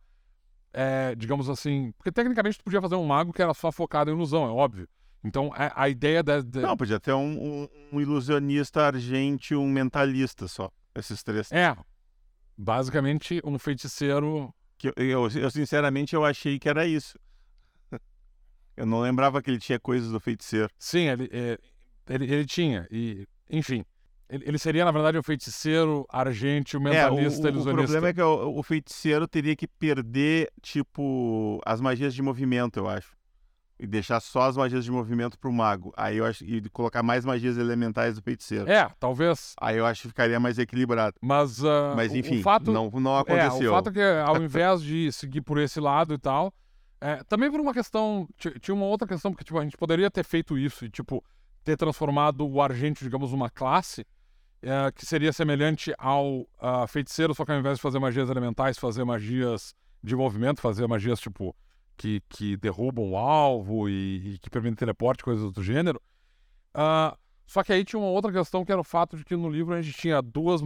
é, 0.74 1.16
digamos 1.16 1.50
assim. 1.50 1.92
Porque 1.98 2.12
tecnicamente 2.12 2.58
tu 2.58 2.64
podia 2.64 2.82
fazer 2.82 2.96
um 2.96 3.06
mago 3.06 3.32
que 3.32 3.42
era 3.42 3.54
só 3.54 3.72
focado 3.72 4.10
em 4.12 4.14
ilusão, 4.14 4.46
é 4.46 4.50
óbvio. 4.50 4.88
Então 5.24 5.52
a, 5.56 5.84
a 5.84 5.90
ideia 5.90 6.22
da. 6.22 6.42
da- 6.42 6.62
Não, 6.62 6.76
podia 6.76 7.00
ter 7.00 7.14
um, 7.14 7.62
um- 7.64 7.68
um 7.94 8.02
ilusionista 8.02 8.82
argente 8.88 9.56
um 9.56 9.70
mentalista 9.70 10.48
só. 10.48 10.70
Esses 10.96 11.24
três. 11.24 11.52
É. 11.52 11.76
Basicamente, 12.58 13.42
um 13.44 13.58
feiticeiro. 13.58 14.54
Que 14.78 14.90
eu, 14.90 14.94
eu- 14.98 15.30
eu, 15.30 15.50
sinceramente, 15.52 16.14
eu 16.16 16.26
achei 16.26 16.60
que 16.60 16.68
era 16.68 16.86
isso. 16.86 17.18
Eu 18.76 18.86
não 18.86 19.02
lembrava 19.02 19.42
que 19.42 19.50
ele 19.52 19.60
tinha 19.60 19.80
coisas 19.80 20.12
do 20.12 20.20
feiticeiro. 20.20 20.70
Sim, 20.80 21.08
ele, 21.10 21.30
é, 21.32 21.58
ele, 22.10 22.26
ele 22.26 22.46
tinha. 22.46 22.88
E, 22.92 23.28
enfim. 23.50 23.84
Ele, 24.30 24.44
ele 24.48 24.58
seria, 24.58 24.84
na 24.84 24.92
verdade, 24.92 25.18
um 25.18 25.22
feiticeiro, 25.24 26.06
argente, 26.10 26.76
É, 26.76 26.80
o, 26.80 26.82
mentalista, 26.82 27.42
o- 27.42 27.46
o 27.46 27.50
ilusionista. 27.50 27.74
problema 27.74 28.08
é 28.08 28.14
que 28.14 28.22
o, 28.22 28.58
o 28.58 28.64
feiticeiro 28.64 29.28
teria 29.28 29.56
que 29.56 29.68
perder, 29.68 30.50
tipo, 30.62 31.62
as 31.66 31.80
magias 31.80 32.16
de 32.16 32.22
movimento, 32.24 32.78
eu 32.80 32.88
acho. 32.90 33.12
E 33.80 33.86
deixar 33.86 34.20
só 34.22 34.44
as 34.44 34.56
magias 34.56 34.86
de 34.86 34.92
movimento 34.92 35.38
pro 35.38 35.52
mago. 35.52 35.94
Aí 35.98 36.18
eu 36.18 36.26
acho. 36.26 36.44
E 36.46 36.68
colocar 36.70 37.04
mais 37.04 37.26
magias 37.26 37.58
elementais 37.58 38.16
do 38.16 38.22
feiticeiro. 38.22 38.70
É, 38.72 38.90
talvez. 39.00 39.54
Aí 39.60 39.78
eu 39.78 39.86
acho 39.86 40.04
que 40.04 40.08
ficaria 40.08 40.40
mais 40.40 40.58
equilibrado. 40.58 41.16
Mas, 41.22 41.64
ah, 41.66 41.94
Mas 41.96 42.12
o- 42.12 42.16
enfim, 42.18 42.40
o 42.40 42.44
fato, 42.44 42.72
não, 42.72 42.90
não 42.90 43.18
É, 43.18 43.22
aconteceu. 43.22 43.72
o 43.72 43.76
fato 43.76 43.90
é 43.90 43.94
que 43.94 44.02
ao 44.02 44.38
invés 44.42 44.82
de 44.82 45.12
seguir 45.12 45.42
por 45.42 45.58
esse 45.60 45.80
lado 45.80 46.14
e 46.14 46.18
tal, 46.18 46.54
é, 47.04 47.22
também 47.26 47.52
por 47.52 47.60
uma 47.60 47.74
questão, 47.74 48.26
ti- 48.38 48.58
tinha 48.62 48.74
uma 48.74 48.86
outra 48.86 49.06
questão, 49.06 49.32
porque 49.32 49.44
tipo, 49.44 49.60
a 49.60 49.64
gente 49.64 49.76
poderia 49.76 50.10
ter 50.10 50.24
feito 50.24 50.58
isso 50.58 50.86
e, 50.86 50.90
tipo, 50.90 51.22
ter 51.62 51.76
transformado 51.76 52.48
o 52.48 52.62
Argento, 52.62 53.04
digamos, 53.04 53.32
numa 53.32 53.50
classe 53.50 54.06
é, 54.62 54.90
que 54.94 55.06
seria 55.06 55.34
semelhante 55.34 55.94
ao 55.98 56.48
feiticeiro, 56.88 57.36
só 57.36 57.44
que 57.44 57.52
ao 57.52 57.60
invés 57.60 57.78
de 57.78 57.82
fazer 57.82 58.00
magias 58.00 58.30
elementais, 58.30 58.78
fazer 58.78 59.04
magias 59.04 59.76
de 60.02 60.16
movimento, 60.16 60.62
fazer 60.62 60.88
magias, 60.88 61.20
tipo, 61.20 61.54
que, 61.98 62.22
que 62.30 62.56
derrubam 62.56 63.12
o 63.12 63.18
alvo 63.18 63.90
e, 63.90 64.36
e 64.36 64.40
que 64.40 64.50
permitem 64.50 64.76
teleporte, 64.76 65.24
coisas 65.26 65.52
do 65.52 65.62
gênero. 65.62 66.02
Ah, 66.74 67.18
só 67.46 67.64
que 67.64 67.74
aí 67.74 67.84
tinha 67.84 68.00
uma 68.00 68.10
outra 68.10 68.32
questão 68.32 68.64
que 68.64 68.72
era 68.72 68.80
o 68.80 68.84
fato 68.86 69.18
de 69.18 69.26
que 69.26 69.36
no 69.36 69.50
livro 69.50 69.74
a 69.74 69.82
gente 69.82 69.98
tinha 69.98 70.22
duas, 70.22 70.62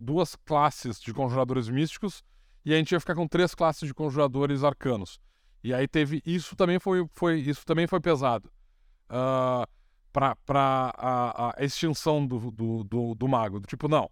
duas 0.00 0.34
classes 0.44 1.00
de 1.00 1.14
conjuradores 1.14 1.68
místicos 1.68 2.24
e 2.64 2.74
a 2.74 2.76
gente 2.76 2.90
ia 2.90 2.98
ficar 2.98 3.14
com 3.14 3.28
três 3.28 3.54
classes 3.54 3.86
de 3.86 3.94
conjuradores 3.94 4.64
arcanos. 4.64 5.20
E 5.66 5.74
aí 5.74 5.88
teve. 5.88 6.22
Isso 6.24 6.54
também 6.54 6.78
foi, 6.78 7.04
foi, 7.12 7.40
isso 7.40 7.66
também 7.66 7.88
foi 7.88 7.98
pesado. 7.98 8.48
Ah, 9.08 9.66
para 10.12 10.36
a, 10.96 11.54
a 11.58 11.64
extinção 11.64 12.24
do, 12.24 12.52
do, 12.52 12.84
do, 12.84 13.14
do 13.16 13.28
mago. 13.28 13.58
Do 13.58 13.66
tipo, 13.66 13.88
não. 13.88 14.08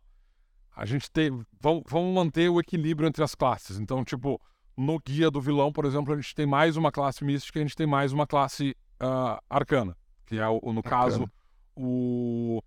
A 0.74 0.84
gente 0.84 1.08
tem. 1.08 1.30
Vamos, 1.60 1.84
vamos 1.86 2.12
manter 2.12 2.48
o 2.48 2.58
equilíbrio 2.58 3.06
entre 3.06 3.22
as 3.22 3.36
classes. 3.36 3.78
Então, 3.78 4.04
tipo, 4.04 4.40
no 4.76 4.98
guia 4.98 5.30
do 5.30 5.40
vilão, 5.40 5.72
por 5.72 5.84
exemplo, 5.84 6.12
a 6.12 6.16
gente 6.16 6.34
tem 6.34 6.44
mais 6.44 6.76
uma 6.76 6.90
classe 6.90 7.24
mística 7.24 7.60
e 7.60 7.62
a 7.62 7.64
gente 7.64 7.76
tem 7.76 7.86
mais 7.86 8.12
uma 8.12 8.26
classe 8.26 8.76
ah, 8.98 9.40
arcana. 9.48 9.96
Que 10.26 10.40
é, 10.40 10.48
o, 10.48 10.72
no 10.72 10.82
caso, 10.82 11.30
o. 11.76 12.60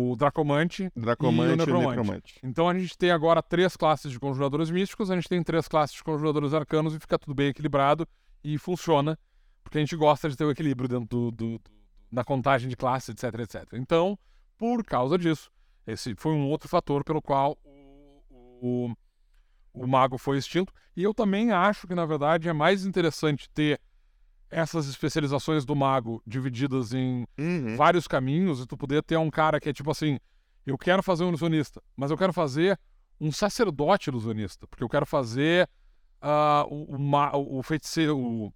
O 0.00 0.14
Dracomante 0.16 0.90
Dracomante 0.94 1.50
e 1.50 1.52
o 1.54 1.56
necromante. 1.56 1.88
Necromante. 1.96 2.40
então 2.42 2.68
a 2.68 2.78
gente 2.78 2.96
tem 2.96 3.10
agora 3.10 3.42
três 3.42 3.76
classes 3.76 4.12
de 4.12 4.18
conjuradores 4.20 4.70
místicos, 4.70 5.10
a 5.10 5.14
gente 5.16 5.28
tem 5.28 5.42
três 5.42 5.66
classes 5.66 5.96
de 5.96 6.04
conjuradores 6.04 6.54
arcanos 6.54 6.94
e 6.94 7.00
fica 7.00 7.18
tudo 7.18 7.34
bem 7.34 7.48
equilibrado 7.48 8.06
e 8.44 8.56
funciona, 8.58 9.18
porque 9.64 9.78
a 9.78 9.80
gente 9.80 9.96
gosta 9.96 10.28
de 10.28 10.36
ter 10.36 10.44
o 10.44 10.50
equilíbrio 10.50 10.88
dentro 10.88 11.06
do, 11.08 11.30
do- 11.32 11.60
da 12.12 12.22
contagem 12.22 12.68
de 12.68 12.76
classes, 12.76 13.08
etc, 13.10 13.40
etc. 13.40 13.64
Então, 13.74 14.18
por 14.56 14.84
causa 14.84 15.18
disso, 15.18 15.50
esse 15.86 16.14
foi 16.16 16.32
um 16.32 16.46
outro 16.48 16.68
fator 16.68 17.02
pelo 17.04 17.20
qual 17.20 17.56
o, 17.64 18.22
o, 18.60 18.94
o 19.74 19.86
mago 19.86 20.16
foi 20.16 20.38
extinto. 20.38 20.72
E 20.96 21.02
eu 21.02 21.12
também 21.12 21.50
acho 21.52 21.86
que, 21.86 21.94
na 21.94 22.06
verdade, 22.06 22.48
é 22.48 22.52
mais 22.52 22.84
interessante 22.86 23.48
ter 23.50 23.80
essas 24.50 24.88
especializações 24.88 25.64
do 25.64 25.74
mago 25.76 26.22
divididas 26.26 26.92
em 26.92 27.26
Uhum. 27.38 27.76
vários 27.76 28.06
caminhos 28.08 28.60
e 28.60 28.66
tu 28.66 28.76
poder 28.76 29.02
ter 29.02 29.16
um 29.16 29.30
cara 29.30 29.60
que 29.60 29.68
é 29.68 29.72
tipo 29.72 29.90
assim, 29.90 30.18
eu 30.64 30.76
quero 30.78 31.02
fazer 31.02 31.24
um 31.24 31.28
ilusionista, 31.28 31.82
mas 31.96 32.10
eu 32.10 32.16
quero 32.16 32.32
fazer 32.32 32.78
um 33.20 33.30
sacerdote 33.32 34.10
ilusionista, 34.10 34.66
porque 34.66 34.82
eu 34.84 34.88
quero 34.88 35.04
fazer 35.06 35.68
ah, 36.20 36.64
o, 36.68 36.96
o, 36.96 37.58
o 37.58 37.62
feiticeiro, 37.62 38.16
o- 38.18 38.52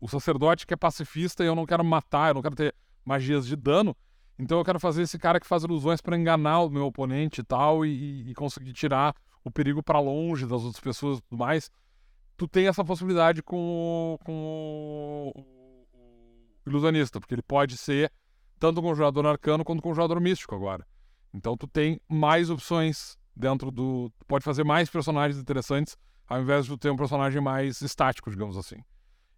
o 0.00 0.08
sacerdote 0.08 0.66
que 0.66 0.72
é 0.72 0.76
pacifista 0.76 1.44
e 1.44 1.46
eu 1.46 1.54
não 1.54 1.66
quero 1.66 1.84
matar, 1.84 2.28
eu 2.28 2.34
não 2.34 2.42
quero 2.42 2.54
ter 2.56 2.74
magias 3.04 3.46
de 3.46 3.54
dano. 3.56 3.94
Então 4.38 4.56
eu 4.58 4.64
quero 4.64 4.80
fazer 4.80 5.02
esse 5.02 5.18
cara 5.18 5.38
que 5.38 5.46
faz 5.46 5.62
ilusões 5.62 6.00
para 6.00 6.16
enganar 6.16 6.60
o 6.60 6.70
meu 6.70 6.86
oponente 6.86 7.42
e 7.42 7.44
tal, 7.44 7.84
e, 7.84 8.30
e 8.30 8.34
conseguir 8.34 8.72
tirar 8.72 9.14
o 9.44 9.50
perigo 9.50 9.82
para 9.82 10.00
longe 10.00 10.46
das 10.46 10.62
outras 10.62 10.80
pessoas 10.82 11.18
e 11.18 11.22
tudo 11.22 11.38
mais. 11.38 11.70
Tu 12.40 12.48
tem 12.48 12.68
essa 12.68 12.82
possibilidade 12.82 13.42
com, 13.42 14.18
com 14.24 15.30
o, 15.36 15.86
ilusionista, 16.66 17.20
porque 17.20 17.34
ele 17.34 17.42
pode 17.42 17.76
ser 17.76 18.10
tanto 18.58 18.80
o 18.80 18.94
jogador 18.94 19.26
arcano 19.26 19.62
quanto 19.62 19.86
o 19.86 19.94
jogador 19.94 20.18
místico 20.22 20.54
agora. 20.54 20.86
Então 21.34 21.54
tu 21.54 21.66
tem 21.66 22.00
mais 22.08 22.48
opções 22.48 23.18
dentro 23.36 23.70
do. 23.70 24.10
Tu 24.18 24.24
pode 24.24 24.42
fazer 24.42 24.64
mais 24.64 24.88
personagens 24.88 25.38
interessantes 25.38 25.98
ao 26.26 26.40
invés 26.40 26.64
de 26.64 26.74
ter 26.78 26.88
um 26.88 26.96
personagem 26.96 27.42
mais 27.42 27.82
estático, 27.82 28.30
digamos 28.30 28.56
assim. 28.56 28.82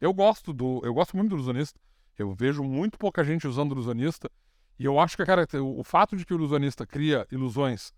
Eu 0.01 0.15
gosto 0.15 0.53
do. 0.53 0.81
Eu 0.85 0.95
gosto 0.95 1.17
muito 1.17 1.31
do 1.31 1.35
ilusionista. 1.35 1.81
Eu 2.17 2.33
vejo 2.33 2.63
muito 2.63 2.97
pouca 2.97 3.25
gente 3.25 3.49
usando 3.49 3.73
o 3.73 3.75
ilusionista. 3.75 4.31
E 4.79 4.85
eu 4.85 5.01
acho 5.01 5.17
que, 5.17 5.25
o 5.59 5.83
fato 5.83 6.17
de 6.17 6.25
que 6.25 6.33
o 6.33 6.37
ilusionista 6.37 6.87
cria 6.87 7.27
ilusões 7.33 7.93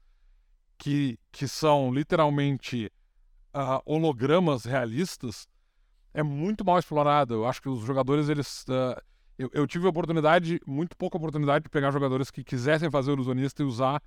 que, 0.78 1.18
que 1.30 1.46
são 1.46 1.92
literalmente 1.92 2.90
uh, 3.54 3.80
hologramas 3.86 4.64
realistas 4.64 5.48
é 6.12 6.22
muito 6.22 6.64
mal 6.64 6.78
explorado. 6.78 7.34
Eu 7.34 7.46
acho 7.46 7.62
que 7.62 7.68
os 7.68 7.80
jogadores, 7.80 8.28
eles. 8.28 8.64
Uh, 8.64 9.00
eu, 9.38 9.50
eu, 9.52 9.66
tive 9.66 9.86
a 9.86 9.90
oportunidade, 9.90 10.60
muito 10.66 10.96
pouca 10.96 11.16
oportunidade, 11.16 11.64
de 11.64 11.68
pegar 11.68 11.90
jogadores 11.90 12.30
que 12.30 12.44
quisessem 12.44 12.90
fazer 12.90 13.12
ilusionista 13.12 13.62
e 13.62 13.66
usar 13.66 14.00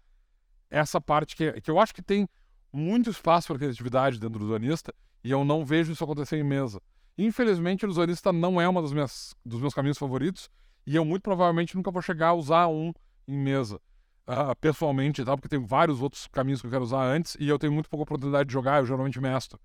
essa 0.69 1.01
parte 1.01 1.35
que, 1.35 1.59
que 1.61 1.69
eu 1.69 1.79
acho 1.79 1.93
que 1.93 2.01
tem 2.01 2.27
muito 2.71 3.09
espaço 3.09 3.47
para 3.47 3.57
criatividade 3.57 4.19
dentro 4.19 4.39
do 4.39 4.45
ilusionista 4.45 4.93
e 5.23 5.31
eu 5.31 5.43
não 5.43 5.65
vejo 5.65 5.91
isso 5.91 6.03
acontecer 6.03 6.37
em 6.37 6.43
mesa. 6.43 6.81
Infelizmente, 7.17 7.83
o 7.83 7.87
ilusionista 7.87 8.31
não 8.31 8.61
é 8.61 8.69
um 8.69 8.81
dos 8.81 8.93
meus 8.93 9.73
caminhos 9.73 9.97
favoritos 9.97 10.49
e 10.85 10.95
eu 10.95 11.03
muito 11.03 11.23
provavelmente 11.23 11.75
nunca 11.75 11.91
vou 11.91 12.01
chegar 12.01 12.29
a 12.29 12.33
usar 12.33 12.67
um 12.67 12.93
em 13.27 13.37
mesa. 13.37 13.81
Uh, 14.27 14.53
pessoalmente, 14.59 15.23
tá? 15.23 15.37
porque 15.37 15.47
tem 15.47 15.65
vários 15.65 16.01
outros 16.01 16.27
caminhos 16.27 16.59
que 16.59 16.67
eu 16.67 16.71
quero 16.71 16.83
usar 16.83 17.01
antes 17.01 17.37
e 17.39 17.47
eu 17.47 17.57
tenho 17.57 17.71
muito 17.71 17.89
pouca 17.89 18.03
oportunidade 18.03 18.47
de 18.47 18.53
jogar, 18.53 18.81
eu 18.81 18.85
geralmente 18.85 19.21
mestro. 19.21 19.57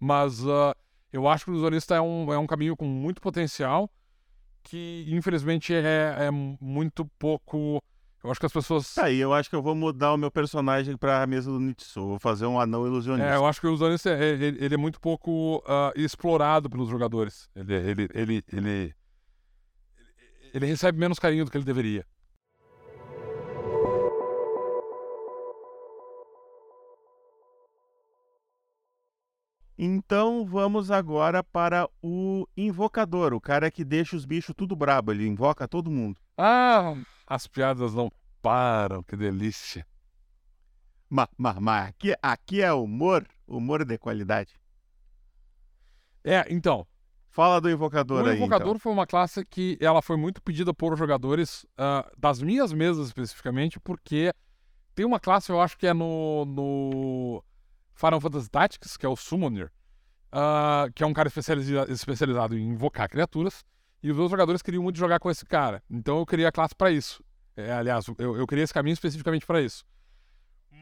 Mas 0.00 0.42
uh, 0.42 0.74
eu 1.12 1.28
acho 1.28 1.44
que 1.44 1.50
o 1.50 1.54
ilusionista 1.54 1.94
é 1.94 2.00
um, 2.00 2.32
é 2.32 2.38
um 2.38 2.46
caminho 2.46 2.74
com 2.74 2.86
muito 2.86 3.20
potencial 3.20 3.90
que, 4.66 5.06
infelizmente, 5.08 5.72
é, 5.72 6.14
é 6.18 6.30
muito 6.30 7.04
pouco. 7.18 7.82
Eu 8.22 8.30
acho 8.30 8.40
que 8.40 8.46
as 8.46 8.52
pessoas. 8.52 8.94
Tá 8.94 9.04
aí, 9.04 9.18
eu 9.18 9.32
acho 9.32 9.48
que 9.48 9.54
eu 9.54 9.62
vou 9.62 9.74
mudar 9.74 10.12
o 10.12 10.16
meu 10.16 10.30
personagem 10.30 10.96
para 10.96 11.22
a 11.22 11.26
mesa 11.26 11.50
do 11.50 11.60
Nitsu. 11.60 12.00
Vou 12.00 12.18
fazer 12.18 12.46
um 12.46 12.58
anão 12.58 12.84
ilusionista. 12.84 13.30
É, 13.30 13.36
eu 13.36 13.46
acho 13.46 13.60
que 13.60 13.66
o 13.66 13.70
ilusionista 13.70 14.10
é, 14.10 14.30
ele, 14.30 14.64
ele 14.64 14.74
é 14.74 14.78
muito 14.78 15.00
pouco 15.00 15.58
uh, 15.58 15.92
explorado 15.94 16.68
pelos 16.68 16.88
jogadores. 16.88 17.48
Ele, 17.54 17.74
ele, 17.74 18.08
ele, 18.12 18.44
ele, 18.52 18.94
ele 20.52 20.66
recebe 20.66 20.98
menos 20.98 21.18
carinho 21.18 21.44
do 21.44 21.50
que 21.50 21.56
ele 21.56 21.64
deveria. 21.64 22.04
Então 29.78 30.46
vamos 30.46 30.90
agora 30.90 31.44
para 31.44 31.88
o 32.02 32.46
invocador, 32.56 33.34
o 33.34 33.40
cara 33.40 33.70
que 33.70 33.84
deixa 33.84 34.16
os 34.16 34.24
bichos 34.24 34.54
tudo 34.56 34.74
brabo, 34.74 35.12
ele 35.12 35.26
invoca 35.26 35.68
todo 35.68 35.90
mundo. 35.90 36.18
Ah, 36.36 36.94
as 37.26 37.46
piadas 37.46 37.92
não 37.92 38.10
param, 38.40 39.02
que 39.02 39.16
delícia. 39.16 39.86
Mas, 41.08 41.28
mas, 41.36 41.58
mas 41.58 41.88
aqui, 41.88 42.14
aqui 42.22 42.62
é 42.62 42.72
humor, 42.72 43.26
humor 43.46 43.84
de 43.84 43.98
qualidade. 43.98 44.58
É, 46.24 46.44
então, 46.48 46.86
Fala 47.36 47.60
do 47.60 47.70
invocador 47.70 48.26
aí. 48.26 48.32
O 48.32 48.36
invocador 48.36 48.68
então. 48.68 48.78
foi 48.78 48.90
uma 48.90 49.06
classe 49.06 49.44
que 49.44 49.76
ela 49.78 50.00
foi 50.00 50.16
muito 50.16 50.40
pedida 50.40 50.72
por 50.72 50.96
jogadores 50.96 51.64
uh, 51.74 52.10
das 52.16 52.40
minhas 52.40 52.72
mesas 52.72 53.08
especificamente, 53.08 53.78
porque 53.78 54.32
tem 54.94 55.04
uma 55.04 55.20
classe, 55.20 55.52
eu 55.52 55.60
acho 55.60 55.76
que 55.76 55.86
é 55.86 55.92
no, 55.92 56.46
no 56.46 57.44
Final 57.96 58.20
Fantasy 58.20 58.50
Tactics, 58.50 58.96
que 58.96 59.06
é 59.06 59.08
o 59.08 59.16
Summoner, 59.16 59.72
uh, 60.32 60.92
que 60.94 61.02
é 61.02 61.06
um 61.06 61.14
cara 61.14 61.28
especializado, 61.28 61.90
especializado 61.90 62.56
em 62.56 62.68
invocar 62.68 63.08
criaturas, 63.08 63.64
e 64.02 64.10
os 64.10 64.16
meus 64.16 64.30
jogadores 64.30 64.62
queriam 64.62 64.82
muito 64.82 64.98
jogar 64.98 65.18
com 65.18 65.30
esse 65.30 65.44
cara. 65.44 65.82
Então 65.90 66.18
eu 66.18 66.26
criei 66.26 66.46
a 66.46 66.52
classe 66.52 66.74
para 66.74 66.90
isso. 66.90 67.24
É, 67.56 67.72
aliás, 67.72 68.06
eu, 68.18 68.36
eu 68.36 68.46
criei 68.46 68.62
esse 68.62 68.74
caminho 68.74 68.92
especificamente 68.92 69.46
para 69.46 69.62
isso. 69.62 69.84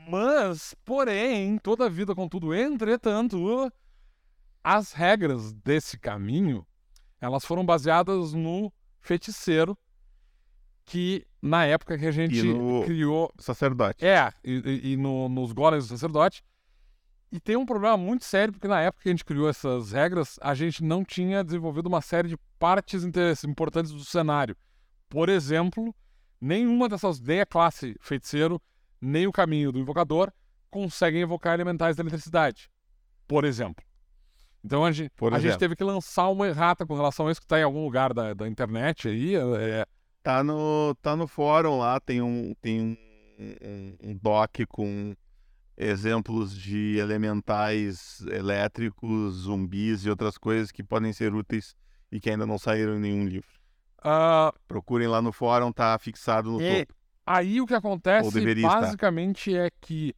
Mas, 0.09 0.75
porém, 0.85 1.57
toda 1.59 1.87
a 1.87 1.89
vida 1.89 2.15
com 2.15 2.29
tudo, 2.29 2.53
entretanto, 2.53 3.73
as 4.63 4.93
regras 4.93 5.53
desse 5.53 5.97
caminho, 5.99 6.67
elas 7.21 7.45
foram 7.45 7.65
baseadas 7.65 8.33
no 8.33 8.73
feiticeiro 9.01 9.79
que 10.85 11.25
na 11.41 11.65
época 11.65 11.97
que 11.97 12.07
a 12.07 12.11
gente 12.11 12.43
criou 12.85 13.33
sacerdote. 13.39 14.05
É, 14.05 14.31
e, 14.45 14.93
e 14.93 14.97
no, 14.97 15.29
nos 15.29 15.53
golems 15.53 15.87
do 15.87 15.97
sacerdote. 15.97 16.43
E 17.35 17.41
tem 17.41 17.57
um 17.57 17.67
problema 17.67 17.97
muito 17.97 18.25
sério, 18.25 18.53
porque 18.53 18.69
na 18.69 18.81
época 18.81 19.03
que 19.03 19.09
a 19.09 19.13
gente 19.13 19.25
criou 19.25 19.49
essas 19.49 19.91
regras, 19.91 20.39
a 20.41 20.55
gente 20.55 20.85
não 20.85 21.05
tinha 21.05 21.43
desenvolvido 21.43 21.89
uma 21.89 22.01
série 22.01 22.29
de 22.29 22.37
partes 22.61 23.03
importantes 23.45 23.91
do 23.91 24.05
cenário. 24.05 24.57
Por 25.09 25.29
exemplo, 25.29 25.93
nenhuma 26.41 26.89
dessas, 26.89 27.19
nem 27.19 27.41
a 27.41 27.47
classe 27.47 27.97
feiticeiro, 28.01 28.63
nem 29.01 29.27
o 29.27 29.33
caminho 29.33 29.73
do 29.73 29.81
invocador, 29.81 30.33
conseguem 30.71 31.23
evocar 31.23 31.55
elementais 31.55 31.97
da 31.97 32.05
eletricidade. 32.05 32.71
Por 33.27 33.45
exemplo. 33.45 33.85
Então 34.65 34.85
a, 34.85 34.93
gente, 34.93 35.11
a 35.33 35.41
gente, 35.41 35.59
teve 35.59 35.75
que 35.75 35.83
lançar 35.83 36.29
uma 36.29 36.47
errata 36.47 36.87
com 36.87 36.95
relação 36.95 37.27
a 37.27 37.33
isso 37.33 37.41
que 37.41 37.47
está 37.47 37.59
em 37.59 37.65
algum 37.65 37.83
lugar 37.83 38.15
da, 38.15 38.33
da 38.33 38.47
internet 38.47 39.09
aí. 39.09 39.35
É... 39.35 39.85
Tá, 40.23 40.45
no, 40.45 40.95
tá 41.03 41.17
no 41.17 41.27
fórum 41.27 41.79
lá, 41.79 41.99
tem 41.99 42.23
um, 42.23 42.55
tem 42.63 42.81
um, 42.81 42.97
um, 43.61 44.11
um 44.11 44.19
doc 44.23 44.57
com 44.69 45.17
exemplos 45.77 46.57
de 46.57 46.97
elementais 46.99 48.21
elétricos, 48.31 49.35
zumbis 49.35 50.05
e 50.05 50.11
outras 50.11 50.39
coisas 50.39 50.71
que 50.71 50.83
podem 50.83 51.13
ser 51.13 51.35
úteis 51.35 51.75
e 52.11 52.21
que 52.21 52.31
ainda 52.31 52.47
não 52.47 52.59
saíram 52.59 52.97
em 52.97 53.01
nenhum 53.01 53.27
livro. 53.27 53.49
Uh... 54.01 54.57
Procurem 54.69 55.09
lá 55.09 55.21
no 55.21 55.33
fórum, 55.33 55.73
tá 55.73 55.99
fixado 55.99 56.51
no 56.53 56.63
e... 56.63 56.81
topo. 56.81 56.95
Aí 57.27 57.61
o 57.61 57.67
que 57.67 57.75
acontece 57.75 58.31
basicamente 58.61 59.51
estar. 59.51 59.65
é 59.65 59.71
que 59.81 60.15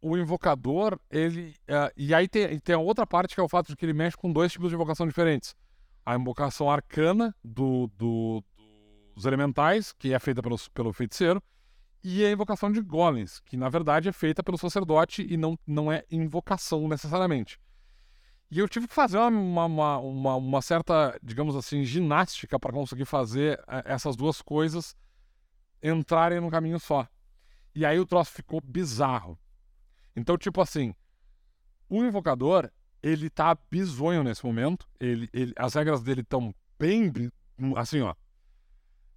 o 0.00 0.16
invocador, 0.16 0.98
ele. 1.10 1.54
Uh, 1.68 1.90
e 1.96 2.14
aí 2.14 2.28
tem, 2.28 2.58
tem 2.60 2.74
a 2.74 2.78
outra 2.78 3.06
parte 3.06 3.34
que 3.34 3.40
é 3.40 3.42
o 3.42 3.48
fato 3.48 3.68
de 3.68 3.76
que 3.76 3.84
ele 3.84 3.92
mexe 3.92 4.16
com 4.16 4.32
dois 4.32 4.52
tipos 4.52 4.68
de 4.68 4.76
invocação 4.76 5.06
diferentes. 5.06 5.54
A 6.06 6.14
invocação 6.14 6.70
arcana 6.70 7.34
do, 7.44 7.90
do, 7.96 8.42
dos 9.14 9.26
elementais, 9.26 9.92
que 9.92 10.14
é 10.14 10.18
feita 10.18 10.40
pelo, 10.40 10.56
pelo 10.72 10.92
feiticeiro, 10.92 11.42
e 12.02 12.24
a 12.24 12.30
invocação 12.30 12.70
de 12.70 12.80
golems, 12.80 13.40
que 13.40 13.56
na 13.56 13.68
verdade 13.68 14.08
é 14.08 14.12
feita 14.12 14.42
pelo 14.42 14.58
sacerdote 14.58 15.26
e 15.28 15.36
não, 15.36 15.58
não 15.66 15.90
é 15.90 16.04
invocação 16.10 16.86
necessariamente. 16.88 17.58
E 18.50 18.58
eu 18.58 18.68
tive 18.68 18.88
que 18.88 18.94
fazer 18.94 19.18
uma, 19.18 19.66
uma, 19.66 19.98
uma, 19.98 20.36
uma 20.36 20.62
certa, 20.62 21.18
digamos 21.22 21.54
assim, 21.54 21.84
ginástica 21.84 22.58
para 22.58 22.72
conseguir 22.72 23.04
fazer 23.04 23.62
eh, 23.68 23.82
essas 23.84 24.16
duas 24.16 24.40
coisas 24.40 24.96
entrarem 25.82 26.40
num 26.40 26.48
caminho 26.48 26.80
só. 26.80 27.06
E 27.74 27.84
aí 27.84 27.98
o 27.98 28.06
troço 28.06 28.32
ficou 28.32 28.60
bizarro. 28.64 29.38
Então, 30.16 30.38
tipo 30.38 30.62
assim, 30.62 30.94
o 31.90 32.02
invocador, 32.02 32.70
ele 33.02 33.28
tá 33.28 33.56
bizonho 33.70 34.24
nesse 34.24 34.44
momento. 34.44 34.88
Ele, 34.98 35.28
ele, 35.32 35.52
as 35.56 35.74
regras 35.74 36.02
dele 36.02 36.22
estão 36.22 36.54
bem. 36.78 37.12
Assim, 37.76 38.00
ó. 38.00 38.14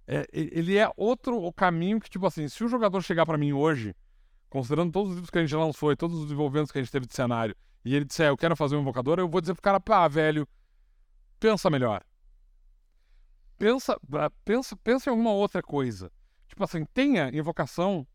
É, 0.06 0.26
ele 0.32 0.76
é 0.76 0.90
outro 0.96 1.52
caminho 1.52 2.00
que, 2.00 2.10
tipo 2.10 2.26
assim, 2.26 2.48
se 2.48 2.64
o 2.64 2.68
jogador 2.68 3.00
chegar 3.02 3.24
para 3.24 3.38
mim 3.38 3.52
hoje, 3.52 3.94
considerando 4.50 4.92
todos 4.92 5.10
os 5.10 5.14
livros 5.16 5.30
que 5.30 5.38
a 5.38 5.40
gente 5.40 5.54
lançou 5.54 5.92
e 5.92 5.96
todos 5.96 6.16
os 6.18 6.24
desenvolvimentos 6.24 6.72
que 6.72 6.78
a 6.78 6.82
gente 6.82 6.92
teve 6.92 7.06
de 7.06 7.14
cenário, 7.14 7.56
e 7.84 7.94
ele 7.94 8.04
disser, 8.04 8.28
eu 8.28 8.36
quero 8.36 8.56
fazer 8.56 8.76
um 8.76 8.80
invocador, 8.80 9.18
eu 9.18 9.28
vou 9.28 9.40
dizer 9.40 9.54
pro 9.54 9.62
cara, 9.62 9.80
pá, 9.80 10.06
velho, 10.08 10.46
pensa 11.38 11.70
melhor. 11.70 12.02
Pensa, 13.58 13.98
pensa, 14.44 14.76
pensa 14.76 15.08
em 15.08 15.12
alguma 15.12 15.32
outra 15.32 15.62
coisa. 15.62 16.10
Tipo 16.48 16.64
assim, 16.64 16.84
tenha 16.84 17.30
invocação 17.32 18.06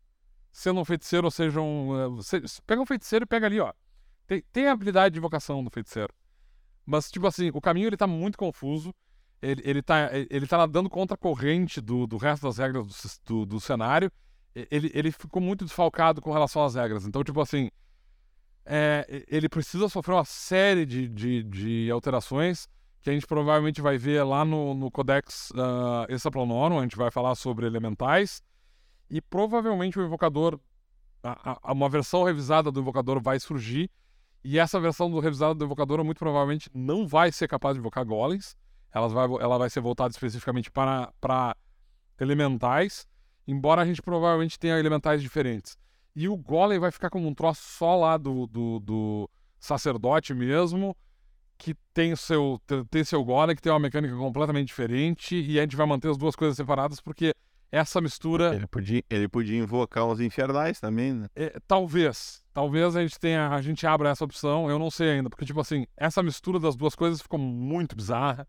sendo 0.52 0.80
um 0.80 0.84
feiticeiro 0.84 1.26
ou 1.26 1.30
seja 1.30 1.60
um. 1.60 2.16
Você, 2.16 2.42
pega 2.66 2.82
um 2.82 2.86
feiticeiro 2.86 3.24
e 3.24 3.26
pega 3.26 3.46
ali, 3.46 3.60
ó. 3.60 3.72
Tem, 4.26 4.42
tem 4.52 4.68
a 4.68 4.72
habilidade 4.72 5.14
de 5.14 5.18
invocação 5.18 5.64
do 5.64 5.70
feiticeiro. 5.70 6.12
Mas, 6.84 7.10
tipo 7.10 7.26
assim, 7.26 7.50
o 7.52 7.60
caminho 7.60 7.88
ele 7.88 7.96
tá 7.96 8.06
muito 8.06 8.38
confuso. 8.38 8.94
Ele, 9.40 9.62
ele, 9.64 9.82
tá, 9.82 10.10
ele 10.12 10.46
tá 10.46 10.58
nadando 10.58 10.90
contra 10.90 11.14
a 11.14 11.18
corrente 11.18 11.80
do, 11.80 12.06
do 12.06 12.16
resto 12.16 12.42
das 12.42 12.58
regras 12.58 12.86
do, 12.86 12.94
do, 13.24 13.46
do 13.46 13.60
cenário. 13.60 14.10
Ele, 14.54 14.90
ele 14.92 15.12
ficou 15.12 15.40
muito 15.40 15.64
desfalcado 15.64 16.20
com 16.20 16.32
relação 16.32 16.64
às 16.64 16.74
regras. 16.74 17.06
Então, 17.06 17.22
tipo 17.22 17.40
assim. 17.40 17.70
É, 18.70 19.24
ele 19.28 19.48
precisa 19.48 19.88
sofrer 19.88 20.12
uma 20.12 20.26
série 20.26 20.84
de, 20.84 21.08
de, 21.08 21.42
de, 21.42 21.90
alterações 21.90 22.68
que 23.00 23.08
a 23.08 23.14
gente 23.14 23.26
provavelmente 23.26 23.80
vai 23.80 23.96
ver 23.96 24.22
lá 24.24 24.44
no, 24.44 24.74
no 24.74 24.90
Codex 24.90 25.50
uh, 25.52 26.12
Extraplanorum. 26.12 26.78
A 26.78 26.82
gente 26.82 26.96
vai 26.96 27.10
falar 27.10 27.34
sobre 27.34 27.64
elementais. 27.64 28.42
E 29.08 29.22
provavelmente 29.22 29.98
o 29.98 30.04
invocador, 30.04 30.60
a, 31.22 31.58
a, 31.62 31.72
uma 31.72 31.88
versão 31.88 32.24
revisada 32.24 32.70
do 32.70 32.80
invocador 32.80 33.22
vai 33.22 33.40
surgir. 33.40 33.90
E 34.44 34.58
essa 34.58 34.78
versão 34.78 35.10
do 35.10 35.18
revisada 35.18 35.54
do 35.54 35.64
invocador 35.64 36.04
muito 36.04 36.18
provavelmente 36.18 36.68
não 36.74 37.06
vai 37.06 37.32
ser 37.32 37.48
capaz 37.48 37.74
de 37.74 37.80
invocar 37.80 38.04
golems. 38.04 38.54
Ela 38.92 39.08
vai, 39.08 39.24
ela 39.40 39.58
vai 39.58 39.70
ser 39.70 39.80
voltada 39.80 40.10
especificamente 40.10 40.70
para, 40.70 41.12
para 41.20 41.56
elementais. 42.20 43.06
embora 43.46 43.82
a 43.82 43.84
gente 43.84 44.02
provavelmente 44.02 44.58
tenha 44.58 44.78
elementais 44.78 45.22
diferentes. 45.22 45.76
E 46.14 46.28
o 46.28 46.36
Golem 46.36 46.78
vai 46.78 46.90
ficar 46.90 47.10
como 47.10 47.28
um 47.28 47.34
troço 47.34 47.62
só 47.62 47.96
lá 47.96 48.16
do, 48.16 48.46
do, 48.46 48.80
do 48.80 49.30
sacerdote 49.60 50.34
mesmo, 50.34 50.96
que 51.56 51.74
tem 51.92 52.14
seu, 52.16 52.60
tem 52.90 53.04
seu 53.04 53.24
Golem, 53.24 53.54
que 53.54 53.62
tem 53.62 53.72
uma 53.72 53.78
mecânica 53.78 54.16
completamente 54.16 54.68
diferente, 54.68 55.36
e 55.36 55.58
a 55.58 55.62
gente 55.62 55.76
vai 55.76 55.86
manter 55.86 56.10
as 56.10 56.16
duas 56.16 56.34
coisas 56.34 56.56
separadas, 56.56 57.00
porque 57.00 57.32
essa 57.70 58.00
mistura. 58.00 58.54
Ele 58.54 58.66
podia, 58.66 59.02
ele 59.10 59.28
podia 59.28 59.58
invocar 59.58 60.06
os 60.06 60.20
infernais 60.20 60.80
também, 60.80 61.12
né? 61.12 61.28
É, 61.36 61.58
talvez. 61.66 62.42
Talvez 62.52 62.96
a 62.96 63.02
gente 63.02 63.18
tenha. 63.18 63.50
A 63.50 63.60
gente 63.60 63.86
abra 63.86 64.08
essa 64.08 64.24
opção, 64.24 64.70
eu 64.70 64.78
não 64.78 64.90
sei 64.90 65.10
ainda. 65.10 65.28
Porque, 65.28 65.44
tipo 65.44 65.60
assim, 65.60 65.86
essa 65.96 66.22
mistura 66.22 66.58
das 66.58 66.74
duas 66.74 66.94
coisas 66.94 67.20
ficou 67.20 67.38
muito 67.38 67.94
bizarra. 67.94 68.48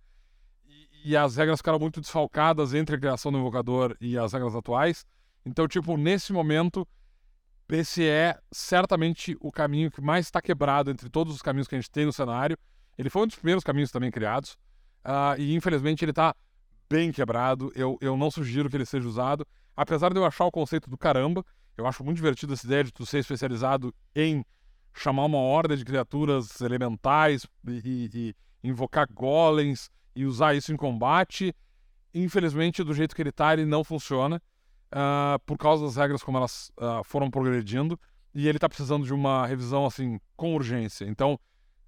E, 1.04 1.16
as 1.16 1.36
regras 1.36 1.60
ficaram 1.60 1.80
muito 1.80 2.02
desfalcadas 2.02 2.74
entre 2.74 2.96
a 2.96 3.00
criação 3.00 3.32
do 3.32 3.38
invocador 3.38 3.96
e 4.00 4.18
as 4.18 4.34
regras 4.34 4.56
atuais. 4.56 5.06
Então, 5.46 5.68
tipo, 5.68 5.96
nesse 5.98 6.34
momento, 6.34 6.88
esse 7.70 8.08
é 8.08 8.38
certamente 8.52 9.38
o 9.40 9.52
caminho 9.52 9.92
que 9.92 10.02
mais 10.02 10.26
está 10.26 10.42
quebrado 10.42 10.92
entre 10.92 11.10
todos 11.10 11.34
os 11.34 11.42
caminhos 11.42 11.68
que 11.68 11.76
a 11.76 11.80
gente 11.80 11.92
tem 11.92 12.06
no 12.06 12.14
cenário. 12.14 12.58
Ele 12.98 13.10
foi 13.10 13.24
um 13.24 13.28
dos 13.28 13.36
primeiros 13.36 13.64
caminhos 13.64 13.92
também 13.92 14.12
criados. 14.12 14.58
Uh, 15.06 15.40
e 15.40 15.56
infelizmente 15.56 16.04
ele 16.04 16.12
está 16.12 16.36
bem 16.90 17.12
quebrado. 17.12 17.72
Eu, 17.76 17.98
eu 18.02 18.18
não 18.18 18.30
sugiro 18.30 18.70
que 18.70 18.76
ele 18.76 18.86
seja 18.86 19.08
usado. 19.08 19.48
Apesar 19.76 20.12
de 20.12 20.20
eu 20.20 20.26
achar 20.26 20.46
o 20.46 20.52
conceito 20.52 20.90
do 20.90 20.98
caramba, 20.98 21.46
eu 21.78 21.88
acho 21.88 22.04
muito 22.04 22.18
divertido 22.18 22.54
essa 22.54 22.66
ideia 22.66 22.84
de 22.84 22.92
tu 22.92 23.06
ser 23.06 23.20
especializado 23.20 23.94
em 24.14 24.44
chamar 24.94 25.26
uma 25.26 25.38
horda 25.38 25.78
de 25.78 25.86
criaturas 25.86 26.60
elementais 26.60 27.46
e, 27.66 27.72
e, 27.86 28.10
e 28.14 28.36
invocar 28.68 29.08
golems 29.14 29.90
e 30.16 30.26
usar 30.26 30.56
isso 30.56 30.72
em 30.72 30.78
combate. 30.78 31.54
Infelizmente, 32.14 32.84
do 32.84 32.94
jeito 32.94 33.16
que 33.16 33.22
ele 33.22 33.32
tá, 33.32 33.54
ele 33.54 33.66
não 33.66 33.84
funciona. 33.84 34.42
Uh, 34.92 35.38
por 35.46 35.58
causa 35.58 35.86
das 35.86 35.96
regras 35.96 36.24
como 36.24 36.38
elas 36.38 36.72
uh, 36.78 37.04
foram 37.04 37.30
progredindo. 37.30 38.00
E 38.34 38.48
ele 38.48 38.58
está 38.58 38.68
precisando 38.68 39.06
de 39.06 39.14
uma 39.14 39.46
revisão 39.46 39.86
assim 39.86 40.20
com 40.36 40.54
urgência. 40.56 41.06
Então, 41.06 41.40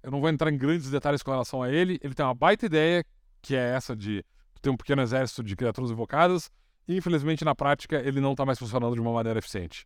eu 0.02 0.10
não 0.10 0.20
vou 0.20 0.28
entrar 0.28 0.52
em 0.52 0.58
grandes 0.58 0.90
detalhes 0.90 1.22
com 1.22 1.30
relação 1.30 1.62
a 1.62 1.70
ele. 1.70 1.98
Ele 2.02 2.14
tem 2.14 2.24
uma 2.24 2.34
baita 2.34 2.66
ideia, 2.66 3.04
que 3.40 3.54
é 3.54 3.74
essa 3.74 3.94
de 3.94 4.24
tem 4.62 4.72
um 4.72 4.76
pequeno 4.76 5.02
exército 5.02 5.42
de 5.42 5.56
criaturas 5.56 5.90
invocadas, 5.90 6.48
e 6.86 6.96
infelizmente 6.96 7.44
na 7.44 7.54
prática 7.54 7.96
ele 7.96 8.20
não 8.20 8.30
está 8.30 8.46
mais 8.46 8.58
funcionando 8.58 8.94
de 8.94 9.00
uma 9.00 9.12
maneira 9.12 9.40
eficiente. 9.40 9.84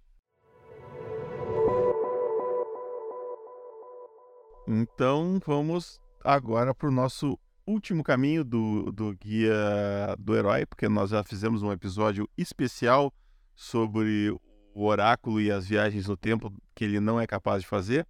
Então 4.69 5.41
vamos 5.45 5.99
agora 6.23 6.75
para 6.75 6.89
o 6.89 6.93
nosso 6.93 7.39
último 7.67 8.05
caminho 8.05 8.45
do, 8.45 8.93
do 8.93 9.15
guia 9.17 10.15
do 10.19 10.35
herói, 10.37 10.65
porque 10.65 10.89
nós 10.89 11.11
já 11.11 11.25
fizemos 11.25 11.63
um 11.63 11.73
episódio 11.73 12.29
especial 12.37 13.13
sobre 13.55 14.31
o 14.75 14.85
oráculo 14.85 15.41
e 15.41 15.51
as 15.51 15.67
viagens 15.67 16.07
no 16.07 16.17
tempo 16.17 16.53
que 16.75 16.85
ele 16.85 17.01
não 17.01 17.21
é 17.21 17.27
capaz 17.27 17.63
de 17.63 17.69
fazer. 17.69 18.07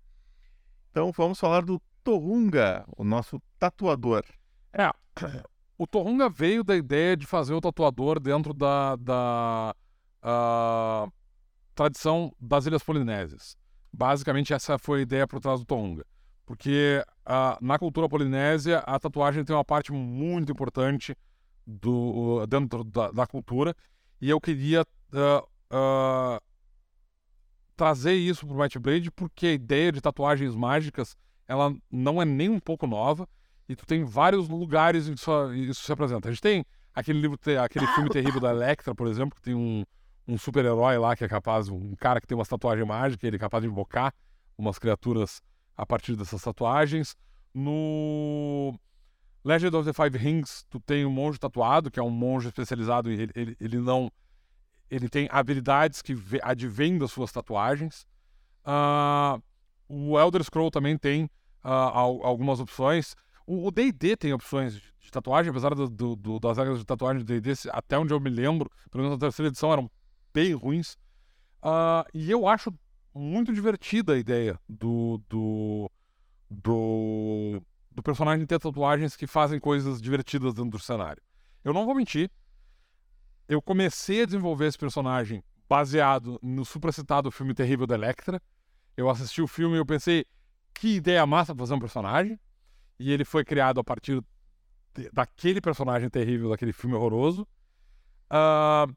Então 0.91 1.13
vamos 1.13 1.39
falar 1.39 1.65
do 1.65 1.81
Torunga, 2.03 2.85
o 2.97 3.05
nosso 3.05 3.41
tatuador. 3.59 4.25
É, 4.73 4.93
o 5.79 5.87
Torunga 5.87 6.29
veio 6.29 6.65
da 6.65 6.77
ideia 6.77 7.17
de 7.17 7.27
fazer 7.27 7.55
o 7.55 7.61
tatuador 7.61 8.19
dentro 8.19 8.55
da, 8.55 8.97
da 8.97 9.75
uh, 10.23 11.13
tradição 11.75 12.35
das 12.41 12.67
Ilhas 12.67 12.83
Polinésias. 12.83 13.57
Basicamente, 13.93 14.53
essa 14.53 14.79
foi 14.79 15.01
a 15.01 15.03
ideia 15.03 15.27
por 15.27 15.41
trás 15.41 15.61
do 15.61 15.67
Torunga. 15.67 16.05
Porque 16.47 17.05
uh, 17.27 17.59
na 17.61 17.79
cultura 17.79 18.09
polinésia, 18.09 18.79
a 18.79 18.99
tatuagem 18.99 19.45
tem 19.45 19.55
uma 19.55 19.65
parte 19.65 19.93
muito 19.93 20.53
importante 20.53 21.17
do, 21.67 22.41
uh, 22.43 22.47
dentro 22.47 22.85
da, 22.85 23.11
da, 23.11 23.27
cultura. 23.27 23.75
E 24.21 24.31
eu 24.31 24.41
queria 24.41 24.83
uh, 24.83 26.41
trazer 27.77 28.15
isso 28.15 28.47
para 28.47 28.55
o 28.55 28.59
Might 28.59 28.79
Blade 28.79 29.11
porque 29.11 29.49
a 29.49 29.53
ideia 29.53 29.91
de 29.91 30.01
tatuagens 30.01 30.55
mágicas 30.55 31.17
ela 31.49 31.75
não 31.91 32.23
é 32.23 32.25
nem 32.25 32.49
um 32.49 32.59
pouco 32.61 32.87
nova 32.87 33.29
e 33.69 33.75
tu 33.75 33.85
tem 33.85 34.05
vários 34.05 34.49
lugares 34.49 35.09
em 35.09 35.15
que 35.15 35.21
isso, 35.21 35.55
isso 35.55 35.83
se 35.83 35.93
apresenta. 35.93 36.29
A 36.29 36.33
gente 36.33 36.41
tem 36.41 36.65
aquele 36.95 37.21
livro, 37.21 37.39
aquele 37.63 37.87
filme 37.89 38.09
terrível 38.09 38.41
da 38.41 38.51
Electra, 38.51 38.95
por 38.95 39.09
exemplo, 39.09 39.35
que 39.35 39.43
tem 39.43 39.55
um, 39.55 39.85
um 40.27 40.39
super-herói 40.39 40.97
lá 40.97 41.17
que 41.17 41.25
é 41.25 41.29
capaz, 41.29 41.69
um 41.69 41.95
cara 41.97 42.21
que 42.21 42.27
tem 42.27 42.37
uma 42.37 42.47
tatuagem 42.47 42.85
mágica, 42.85 43.27
ele 43.27 43.37
é 43.37 43.39
capaz 43.39 43.63
de 43.63 43.69
invocar 43.69 44.15
umas 44.57 44.79
criaturas 44.79 45.43
a 45.77 45.85
partir 45.85 46.17
dessas 46.17 46.43
tatuagens. 46.43 47.17
No 47.53 48.79
Legend 49.45 49.77
of 49.77 49.85
the 49.85 49.93
Five 49.93 50.17
Rings, 50.19 50.65
tu 50.69 50.81
tem 50.81 51.05
um 51.05 51.11
monge 51.11 51.39
tatuado, 51.39 51.91
que 51.91 52.01
é 52.01 52.03
um 52.03 52.11
monge 52.11 52.49
especializado, 52.49 53.11
ele, 53.11 53.31
ele, 53.35 53.57
ele 53.61 53.79
não. 53.79 54.11
Ele 54.91 55.09
tem 55.09 55.29
habilidades 55.31 56.01
que 56.01 56.17
advêm 56.43 56.97
das 56.97 57.11
suas 57.11 57.33
tatuagens. 57.33 58.07
Uh, 58.65 59.43
o 59.89 60.19
Elder 60.19 60.43
Scroll 60.45 60.71
também 60.71 60.97
tem 60.97 61.25
uh, 61.65 61.69
algumas 62.25 62.61
opções. 62.61 63.15
O 63.47 63.71
D&D 63.71 64.17
tem 64.17 64.33
opções 64.33 64.75
de 64.75 65.11
tatuagem, 65.11 65.51
apesar 65.51 65.75
do, 65.75 65.89
do, 65.89 66.17
do, 66.17 66.41
das 66.41 66.59
regras 66.59 66.79
de 66.79 66.85
tatuagem 66.85 67.23
do 67.23 67.27
D&D, 67.27 67.53
até 67.71 67.99
onde 67.99 68.13
eu 68.13 68.21
me 68.21 68.31
lembro, 68.31 68.71
pelo 68.91 69.05
menos 69.05 69.17
na 69.17 69.21
terceira 69.21 69.49
edição, 69.49 69.73
eram 69.73 69.91
bem 70.33 70.53
ruins. 70.53 70.97
Uh, 71.63 72.07
e 72.13 72.31
eu 72.31 72.47
acho 72.47 72.73
muito 73.17 73.53
divertida 73.53 74.13
a 74.13 74.19
ideia 74.19 74.61
do, 74.69 75.21
do, 75.29 75.91
do, 76.51 77.63
do 77.91 78.03
personagem 78.03 78.47
ter 78.47 78.59
tatuagens 78.59 79.17
que 79.17 79.27
fazem 79.27 79.59
coisas 79.59 80.01
divertidas 80.01 80.55
dentro 80.55 80.73
do 80.73 80.79
cenário. 80.79 81.23
Eu 81.65 81.73
não 81.73 81.87
vou 81.87 81.95
mentir, 81.95 82.31
eu 83.49 83.63
comecei 83.63 84.23
a 84.23 84.27
desenvolver 84.27 84.67
esse 84.67 84.79
personagem 84.79 85.43
baseado 85.69 86.39
no 86.43 86.65
supracitado 86.65 87.31
filme 87.31 87.55
terrível 87.55 87.87
da 87.87 87.95
Electra. 87.95 88.41
Eu 88.97 89.09
assisti 89.09 89.41
o 89.41 89.47
filme 89.47 89.77
e 89.77 89.79
eu 89.79 89.87
pensei, 89.87 90.27
que 90.75 90.97
ideia 90.97 91.27
massa 91.27 91.55
fazer 91.55 91.75
um 91.75 91.81
personagem 91.81 92.39
e 92.99 93.11
ele 93.11 93.25
foi 93.25 93.45
criado 93.45 93.81
a 93.81 93.85
partir 93.85 94.23
de, 94.95 95.11
daquele 95.11 95.61
personagem 95.61 96.11
terrível, 96.11 96.51
daquele 96.51 96.73
filme 96.73 96.95
horroroso. 96.95 97.49
Uh... 98.31 98.95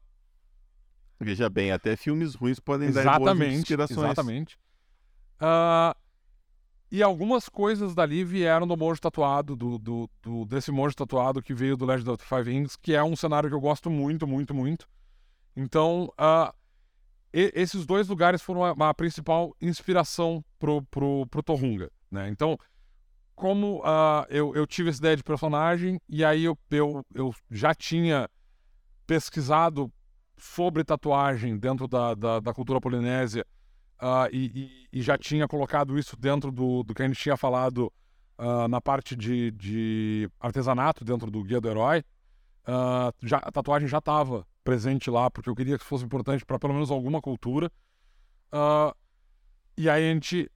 Veja 1.20 1.50
bem, 1.50 1.70
até 1.70 1.96
filmes 1.96 2.34
ruins 2.34 2.58
podem 2.58 2.88
exatamente, 2.88 3.24
dar 3.24 3.34
boas 3.34 3.52
inspirações. 3.52 3.98
Exatamente. 3.98 4.58
Uh... 5.40 5.94
E 6.92 7.04
algumas 7.04 7.48
coisas 7.48 7.94
dali 7.94 8.24
vieram 8.24 8.66
do 8.66 8.76
monge 8.76 9.00
tatuado, 9.00 9.54
do, 9.54 9.78
do, 9.78 10.10
do, 10.20 10.44
desse 10.44 10.72
monge 10.72 10.96
tatuado 10.96 11.40
que 11.40 11.54
veio 11.54 11.76
do 11.76 11.84
Legend 11.84 12.10
of 12.10 12.18
the 12.18 12.24
Five 12.24 12.50
Rings, 12.50 12.74
que 12.74 12.94
é 12.94 13.02
um 13.02 13.14
cenário 13.14 13.48
que 13.48 13.54
eu 13.54 13.60
gosto 13.60 13.88
muito, 13.88 14.26
muito, 14.26 14.52
muito. 14.52 14.88
Então, 15.54 16.12
uh, 16.18 16.52
e, 17.32 17.52
esses 17.54 17.86
dois 17.86 18.08
lugares 18.08 18.42
foram 18.42 18.64
a, 18.64 18.88
a, 18.88 18.94
principal 18.94 19.54
inspiração 19.60 20.44
pro, 20.58 20.82
pro, 20.82 21.26
pro 21.26 21.42
Torunga, 21.44 21.92
né? 22.10 22.28
Então, 22.28 22.58
como 23.36 23.78
uh, 23.84 24.26
eu, 24.28 24.52
eu 24.56 24.66
tive 24.66 24.90
essa 24.90 24.98
ideia 24.98 25.16
de 25.16 25.22
personagem 25.22 26.00
e 26.08 26.24
aí 26.24 26.42
eu, 26.42 26.58
eu, 26.72 27.06
eu 27.14 27.32
já 27.48 27.72
tinha 27.72 28.28
pesquisado 29.06 29.92
sobre 30.40 30.84
tatuagem 30.84 31.56
dentro 31.56 31.86
da, 31.86 32.14
da, 32.14 32.40
da 32.40 32.54
cultura 32.54 32.80
polinésia 32.80 33.46
uh, 34.00 34.28
e, 34.32 34.86
e, 34.92 34.98
e, 34.98 35.02
já 35.02 35.16
tinha 35.16 35.46
colocado 35.46 35.98
isso 35.98 36.16
dentro 36.16 36.50
do, 36.50 36.82
do 36.82 36.94
que 36.94 37.02
a 37.02 37.06
gente 37.06 37.20
tinha 37.20 37.36
falado 37.36 37.92
uh, 38.38 38.66
na 38.68 38.80
parte 38.80 39.14
de, 39.14 39.50
de 39.52 40.30
artesanato 40.40 41.04
dentro 41.04 41.30
do 41.30 41.42
Guia 41.44 41.60
do 41.60 41.68
Herói, 41.68 42.04
já, 43.22 43.38
a 43.38 43.50
tatuagem 43.50 43.88
já 43.88 43.98
estava 43.98 44.46
presente 44.62 45.10
lá, 45.10 45.28
porque 45.28 45.50
eu 45.50 45.56
queria 45.56 45.76
que 45.76 45.84
fosse 45.84 46.04
importante 46.04 46.44
para 46.44 46.58
pelo 46.58 46.72
menos 46.72 46.90
alguma 46.90 47.20
cultura. 47.20 47.70
e 49.76 49.88
aí 49.88 50.08
a 50.08 50.12
gente 50.12 50.48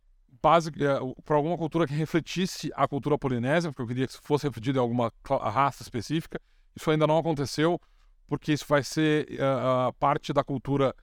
é, 0.45 1.23
para 1.25 1.37
alguma 1.37 1.57
cultura 1.57 1.87
que 1.87 1.95
refletisse 1.95 2.71
a 2.75 2.87
cultura 2.87 3.17
polinésia, 3.17 3.71
porque 3.71 3.83
eu 3.83 3.87
queria 3.87 4.07
que 4.07 4.15
fosse 4.15 4.47
refletido 4.47 4.79
em 4.79 4.81
alguma 4.81 5.11
raça 5.27 5.83
específica. 5.83 6.39
Isso 6.77 6.91
ainda 6.91 7.07
não 7.07 7.17
aconteceu, 7.17 7.81
porque 8.27 8.53
isso 8.53 8.65
vai 8.69 8.83
ser 8.83 9.29
uh, 9.33 9.93
parte 9.95 10.33
da 10.33 10.43
cultura 10.43 10.95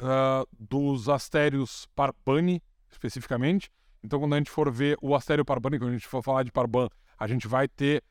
uh, 0.00 0.46
dos 0.58 1.08
astérios 1.08 1.86
Parpani, 1.94 2.62
especificamente. 2.90 3.70
Então, 4.02 4.20
quando 4.20 4.34
a 4.34 4.38
gente 4.38 4.50
for 4.50 4.70
ver 4.70 4.96
o 5.02 5.14
astério 5.14 5.44
Parpani, 5.44 5.78
quando 5.78 5.90
a 5.90 5.94
gente 5.94 6.06
for 6.06 6.22
falar 6.22 6.42
de 6.42 6.52
Parban, 6.52 6.88
a 7.18 7.26
gente 7.26 7.48
vai 7.48 7.66
ter 7.66 8.02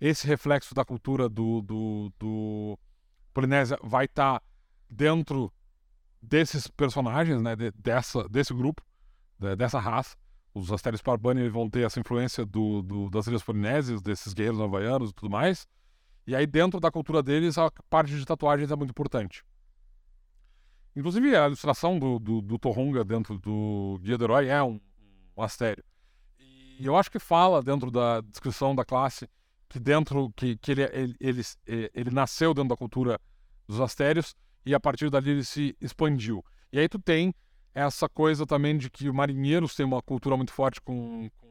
esse 0.00 0.26
reflexo 0.26 0.74
da 0.74 0.84
cultura 0.84 1.28
do, 1.28 1.62
do, 1.62 2.12
do 2.18 2.78
Polinésia, 3.32 3.78
vai 3.82 4.04
estar 4.04 4.40
tá 4.40 4.46
dentro 4.88 5.52
desses 6.20 6.66
personagens, 6.68 7.40
né, 7.40 7.56
de, 7.56 7.70
dessa, 7.72 8.28
desse 8.28 8.52
grupo 8.52 8.82
dessa 9.56 9.78
raça. 9.78 10.16
Os 10.52 10.72
Astérios 10.72 11.02
Parbani 11.02 11.48
vão 11.48 11.70
ter 11.70 11.86
essa 11.86 12.00
influência 12.00 12.44
do, 12.44 12.82
do, 12.82 13.10
das 13.10 13.26
Ilhas 13.26 13.42
Polinésias, 13.42 14.02
desses 14.02 14.32
guerreiros 14.32 14.60
havaianos 14.60 15.10
e 15.10 15.14
tudo 15.14 15.30
mais. 15.30 15.66
E 16.28 16.36
aí, 16.36 16.46
dentro 16.46 16.78
da 16.78 16.90
cultura 16.90 17.22
deles, 17.22 17.56
a 17.56 17.70
parte 17.88 18.14
de 18.14 18.22
tatuagens 18.22 18.70
é 18.70 18.76
muito 18.76 18.90
importante. 18.90 19.42
Inclusive, 20.94 21.34
a 21.34 21.46
ilustração 21.46 21.98
do, 21.98 22.18
do, 22.18 22.42
do 22.42 23.04
dentro 23.06 23.38
do 23.38 23.98
Guia 24.02 24.18
do 24.18 24.24
Herói 24.24 24.48
é 24.48 24.62
um, 24.62 24.78
um 25.34 25.42
astério. 25.42 25.82
E 26.38 26.84
eu 26.84 26.94
acho 26.98 27.10
que 27.10 27.18
fala 27.18 27.62
dentro 27.62 27.90
da 27.90 28.20
descrição 28.20 28.74
da 28.74 28.84
classe 28.84 29.26
que 29.70 29.80
dentro 29.80 30.30
que, 30.36 30.58
que 30.58 30.72
ele, 30.72 30.82
ele, 30.92 31.16
ele, 31.18 31.42
ele 31.94 32.10
nasceu 32.10 32.52
dentro 32.52 32.68
da 32.68 32.76
cultura 32.76 33.18
dos 33.66 33.80
astérios 33.80 34.36
e 34.66 34.74
a 34.74 34.80
partir 34.80 35.08
dali 35.08 35.30
ele 35.30 35.44
se 35.44 35.74
expandiu. 35.80 36.44
E 36.70 36.78
aí 36.78 36.90
tu 36.90 36.98
tem 36.98 37.34
essa 37.74 38.06
coisa 38.06 38.44
também 38.44 38.76
de 38.76 38.90
que 38.90 39.10
marinheiros 39.10 39.74
têm 39.74 39.86
uma 39.86 40.02
cultura 40.02 40.36
muito 40.36 40.52
forte 40.52 40.78
com, 40.82 41.30
com 41.38 41.46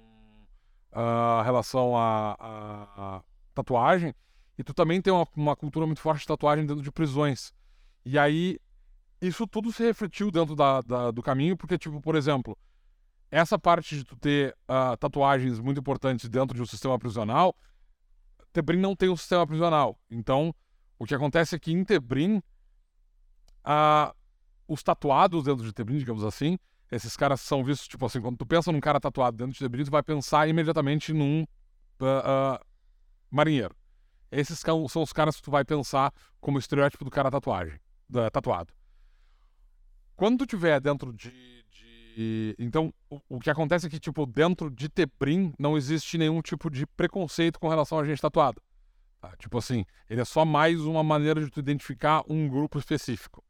uh, 0.93 1.41
relação 1.43 1.97
à 1.97 3.23
tatuagem, 3.55 4.13
e 4.57 4.63
tu 4.63 4.73
também 4.73 5.01
tem 5.01 5.13
uma, 5.13 5.27
uma, 5.35 5.55
cultura 5.55 5.85
muito 5.85 6.01
forte 6.01 6.21
de 6.21 6.27
tatuagem 6.27 6.65
dentro 6.65 6.81
de 6.81 6.91
prisões. 6.91 7.53
E 8.03 8.17
aí, 8.17 8.59
isso 9.21 9.45
tudo 9.45 9.71
se 9.71 9.83
refletiu 9.83 10.31
dentro 10.31 10.55
da, 10.55 10.81
da, 10.81 11.11
do 11.11 11.21
caminho, 11.21 11.55
porque, 11.55 11.77
tipo, 11.77 12.01
por 12.01 12.15
exemplo, 12.15 12.57
essa 13.29 13.59
parte 13.59 13.97
de 13.97 14.03
tu 14.03 14.15
ter 14.15 14.55
uh, 14.67 14.97
tatuagens 14.97 15.59
muito 15.59 15.79
importantes 15.79 16.27
dentro 16.27 16.55
de 16.55 16.61
um 16.61 16.65
sistema 16.65 16.97
prisional, 16.97 17.55
Tebrim 18.51 18.79
não 18.79 18.95
tem 18.95 19.09
um 19.09 19.17
sistema 19.17 19.45
prisional. 19.45 19.99
Então, 20.09 20.55
o 20.97 21.05
que 21.05 21.13
acontece 21.13 21.55
é 21.55 21.59
que 21.59 21.71
em 21.71 21.83
Tebrim, 21.83 22.37
uh, 22.37 24.15
os 24.67 24.81
tatuados 24.81 25.43
dentro 25.43 25.63
de 25.63 25.71
Tebrim, 25.71 25.99
digamos 25.99 26.23
assim, 26.23 26.57
esses 26.91 27.15
caras 27.15 27.41
são 27.41 27.63
vistos, 27.63 27.87
tipo 27.87 28.03
assim, 28.05 28.19
quando 28.19 28.37
tu 28.37 28.45
pensa 28.45 28.71
num 28.71 28.79
cara 28.79 28.99
tatuado 28.99 29.37
dentro 29.37 29.53
de 29.53 29.59
Tebrim, 29.59 29.83
tu 29.83 29.91
vai 29.91 30.01
pensar 30.01 30.47
imediatamente 30.47 31.13
num 31.13 31.43
uh, 31.43 32.65
marinheiro. 33.29 33.75
Esses 34.31 34.59
são 34.59 35.03
os 35.03 35.13
caras 35.13 35.37
que 35.37 35.41
tu 35.41 35.51
vai 35.51 35.63
pensar 35.63 36.13
como 36.39 36.59
estereótipo 36.59 37.05
do 37.05 37.11
cara 37.11 37.31
tatuagem, 37.31 37.79
da, 38.09 38.29
tatuado. 38.29 38.73
Quando 40.15 40.39
tu 40.39 40.45
tiver 40.45 40.79
dentro 40.81 41.13
de. 41.13 41.31
de... 41.69 42.55
Então, 42.57 42.93
o, 43.09 43.21
o, 43.29 43.39
que 43.39 43.49
acontece 43.49 43.85
é 43.85 43.89
que, 43.89 43.99
tipo, 43.99 44.25
dentro 44.25 44.69
de 44.69 44.89
Tebrim 44.89 45.53
não 45.57 45.77
existe 45.77 46.17
nenhum 46.17 46.41
tipo 46.41 46.69
de 46.69 46.85
preconceito 46.85 47.59
com 47.59 47.69
relação 47.69 47.99
a 47.99 48.03
gente 48.03 48.21
tatuado. 48.21 48.61
Tá? 49.21 49.35
Tipo 49.37 49.57
assim, 49.57 49.85
ele 50.09 50.21
é 50.21 50.25
só 50.25 50.43
mais 50.43 50.81
uma 50.81 51.03
maneira 51.03 51.39
de 51.39 51.49
tu 51.49 51.59
identificar 51.59 52.23
um 52.27 52.49
grupo 52.49 52.79
específico. 52.79 53.43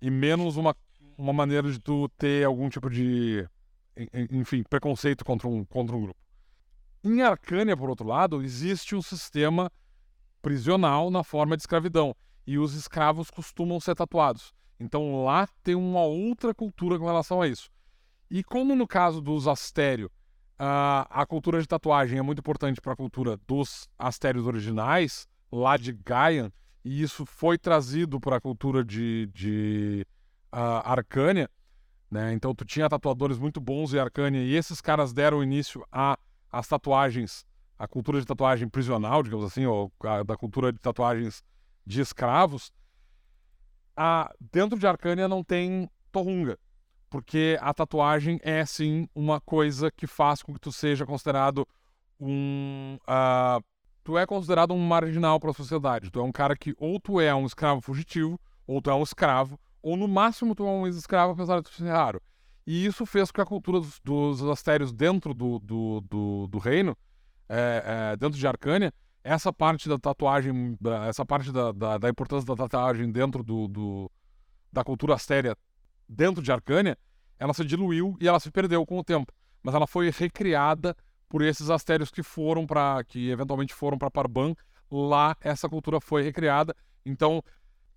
E 0.00 0.10
menos 0.10 0.56
uma, 0.56 0.76
uma 1.16 1.32
maneira 1.32 1.70
de 1.70 1.80
tu 1.80 2.08
ter 2.18 2.44
algum 2.44 2.68
tipo 2.68 2.90
de. 2.90 3.48
Enfim, 4.30 4.62
preconceito 4.64 5.24
contra 5.24 5.48
um, 5.48 5.64
contra 5.64 5.96
um 5.96 6.02
grupo. 6.02 6.20
Em 7.02 7.22
Arcânia, 7.22 7.76
por 7.76 7.88
outro 7.88 8.06
lado, 8.06 8.42
existe 8.42 8.94
um 8.94 9.02
sistema 9.02 9.70
prisional 10.44 11.10
na 11.10 11.24
forma 11.24 11.56
de 11.56 11.62
escravidão. 11.62 12.14
E 12.46 12.58
os 12.58 12.74
escravos 12.74 13.30
costumam 13.30 13.80
ser 13.80 13.94
tatuados. 13.94 14.52
Então 14.78 15.24
lá 15.24 15.48
tem 15.62 15.74
uma 15.74 16.02
outra 16.02 16.54
cultura 16.54 16.98
com 16.98 17.06
relação 17.06 17.40
a 17.40 17.48
isso. 17.48 17.70
E 18.30 18.44
como 18.44 18.76
no 18.76 18.86
caso 18.86 19.22
dos 19.22 19.48
astérios, 19.48 20.10
a, 20.58 21.06
a 21.10 21.24
cultura 21.24 21.60
de 21.60 21.66
tatuagem 21.66 22.18
é 22.18 22.22
muito 22.22 22.40
importante 22.40 22.80
para 22.80 22.92
a 22.92 22.96
cultura 22.96 23.38
dos 23.46 23.88
astérios 23.98 24.46
originais, 24.46 25.26
lá 25.50 25.78
de 25.78 25.92
Gaian, 25.92 26.52
e 26.84 27.02
isso 27.02 27.24
foi 27.24 27.56
trazido 27.56 28.20
para 28.20 28.36
a 28.36 28.40
cultura 28.40 28.84
de, 28.84 29.30
de 29.32 30.06
uh, 30.52 30.84
Arcânia, 30.84 31.48
né? 32.10 32.34
Então 32.34 32.54
tu 32.54 32.64
tinha 32.64 32.88
tatuadores 32.88 33.38
muito 33.38 33.60
bons 33.60 33.94
em 33.94 33.98
Arcânia, 33.98 34.40
e 34.40 34.54
esses 34.54 34.80
caras 34.80 35.12
deram 35.12 35.42
início 35.42 35.84
às 36.52 36.68
tatuagens 36.68 37.46
a 37.78 37.88
cultura 37.88 38.20
de 38.20 38.26
tatuagem 38.26 38.68
prisional, 38.68 39.22
digamos 39.22 39.44
assim, 39.44 39.66
ou 39.66 39.92
a, 40.02 40.22
da 40.22 40.36
cultura 40.36 40.72
de 40.72 40.78
tatuagens 40.78 41.42
de 41.86 42.00
escravos, 42.00 42.72
a, 43.96 44.32
dentro 44.52 44.78
de 44.78 44.86
Arcânia 44.86 45.28
não 45.28 45.42
tem 45.42 45.88
torrunga, 46.10 46.58
porque 47.10 47.58
a 47.60 47.72
tatuagem 47.72 48.40
é 48.42 48.64
sim 48.64 49.08
uma 49.14 49.40
coisa 49.40 49.90
que 49.90 50.06
faz 50.06 50.42
com 50.42 50.52
que 50.52 50.60
tu 50.60 50.72
seja 50.72 51.06
considerado 51.06 51.66
um. 52.18 52.98
Uh, 53.02 53.62
tu 54.02 54.18
é 54.18 54.26
considerado 54.26 54.72
um 54.72 54.78
marginal 54.78 55.38
para 55.40 55.50
a 55.50 55.54
sociedade. 55.54 56.10
Tu 56.10 56.20
é 56.20 56.22
um 56.22 56.32
cara 56.32 56.56
que 56.56 56.74
ou 56.78 56.98
tu 57.00 57.20
é 57.20 57.34
um 57.34 57.46
escravo 57.46 57.80
fugitivo, 57.80 58.38
ou 58.66 58.80
tu 58.80 58.90
é 58.90 58.94
um 58.94 59.02
escravo, 59.02 59.58
ou 59.82 59.96
no 59.96 60.08
máximo 60.08 60.54
tu 60.54 60.64
é 60.64 60.70
um 60.70 60.86
ex-escravo, 60.86 61.32
apesar 61.32 61.56
de 61.60 61.64
tu 61.64 61.72
ser 61.72 61.88
raro. 61.88 62.20
E 62.66 62.86
isso 62.86 63.04
fez 63.04 63.30
com 63.30 63.34
que 63.34 63.40
a 63.42 63.46
cultura 63.46 63.80
dos, 63.80 64.00
dos 64.02 64.42
astérios 64.44 64.92
dentro 64.92 65.34
do, 65.34 65.58
do, 65.58 66.00
do, 66.00 66.46
do 66.48 66.58
reino 66.58 66.96
é, 67.54 68.12
é, 68.12 68.16
dentro 68.16 68.38
de 68.38 68.46
Arcânia, 68.46 68.92
essa 69.22 69.52
parte 69.52 69.88
da 69.88 69.98
tatuagem, 69.98 70.76
essa 71.08 71.24
parte 71.24 71.50
da, 71.50 71.72
da, 71.72 71.98
da 71.98 72.08
importância 72.08 72.46
da 72.46 72.54
tatuagem 72.54 73.10
dentro 73.10 73.42
do, 73.42 73.68
do, 73.68 74.10
da 74.72 74.84
cultura 74.84 75.14
astéria 75.14 75.56
dentro 76.08 76.42
de 76.42 76.52
Arcânia, 76.52 76.98
ela 77.38 77.54
se 77.54 77.64
diluiu 77.64 78.16
e 78.20 78.28
ela 78.28 78.40
se 78.40 78.50
perdeu 78.50 78.84
com 78.84 78.98
o 78.98 79.04
tempo. 79.04 79.32
Mas 79.62 79.74
ela 79.74 79.86
foi 79.86 80.10
recriada 80.10 80.94
por 81.28 81.42
esses 81.42 81.70
astérios 81.70 82.10
que 82.10 82.22
foram 82.22 82.66
para, 82.66 83.02
que 83.04 83.30
eventualmente 83.30 83.72
foram 83.72 83.96
para 83.96 84.10
Parban. 84.10 84.54
Lá 84.90 85.36
essa 85.40 85.68
cultura 85.68 86.00
foi 86.00 86.22
recriada. 86.22 86.74
Então, 87.04 87.42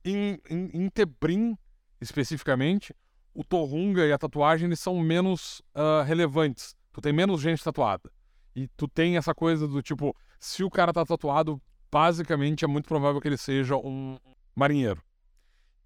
em, 0.06 0.40
em, 0.50 0.70
em 0.74 0.90
Tebrim 0.90 1.58
especificamente, 2.00 2.96
o 3.34 3.44
Torrunga 3.44 4.06
e 4.06 4.12
a 4.12 4.18
tatuagem 4.18 4.68
eles 4.68 4.80
são 4.80 5.00
menos 5.00 5.62
uh, 5.76 6.04
relevantes. 6.06 6.76
Tu 6.94 7.02
tem 7.02 7.14
menos 7.14 7.42
gente 7.42 7.64
tatuada. 7.64 8.10
E 8.58 8.68
tu 8.76 8.88
tem 8.88 9.18
essa 9.18 9.36
coisa 9.36 9.68
do 9.68 9.84
tipo, 9.84 10.16
se 10.40 10.64
o 10.64 10.70
cara 10.72 10.92
tá 10.92 11.06
tatuado, 11.06 11.62
basicamente 11.92 12.66
é 12.66 12.68
muito 12.68 12.88
provável 12.88 13.22
que 13.22 13.28
ele 13.28 13.38
seja 13.38 13.78
um 13.78 14.18
marinheiro. 14.56 15.00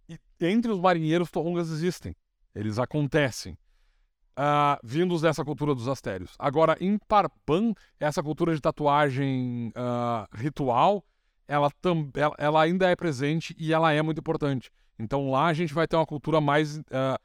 E 0.08 0.18
entre 0.40 0.72
os 0.72 0.80
marinheiros, 0.80 1.30
torrungas 1.30 1.70
existem. 1.70 2.16
Eles 2.56 2.80
acontecem. 2.80 3.58
Uh, 4.40 4.80
vindos 4.82 5.22
dessa 5.22 5.44
cultura 5.44 5.76
dos 5.76 5.90
astérios. 5.90 6.34
Agora, 6.40 6.78
em 6.80 6.98
Parban, 6.98 7.74
essa 8.00 8.24
cultura 8.24 8.56
de 8.56 8.62
tatuagem 8.62 9.74
uh, 9.76 10.26
ritual, 10.34 11.04
ela, 11.50 11.70
ela, 12.38 12.62
ainda 12.62 12.90
é 12.90 12.96
presente 12.96 13.54
e 13.60 13.74
ela 13.74 13.92
é 13.92 14.02
muito 14.02 14.20
importante. 14.20 14.72
Então 14.98 15.30
lá 15.30 15.48
a 15.48 15.54
gente 15.54 15.74
vai 15.74 15.86
ter 15.86 15.98
uma 15.98 16.06
cultura 16.06 16.40
mais 16.40 16.78
uh, 16.78 17.20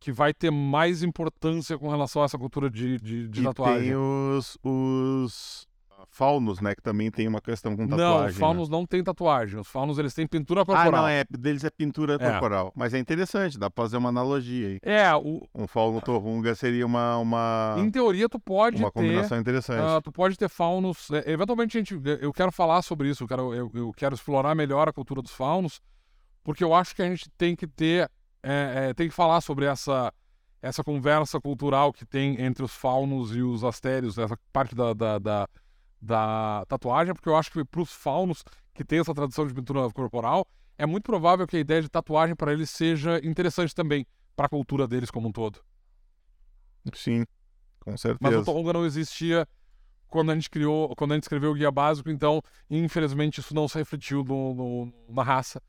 que 0.00 0.10
vai 0.10 0.32
ter 0.32 0.50
mais 0.50 1.02
importância 1.02 1.78
com 1.78 1.88
relação 1.88 2.22
a 2.22 2.24
essa 2.24 2.38
cultura 2.38 2.70
de, 2.70 2.98
de, 2.98 3.28
de 3.28 3.40
e 3.40 3.44
tatuagem. 3.44 3.88
tem 3.88 3.94
os, 3.94 4.58
os 4.64 5.68
faunos, 6.08 6.58
né, 6.58 6.74
que 6.74 6.82
também 6.82 7.10
tem 7.10 7.28
uma 7.28 7.40
questão 7.40 7.76
com 7.76 7.86
tatuagem. 7.86 8.18
Não, 8.18 8.26
os 8.26 8.36
faunos 8.36 8.68
né? 8.70 8.76
não 8.76 8.86
têm 8.86 9.04
tatuagem. 9.04 9.60
Os 9.60 9.68
faunos, 9.68 9.98
eles 9.98 10.14
têm 10.14 10.26
pintura 10.26 10.64
corporal. 10.64 10.88
Ah, 10.88 11.02
não, 11.02 11.06
é, 11.06 11.24
deles 11.30 11.62
é 11.64 11.70
pintura 11.70 12.14
é. 12.14 12.18
corporal. 12.18 12.72
Mas 12.74 12.94
é 12.94 12.98
interessante, 12.98 13.58
dá 13.58 13.70
pra 13.70 13.84
fazer 13.84 13.98
uma 13.98 14.08
analogia 14.08 14.68
aí. 14.68 14.80
É, 14.82 15.14
o... 15.14 15.46
Um 15.54 15.66
fauno 15.66 16.00
torrunga 16.00 16.54
seria 16.54 16.86
uma, 16.86 17.18
uma... 17.18 17.76
Em 17.78 17.90
teoria, 17.90 18.26
tu 18.26 18.40
pode 18.40 18.78
uma 18.78 18.90
ter... 18.90 18.98
Uma 18.98 19.06
combinação 19.06 19.38
interessante. 19.38 19.82
Uh, 19.82 20.00
tu 20.00 20.10
pode 20.10 20.36
ter 20.36 20.48
faunos... 20.48 21.10
É, 21.10 21.30
eventualmente, 21.30 21.76
a 21.76 21.80
gente, 21.80 22.00
eu 22.20 22.32
quero 22.32 22.50
falar 22.50 22.80
sobre 22.80 23.10
isso, 23.10 23.24
eu 23.24 23.28
quero, 23.28 23.54
eu, 23.54 23.70
eu 23.74 23.92
quero 23.92 24.14
explorar 24.14 24.54
melhor 24.54 24.88
a 24.88 24.92
cultura 24.92 25.20
dos 25.20 25.32
faunos, 25.32 25.80
porque 26.42 26.64
eu 26.64 26.74
acho 26.74 26.96
que 26.96 27.02
a 27.02 27.06
gente 27.06 27.28
tem 27.36 27.54
que 27.54 27.66
ter... 27.66 28.10
É, 28.42 28.88
é, 28.90 28.94
tem 28.94 29.08
que 29.08 29.14
falar 29.14 29.40
sobre 29.40 29.66
essa 29.66 30.12
essa 30.62 30.84
conversa 30.84 31.40
cultural 31.40 31.92
que 31.92 32.04
tem 32.04 32.40
entre 32.40 32.62
os 32.62 32.74
faunos 32.74 33.34
e 33.34 33.40
os 33.40 33.64
astérios, 33.64 34.18
essa 34.18 34.38
parte 34.52 34.74
da, 34.74 34.92
da, 34.92 35.18
da, 35.18 35.48
da 36.00 36.64
tatuagem, 36.68 37.14
porque 37.14 37.28
eu 37.28 37.36
acho 37.36 37.50
que 37.50 37.64
para 37.64 37.80
os 37.80 37.90
faunos 37.90 38.44
que 38.74 38.84
tem 38.84 38.98
essa 38.98 39.14
tradição 39.14 39.46
de 39.46 39.54
pintura 39.54 39.88
corporal, 39.90 40.46
é 40.76 40.86
muito 40.86 41.04
provável 41.04 41.46
que 41.46 41.56
a 41.56 41.60
ideia 41.60 41.82
de 41.82 41.88
tatuagem 41.88 42.34
para 42.34 42.52
eles 42.52 42.70
seja 42.70 43.18
interessante 43.24 43.74
também 43.74 44.06
para 44.36 44.46
a 44.46 44.48
cultura 44.48 44.86
deles 44.86 45.10
como 45.10 45.28
um 45.28 45.32
todo. 45.32 45.60
Sim, 46.94 47.24
com 47.80 47.96
certeza. 47.96 48.18
Mas 48.20 48.34
o 48.34 48.44
Tonga 48.44 48.72
não 48.72 48.84
existia 48.84 49.46
quando 50.08 50.32
a 50.32 50.34
gente 50.34 50.50
criou, 50.50 50.94
quando 50.96 51.12
a 51.12 51.14
gente 51.14 51.24
escreveu 51.24 51.52
o 51.52 51.54
guia 51.54 51.70
básico, 51.70 52.10
então 52.10 52.42
infelizmente 52.68 53.40
isso 53.40 53.54
não 53.54 53.68
se 53.68 53.78
refletiu 53.78 54.24
no, 54.24 54.54
no, 54.54 54.92
na 55.08 55.22
raça. 55.22 55.62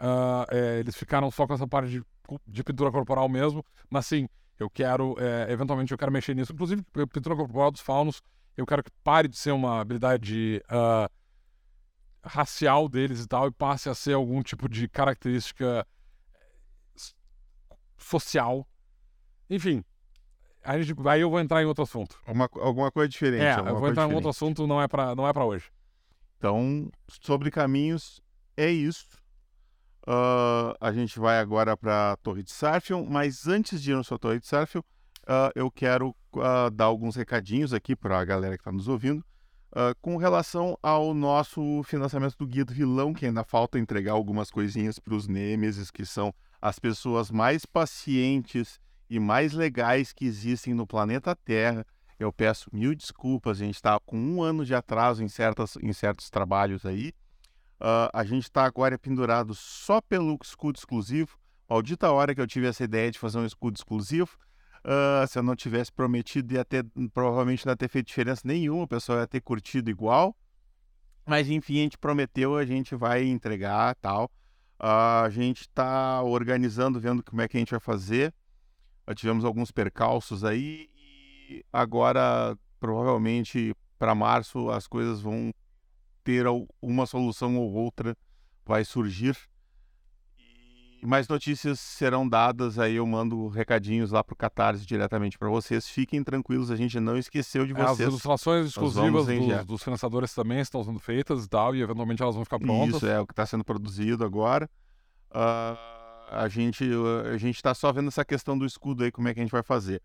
Uh, 0.00 0.46
é, 0.50 0.78
eles 0.78 0.96
ficaram 0.96 1.30
só 1.30 1.46
com 1.46 1.52
essa 1.52 1.68
parte 1.68 1.90
de 1.90 2.02
de 2.46 2.62
pintura 2.62 2.92
corporal 2.92 3.28
mesmo, 3.28 3.64
mas 3.88 4.06
sim, 4.06 4.28
eu 4.58 4.68
quero, 4.68 5.16
é, 5.18 5.50
eventualmente 5.50 5.92
eu 5.92 5.98
quero 5.98 6.12
mexer 6.12 6.34
nisso. 6.34 6.52
Inclusive, 6.52 6.84
pintura 7.12 7.34
corporal 7.34 7.70
dos 7.70 7.80
faunos, 7.80 8.22
eu 8.56 8.66
quero 8.66 8.82
que 8.84 8.90
pare 9.02 9.26
de 9.26 9.36
ser 9.36 9.52
uma 9.52 9.80
habilidade 9.80 10.62
uh, 10.66 11.10
racial 12.22 12.88
deles 12.88 13.24
e 13.24 13.26
tal, 13.26 13.48
e 13.48 13.50
passe 13.50 13.88
a 13.88 13.94
ser 13.94 14.12
algum 14.12 14.42
tipo 14.42 14.68
de 14.68 14.88
característica 14.88 15.86
social. 17.96 18.68
Enfim, 19.48 19.82
a 20.62 20.80
gente, 20.80 20.94
aí 21.08 21.22
eu 21.22 21.30
vou 21.30 21.40
entrar 21.40 21.62
em 21.62 21.66
outro 21.66 21.84
assunto. 21.84 22.20
Uma, 22.26 22.48
alguma 22.54 22.90
coisa 22.90 23.08
diferente. 23.08 23.42
É, 23.42 23.58
eu 23.58 23.78
vou 23.78 23.88
entrar 23.88 24.08
em 24.08 24.14
outro 24.14 24.30
assunto, 24.30 24.66
não 24.66 24.80
é 24.80 24.86
para 24.86 25.12
é 25.12 25.32
para 25.32 25.44
hoje. 25.44 25.70
Então, 26.36 26.90
sobre 27.08 27.50
caminhos, 27.50 28.20
é 28.56 28.70
isso. 28.70 29.19
Uh, 30.06 30.74
a 30.80 30.92
gente 30.92 31.18
vai 31.18 31.38
agora 31.38 31.76
para 31.76 32.12
a 32.12 32.16
Torre 32.16 32.42
de 32.42 32.50
Sarfion, 32.50 33.04
mas 33.04 33.46
antes 33.46 33.82
de 33.82 33.92
ir 33.92 33.96
na 33.96 34.02
Torre 34.18 34.40
de 34.40 34.46
Sarfion, 34.46 34.80
uh, 34.80 35.52
eu 35.54 35.70
quero 35.70 36.16
uh, 36.34 36.70
dar 36.72 36.86
alguns 36.86 37.16
recadinhos 37.16 37.74
aqui 37.74 37.94
para 37.94 38.18
a 38.18 38.24
galera 38.24 38.56
que 38.56 38.62
está 38.62 38.72
nos 38.72 38.88
ouvindo 38.88 39.24
com 40.00 40.16
relação 40.16 40.76
ao 40.82 41.14
nosso 41.14 41.84
financiamento 41.84 42.34
do 42.36 42.44
Guia 42.44 42.64
do 42.64 42.74
Vilão, 42.74 43.14
que 43.14 43.24
ainda 43.24 43.44
falta 43.44 43.78
entregar 43.78 44.14
algumas 44.14 44.50
coisinhas 44.50 44.98
para 44.98 45.14
os 45.14 45.28
Nêmesis, 45.28 45.92
que 45.92 46.04
são 46.04 46.34
as 46.60 46.80
pessoas 46.80 47.30
mais 47.30 47.64
pacientes 47.64 48.80
e 49.08 49.20
mais 49.20 49.52
legais 49.52 50.12
que 50.12 50.24
existem 50.24 50.74
no 50.74 50.88
planeta 50.88 51.36
Terra. 51.36 51.86
Eu 52.18 52.32
peço 52.32 52.68
mil 52.72 52.96
desculpas, 52.96 53.60
a 53.60 53.64
gente 53.64 53.76
está 53.76 53.98
com 54.00 54.18
um 54.18 54.42
ano 54.42 54.64
de 54.64 54.74
atraso 54.74 55.22
em, 55.22 55.28
certas, 55.28 55.76
em 55.80 55.92
certos 55.92 56.28
trabalhos 56.30 56.84
aí, 56.84 57.12
Uh, 57.80 58.10
a 58.12 58.24
gente 58.24 58.42
está 58.44 58.64
agora 58.64 58.98
pendurado 58.98 59.54
só 59.54 60.02
pelo 60.02 60.38
escudo 60.42 60.76
exclusivo. 60.76 61.38
Maldita 61.68 62.10
hora 62.10 62.34
que 62.34 62.40
eu 62.40 62.46
tive 62.46 62.66
essa 62.66 62.84
ideia 62.84 63.10
de 63.10 63.18
fazer 63.18 63.38
um 63.38 63.46
escudo 63.46 63.76
exclusivo. 63.76 64.36
Uh, 64.84 65.26
se 65.26 65.38
eu 65.38 65.42
não 65.42 65.56
tivesse 65.56 65.90
prometido, 65.90 66.52
ia 66.54 66.64
ter, 66.64 66.84
provavelmente 67.14 67.64
não 67.64 67.72
ia 67.72 67.76
ter 67.76 67.88
feito 67.88 68.06
diferença 68.06 68.42
nenhuma, 68.44 68.84
o 68.84 68.88
pessoal 68.88 69.20
ia 69.20 69.26
ter 69.26 69.40
curtido 69.40 69.88
igual. 69.88 70.36
Mas 71.26 71.48
enfim, 71.48 71.78
a 71.78 71.82
gente 71.82 71.98
prometeu, 71.98 72.56
a 72.56 72.64
gente 72.66 72.94
vai 72.94 73.24
entregar 73.24 73.94
tal. 73.96 74.24
Uh, 74.78 75.24
a 75.24 75.30
gente 75.30 75.62
está 75.62 76.22
organizando, 76.22 77.00
vendo 77.00 77.22
como 77.22 77.40
é 77.40 77.48
que 77.48 77.56
a 77.56 77.60
gente 77.60 77.70
vai 77.70 77.80
fazer. 77.80 78.34
Uh, 79.08 79.14
tivemos 79.14 79.44
alguns 79.44 79.70
percalços 79.70 80.44
aí 80.44 80.90
e 80.94 81.64
agora, 81.72 82.56
provavelmente, 82.78 83.74
para 83.98 84.14
março, 84.14 84.70
as 84.70 84.86
coisas 84.86 85.20
vão 85.20 85.52
ter 86.22 86.44
uma 86.80 87.06
solução 87.06 87.56
ou 87.56 87.72
outra 87.72 88.16
vai 88.64 88.84
surgir. 88.84 89.36
E 91.02 91.06
mais 91.06 91.26
notícias 91.26 91.80
serão 91.80 92.28
dadas 92.28 92.78
aí, 92.78 92.96
eu 92.96 93.06
mando 93.06 93.48
recadinhos 93.48 94.10
lá 94.10 94.22
pro 94.22 94.36
Catarse 94.36 94.84
diretamente 94.84 95.38
para 95.38 95.48
vocês. 95.48 95.88
Fiquem 95.88 96.22
tranquilos, 96.22 96.70
a 96.70 96.76
gente 96.76 97.00
não 97.00 97.16
esqueceu 97.16 97.66
de 97.66 97.72
vocês. 97.72 98.00
É, 98.00 98.04
as 98.04 98.08
ilustrações 98.10 98.66
exclusivas 98.66 99.26
dos, 99.26 99.64
dos, 99.64 99.82
financiadores 99.82 100.34
também 100.34 100.60
estão 100.60 100.84
sendo 100.84 100.98
feitas 100.98 101.46
e 101.46 101.48
tal, 101.48 101.74
e 101.74 101.80
eventualmente 101.80 102.22
elas 102.22 102.34
vão 102.34 102.44
ficar 102.44 102.58
prontas. 102.58 102.96
Isso 102.96 103.06
é 103.06 103.18
o 103.18 103.26
que 103.26 103.32
está 103.32 103.46
sendo 103.46 103.64
produzido 103.64 104.24
agora. 104.24 104.68
Uh, 105.30 106.00
a 106.30 106.48
gente 106.48 106.84
a 107.32 107.38
gente 107.38 107.56
está 107.56 107.72
só 107.72 107.90
vendo 107.92 108.08
essa 108.08 108.24
questão 108.24 108.58
do 108.58 108.66
escudo 108.66 109.02
aí, 109.02 109.10
como 109.10 109.26
é 109.26 109.32
que 109.32 109.40
a 109.40 109.42
gente 109.42 109.52
vai 109.52 109.62
fazer. 109.62 110.02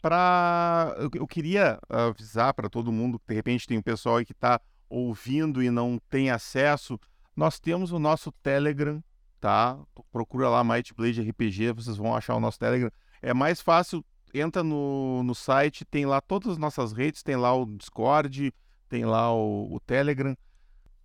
Pra... 0.00 0.94
Eu, 1.14 1.26
queria 1.26 1.78
avisar 1.88 2.52
para 2.54 2.68
todo 2.68 2.90
mundo 2.90 3.18
que 3.18 3.26
de 3.28 3.34
repente 3.34 3.66
tem 3.66 3.78
um 3.78 3.82
pessoal 3.82 4.16
aí 4.16 4.24
que 4.24 4.32
está 4.32 4.60
ouvindo 4.88 5.62
e 5.62 5.70
não 5.70 6.00
tem 6.10 6.30
acesso, 6.30 6.98
nós 7.36 7.58
temos 7.58 7.92
o 7.92 7.98
nosso 7.98 8.30
Telegram, 8.30 9.02
tá? 9.40 9.78
Procura 10.12 10.48
lá 10.48 10.62
Might 10.62 10.94
Blade 10.94 11.20
RPG, 11.20 11.72
vocês 11.72 11.96
vão 11.96 12.14
achar 12.14 12.34
o 12.34 12.40
nosso 12.40 12.58
Telegram. 12.58 12.90
É 13.20 13.34
mais 13.34 13.60
fácil, 13.60 14.04
entra 14.32 14.62
no, 14.62 15.22
no 15.22 15.34
site, 15.34 15.84
tem 15.84 16.06
lá 16.06 16.20
todas 16.20 16.52
as 16.52 16.58
nossas 16.58 16.92
redes, 16.92 17.22
tem 17.22 17.36
lá 17.36 17.54
o 17.54 17.66
Discord, 17.66 18.52
tem 18.88 19.04
lá 19.04 19.32
o, 19.32 19.74
o 19.74 19.80
Telegram. 19.80 20.36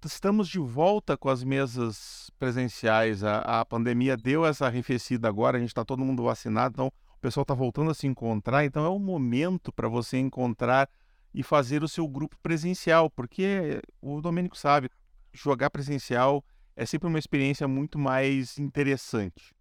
Estamos 0.06 0.48
de 0.48 0.60
volta 0.60 1.18
com 1.18 1.30
as 1.30 1.44
mesas 1.44 2.32
presenciais. 2.40 3.24
A, 3.24 3.62
a 3.62 3.66
pandemia 3.66 4.16
deu 4.16 4.46
essa 4.46 4.68
arrefecida 4.68 5.28
agora, 5.28 5.58
a 5.58 5.60
gente 5.60 5.70
está 5.70 5.84
todo 5.84 6.06
mundo 6.06 6.24
vacinado, 6.24 6.74
então 6.74 6.88
o 6.88 7.20
pessoal 7.20 7.42
está 7.42 7.54
voltando 7.54 7.92
a 7.92 7.94
se 7.94 8.08
encontrar. 8.08 8.64
Então 8.64 8.86
é 8.86 8.90
o 8.90 9.00
momento 9.00 9.74
para 9.74 9.90
você 9.90 10.18
encontrar 10.18 10.90
e 11.34 11.44
fazer 11.44 11.84
o 11.84 11.88
seu 11.88 12.08
grupo 12.08 12.38
presencial, 12.42 13.10
porque 13.10 13.82
o 14.02 14.22
Domênico 14.22 14.58
sabe, 14.58 14.90
jogar 15.34 15.70
presencial 15.70 16.44
é 16.76 16.86
sempre 16.86 17.08
uma 17.08 17.20
experiência 17.20 17.68
muito 17.68 18.00
mais 18.00 18.58
interessante. 18.58 19.54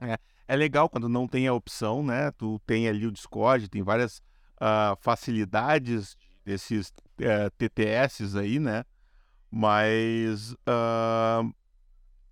É, 0.00 0.18
é 0.48 0.56
legal 0.56 0.88
quando 0.88 1.08
não 1.08 1.28
tem 1.28 1.46
a 1.46 1.54
opção, 1.54 2.02
né? 2.02 2.30
Tu 2.32 2.60
tem 2.66 2.88
ali 2.88 3.06
o 3.06 3.12
Discord, 3.12 3.68
tem 3.68 3.82
várias 3.82 4.18
uh, 4.56 4.96
facilidades 5.00 6.16
desses 6.44 6.88
uh, 6.88 6.92
eh, 7.20 7.50
TTS 7.50 8.36
aí, 8.36 8.58
né? 8.58 8.84
Mas 9.50 10.52
uh, 10.52 11.54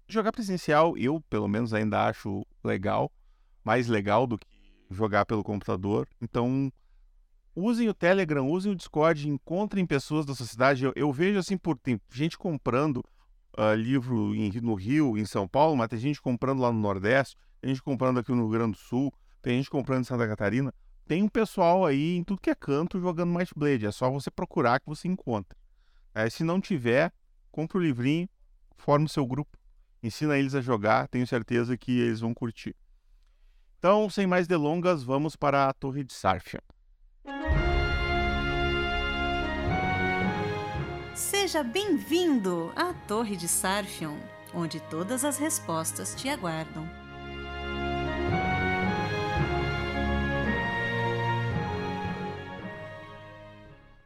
jogar 0.08 0.32
presencial, 0.32 0.96
eu 0.96 1.20
pelo 1.28 1.46
menos 1.46 1.72
ainda 1.74 2.06
acho 2.06 2.44
legal, 2.64 3.12
mais 3.62 3.86
legal 3.86 4.26
do 4.26 4.38
que 4.38 4.46
jogar 4.90 5.26
pelo 5.26 5.44
computador. 5.44 6.08
Então, 6.20 6.72
usem 7.58 7.88
o 7.88 7.94
Telegram, 7.94 8.48
usem 8.48 8.72
o 8.72 8.76
Discord, 8.76 9.28
encontrem 9.28 9.84
pessoas 9.84 10.24
da 10.24 10.34
sociedade. 10.34 10.84
Eu, 10.84 10.92
eu 10.94 11.12
vejo 11.12 11.38
assim, 11.38 11.58
por 11.58 11.76
tem 11.76 12.00
gente 12.10 12.38
comprando 12.38 12.98
uh, 13.58 13.74
livro 13.74 14.34
em, 14.34 14.50
no 14.60 14.74
Rio, 14.74 15.18
em 15.18 15.24
São 15.24 15.48
Paulo, 15.48 15.76
mas 15.76 15.88
tem 15.88 15.98
gente 15.98 16.22
comprando 16.22 16.60
lá 16.60 16.72
no 16.72 16.78
Nordeste, 16.78 17.36
tem 17.60 17.70
gente 17.70 17.82
comprando 17.82 18.20
aqui 18.20 18.30
no 18.30 18.42
Rio 18.42 18.50
Grande 18.50 18.72
do 18.72 18.78
Sul, 18.78 19.12
tem 19.42 19.56
gente 19.56 19.70
comprando 19.70 20.02
em 20.02 20.04
Santa 20.04 20.26
Catarina. 20.28 20.72
Tem 21.06 21.22
um 21.22 21.28
pessoal 21.28 21.84
aí 21.84 22.16
em 22.16 22.22
tudo 22.22 22.40
que 22.40 22.50
é 22.50 22.54
canto 22.54 23.00
jogando 23.00 23.32
Might 23.32 23.52
Blade. 23.56 23.86
É 23.86 23.90
só 23.90 24.10
você 24.10 24.30
procurar 24.30 24.78
que 24.78 24.86
você 24.86 25.08
encontra. 25.08 25.56
É, 26.14 26.28
se 26.28 26.44
não 26.44 26.60
tiver, 26.60 27.12
compra 27.50 27.78
o 27.78 27.80
livrinho, 27.80 28.28
forma 28.76 29.06
o 29.06 29.08
seu 29.08 29.26
grupo, 29.26 29.58
ensina 30.02 30.38
eles 30.38 30.54
a 30.54 30.60
jogar. 30.60 31.08
Tenho 31.08 31.26
certeza 31.26 31.76
que 31.76 31.98
eles 31.98 32.20
vão 32.20 32.34
curtir. 32.34 32.76
Então, 33.78 34.10
sem 34.10 34.26
mais 34.26 34.46
delongas, 34.46 35.02
vamos 35.02 35.34
para 35.34 35.68
a 35.68 35.72
Torre 35.72 36.04
de 36.04 36.12
Sarfian. 36.12 36.60
Seja 41.48 41.64
bem-vindo 41.64 42.70
à 42.76 42.92
Torre 42.92 43.34
de 43.34 43.48
Sarfion, 43.48 44.18
onde 44.52 44.80
todas 44.80 45.24
as 45.24 45.38
respostas 45.38 46.14
te 46.14 46.28
aguardam. 46.28 46.86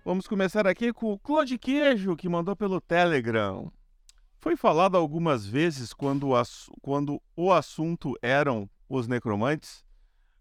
Vamos 0.04 0.28
começar 0.28 0.68
aqui 0.68 0.92
com 0.92 1.12
o 1.12 1.18
Claude 1.18 1.58
Queijo, 1.58 2.14
que 2.14 2.28
mandou 2.28 2.54
pelo 2.54 2.80
Telegram. 2.80 3.72
Foi 4.38 4.54
falado 4.54 4.96
algumas 4.96 5.44
vezes 5.44 5.92
quando 5.92 6.30
o, 6.30 6.42
quando 6.80 7.20
o 7.34 7.52
assunto 7.52 8.16
eram 8.22 8.70
os 8.88 9.08
necromantes, 9.08 9.84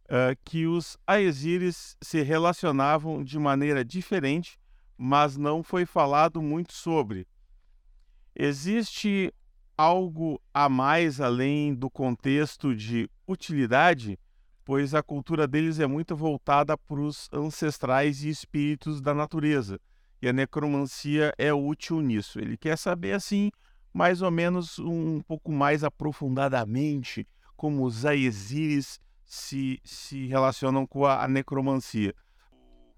uh, 0.04 0.38
que 0.46 0.68
os 0.68 1.00
Aesiris 1.08 1.98
se 2.00 2.22
relacionavam 2.22 3.24
de 3.24 3.40
maneira 3.40 3.84
diferente, 3.84 4.61
mas 4.98 5.38
não 5.38 5.64
foi 5.64 5.86
falado 5.86 6.42
muito 6.42 6.74
sobre. 6.74 7.28
Existe 8.36 9.34
algo 9.78 10.42
a 10.54 10.70
mais 10.70 11.20
além 11.20 11.74
do 11.74 11.90
contexto 11.90 12.76
de 12.76 13.10
utilidade, 13.28 14.20
pois 14.64 14.94
a 14.94 15.02
cultura 15.02 15.48
deles 15.48 15.80
é 15.80 15.88
muito 15.88 16.16
voltada 16.16 16.78
para 16.78 17.00
os 17.00 17.28
ancestrais 17.34 18.24
e 18.24 18.30
espíritos 18.30 19.02
da 19.02 19.14
natureza, 19.14 19.80
e 20.22 20.28
a 20.30 20.34
necromancia 20.34 21.34
é 21.38 21.52
útil 21.52 22.00
nisso. 22.00 22.40
Ele 22.40 22.56
quer 22.56 22.78
saber, 22.78 23.14
assim, 23.14 23.52
mais 23.94 24.22
ou 24.22 24.32
menos 24.32 24.78
um 24.80 25.20
pouco 25.22 25.52
mais 25.52 25.84
aprofundadamente 25.84 27.28
como 27.58 27.86
os 27.86 28.06
Aesiris 28.06 29.00
se, 29.26 29.80
se 29.84 30.28
relacionam 30.28 30.86
com 30.86 31.06
a, 31.06 31.24
a 31.24 31.28
necromancia. 31.28 32.14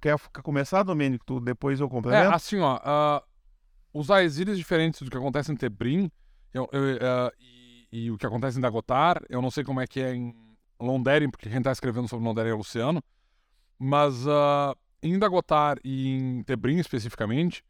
Quer, 0.04 0.20
começar, 0.44 0.84
Domênico? 0.84 1.24
Tu, 1.26 1.40
depois 1.40 1.80
eu 1.80 1.88
complemento? 1.88 2.30
É, 2.30 2.36
assim, 2.36 2.60
ó. 2.60 2.76
Uh, 2.76 3.24
os 3.94 4.12
Aesiris 4.12 4.58
diferentes 4.58 5.02
do 5.02 5.10
que 5.10 5.16
acontece 5.16 5.50
em 5.50 5.56
Tebrim 5.56 6.12
eu, 6.54 6.68
eu, 6.74 6.82
uh, 6.82 7.32
e, 7.40 7.88
e, 7.90 8.12
o 8.12 8.18
que 8.18 8.26
acontece 8.26 8.58
em 8.58 8.62
Dagotar, 8.62 9.24
eu 9.30 9.42
não 9.42 9.50
sei 9.50 9.64
como 9.64 9.80
é 9.80 9.88
que 9.88 10.02
é 10.02 10.14
em 10.14 10.36
Londeren, 10.78 11.32
porque 11.32 11.48
quem 11.48 11.60
está 11.60 11.72
escrevendo 11.72 12.10
sobre 12.10 12.26
Londeren 12.26 12.50
é 12.52 12.54
o 12.54 12.58
Luciano. 12.58 13.02
Mas 13.80 14.28
uh, 14.28 14.76
em 15.02 15.18
Dagotar 15.18 15.78
e 15.86 16.10
em 16.10 16.44
Tebrim, 16.44 16.80
especificamente, 16.80 17.64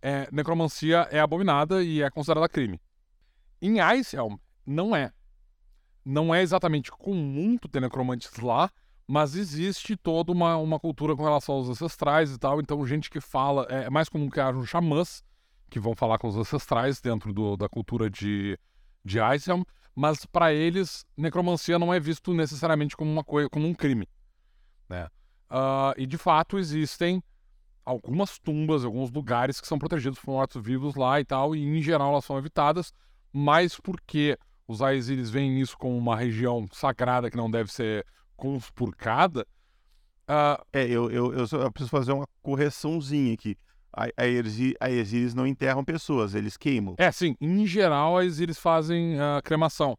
é, 0.00 0.28
necromancia 0.30 1.08
é 1.10 1.18
abominada 1.18 1.82
e 1.82 2.00
é 2.00 2.08
considerada 2.08 2.48
crime. 2.48 2.80
Em 3.60 3.80
Icehelm, 3.80 4.36
não 4.64 4.94
é 4.94 5.10
não 6.04 6.32
é 6.32 6.42
exatamente 6.42 6.92
comum 6.92 7.58
ter 7.58 7.80
necromantes 7.80 8.30
lá, 8.36 8.70
mas 9.06 9.36
existe 9.36 9.96
toda 9.96 10.32
uma, 10.32 10.56
uma 10.56 10.80
cultura 10.80 11.14
com 11.14 11.22
relação 11.22 11.54
aos 11.54 11.68
ancestrais 11.68 12.32
e 12.32 12.38
tal. 12.38 12.60
Então, 12.60 12.84
gente 12.86 13.08
que 13.08 13.20
fala. 13.20 13.66
É, 13.70 13.84
é 13.84 13.90
mais 13.90 14.08
comum 14.08 14.28
que 14.28 14.40
haja 14.40 14.64
xamãs 14.64 15.22
que 15.70 15.80
vão 15.80 15.94
falar 15.94 16.18
com 16.18 16.28
os 16.28 16.36
ancestrais 16.36 17.00
dentro 17.00 17.32
do, 17.32 17.56
da 17.56 17.68
cultura 17.68 18.08
de, 18.08 18.58
de 19.04 19.20
Icehelm, 19.20 19.62
mas 19.94 20.24
para 20.24 20.52
eles, 20.52 21.04
necromancia 21.16 21.78
não 21.78 21.92
é 21.92 21.98
visto 21.98 22.32
necessariamente 22.32 22.96
como 22.96 23.10
uma 23.10 23.24
coisa, 23.24 23.48
como 23.48 23.66
um 23.66 23.74
crime. 23.74 24.08
Né? 24.88 25.06
Uh, 25.50 25.94
e 25.96 26.06
de 26.06 26.18
fato 26.18 26.58
existem 26.58 27.22
algumas 27.84 28.38
tumbas, 28.38 28.84
alguns 28.84 29.10
lugares 29.10 29.60
que 29.60 29.66
são 29.66 29.78
protegidos 29.78 30.18
por 30.18 30.32
mortos-vivos 30.32 30.96
lá 30.96 31.20
e 31.20 31.24
tal, 31.24 31.54
e 31.54 31.64
em 31.64 31.80
geral 31.80 32.12
elas 32.12 32.24
são 32.24 32.36
evitadas, 32.36 32.92
mas 33.32 33.78
porque 33.78 34.38
os 34.66 34.82
Aesiris 34.82 35.30
veem 35.30 35.60
isso 35.60 35.78
como 35.78 35.96
uma 35.96 36.16
região 36.16 36.66
sagrada 36.72 37.30
que 37.30 37.36
não 37.36 37.50
deve 37.50 37.72
ser 37.72 38.04
conspurcada. 38.36 39.46
Uh... 40.28 40.62
É, 40.72 40.84
eu, 40.84 41.10
eu, 41.10 41.32
eu, 41.32 41.46
só, 41.46 41.58
eu, 41.58 41.72
preciso 41.72 41.90
fazer 41.90 42.12
uma 42.12 42.26
correçãozinha 42.42 43.34
aqui. 43.34 43.56
A, 43.92 44.04
a, 44.04 44.86
Aesiris 44.86 45.34
não 45.34 45.46
enterram 45.46 45.84
pessoas, 45.84 46.34
eles 46.34 46.56
queimam. 46.56 46.94
É, 46.98 47.10
sim. 47.10 47.34
Em 47.40 47.66
geral, 47.66 48.16
a 48.16 48.20
Aesiris 48.20 48.58
fazem 48.58 49.16
uh, 49.16 49.42
cremação. 49.42 49.96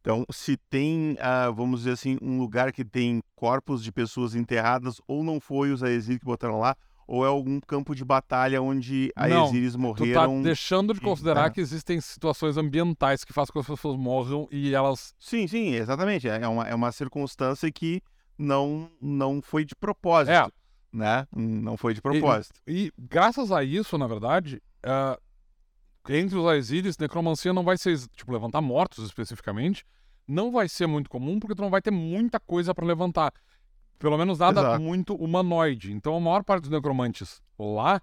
Então, 0.00 0.26
se 0.30 0.58
tem, 0.68 1.12
uh, 1.12 1.52
vamos 1.54 1.80
dizer 1.80 1.92
assim, 1.92 2.18
um 2.20 2.38
lugar 2.38 2.70
que 2.72 2.84
tem 2.84 3.22
corpos 3.34 3.82
de 3.82 3.90
pessoas 3.90 4.34
enterradas, 4.34 5.00
ou 5.08 5.24
não 5.24 5.40
foi 5.40 5.72
os 5.72 5.82
Aesiris 5.82 6.18
que 6.18 6.26
botaram 6.26 6.58
lá, 6.60 6.76
ou 7.06 7.24
é 7.24 7.28
algum 7.28 7.60
campo 7.60 7.94
de 7.94 8.04
batalha 8.04 8.60
onde 8.62 9.12
a 9.14 9.28
não, 9.28 9.52
morreram? 9.78 9.94
Tu 9.94 10.12
tá 10.12 10.42
deixando 10.42 10.94
de 10.94 11.00
considerar 11.00 11.50
e, 11.50 11.52
que 11.52 11.60
existem 11.60 12.00
situações 12.00 12.56
ambientais 12.56 13.24
que 13.24 13.32
fazem 13.32 13.52
com 13.52 13.62
que 13.62 13.70
as 13.72 13.78
pessoas 13.78 13.98
morram 13.98 14.48
e 14.50 14.74
elas... 14.74 15.14
Sim, 15.18 15.46
sim, 15.46 15.74
exatamente. 15.74 16.28
É 16.28 16.46
uma, 16.48 16.68
é 16.68 16.74
uma 16.74 16.92
circunstância 16.92 17.70
que 17.70 18.02
não, 18.38 18.90
não 19.00 19.40
foi 19.42 19.64
de 19.64 19.74
propósito, 19.74 20.32
é. 20.32 20.48
né? 20.92 21.26
Não 21.34 21.76
foi 21.76 21.94
de 21.94 22.02
propósito. 22.02 22.60
E, 22.66 22.86
e 22.86 22.92
graças 22.98 23.52
a 23.52 23.62
isso, 23.62 23.96
na 23.98 24.06
verdade, 24.06 24.62
uh, 24.84 25.20
entre 26.08 26.36
os 26.36 26.46
Aesiris, 26.46 26.98
necromancia 26.98 27.52
não 27.52 27.64
vai 27.64 27.78
ser, 27.78 27.98
tipo, 28.16 28.32
levantar 28.32 28.60
mortos 28.60 29.04
especificamente, 29.04 29.84
não 30.26 30.50
vai 30.50 30.68
ser 30.68 30.86
muito 30.86 31.08
comum, 31.08 31.38
porque 31.38 31.54
tu 31.54 31.62
não 31.62 31.70
vai 31.70 31.80
ter 31.82 31.90
muita 31.90 32.40
coisa 32.40 32.74
para 32.74 32.86
levantar. 32.86 33.32
Pelo 34.04 34.18
menos 34.18 34.38
nada 34.38 34.60
Exato. 34.60 34.82
muito 34.82 35.14
humanoide. 35.14 35.90
Então 35.90 36.14
a 36.14 36.20
maior 36.20 36.44
parte 36.44 36.64
dos 36.64 36.70
necromantes 36.70 37.40
lá 37.58 38.02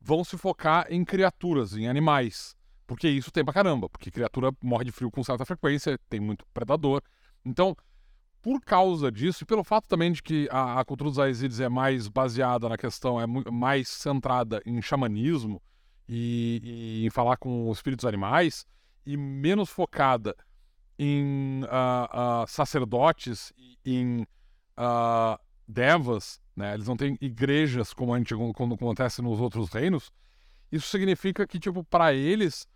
vão 0.00 0.24
se 0.24 0.36
focar 0.36 0.84
em 0.90 1.04
criaturas, 1.04 1.76
em 1.76 1.86
animais. 1.86 2.56
Porque 2.88 3.08
isso 3.08 3.30
tem 3.30 3.44
pra 3.44 3.54
caramba. 3.54 3.88
Porque 3.88 4.10
criatura 4.10 4.50
morre 4.60 4.86
de 4.86 4.90
frio 4.90 5.12
com 5.12 5.22
certa 5.22 5.44
frequência, 5.44 5.96
tem 6.08 6.18
muito 6.18 6.44
predador. 6.52 7.00
Então, 7.44 7.76
por 8.42 8.60
causa 8.62 9.12
disso, 9.12 9.44
e 9.44 9.46
pelo 9.46 9.62
fato 9.62 9.86
também 9.86 10.10
de 10.10 10.20
que 10.24 10.48
a, 10.50 10.80
a 10.80 10.84
cultura 10.84 11.08
dos 11.08 11.20
Aesiris 11.20 11.60
é 11.60 11.68
mais 11.68 12.08
baseada 12.08 12.68
na 12.68 12.76
questão, 12.76 13.20
é 13.20 13.26
mais 13.48 13.86
centrada 13.86 14.60
em 14.66 14.82
xamanismo 14.82 15.62
e, 16.08 16.60
e 16.64 17.06
em 17.06 17.10
falar 17.10 17.36
com 17.36 17.70
os 17.70 17.78
espíritos 17.78 18.04
animais, 18.04 18.66
e 19.06 19.16
menos 19.16 19.70
focada 19.70 20.34
em 20.98 21.60
ah, 21.70 22.42
ah, 22.42 22.44
sacerdotes, 22.48 23.52
em 23.86 24.26
ah, 24.84 25.38
devas, 25.66 26.40
né? 26.56 26.74
Eles 26.74 26.88
não 26.88 26.96
têm 26.96 27.16
igrejas 27.20 27.94
como, 27.94 28.12
a 28.12 28.18
gente, 28.18 28.34
como 28.34 28.74
acontece 28.74 29.22
nos 29.22 29.40
outros 29.40 29.70
reinos. 29.70 30.10
Isso 30.72 30.88
significa 30.88 31.46
que, 31.46 31.60
tipo, 31.60 31.84
para 31.84 32.12
eles, 32.12 32.66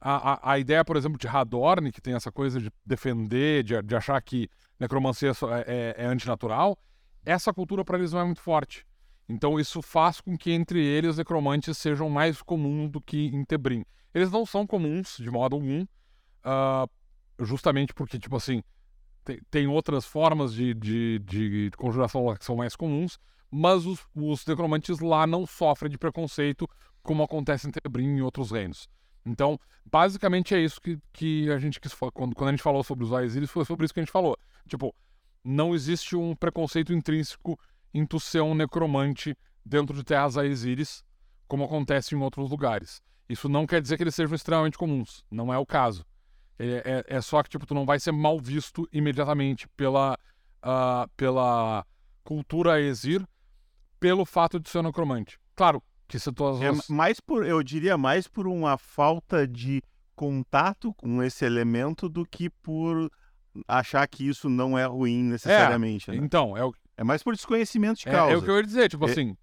a, 0.00 0.32
a, 0.32 0.52
a 0.52 0.58
ideia, 0.58 0.82
por 0.82 0.96
exemplo, 0.96 1.18
de 1.18 1.28
Hadorn, 1.28 1.92
que 1.92 2.00
tem 2.00 2.14
essa 2.14 2.32
coisa 2.32 2.58
de 2.58 2.72
defender, 2.84 3.62
de, 3.62 3.80
de 3.82 3.94
achar 3.94 4.20
que 4.22 4.48
necromancia 4.78 5.32
é, 5.66 5.94
é, 5.98 6.04
é 6.04 6.06
antinatural, 6.06 6.78
essa 7.24 7.52
cultura 7.52 7.84
para 7.84 7.98
eles 7.98 8.12
não 8.12 8.20
é 8.20 8.24
muito 8.24 8.40
forte. 8.40 8.86
Então 9.28 9.60
isso 9.60 9.82
faz 9.82 10.20
com 10.20 10.36
que 10.36 10.50
entre 10.52 10.82
eles 10.82 11.18
necromantes 11.18 11.76
sejam 11.76 12.08
mais 12.08 12.40
comuns 12.40 12.90
do 12.90 13.00
que 13.00 13.26
em 13.26 13.44
Tebrim. 13.44 13.84
Eles 14.14 14.30
não 14.30 14.46
são 14.46 14.66
comuns 14.66 15.18
de 15.18 15.30
modo 15.30 15.56
algum, 15.56 15.86
ah, 16.42 16.88
justamente 17.38 17.92
porque, 17.92 18.18
tipo 18.18 18.36
assim, 18.36 18.62
tem, 19.24 19.40
tem 19.50 19.66
outras 19.66 20.04
formas 20.04 20.52
de, 20.54 20.74
de, 20.74 21.18
de 21.20 21.70
conjuração 21.76 22.24
lá 22.26 22.36
que 22.36 22.44
são 22.44 22.56
mais 22.56 22.74
comuns, 22.76 23.18
mas 23.50 23.86
os, 23.86 24.06
os 24.14 24.46
necromantes 24.46 25.00
lá 25.00 25.26
não 25.26 25.46
sofrem 25.46 25.90
de 25.90 25.98
preconceito 25.98 26.68
como 27.02 27.22
acontece 27.22 27.66
em 27.66 27.70
Tebrim 27.70 28.04
e 28.04 28.18
em 28.18 28.20
outros 28.20 28.50
reinos. 28.50 28.88
Então, 29.24 29.58
basicamente 29.84 30.54
é 30.54 30.60
isso 30.60 30.80
que, 30.80 30.98
que 31.12 31.50
a 31.50 31.58
gente 31.58 31.80
quis. 31.80 31.94
Quando, 31.94 32.34
quando 32.34 32.48
a 32.48 32.52
gente 32.52 32.62
falou 32.62 32.82
sobre 32.82 33.04
os 33.04 33.12
Aesiris, 33.12 33.50
foi 33.50 33.64
sobre 33.64 33.84
isso 33.84 33.94
que 33.94 34.00
a 34.00 34.02
gente 34.02 34.12
falou. 34.12 34.36
Tipo, 34.68 34.94
não 35.44 35.74
existe 35.74 36.16
um 36.16 36.34
preconceito 36.34 36.92
intrínseco 36.92 37.58
em 37.92 38.06
tu 38.06 38.20
ser 38.20 38.40
um 38.40 38.54
necromante 38.54 39.36
dentro 39.64 39.94
de 39.94 40.04
terras 40.04 40.36
Aesiris, 40.36 41.02
como 41.48 41.64
acontece 41.64 42.14
em 42.14 42.18
outros 42.18 42.50
lugares. 42.50 43.02
Isso 43.28 43.48
não 43.48 43.66
quer 43.66 43.80
dizer 43.80 43.96
que 43.96 44.02
eles 44.02 44.14
sejam 44.14 44.34
extremamente 44.34 44.78
comuns. 44.78 45.24
Não 45.30 45.52
é 45.52 45.58
o 45.58 45.66
caso. 45.66 46.04
É, 46.62 47.04
é, 47.08 47.16
é 47.16 47.20
só 47.20 47.42
que, 47.42 47.48
tipo, 47.48 47.64
tu 47.64 47.74
não 47.74 47.86
vai 47.86 47.98
ser 47.98 48.12
mal 48.12 48.38
visto 48.38 48.86
imediatamente 48.92 49.66
pela, 49.76 50.18
ah, 50.62 51.08
pela 51.16 51.86
cultura 52.22 52.74
Aesir, 52.74 53.26
pelo 53.98 54.24
fato 54.26 54.60
de 54.60 54.68
ser 54.68 54.82
necromante. 54.82 55.38
Claro 55.56 55.82
que 56.06 56.18
se 56.18 56.30
tu... 56.32 56.44
É 56.62 56.70
mais 56.92 57.18
por, 57.20 57.46
eu 57.46 57.62
diria 57.62 57.96
mais 57.96 58.28
por 58.28 58.46
uma 58.46 58.76
falta 58.76 59.46
de 59.48 59.82
contato 60.14 60.92
com 60.94 61.22
esse 61.22 61.44
elemento 61.46 62.08
do 62.08 62.26
que 62.26 62.50
por 62.50 63.10
achar 63.66 64.06
que 64.06 64.28
isso 64.28 64.48
não 64.50 64.78
é 64.78 64.84
ruim 64.84 65.22
necessariamente. 65.24 66.10
né? 66.10 66.16
Então, 66.18 66.56
é 66.56 66.64
o, 66.64 66.74
É 66.96 67.02
mais 67.02 67.22
por 67.22 67.34
desconhecimento 67.34 68.00
de 68.00 68.08
É, 68.08 68.12
causa. 68.12 68.34
é 68.34 68.36
o 68.36 68.42
que 68.42 68.50
eu 68.50 68.56
ia 68.56 68.62
dizer, 68.62 68.88
tipo 68.90 69.06
É- 69.06 69.10
assim, 69.10 69.34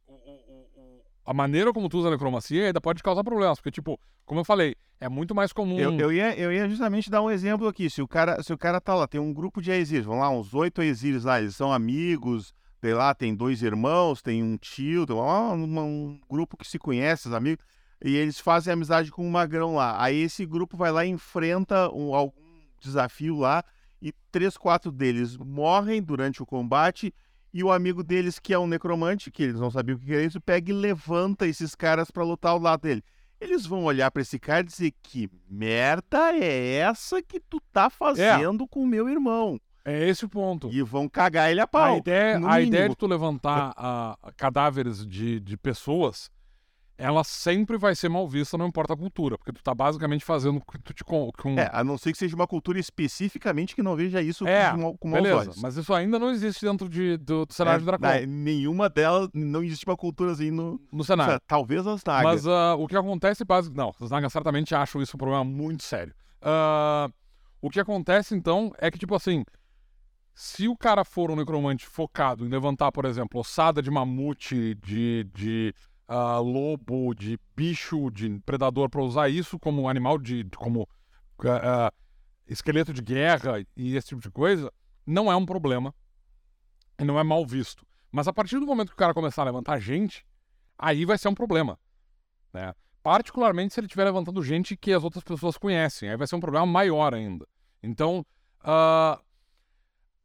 a 1.28 1.34
maneira 1.34 1.74
como 1.74 1.90
tu 1.90 1.98
usa 1.99 2.08
a 2.08 2.12
necromancia 2.12 2.68
ainda 2.68 2.80
pode 2.80 3.04
causar 3.04 3.24
problemas, 3.24 3.60
porque, 3.60 3.70
tipo, 3.70 3.99
como 4.26 4.40
eu 4.40 4.45
falei, 4.45 4.76
é 4.99 5.10
muito 5.10 5.36
mais 5.36 5.52
comum. 5.52 5.78
Eu, 5.78 5.91
eu 5.99 6.12
ia, 6.14 6.34
eu 6.40 6.52
ia 6.52 6.68
justamente 6.70 7.10
dar 7.10 7.22
um 7.22 7.30
exemplo 7.30 7.68
aqui. 7.68 7.90
Se 7.90 8.02
o 8.02 8.08
cara, 8.08 8.41
se 8.41 8.52
o 8.54 8.58
cara 8.58 8.80
tá 8.80 8.95
lá, 8.95 9.06
tem 9.08 9.20
um 9.20 9.34
grupo 9.34 9.62
de 9.62 9.70
Aesiris, 9.72 10.06
vamos 10.06 10.22
lá, 10.22 10.30
uns 10.30 10.54
oito 10.54 10.80
Aesiris 10.82 11.26
lá, 11.26 11.40
eles 11.41 11.56
são 11.56 11.72
amigos, 11.72 12.54
sei 12.82 12.94
lá, 12.94 13.14
tem 13.14 13.36
dois 13.36 13.62
irmãos, 13.62 14.22
tem 14.22 14.41
um 14.41 14.56
tio, 14.58 15.06
tem 15.06 15.16
um 15.16 16.20
grupo 16.30 16.56
que 16.58 16.68
se 16.68 16.80
conhece, 16.80 17.28
os 17.28 17.34
amigos, 17.34 17.64
e 18.04 18.16
eles 18.16 18.40
fazem 18.40 18.72
amizade 18.72 19.12
com 19.12 19.26
um 19.26 19.30
magrão 19.30 19.76
lá. 19.76 20.02
Aí 20.02 20.18
esse 20.22 20.45
grupo 20.45 20.78
vai 20.78 20.91
lá 20.91 21.06
e 21.06 21.10
enfrenta 21.10 21.90
um- 21.94 22.16
algum 22.16 22.34
desafio 22.80 23.38
lá, 23.38 23.64
e 24.02 24.14
três, 24.32 24.56
quatro 24.56 24.91
deles 24.91 25.36
morrem 25.36 26.02
durante 26.02 26.41
o 26.41 26.45
combate, 26.45 27.14
e 27.58 27.64
o 27.64 27.72
amigo 27.72 28.04
deles, 28.04 28.38
que 28.40 28.54
é 28.54 28.60
um 28.60 28.68
necromante, 28.68 29.32
que 29.32 29.44
eles 29.44 29.60
não 29.60 29.72
sabiam 29.72 29.98
o 29.98 30.00
que 30.00 30.14
era 30.14 30.24
isso, 30.24 30.40
pega 30.40 30.70
e 30.72 30.74
levanta 30.74 31.48
esses 31.48 31.74
caras 31.74 32.12
pra 32.12 32.24
lutar 32.24 32.52
ao 32.52 32.60
lado 32.60 32.82
dele 32.82 33.04
eles 33.40 33.66
vão 33.66 33.84
olhar 33.84 34.10
pra 34.10 34.22
esse 34.22 34.40
cara 34.40 34.62
e 34.62 34.64
dizer 34.64 34.94
que 35.04 35.30
merda 35.48 36.34
é 36.36 36.78
essa 36.78 37.22
que 37.22 37.40
tu 37.40 37.62
tá 37.72 37.90
fazendo 37.90 38.68
com 38.68 38.82
o 38.82 38.88
meu 38.88 39.08
irmão? 39.08 39.60
É 39.86 40.10
esse 40.10 40.26
o 40.26 40.30
ponto. 40.30 40.70
E 40.72 40.82
vão 40.82 41.08
cagar 41.08 41.50
ele 41.50 41.62
a 41.62 41.64
A 41.64 41.68
pau. 41.68 41.98
ideia, 41.98 42.40
no 42.40 42.48
a 42.48 42.56
mínimo. 42.56 42.68
ideia 42.68 42.90
de 42.90 42.96
tu 42.96 43.08
levantar 43.08 43.74
ah, 43.78 44.18
cadáveres 44.36 45.06
de, 45.06 45.40
de 45.40 45.56
pessoas, 45.56 46.30
ela 46.98 47.24
sempre 47.24 47.78
vai 47.78 47.95
ser 47.95 48.10
mal 48.10 48.28
vista, 48.28 48.57
não 48.57 48.65
importa 48.68 48.94
a 48.94 48.98
cultura, 48.98 49.38
porque 49.38 49.52
tu 49.53 49.61
tá 49.61 49.74
basicamente 49.76 50.26
fazendo 50.26 50.60
que 50.60 50.80
tu 50.80 50.94
te 50.94 51.03
com, 51.03 51.32
com- 51.38 51.57
É, 51.60 51.69
a 51.72 51.84
não 51.84 51.98
ser 51.98 52.11
que 52.11 52.18
seja 52.18 52.36
uma 52.36 52.48
cultura 52.48 52.80
especificamente 52.80 53.76
que 53.76 53.84
não 53.84 53.95
veja 53.95 54.22
isso 54.22 54.48
É, 54.48 54.72
com, 54.72 54.98
com 54.98 55.11
beleza. 55.11 55.36
olhos. 55.38 55.61
Mas 55.61 55.78
isso 55.78 55.94
ainda 55.94 56.18
não 56.18 56.32
existe 56.32 56.65
dentro 56.65 56.90
de, 56.90 57.18
do, 57.18 57.45
do 57.45 57.53
cenário 57.53 57.78
É, 57.78 57.80
de 57.80 57.86
Dracon. 57.86 58.03
na- 58.06 58.26
nenhuma 58.26 58.90
delas, 58.90 59.30
não 59.34 59.61
existe 59.64 59.86
uma 59.86 59.95
cultura 59.95 60.32
assim 60.32 60.49
no... 60.49 60.82
no 60.91 61.03
cenário. 61.03 61.40
Talvez 61.48 61.86
as 61.86 62.03
nagas. 62.03 62.24
Mas 62.24 62.48
ah, 62.48 62.76
o 62.76 62.88
que 62.88 62.98
acontece, 62.98 63.45
basicamente. 63.45 63.78
Não, 63.78 63.94
os 64.06 64.10
Nagas 64.11 64.34
certamente 64.34 64.74
acham 64.74 65.02
isso 65.02 65.15
um 65.15 65.19
problema 65.19 65.44
muito 65.44 65.84
sério. 65.84 66.15
Ah, 66.41 67.10
o 67.61 67.69
que 67.69 67.80
acontece, 67.80 68.34
então, 68.36 68.72
é 68.80 68.90
que, 68.90 68.98
tipo 68.98 69.14
assim. 69.14 69.44
Se 70.40 70.68
o 70.68 70.78
cara 70.78 71.03
for 71.03 71.32
um 71.32 71.36
necromante 71.36 71.88
focado 71.88 72.45
em 72.45 72.49
levantar, 72.49 72.91
por 72.91 73.06
exemplo, 73.06 73.40
ossada 73.40 73.82
de 73.82 73.90
mamute, 73.90 74.76
de, 74.76 75.24
de 75.34 75.74
ah, 76.08 76.40
lobo, 76.40 77.14
de 77.14 77.40
bicho, 77.56 78.10
de 78.12 78.40
predador, 78.46 78.90
pra 78.90 79.02
usar 79.02 79.30
isso 79.30 79.60
como 79.60 79.90
animal 79.90 80.18
de. 80.18 80.44
como 80.56 80.88
ah, 81.46 81.92
esqueleto 82.48 82.94
de 82.94 83.02
guerra 83.02 83.66
e 83.76 83.96
esse 83.96 84.10
tipo 84.10 84.22
de 84.22 84.32
coisa, 84.32 84.72
não 85.06 85.32
é 85.32 85.36
um 85.36 85.46
problema. 85.46 85.94
E 87.00 87.04
não 87.04 87.20
é 87.20 87.24
mal 87.24 87.46
visto. 87.46 87.86
Mas 88.12 88.28
a 88.28 88.34
partir 88.34 88.60
do 88.60 88.66
momento 88.66 88.90
que 88.90 88.96
o 88.96 88.98
cara 88.98 89.14
começar 89.14 89.44
a 89.44 89.46
levantar 89.46 89.80
gente, 89.80 90.26
aí 90.78 91.06
vai 91.06 91.18
ser 91.18 91.28
um 91.28 91.36
problema 91.36 91.78
né? 92.58 92.74
Particularmente 93.04 93.74
se 93.74 93.80
ele 93.80 93.88
estiver 93.88 94.06
levantando 94.06 94.44
gente 94.44 94.76
que 94.76 94.92
as 94.92 95.04
outras 95.04 95.24
pessoas 95.24 95.58
conhecem, 95.58 96.10
aí 96.10 96.18
vai 96.18 96.28
ser 96.28 96.36
um 96.36 96.40
problema 96.40 96.66
maior 96.66 97.14
ainda. 97.14 97.48
Então, 97.82 98.26
ah, 98.62 99.20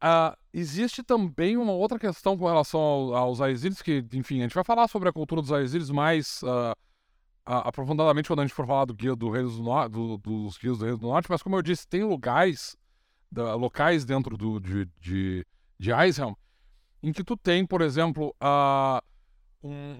ah, 0.00 0.36
existe 0.52 1.02
também 1.02 1.56
uma 1.56 1.72
outra 1.72 1.98
questão 1.98 2.36
com 2.36 2.46
relação 2.46 2.80
ao- 2.80 3.14
aos 3.14 3.40
Aesiris, 3.40 3.80
que, 3.82 4.04
enfim, 4.12 4.40
a 4.40 4.42
gente 4.42 4.54
vai 4.54 4.64
falar 4.64 4.88
sobre 4.88 5.08
a 5.08 5.12
cultura 5.12 5.40
dos 5.40 5.52
Aesiris 5.52 5.90
mais 5.90 6.40
ah, 7.44 7.68
aprofundadamente 7.68 8.28
quando 8.28 8.40
a 8.40 8.42
gente 8.46 8.54
for 8.54 8.66
falar 8.66 8.84
do 8.84 8.94
guia 8.94 9.16
do 9.16 9.30
Reis 9.30 9.56
do 9.56 9.88
do- 9.88 10.18
dos 10.18 10.58
guias 10.58 10.78
do 10.78 10.84
Reis 10.84 10.98
do 10.98 11.06
Norte, 11.08 11.26
mas 11.30 11.42
como 11.42 11.56
eu 11.56 11.62
disse, 11.62 11.86
tem 11.88 12.04
lugares, 12.04 12.76
da- 13.30 13.54
locais 13.54 14.04
dentro 14.04 14.36
do, 14.36 14.60
de, 14.60 14.86
de, 15.00 15.46
de 15.78 15.90
em 17.02 17.12
que 17.12 17.24
tu 17.24 17.36
tem, 17.36 17.66
por 17.66 17.80
exemplo, 17.80 18.34
ah, 18.40 19.02
um, 19.62 19.96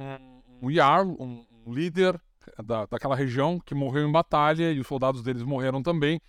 um, 1.19 1.45
um 1.66 1.73
líder 1.73 2.20
da, 2.65 2.87
daquela 2.87 3.16
região 3.16 3.59
que 3.59 3.74
morreu 3.74 4.07
em 4.09 4.12
batalha 4.12 4.70
e 4.73 4.79
os 4.79 4.87
soldados 4.87 5.23
deles 5.23 5.43
morreram 5.43 5.83
também. 5.83 6.20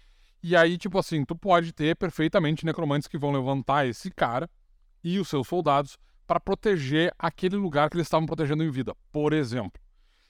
E 0.44 0.58
aí, 0.58 0.78
tipo 0.78 1.00
assim, 1.00 1.24
tu 1.24 1.38
pode 1.38 1.72
ter 1.72 1.96
perfeitamente 1.96 2.66
necromantes 2.66 3.08
que 3.08 3.18
vão 3.18 3.32
levantar 3.32 3.88
esse 3.88 4.12
cara 4.12 4.50
e 5.02 5.18
os 5.18 5.30
seus 5.30 5.48
soldados 5.48 5.98
para 6.28 6.38
proteger 6.38 7.14
aquele 7.18 7.56
lugar 7.56 7.90
que 7.90 7.96
eles 7.96 8.08
estavam 8.08 8.26
protegendo 8.26 8.62
em 8.62 8.70
vida, 8.70 8.94
por 9.10 9.32
exemplo. 9.32 9.82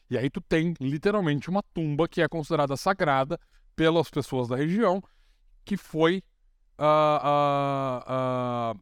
E 0.10 0.18
aí 0.18 0.30
tu 0.30 0.40
tem 0.40 0.76
literalmente 0.80 1.50
uma 1.50 1.64
tumba 1.74 2.08
que 2.08 2.22
é 2.22 2.28
considerada 2.28 2.78
sagrada 2.78 3.40
pelas 3.76 4.08
pessoas 4.12 4.48
da 4.48 4.56
região, 4.56 5.02
que 5.66 5.76
foi 5.76 6.22
ah, 6.78 7.20
ah, 7.24 8.04
ah, 8.08 8.76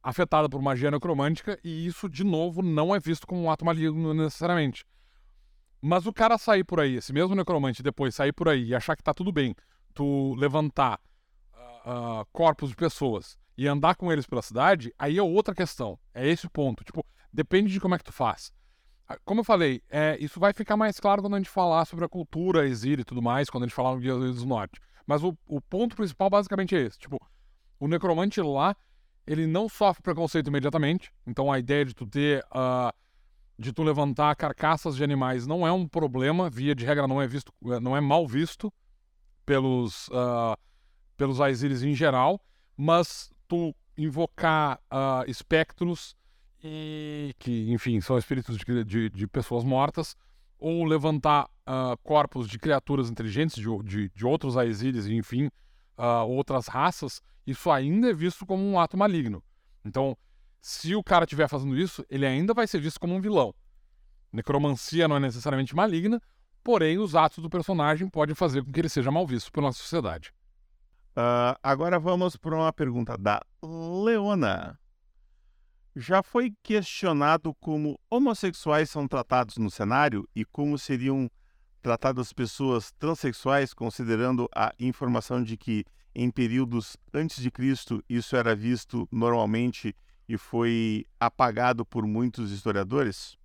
afetada 0.00 0.48
por 0.48 0.62
magia 0.62 0.92
necromântica, 0.92 1.58
e 1.64 1.86
isso, 1.86 2.08
de 2.08 2.22
novo, 2.22 2.62
não 2.62 2.94
é 2.94 3.00
visto 3.00 3.26
como 3.26 3.42
um 3.42 3.50
ato 3.50 3.64
maligno 3.64 4.14
necessariamente. 4.14 4.84
Mas 5.80 6.06
o 6.06 6.12
cara 6.12 6.38
sair 6.38 6.62
por 6.62 6.78
aí, 6.78 6.96
esse 6.96 7.12
mesmo 7.12 7.34
necromante 7.34 7.82
depois 7.82 8.14
sair 8.14 8.32
por 8.32 8.48
aí 8.48 8.66
e 8.66 8.74
achar 8.74 8.96
que 8.96 9.02
tá 9.02 9.12
tudo 9.12 9.32
bem, 9.32 9.54
tu 9.98 10.34
levantar 10.36 11.00
ah, 11.84 12.24
corpos 12.32 12.70
de 12.70 12.76
pessoas 12.76 13.36
e 13.56 13.66
andar 13.66 13.96
com 13.96 14.12
eles 14.12 14.26
pela 14.26 14.40
cidade, 14.40 14.94
aí 14.96 15.18
é 15.18 15.22
outra 15.22 15.52
questão. 15.52 15.98
É 16.14 16.26
esse 16.28 16.46
o 16.46 16.50
ponto. 16.50 16.84
Tipo, 16.84 17.04
depende 17.32 17.72
de 17.72 17.80
como 17.80 17.96
é 17.96 17.98
que 17.98 18.04
tu 18.04 18.12
faz. 18.12 18.52
Ah, 19.08 19.18
Como 19.24 19.40
eu 19.40 19.44
falei, 19.44 19.82
é, 19.90 20.16
isso 20.20 20.38
vai 20.38 20.52
ficar 20.52 20.76
mais 20.76 21.00
claro 21.00 21.20
quando 21.20 21.34
a 21.34 21.38
gente 21.38 21.50
falar 21.50 21.84
sobre 21.84 22.04
a 22.04 22.08
cultura 22.08 22.68
exília 22.68 23.02
e 23.02 23.04
tudo 23.04 23.20
mais, 23.20 23.50
quando 23.50 23.64
a 23.64 23.66
gente 23.66 23.74
falar 23.74 23.94
no 23.94 24.00
Guia 24.00 24.14
do 24.14 24.46
Norte. 24.46 24.80
Mas 25.04 25.24
o, 25.24 25.36
o 25.48 25.60
ponto 25.60 25.96
principal 25.96 26.30
basicamente 26.30 26.76
é 26.76 26.82
esse. 26.82 26.98
Tipo, 26.98 27.18
o 27.80 27.88
necromante 27.88 28.40
lá, 28.40 28.76
ele 29.26 29.46
não 29.48 29.68
sofre 29.68 30.02
preconceito 30.02 30.46
imediatamente. 30.46 31.12
Então 31.26 31.50
a 31.50 31.58
ideia 31.58 31.84
de 31.84 31.94
tu 31.94 32.06
ter 32.06 32.46
ah, 32.52 32.94
de 33.58 33.72
tu 33.72 33.82
levantar 33.82 34.36
carcaças 34.36 34.94
de 34.94 35.02
animais 35.02 35.44
não 35.44 35.66
é 35.66 35.72
um 35.72 35.88
problema, 35.88 36.48
via 36.48 36.76
de 36.76 36.84
regra 36.84 37.08
não 37.08 37.20
é 37.20 37.26
visto, 37.26 37.52
não 37.82 37.96
é 37.96 38.00
mal 38.00 38.24
visto 38.24 38.72
pelos, 39.48 40.08
uh, 40.08 40.54
pelos 41.16 41.40
Aesiris 41.40 41.82
em 41.82 41.94
geral, 41.94 42.38
mas 42.76 43.32
tu 43.48 43.74
invocar 43.96 44.78
uh, 44.92 45.28
espectros 45.28 46.14
e 46.62 47.34
que, 47.38 47.72
enfim, 47.72 47.98
são 48.02 48.18
espíritos 48.18 48.58
de, 48.58 48.84
de, 48.84 49.08
de 49.08 49.26
pessoas 49.26 49.64
mortas, 49.64 50.14
ou 50.58 50.84
levantar 50.84 51.46
uh, 51.66 51.96
corpos 52.02 52.46
de 52.46 52.58
criaturas 52.58 53.08
inteligentes, 53.08 53.56
de, 53.56 53.82
de, 53.84 54.10
de 54.10 54.26
outros 54.26 54.54
Aesiris, 54.54 55.06
enfim, 55.06 55.48
outras 56.28 56.68
raças, 56.68 57.22
isso 57.46 57.70
ainda 57.70 58.10
é 58.10 58.12
visto 58.12 58.44
como 58.44 58.62
um 58.62 58.78
ato 58.78 58.96
maligno. 58.96 59.42
Então, 59.84 60.16
se 60.60 60.94
o 60.94 61.02
cara 61.02 61.24
estiver 61.24 61.48
fazendo 61.48 61.76
isso, 61.76 62.04
ele 62.10 62.26
ainda 62.26 62.52
vai 62.52 62.66
ser 62.66 62.80
visto 62.80 63.00
como 63.00 63.14
um 63.14 63.20
vilão. 63.20 63.52
Necromancia 64.32 65.08
não 65.08 65.16
é 65.16 65.20
necessariamente 65.20 65.74
maligna, 65.74 66.20
porém 66.62 66.98
os 66.98 67.14
atos 67.14 67.38
do 67.38 67.50
personagem 67.50 68.08
podem 68.08 68.34
fazer 68.34 68.64
com 68.64 68.72
que 68.72 68.80
ele 68.80 68.88
seja 68.88 69.10
mal 69.10 69.26
visto 69.26 69.50
pela 69.52 69.72
sociedade. 69.72 70.32
Uh, 71.10 71.58
agora 71.62 71.98
vamos 71.98 72.36
para 72.36 72.54
uma 72.54 72.72
pergunta 72.72 73.16
da 73.16 73.40
Leona. 73.62 74.78
Já 75.96 76.22
foi 76.22 76.54
questionado 76.62 77.52
como 77.54 77.98
homossexuais 78.08 78.88
são 78.88 79.08
tratados 79.08 79.56
no 79.56 79.68
cenário 79.68 80.28
e 80.34 80.44
como 80.44 80.78
seriam 80.78 81.28
tratadas 81.82 82.32
pessoas 82.32 82.92
transexuais, 82.98 83.74
considerando 83.74 84.48
a 84.54 84.72
informação 84.78 85.42
de 85.42 85.56
que 85.56 85.84
em 86.14 86.30
períodos 86.30 86.96
antes 87.12 87.42
de 87.42 87.50
Cristo 87.50 88.02
isso 88.08 88.36
era 88.36 88.54
visto 88.54 89.08
normalmente 89.10 89.94
e 90.28 90.36
foi 90.36 91.04
apagado 91.18 91.84
por 91.84 92.06
muitos 92.06 92.52
historiadores? 92.52 93.36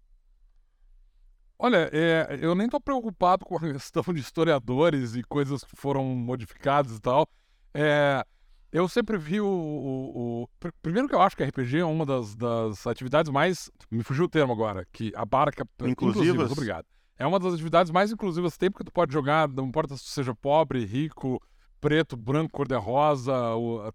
Olha, 1.64 1.90
é, 1.94 2.40
eu 2.42 2.54
nem 2.54 2.66
estou 2.66 2.82
preocupado 2.82 3.46
com 3.46 3.56
a 3.56 3.60
questão 3.72 4.04
de 4.14 4.20
historiadores 4.20 5.16
e 5.16 5.24
coisas 5.24 5.64
que 5.64 5.78
foram 5.78 6.04
modificadas 6.04 6.98
e 6.98 7.00
tal. 7.00 7.26
É, 7.74 8.22
eu 8.70 8.86
sempre 8.90 9.18
vi 9.18 9.40
o, 9.40 9.48
o, 9.48 10.44
o, 10.44 10.72
Primeiro 10.82 11.08
que 11.08 11.16
eu 11.16 11.22
acho 11.22 11.38
que 11.38 11.44
RPG 11.46 11.78
é 11.80 11.86
uma 11.86 12.06
das, 12.06 12.36
das 12.36 12.86
atividades 12.86 13.32
mais. 13.32 13.72
Me 13.90 14.04
fugiu 14.04 14.26
o 14.26 14.28
termo 14.28 14.52
agora, 14.52 14.86
que 14.92 15.14
abarca. 15.16 15.66
Inclusivas? 15.80 16.28
inclusivas 16.28 16.52
obrigado. 16.52 16.86
É 17.18 17.26
uma 17.26 17.40
das 17.40 17.54
atividades 17.54 17.94
mais 17.94 18.12
inclusivas 18.12 18.54
que 18.54 18.60
tem, 18.60 18.70
porque 18.70 18.84
tu 18.84 18.92
pode 18.92 19.14
jogar, 19.14 19.48
não 19.48 19.68
importa 19.68 19.96
se 19.96 20.04
tu 20.04 20.10
seja 20.10 20.36
pobre, 20.36 20.84
rico, 20.84 21.42
preto, 21.80 22.18
branco, 22.18 22.52
cor-de-rosa, 22.52 23.34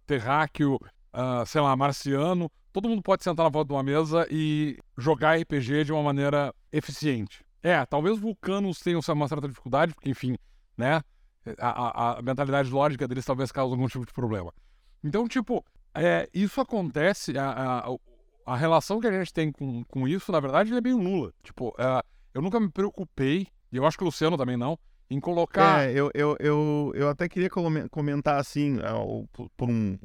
terráqueo, 0.07 0.77
uh, 0.77 1.45
sei 1.45 1.61
lá, 1.61 1.77
marciano. 1.77 2.51
Todo 2.73 2.89
mundo 2.89 3.03
pode 3.03 3.23
sentar 3.23 3.45
na 3.45 3.51
volta 3.51 3.69
de 3.69 3.75
uma 3.75 3.83
mesa 3.83 4.27
e 4.31 4.79
jogar 4.97 5.39
RPG 5.39 5.85
de 5.85 5.93
uma 5.93 6.03
maneira 6.03 6.55
eficiente. 6.73 7.47
É, 7.63 7.85
talvez 7.87 8.19
vulcanos 8.19 8.81
tenham 8.81 9.01
uma 9.09 9.29
certa 9.29 9.49
dificuldade, 9.49 9.95
porque, 9.95 10.11
enfim, 10.11 10.37
né? 10.77 11.03
A, 11.59 11.69
a, 11.69 12.19
a 12.19 12.23
mentalidade 12.23 12.71
lógica 12.71 13.09
deles 13.09 13.25
talvez 13.25 13.51
cause 13.51 13.73
algum 13.73 13.87
tipo 13.89 14.05
de 14.05 14.13
problema. 14.13 14.53
Então, 15.03 15.27
tipo, 15.27 15.65
é, 15.95 16.29
isso 16.33 16.61
acontece, 16.61 17.37
a, 17.39 17.51
a, 17.51 17.97
a, 18.47 18.57
relação 18.57 19.01
que 19.01 19.07
a 19.07 19.13
gente 19.13 19.33
tem 19.33 19.51
com, 19.51 19.83
com 19.85 20.07
isso, 20.07 20.31
na 20.31 20.41
verdade, 20.41 20.75
é 20.75 20.81
bem 20.81 20.95
nula. 20.95 21.33
Tipo, 21.43 21.75
é, 21.79 22.03
eu 22.35 22.43
nunca 22.43 22.61
me 22.61 22.69
preocupei, 22.69 23.47
e 23.73 23.77
eu 23.77 23.87
acho 23.87 23.97
que 23.97 24.05
o 24.05 24.07
Luciano 24.07 24.37
também 24.37 24.57
não, 24.57 24.79
em 25.11 25.19
colocar. 25.19 25.89
É, 25.89 25.93
eu, 25.93 26.11
eu, 26.15 26.37
eu, 26.39 26.93
eu 26.95 27.09
até 27.09 27.29
queria 27.29 27.49
comentar 27.91 28.39
assim, 28.39 28.79
é, 28.79 29.49
por 29.57 29.69
um. 29.69 29.99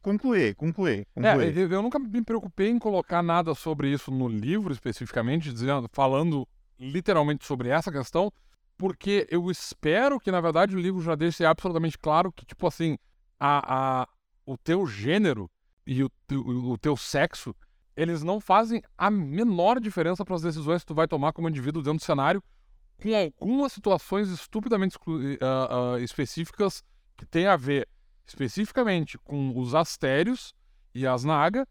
concluir, 0.00 0.54
concluir. 0.54 1.06
concluir. 1.14 1.58
É, 1.58 1.74
eu 1.74 1.82
nunca 1.82 1.98
me 1.98 2.22
preocupei 2.22 2.68
em 2.68 2.78
colocar 2.78 3.22
nada 3.22 3.54
sobre 3.54 3.90
isso 3.90 4.10
no 4.10 4.28
livro 4.28 4.72
especificamente, 4.72 5.52
dizendo, 5.52 5.88
falando 5.92 6.46
literalmente 6.78 7.44
sobre 7.44 7.68
essa 7.68 7.90
questão, 7.90 8.32
porque 8.76 9.26
eu 9.30 9.50
espero 9.50 10.20
que, 10.20 10.30
na 10.30 10.40
verdade, 10.40 10.76
o 10.76 10.80
livro 10.80 11.00
já 11.00 11.14
deixe 11.14 11.44
absolutamente 11.44 11.98
claro 11.98 12.30
que, 12.32 12.44
tipo 12.44 12.66
assim, 12.66 12.98
a, 13.40 14.02
a, 14.02 14.08
o 14.44 14.56
teu 14.56 14.86
gênero 14.86 15.50
e 15.86 16.02
o, 16.02 16.10
o, 16.30 16.76
teu 16.76 16.96
sexo, 16.96 17.54
eles 17.96 18.22
não 18.22 18.40
fazem 18.40 18.82
a 18.98 19.10
menor 19.10 19.80
diferença 19.80 20.24
para 20.24 20.34
as 20.34 20.42
decisões 20.42 20.82
que 20.82 20.86
tu 20.86 20.94
vai 20.94 21.08
tomar 21.08 21.32
como 21.32 21.48
indivíduo 21.48 21.82
dentro 21.82 21.98
do 21.98 22.04
cenário, 22.04 22.42
com 23.00 23.08
algumas 23.40 23.72
situações 23.72 24.28
estupidamente 24.28 24.96
uh, 25.06 25.94
uh, 25.94 25.98
específicas 25.98 26.82
que 27.16 27.24
tem 27.24 27.46
a 27.46 27.56
ver 27.56 27.88
especificamente 28.26 29.16
com 29.18 29.56
os 29.58 29.74
astérios 29.74 30.54
e 30.94 31.06
as 31.06 31.24
naga, 31.24 31.66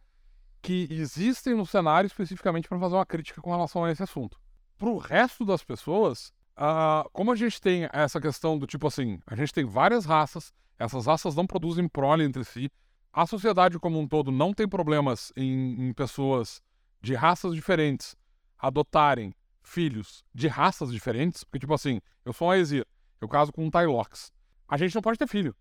que 0.61 0.87
existem 0.89 1.53
no 1.53 1.65
cenário 1.65 2.07
especificamente 2.07 2.67
para 2.67 2.79
fazer 2.79 2.95
uma 2.95 3.05
crítica 3.05 3.41
com 3.41 3.51
relação 3.51 3.83
a 3.83 3.91
esse 3.91 4.01
assunto 4.01 4.39
para 4.77 4.89
o 4.89 4.97
resto 4.97 5.45
das 5.45 5.63
pessoas, 5.63 6.33
uh, 6.57 7.09
como 7.11 7.31
a 7.31 7.35
gente 7.35 7.59
tem 7.61 7.87
essa 7.91 8.19
questão 8.19 8.57
do 8.57 8.67
tipo 8.67 8.87
assim, 8.87 9.19
a 9.25 9.35
gente 9.35 9.53
tem 9.53 9.65
várias 9.65 10.05
raças, 10.05 10.53
essas 10.77 11.05
raças 11.05 11.35
não 11.35 11.47
produzem 11.47 11.87
prole 11.87 12.23
entre 12.23 12.43
si, 12.43 12.69
a 13.13 13.25
sociedade 13.25 13.79
como 13.79 13.99
um 13.99 14.07
todo 14.07 14.31
não 14.31 14.53
tem 14.53 14.67
problemas 14.67 15.31
em, 15.35 15.87
em 15.87 15.93
pessoas 15.93 16.61
de 17.01 17.13
raças 17.13 17.53
diferentes 17.53 18.15
adotarem 18.57 19.33
filhos 19.63 20.23
de 20.33 20.47
raças 20.47 20.91
diferentes, 20.91 21.43
porque 21.43 21.59
tipo 21.59 21.73
assim, 21.73 22.01
eu 22.25 22.33
sou 22.33 22.49
um 22.49 22.51
Aesir, 22.51 22.85
eu 23.21 23.27
caso 23.27 23.51
com 23.51 23.65
um 23.65 23.71
Tylox. 23.71 24.31
A 24.67 24.77
gente 24.77 24.93
não 24.95 25.01
pode 25.01 25.17
ter 25.17 25.27
filho, 25.27 25.55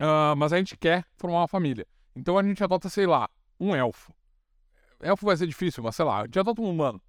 uh, 0.00 0.34
mas 0.36 0.52
a 0.52 0.56
gente 0.56 0.76
quer 0.76 1.04
formar 1.16 1.40
uma 1.40 1.48
família. 1.48 1.86
Então 2.16 2.38
a 2.38 2.42
gente 2.42 2.62
adota, 2.62 2.88
sei 2.88 3.06
lá, 3.06 3.28
um 3.60 3.74
elfo. 3.74 4.14
Elfo 5.00 5.26
vai 5.26 5.36
ser 5.36 5.46
difícil, 5.46 5.82
mas 5.82 5.94
sei 5.96 6.04
lá, 6.04 6.20
a 6.20 6.24
gente 6.24 6.38
adota 6.38 6.62
um 6.62 6.70
humano 6.70 7.02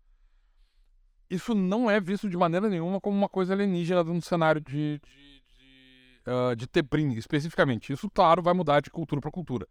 isso 1.30 1.54
não 1.54 1.90
é 1.90 2.00
visto 2.00 2.30
de 2.30 2.38
maneira 2.38 2.70
nenhuma 2.70 3.02
como 3.02 3.18
uma 3.18 3.30
coisa 3.30 3.54
alienígena 3.54 4.04
no 4.04 4.22
cenário 4.22 4.62
de, 4.62 5.00
de, 5.00 5.44
de, 5.58 6.24
uh, 6.28 6.56
de 6.56 7.18
especificamente. 7.18 7.92
Isso, 7.92 8.10
claro, 8.10 8.42
vai 8.42 8.54
mudar 8.54 8.82
de 8.82 8.90
cultura 8.90 9.22
para 9.22 9.32
cultura. 9.32 9.68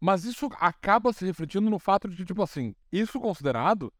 Mas 0.00 0.24
isso 0.24 0.48
acaba 0.58 1.12
se 1.12 1.24
refletindo 1.24 1.70
no 1.70 1.78
fato 1.78 2.08
de 2.08 2.24
tipo 2.24 2.42
assim, 2.42 2.74
isso 2.90 3.20
considerado, 3.20 3.92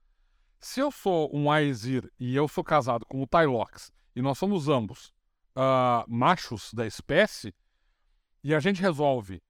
se 0.59 0.81
eu 0.81 0.91
sou 0.91 1.31
um 1.33 1.51
Aesir 1.51 2.11
e 2.19 2.35
eu 2.35 2.49
sou 2.49 2.65
casado 2.65 3.07
com 3.07 3.23
o 3.23 3.27
Tylox, 3.27 3.93
e 4.15 4.21
nós 4.21 4.37
somos 4.37 4.69
ambos 4.69 5.13
uh, 5.57 6.05
machos 6.09 6.75
da 6.75 6.87
espécie, 6.87 7.55
e 8.43 8.53
a 8.53 8.59
gente 8.59 8.83
resolve 8.83 9.41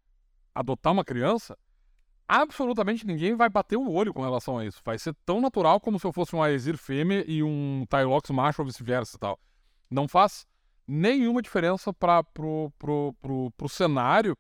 adotar 0.55 0.93
uma 0.93 1.05
criança, 1.05 1.57
absolutamente 2.33 3.07
ninguém 3.07 3.35
vai 3.35 3.51
bater 3.51 3.77
o 3.77 3.93
olho 3.93 4.15
com 4.15 4.23
relação 4.23 4.57
a 4.57 4.65
isso. 4.65 4.81
Vai 4.83 4.99
ser 4.99 5.15
tão 5.27 5.39
natural 5.39 5.79
como 5.79 6.01
se 6.01 6.07
eu 6.07 6.13
fosse 6.13 6.35
um 6.35 6.43
Aesir 6.43 6.79
fêmea 6.79 7.23
e 7.29 7.43
um 7.43 7.85
Tylox 7.91 8.31
macho 8.31 8.63
ou 8.63 8.67
vice-versa 8.67 9.17
e 9.17 9.21
tal. 9.21 9.39
Não 9.91 10.09
faz 10.09 10.47
nenhuma 10.87 11.43
diferença 11.43 11.93
para 11.93 12.25
pro, 12.25 12.73
pro, 12.79 13.15
pro, 13.21 13.51
pro 13.51 13.69
cenário. 13.69 14.37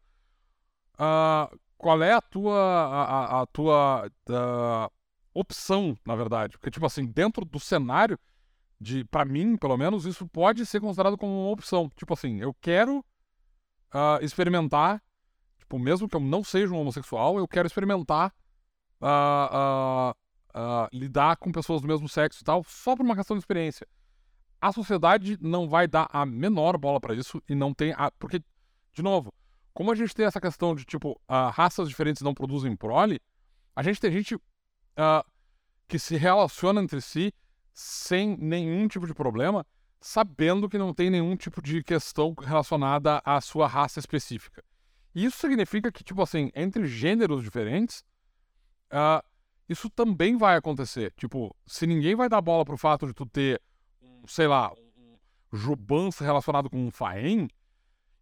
Uh, 0.94 1.58
qual 1.76 2.02
é 2.02 2.14
a 2.14 2.20
tua, 2.22 2.58
a, 2.58 3.42
a 3.42 3.46
tua 3.46 4.06
uh, 4.06 4.90
opção, 5.34 5.94
na 6.06 6.16
verdade? 6.16 6.56
Porque, 6.56 6.70
tipo 6.70 6.86
assim, 6.86 7.04
dentro 7.04 7.44
do 7.44 7.60
cenário, 7.60 8.18
de 8.80 9.04
para 9.04 9.26
mim, 9.26 9.56
pelo 9.56 9.76
menos, 9.76 10.06
isso 10.06 10.26
pode 10.26 10.64
ser 10.64 10.80
considerado 10.80 11.18
como 11.18 11.44
uma 11.44 11.50
opção. 11.50 11.90
Tipo 11.94 12.14
assim, 12.14 12.40
eu 12.40 12.54
quero 12.54 13.00
uh, 13.00 14.22
experimentar 14.22 15.02
Tipo, 15.72 15.78
mesmo 15.78 16.06
que 16.06 16.14
eu 16.14 16.20
não 16.20 16.44
seja 16.44 16.74
um 16.74 16.78
homossexual, 16.78 17.38
eu 17.38 17.48
quero 17.48 17.66
experimentar 17.66 18.30
uh, 19.00 20.10
uh, 20.54 20.86
lidar 20.92 21.36
com 21.38 21.50
pessoas 21.50 21.80
do 21.80 21.88
mesmo 21.88 22.06
sexo 22.10 22.42
e 22.42 22.44
tal, 22.44 22.62
só 22.68 22.94
por 22.94 23.06
uma 23.06 23.16
questão 23.16 23.34
de 23.34 23.40
experiência. 23.40 23.88
A 24.60 24.70
sociedade 24.70 25.38
não 25.40 25.66
vai 25.66 25.88
dar 25.88 26.10
a 26.12 26.26
menor 26.26 26.76
bola 26.76 27.00
para 27.00 27.14
isso 27.14 27.42
e 27.48 27.54
não 27.54 27.72
tem. 27.72 27.94
A... 27.96 28.10
Porque, 28.18 28.44
de 28.92 29.02
novo, 29.02 29.32
como 29.72 29.90
a 29.90 29.94
gente 29.94 30.14
tem 30.14 30.26
essa 30.26 30.38
questão 30.38 30.74
de, 30.74 30.84
tipo, 30.84 31.18
raças 31.26 31.88
diferentes 31.88 32.20
não 32.20 32.34
produzem 32.34 32.76
prole, 32.76 33.18
a 33.74 33.82
gente 33.82 33.98
tem 33.98 34.12
gente 34.12 34.36
que 35.88 35.98
se 35.98 36.16
relaciona 36.16 36.82
entre 36.82 37.00
si 37.00 37.32
sem 37.72 38.36
nenhum 38.36 38.86
tipo 38.88 39.06
de 39.06 39.14
problema, 39.14 39.66
sabendo 40.02 40.68
que 40.68 40.76
não 40.76 40.92
tem 40.92 41.08
nenhum 41.08 41.34
tipo 41.34 41.62
de 41.62 41.82
questão 41.82 42.34
relacionada 42.38 43.22
à 43.24 43.40
sua 43.40 43.66
raça 43.66 43.98
específica. 43.98 44.62
Isso 45.14 45.38
significa 45.38 45.92
que, 45.92 46.02
tipo 46.02 46.22
assim, 46.22 46.50
entre 46.54 46.86
gêneros 46.86 47.42
diferentes, 47.42 48.04
uh, 48.92 49.22
isso 49.68 49.90
também 49.90 50.36
vai 50.36 50.56
acontecer. 50.56 51.12
Tipo, 51.16 51.54
se 51.66 51.86
ninguém 51.86 52.14
vai 52.14 52.28
dar 52.28 52.40
bola 52.40 52.64
pro 52.64 52.78
fato 52.78 53.06
de 53.06 53.12
tu 53.12 53.26
ter, 53.26 53.60
sei 54.26 54.46
lá, 54.46 54.72
um 54.72 55.56
Jubans 55.56 56.18
relacionado 56.18 56.70
com 56.70 56.78
um 56.78 56.90
Faen, 56.90 57.48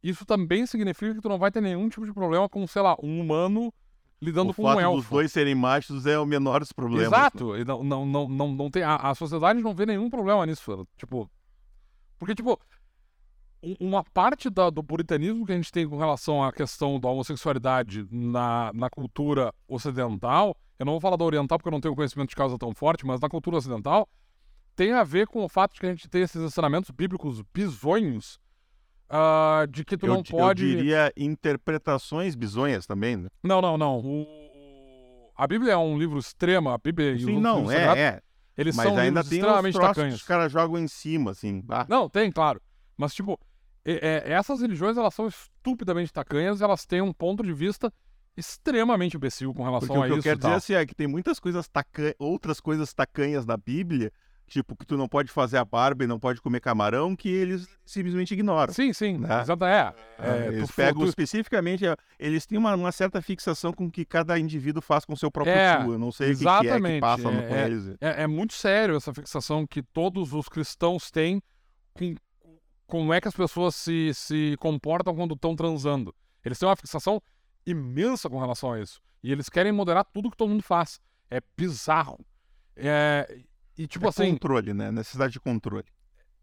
isso 0.03 0.25
também 0.25 0.67
significa 0.67 1.15
que 1.15 1.21
tu 1.21 1.29
não 1.29 1.39
vai 1.39 1.51
ter 1.51 1.61
nenhum 1.61 1.89
tipo 1.89 2.07
de 2.07 2.12
problema 2.12 2.49
com, 2.49 2.67
sei 2.67 2.83
lá, 2.83 2.97
um 3.03 3.21
humano 3.21 3.73
lidando 4.21 4.51
o 4.51 4.55
com 4.55 4.65
um 4.65 4.81
elfo. 4.81 4.99
os 4.99 5.09
dois 5.09 5.33
serem 5.33 5.55
machos 5.55 6.07
é 6.07 6.19
o 6.19 6.27
menor 6.27 6.61
dos 6.61 6.73
problemas. 6.73 7.07
Exato. 7.07 7.55
Né? 7.55 7.65
Não, 7.65 7.83
não, 7.83 8.07
não, 8.07 8.29
não, 8.29 8.53
não 8.53 8.71
tem, 8.71 8.83
a, 8.83 8.97
a 8.97 9.15
sociedade 9.15 9.62
não 9.62 9.75
vê 9.75 9.87
nenhum 9.87 10.11
problema 10.11 10.45
nisso. 10.45 10.87
Tipo, 10.97 11.31
porque, 12.19 12.35
tipo, 12.35 12.61
uma 13.78 14.03
parte 14.03 14.49
da, 14.49 14.70
do 14.70 14.82
puritanismo 14.82 15.45
que 15.45 15.53
a 15.53 15.57
gente 15.57 15.70
tem 15.70 15.89
com 15.89 15.99
relação 15.99 16.43
à 16.43 16.53
questão 16.53 16.99
da 16.99 17.09
homossexualidade 17.09 18.07
na, 18.11 18.70
na 18.74 18.89
cultura 18.89 19.53
ocidental 19.69 20.57
eu 20.81 20.87
não 20.87 20.95
vou 20.95 21.01
falar 21.01 21.16
da 21.16 21.24
oriental 21.27 21.59
porque 21.59 21.69
eu 21.69 21.73
não 21.73 21.81
tenho 21.81 21.95
conhecimento 21.95 22.31
de 22.31 22.37
causa 22.37 22.57
tão 22.57 22.74
forte, 22.74 23.05
mas 23.05 23.20
na 23.20 23.28
cultura 23.28 23.59
ocidental, 23.59 24.09
tem 24.74 24.93
a 24.93 25.05
ver 25.05 25.27
com 25.27 25.45
o 25.45 25.49
fato 25.49 25.74
de 25.74 25.81
que 25.81 25.85
a 25.85 25.91
gente 25.91 26.09
tem 26.09 26.23
esses 26.23 26.41
ensinamentos 26.41 26.91
bíblicos 26.91 27.43
bizonhos 27.53 28.41
uh, 29.11 29.66
de 29.66 29.85
que 29.85 29.95
tu 29.95 30.07
eu, 30.07 30.15
não 30.15 30.23
pode. 30.23 30.65
Eu 30.65 30.77
diria 30.78 31.12
interpretações 31.15 32.35
bizonhas 32.35 32.87
também, 32.87 33.15
né? 33.15 33.28
Não, 33.43 33.61
não, 33.61 33.77
não. 33.77 33.99
O... 33.99 34.27
A 35.37 35.47
Bíblia 35.47 35.74
é 35.74 35.77
um 35.77 35.99
livro 35.99 36.19
extremo, 36.19 36.70
a 36.70 36.78
Bíblia 36.78 37.19
Sim, 37.19 37.37
e 37.37 37.39
não, 37.39 37.70
é, 37.70 37.99
é. 37.99 38.23
Eles 38.57 38.74
Mas 38.74 38.87
são 38.87 38.97
ainda 38.97 39.23
tem 39.23 39.39
extremamente 39.39 39.78
tacanhos. 39.78 40.15
que 40.15 40.20
os 40.20 40.27
caras 40.27 40.51
jogam 40.51 40.78
em 40.78 40.89
cima, 40.89 41.32
assim. 41.32 41.62
Ah, 41.69 41.85
Não, 41.91 42.09
tem, 42.09 42.32
claro. 42.32 42.61
Mas, 42.97 43.12
tipo, 43.12 43.39
é- 43.85 44.24
é- 44.27 44.32
essas 44.32 44.61
religiões, 44.61 44.97
elas 44.97 45.15
são 45.15 45.27
estupidamente 45.27 46.12
tacanhas, 46.12 46.61
elas 46.61 46.85
têm 46.86 47.01
um 47.02 47.12
ponto 47.12 47.43
de 47.43 47.52
vista 47.52 47.93
extremamente 48.36 49.16
imbecil 49.16 49.52
com 49.52 49.65
relação 49.65 49.89
Porque 49.89 49.98
o 49.98 50.02
a 50.02 50.07
que 50.07 50.12
eu 50.12 50.16
isso 50.19 50.23
quero 50.23 50.39
dizer 50.39 50.52
assim, 50.52 50.74
é 50.74 50.86
que 50.86 50.94
tem 50.94 51.07
muitas 51.07 51.39
coisas 51.39 51.69
tacan... 51.69 52.12
outras 52.19 52.61
coisas 52.61 52.93
tacanhas 52.94 53.44
na 53.44 53.57
Bíblia, 53.57 54.12
tipo 54.47 54.77
que 54.77 54.86
tu 54.86 54.97
não 54.97 55.09
pode 55.09 55.31
fazer 55.31 55.59
a 55.59 55.65
barba 55.65 56.05
e 56.05 56.07
não 56.07 56.19
pode 56.19 56.40
comer 56.40 56.61
camarão, 56.61 57.15
que 57.15 57.28
eles 57.28 57.69
simplesmente 57.85 58.32
ignoram. 58.32 58.73
Sim, 58.73 58.93
sim, 58.93 59.19
Né? 59.19 59.40
exato, 59.40 59.65
é. 59.65 59.81
Ah, 60.19 60.36
é 60.36 60.47
eles 60.48 60.70
pegam 60.70 61.02
tu- 61.02 61.09
especificamente, 61.09 61.86
é, 61.86 61.94
eles 62.19 62.47
têm 62.47 62.57
uma, 62.59 62.74
uma 62.74 62.93
certa 62.93 63.20
fixação 63.20 63.73
com 63.73 63.86
o 63.86 63.90
que 63.90 64.05
cada 64.05 64.39
indivíduo 64.39 64.81
faz 64.81 65.05
com 65.05 65.12
o 65.12 65.16
seu 65.16 65.31
próprio 65.31 65.55
É, 65.55 65.85
cu. 65.85 65.93
Eu 65.93 65.98
não 65.98 66.11
sei 66.12 66.32
o 66.32 66.39
que, 66.39 66.43
que 66.44 66.48
é 66.48 66.52
que 66.52 66.59
exatamente, 66.59 67.01
passa 67.01 67.31
no- 67.31 67.40
é- 67.40 67.66
eles. 67.66 67.97
É, 68.01 68.23
é 68.23 68.27
muito 68.27 68.55
sério 68.55 68.97
essa 68.97 69.12
fixação 69.12 69.66
que 69.66 69.82
todos 69.82 70.32
os 70.32 70.48
cristãos 70.48 71.11
têm 71.11 71.43
com 71.94 72.15
como 72.91 73.12
é 73.15 73.21
que 73.21 73.29
as 73.29 73.35
pessoas 73.35 73.75
se, 73.75 74.12
se 74.12 74.57
comportam 74.59 75.15
quando 75.15 75.35
estão 75.35 75.57
transando. 75.57 76.15
Eles 76.45 76.59
têm 76.59 76.69
uma 76.69 76.77
fixação 76.77 77.23
imensa 77.65 78.29
com 78.29 78.39
relação 78.39 78.73
a 78.73 78.81
isso. 78.81 79.01
E 79.23 79.31
eles 79.31 79.49
querem 79.49 79.73
moderar 79.73 80.05
tudo 80.12 80.31
que 80.31 80.37
todo 80.37 80.49
mundo 80.51 80.62
faz. 80.62 81.01
É 81.31 81.41
bizarro. 81.57 82.19
É, 82.77 83.43
e 83.79 83.87
tipo 83.87 84.07
É 84.07 84.09
assim, 84.09 84.33
controle, 84.33 84.75
né? 84.75 84.91
Necessidade 84.91 85.33
de 85.33 85.41
controle. 85.41 85.85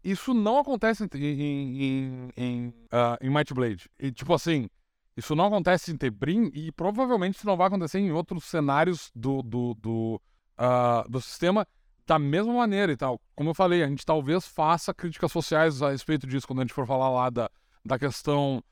isso 0.02 0.32
não 0.32 0.58
acontece 0.58 1.04
em, 1.04 1.18
em, 1.18 1.82
em, 1.84 2.30
em, 2.36 2.74
ah, 2.90 3.18
em 3.20 3.28
Might 3.30 3.52
Blade. 3.52 3.90
E, 3.98 4.10
tipo 4.12 4.32
assim, 4.32 4.68
isso 5.16 5.34
não 5.34 5.46
acontece 5.46 5.90
em 5.92 5.96
Tebrim 5.96 6.50
e 6.54 6.70
provavelmente 6.72 7.36
isso 7.36 7.46
não 7.46 7.56
vai 7.56 7.66
acontecer 7.66 7.98
em 7.98 8.12
outros 8.12 8.44
cenários 8.44 9.10
do, 9.14 9.42
do, 9.42 9.74
do, 9.74 10.22
ah, 10.56 11.04
do 11.08 11.20
sistema 11.20 11.66
da 12.08 12.18
mesma 12.18 12.54
maneira 12.54 12.90
e 12.90 12.96
tal. 12.96 13.20
Como 13.36 13.50
eu 13.50 13.54
falei, 13.54 13.82
a 13.82 13.86
gente 13.86 14.04
talvez 14.04 14.46
faça 14.46 14.94
críticas 14.94 15.30
sociais 15.30 15.82
a 15.82 15.90
respeito 15.90 16.26
disso 16.26 16.46
quando 16.46 16.60
a 16.60 16.62
gente 16.62 16.72
for 16.72 16.86
falar 16.86 17.10
lá 17.10 17.28
da, 17.28 17.50
da 17.84 17.98
questão 17.98 18.64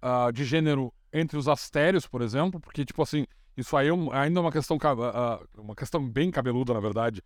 ah, 0.00 0.30
de 0.32 0.44
gênero 0.44 0.94
entre 1.12 1.36
os 1.36 1.48
astérios, 1.48 2.06
por 2.06 2.22
exemplo, 2.22 2.60
porque, 2.60 2.84
tipo 2.84 3.02
assim, 3.02 3.26
isso 3.56 3.76
aí 3.76 3.88
é 3.88 3.92
um- 3.92 4.12
ainda 4.12 4.38
é 4.38 4.42
uma 4.42 4.52
questão, 4.52 4.78
ah, 4.82 5.40
uma 5.58 5.74
questão 5.74 6.08
bem 6.08 6.30
cabeluda, 6.30 6.72
na 6.72 6.78
verdade, 6.78 7.20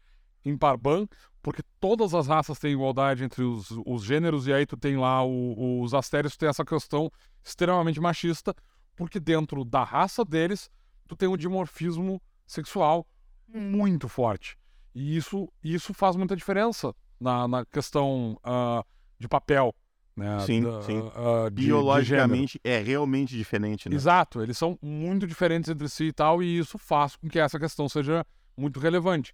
em 0.46 0.56
Parban, 0.56 1.06
porque 1.42 1.62
todas 1.78 2.14
as 2.14 2.26
raças 2.26 2.58
têm 2.58 2.72
igualdade 2.72 3.22
entre 3.22 3.42
os, 3.42 3.70
os 3.84 4.02
gêneros, 4.02 4.46
e 4.46 4.54
aí 4.54 4.64
tu 4.64 4.78
tem 4.78 4.96
lá 4.96 5.22
o- 5.22 5.82
os 5.82 5.92
astérios, 5.92 6.34
tu 6.36 6.38
tem 6.38 6.48
essa 6.48 6.64
questão 6.64 7.12
extremamente 7.44 8.00
machista, 8.00 8.54
porque 8.96 9.20
dentro 9.20 9.62
da 9.62 9.84
raça 9.84 10.24
deles, 10.24 10.70
tu 11.06 11.14
tem 11.14 11.28
um 11.28 11.36
dimorfismo 11.36 12.18
sexual 12.46 13.06
muito 13.46 14.08
forte. 14.08 14.56
E 14.94 15.16
isso, 15.16 15.48
isso 15.62 15.94
faz 15.94 16.16
muita 16.16 16.34
diferença 16.36 16.94
na, 17.20 17.46
na 17.46 17.64
questão 17.64 18.38
ah, 18.42 18.84
de 19.18 19.28
papel. 19.28 19.74
Né, 20.16 20.38
Sim, 20.40 20.62
da- 20.64 20.82
sim. 20.82 20.98
ah, 21.14 21.48
de- 21.48 21.54
de. 21.62 21.66
Biologicamente 21.68 22.60
é 22.64 22.78
realmente 22.82 23.36
diferente, 23.36 23.88
né? 23.88 23.94
Exato, 23.94 24.42
eles 24.42 24.58
são 24.58 24.78
muito 24.82 25.26
diferentes 25.26 25.70
entre 25.70 25.88
si 25.88 26.04
e 26.06 26.12
tal, 26.12 26.42
e 26.42 26.58
isso 26.58 26.76
faz 26.76 27.16
com 27.16 27.28
que 27.28 27.38
essa 27.38 27.58
questão 27.58 27.88
seja 27.88 28.26
muito 28.56 28.78
relevante. 28.80 29.32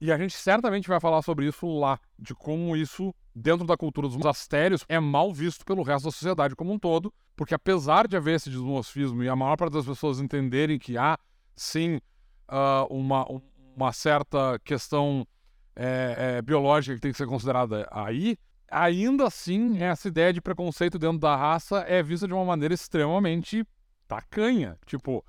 E 0.00 0.10
a 0.10 0.16
gente 0.18 0.34
certamente 0.34 0.88
vai 0.88 0.98
falar 0.98 1.20
sobre 1.22 1.46
isso 1.46 1.66
lá, 1.78 1.98
de 2.18 2.34
como 2.34 2.76
isso, 2.76 3.14
dentro 3.34 3.66
da 3.66 3.76
cultura 3.76 4.08
dos 4.08 4.24
astérios, 4.24 4.84
é 4.88 4.98
mal 4.98 5.32
visto 5.32 5.64
pelo 5.64 5.82
resto 5.82 6.06
da 6.06 6.10
sociedade 6.10 6.56
como 6.56 6.72
um 6.72 6.78
todo, 6.78 7.12
porque 7.36 7.54
apesar 7.54 8.08
de 8.08 8.16
haver 8.16 8.36
esse 8.36 8.48
desmorfismo 8.50 9.22
e 9.22 9.28
a 9.28 9.36
maior 9.36 9.56
parte 9.56 9.74
das 9.74 9.84
pessoas 9.86 10.20
entenderem 10.20 10.78
que 10.78 10.96
há, 10.96 11.18
sim, 11.54 12.00
ah, 12.48 12.86
uma, 12.90 13.30
um- 13.30 13.40
uma 13.76 13.92
certa 13.92 14.58
questão 14.64 15.26
é, 15.74 16.36
é, 16.36 16.42
biológica 16.42 16.94
que 16.94 17.00
tem 17.00 17.12
que 17.12 17.18
ser 17.18 17.26
considerada 17.26 17.88
aí, 17.90 18.36
ainda 18.70 19.26
assim, 19.26 19.82
essa 19.82 20.08
ideia 20.08 20.32
de 20.32 20.40
preconceito 20.40 20.98
dentro 20.98 21.18
da 21.18 21.36
raça 21.36 21.80
é 21.80 22.02
vista 22.02 22.26
de 22.26 22.32
uma 22.32 22.44
maneira 22.44 22.74
extremamente 22.74 23.66
tacanha. 24.08 24.78
Tipo, 24.86 25.24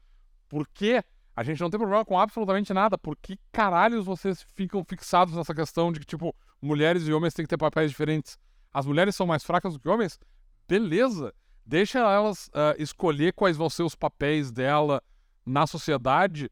por 0.47 0.67
quê? 0.67 1.03
A 1.35 1.43
gente 1.43 1.59
não 1.61 1.69
tem 1.69 1.79
problema 1.79 2.05
com 2.05 2.19
absolutamente 2.19 2.73
nada. 2.73 2.97
Por 2.97 3.17
que 3.17 3.39
caralhos 3.51 4.05
vocês 4.05 4.45
ficam 4.55 4.83
fixados 4.83 5.33
nessa 5.35 5.53
questão 5.53 5.91
de 5.91 5.99
que, 5.99 6.05
tipo, 6.05 6.35
mulheres 6.61 7.07
e 7.07 7.13
homens 7.13 7.33
têm 7.33 7.43
que 7.43 7.49
ter 7.49 7.57
papéis 7.57 7.89
diferentes? 7.89 8.37
As 8.71 8.85
mulheres 8.85 9.15
são 9.15 9.25
mais 9.25 9.43
fracas 9.43 9.73
do 9.73 9.79
que 9.79 9.89
homens? 9.89 10.19
Beleza. 10.67 11.33
Deixa 11.65 11.99
elas 11.99 12.49
ah, 12.53 12.75
escolher 12.77 13.33
quais 13.33 13.57
vão 13.57 13.69
ser 13.69 13.83
os 13.83 13.95
papéis 13.95 14.51
dela 14.51 15.01
na 15.45 15.65
sociedade, 15.65 16.49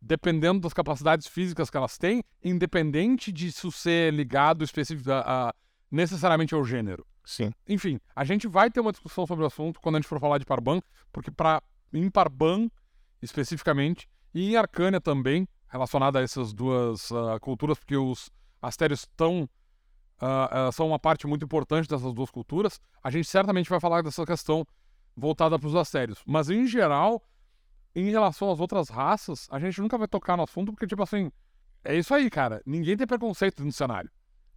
dependendo 0.00 0.60
das 0.60 0.72
capacidades 0.72 1.26
físicas 1.26 1.68
que 1.68 1.76
elas 1.76 1.98
têm, 1.98 2.22
independente 2.42 3.30
de 3.30 3.48
isso 3.48 3.70
ser 3.70 4.12
ligado 4.12 4.64
específico 4.64 5.10
a, 5.12 5.48
a- 5.48 5.54
necessariamente 5.90 6.54
ao 6.54 6.64
gênero. 6.64 7.06
Sim. 7.24 7.52
Enfim, 7.68 8.00
a 8.16 8.24
gente 8.24 8.48
vai 8.48 8.70
ter 8.70 8.80
uma 8.80 8.92
discussão 8.92 9.26
sobre 9.26 9.44
o 9.44 9.46
assunto 9.46 9.80
quando 9.80 9.96
a 9.96 9.98
gente 9.98 10.08
for 10.08 10.18
falar 10.18 10.38
de 10.38 10.46
Parban, 10.46 10.80
porque 11.12 11.30
para 11.30 11.62
em 11.92 12.10
Parban 12.10 12.68
especificamente 13.20 14.08
e 14.32 14.52
em 14.52 14.56
Arcânia 14.56 15.00
também, 15.00 15.46
relacionada 15.68 16.18
a 16.18 16.22
essas 16.22 16.52
duas 16.52 17.12
ah, 17.12 17.38
culturas, 17.40 17.78
porque 17.78 17.96
os 17.96 18.30
astérios 18.62 19.00
estão 19.00 19.48
ah, 20.20 20.68
ah, 20.68 20.72
são 20.72 20.88
uma 20.88 20.98
parte 20.98 21.26
muito 21.26 21.44
importante 21.44 21.88
dessas 21.88 22.12
duas 22.12 22.30
culturas. 22.30 22.80
A 23.02 23.10
gente 23.10 23.28
certamente 23.28 23.68
vai 23.68 23.80
falar 23.80 24.02
dessa 24.02 24.24
questão 24.24 24.66
voltada 25.16 25.58
para 25.58 25.68
os 25.68 25.74
astérios, 25.74 26.22
mas 26.26 26.48
em 26.48 26.66
geral, 26.66 27.22
em 27.94 28.10
relação 28.10 28.50
às 28.50 28.60
outras 28.60 28.88
raças, 28.88 29.46
a 29.50 29.58
gente 29.58 29.80
nunca 29.80 29.98
vai 29.98 30.08
tocar 30.08 30.36
no 30.36 30.42
assunto 30.42 30.72
porque 30.72 30.86
tipo 30.86 31.02
assim, 31.02 31.30
é 31.84 31.96
isso 31.96 32.14
aí, 32.14 32.28
cara. 32.30 32.62
Ninguém 32.64 32.96
tem 32.96 33.06
preconceito 33.06 33.64
no 33.64 33.72
cenário. 33.72 34.10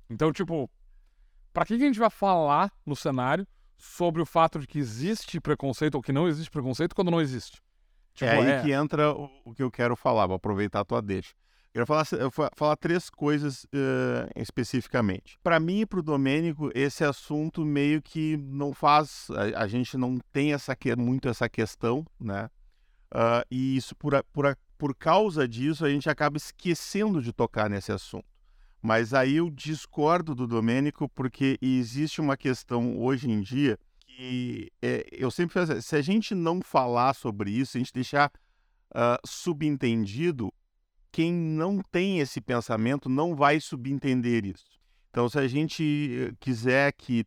Então, 0.10 0.32
tipo, 0.32 0.70
Pra 1.54 1.66
que 1.66 1.78
que 1.78 1.84
a 1.84 1.86
gente 1.86 2.00
vai 2.00 2.10
falar 2.10 2.72
no 2.84 2.96
cenário 2.96 3.48
sobre 3.78 4.22
o 4.22 4.26
fato 4.26 4.58
de 4.60 4.66
que 4.66 4.80
existe 4.80 5.40
preconceito 5.40 5.96
ou 5.96 6.02
que 6.02 6.12
não 6.12 6.28
existe 6.28 6.50
preconceito 6.50 6.96
quando 6.96 7.12
não 7.12 7.22
existe? 7.22 7.62
Tipo, 8.16 8.32
é 8.32 8.38
aí 8.38 8.50
é- 8.50 8.62
que 8.62 8.72
entra 8.72 9.14
o, 9.14 9.30
o 9.46 9.54
que 9.54 9.62
eu 9.62 9.70
quero 9.70 9.96
falar, 9.96 10.26
vou 10.26 10.36
aproveitar 10.36 10.80
a 10.80 10.86
tua 10.86 11.02
deixa. 11.02 11.34
Eu 11.68 11.86
quero 11.86 11.88
falar, 11.88 12.08
eu 12.14 12.30
vou 12.30 12.50
falar 12.56 12.76
três 12.76 13.10
coisas 13.10 13.66
eh, 13.74 14.30
especificamente. 14.36 15.40
Para 15.44 15.60
mim 15.60 15.82
e 15.82 15.86
para 15.86 16.00
o 16.00 16.04
Domênico, 16.04 16.72
esse 16.74 17.04
assunto 17.04 17.66
meio 17.66 18.02
que 18.02 18.38
não 18.38 18.74
faz. 18.74 19.28
A, 19.32 19.64
a 19.64 19.68
gente 19.68 19.98
não 19.98 20.20
tem 20.32 20.54
essa, 20.54 20.78
muito 20.96 21.28
essa 21.28 21.50
questão, 21.50 22.06
né? 22.20 22.50
Ah, 23.16 23.46
e 23.50 23.78
isso, 23.78 23.96
por, 23.96 24.24
por, 24.34 24.58
por 24.76 24.96
causa 24.96 25.48
disso, 25.48 25.86
a 25.86 25.90
gente 25.90 26.10
acaba 26.10 26.36
esquecendo 26.36 27.22
de 27.22 27.32
tocar 27.32 27.70
nesse 27.70 27.92
assunto. 27.92 28.26
Mas 28.82 29.14
aí 29.14 29.36
eu 29.36 29.52
discordo 29.52 30.34
do 30.34 30.48
Domênico, 30.48 31.08
porque 31.10 31.58
existe 31.62 32.20
uma 32.20 32.36
questão 32.36 33.00
hoje 33.00 33.30
em 33.30 33.40
dia 33.40 33.78
que 34.00 34.72
é, 34.82 35.08
eu 35.12 35.30
sempre 35.30 35.54
falo 35.54 35.72
assim, 35.72 35.82
se 35.82 35.96
a 35.96 36.02
gente 36.02 36.36
não 36.36 36.60
falar 36.62 37.14
sobre 37.14 37.52
isso, 37.52 37.74
se 37.74 37.78
a 37.78 37.82
gente 37.82 37.94
deixar 37.94 38.32
ah, 38.94 39.20
subentendido, 39.24 40.52
quem 41.12 41.32
não 41.32 41.82
tem 41.92 42.20
esse 42.20 42.42
pensamento 42.42 43.08
não 43.08 43.36
vai 43.36 43.60
subentender 43.60 44.44
isso. 44.44 44.66
Então, 45.12 45.30
se 45.30 45.38
a 45.38 45.48
gente 45.48 45.84
eh, 45.84 46.34
quiser 46.40 46.92
que 46.94 47.24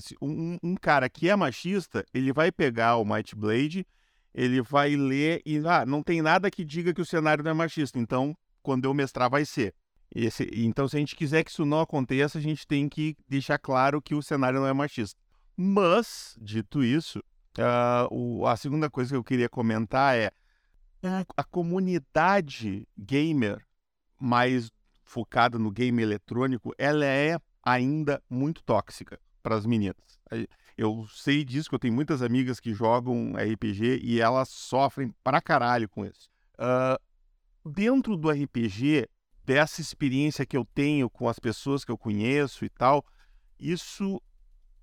se 0.00 0.16
um, 0.22 0.58
um 0.62 0.74
cara 0.74 1.06
que 1.06 1.28
é 1.28 1.36
machista, 1.36 2.02
ele 2.14 2.32
vai 2.32 2.50
pegar 2.50 2.96
o 2.96 3.04
Might 3.04 3.36
Blade, 3.36 3.86
ele 4.34 4.62
vai 4.62 4.96
ler 4.96 5.42
e 5.44 5.58
ah, 5.66 5.84
não 5.84 6.02
tem 6.02 6.22
nada 6.22 6.50
que 6.50 6.64
diga 6.64 6.94
que 6.94 7.00
o 7.00 7.06
cenário 7.06 7.42
não 7.44 7.50
é 7.50 7.54
machista. 7.54 7.98
Então, 7.98 8.36
quando 8.62 8.84
eu 8.84 8.94
mestrar, 8.94 9.28
vai 9.30 9.44
ser. 9.44 9.74
Esse- 10.14 10.50
então, 10.52 10.88
se 10.88 10.96
a 10.96 11.00
gente 11.00 11.14
quiser 11.14 11.44
que 11.44 11.50
isso 11.50 11.64
não 11.64 11.80
aconteça, 11.80 12.38
a 12.38 12.40
gente 12.40 12.66
tem 12.66 12.88
que 12.88 13.16
deixar 13.28 13.58
claro 13.58 14.02
que 14.02 14.14
o 14.14 14.22
cenário 14.22 14.60
não 14.60 14.66
é 14.66 14.72
machista. 14.72 15.18
Mas, 15.56 16.36
dito 16.40 16.82
isso, 16.82 17.22
ah, 17.58 18.06
o- 18.10 18.46
a 18.46 18.56
segunda 18.56 18.88
coisa 18.90 19.10
que 19.10 19.16
eu 19.16 19.24
queria 19.24 19.48
comentar 19.48 20.16
é 20.16 20.30
a 21.36 21.44
comunidade 21.44 22.86
gamer 22.96 23.64
mais 24.20 24.70
focada 25.02 25.58
no 25.58 25.70
game 25.70 26.02
eletrônico, 26.02 26.74
ela 26.78 27.04
é 27.04 27.38
ainda 27.62 28.22
muito 28.28 28.62
tóxica 28.62 29.18
para 29.42 29.56
as 29.56 29.64
meninas. 29.66 29.96
Eu 30.80 31.06
sei 31.12 31.44
disso, 31.44 31.68
que 31.68 31.74
eu 31.74 31.78
tenho 31.78 31.92
muitas 31.92 32.22
amigas 32.22 32.58
que 32.58 32.72
jogam 32.72 33.34
RPG 33.36 34.00
e 34.02 34.18
elas 34.18 34.48
sofrem 34.48 35.14
pra 35.22 35.38
caralho 35.38 35.86
com 35.86 36.06
isso. 36.06 36.30
Ah, 36.56 36.98
dentro 37.62 38.16
do 38.16 38.30
RPG, 38.30 39.06
dessa 39.44 39.82
experiência 39.82 40.46
que 40.46 40.56
eu 40.56 40.64
tenho 40.64 41.10
com 41.10 41.28
as 41.28 41.38
pessoas 41.38 41.84
que 41.84 41.92
eu 41.92 41.98
conheço 41.98 42.64
e 42.64 42.70
tal, 42.70 43.04
isso 43.58 44.22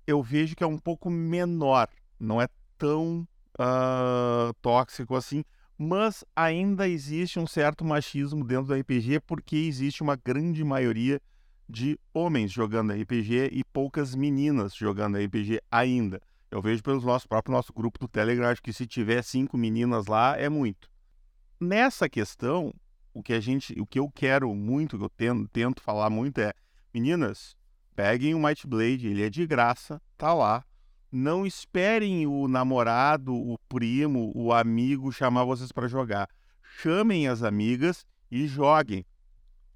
eu 0.06 0.22
vejo 0.22 0.54
que 0.54 0.62
é 0.62 0.66
um 0.68 0.78
pouco 0.78 1.10
menor, 1.10 1.88
não 2.16 2.40
é 2.40 2.46
tão 2.78 3.26
ah, 3.58 4.52
tóxico 4.62 5.16
assim, 5.16 5.42
mas 5.76 6.24
ainda 6.36 6.88
existe 6.88 7.40
um 7.40 7.46
certo 7.46 7.84
machismo 7.84 8.44
dentro 8.44 8.66
do 8.66 8.74
RPG 8.74 9.18
porque 9.26 9.56
existe 9.56 10.00
uma 10.04 10.14
grande 10.14 10.62
maioria 10.62 11.20
de 11.68 11.98
homens 12.14 12.50
jogando 12.50 12.92
RPG 12.92 13.50
e 13.52 13.62
poucas 13.64 14.14
meninas 14.14 14.74
jogando 14.74 15.18
RPG 15.18 15.60
ainda. 15.70 16.20
Eu 16.50 16.62
vejo 16.62 16.82
pelo 16.82 17.00
nosso 17.02 17.28
próprio 17.28 17.52
nosso 17.52 17.72
grupo 17.72 17.98
do 17.98 18.08
Telegram 18.08 18.54
que 18.62 18.72
se 18.72 18.86
tiver 18.86 19.22
cinco 19.22 19.58
meninas 19.58 20.06
lá 20.06 20.36
é 20.36 20.48
muito. 20.48 20.90
Nessa 21.60 22.08
questão, 22.08 22.72
o 23.12 23.22
que 23.22 23.34
a 23.34 23.40
gente, 23.40 23.78
o 23.78 23.86
que 23.86 23.98
eu 23.98 24.10
quero 24.10 24.54
muito, 24.54 24.96
que 24.96 25.04
eu 25.04 25.10
tento, 25.10 25.48
tento 25.48 25.82
falar 25.82 26.08
muito 26.08 26.40
é, 26.40 26.52
meninas, 26.94 27.54
peguem 27.94 28.34
o 28.34 28.38
Might 28.38 28.66
Blade, 28.66 29.08
ele 29.08 29.22
é 29.22 29.28
de 29.28 29.46
graça, 29.46 30.00
tá 30.16 30.32
lá. 30.32 30.64
Não 31.10 31.46
esperem 31.46 32.26
o 32.26 32.46
namorado, 32.48 33.34
o 33.34 33.58
primo, 33.68 34.30
o 34.34 34.52
amigo 34.52 35.10
chamar 35.10 35.44
vocês 35.44 35.72
para 35.72 35.88
jogar. 35.88 36.28
Chamem 36.62 37.28
as 37.28 37.42
amigas 37.42 38.06
e 38.30 38.46
joguem. 38.46 39.04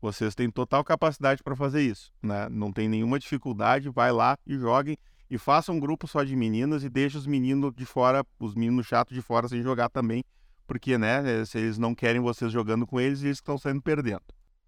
Vocês 0.03 0.35
têm 0.35 0.51
total 0.51 0.83
capacidade 0.83 1.45
para 1.45 1.55
fazer 1.55 1.81
isso, 1.81 2.13
né? 2.21 2.49
Não 2.51 2.73
tem 2.73 2.89
nenhuma 2.89 3.21
dificuldade, 3.21 3.89
vai 3.89 4.11
lá 4.11 4.37
e 4.45 4.59
joguem 4.59 4.99
e 5.31 5.39
façam 5.39 5.77
um 5.77 5.81
grupo 5.81 6.09
só 6.09 6.25
de 6.25 6.35
meninas 6.35 6.83
e 6.83 6.89
deixe 6.89 7.17
os 7.17 7.25
meninos 7.25 7.73
de 7.73 7.87
fora, 7.87 8.27
os 8.41 8.53
meninos 8.57 8.85
chatos 8.85 9.15
de 9.15 9.23
fora 9.23 9.47
sem 9.47 9.63
jogar 9.63 9.89
também, 9.89 10.25
porque, 10.67 10.99
né, 10.99 11.45
se 11.45 11.57
eles 11.57 11.79
não 11.79 11.95
querem 11.95 12.21
vocês 12.21 12.51
jogando 12.51 12.85
com 12.85 12.99
eles, 12.99 13.23
eles 13.23 13.39
estão 13.39 13.57
saindo 13.57 13.81
perdendo. 13.81 14.25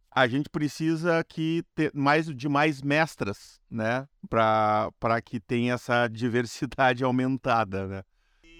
A 0.08 0.28
gente 0.28 0.48
precisa 0.48 1.24
que 1.24 1.64
ter 1.74 1.90
mais 1.92 2.26
de 2.26 2.48
mais 2.48 2.80
mestras, 2.80 3.60
né, 3.68 4.06
para 4.30 5.20
que 5.20 5.40
tenha 5.40 5.74
essa 5.74 6.06
diversidade 6.06 7.02
aumentada, 7.02 7.88
né? 7.88 8.02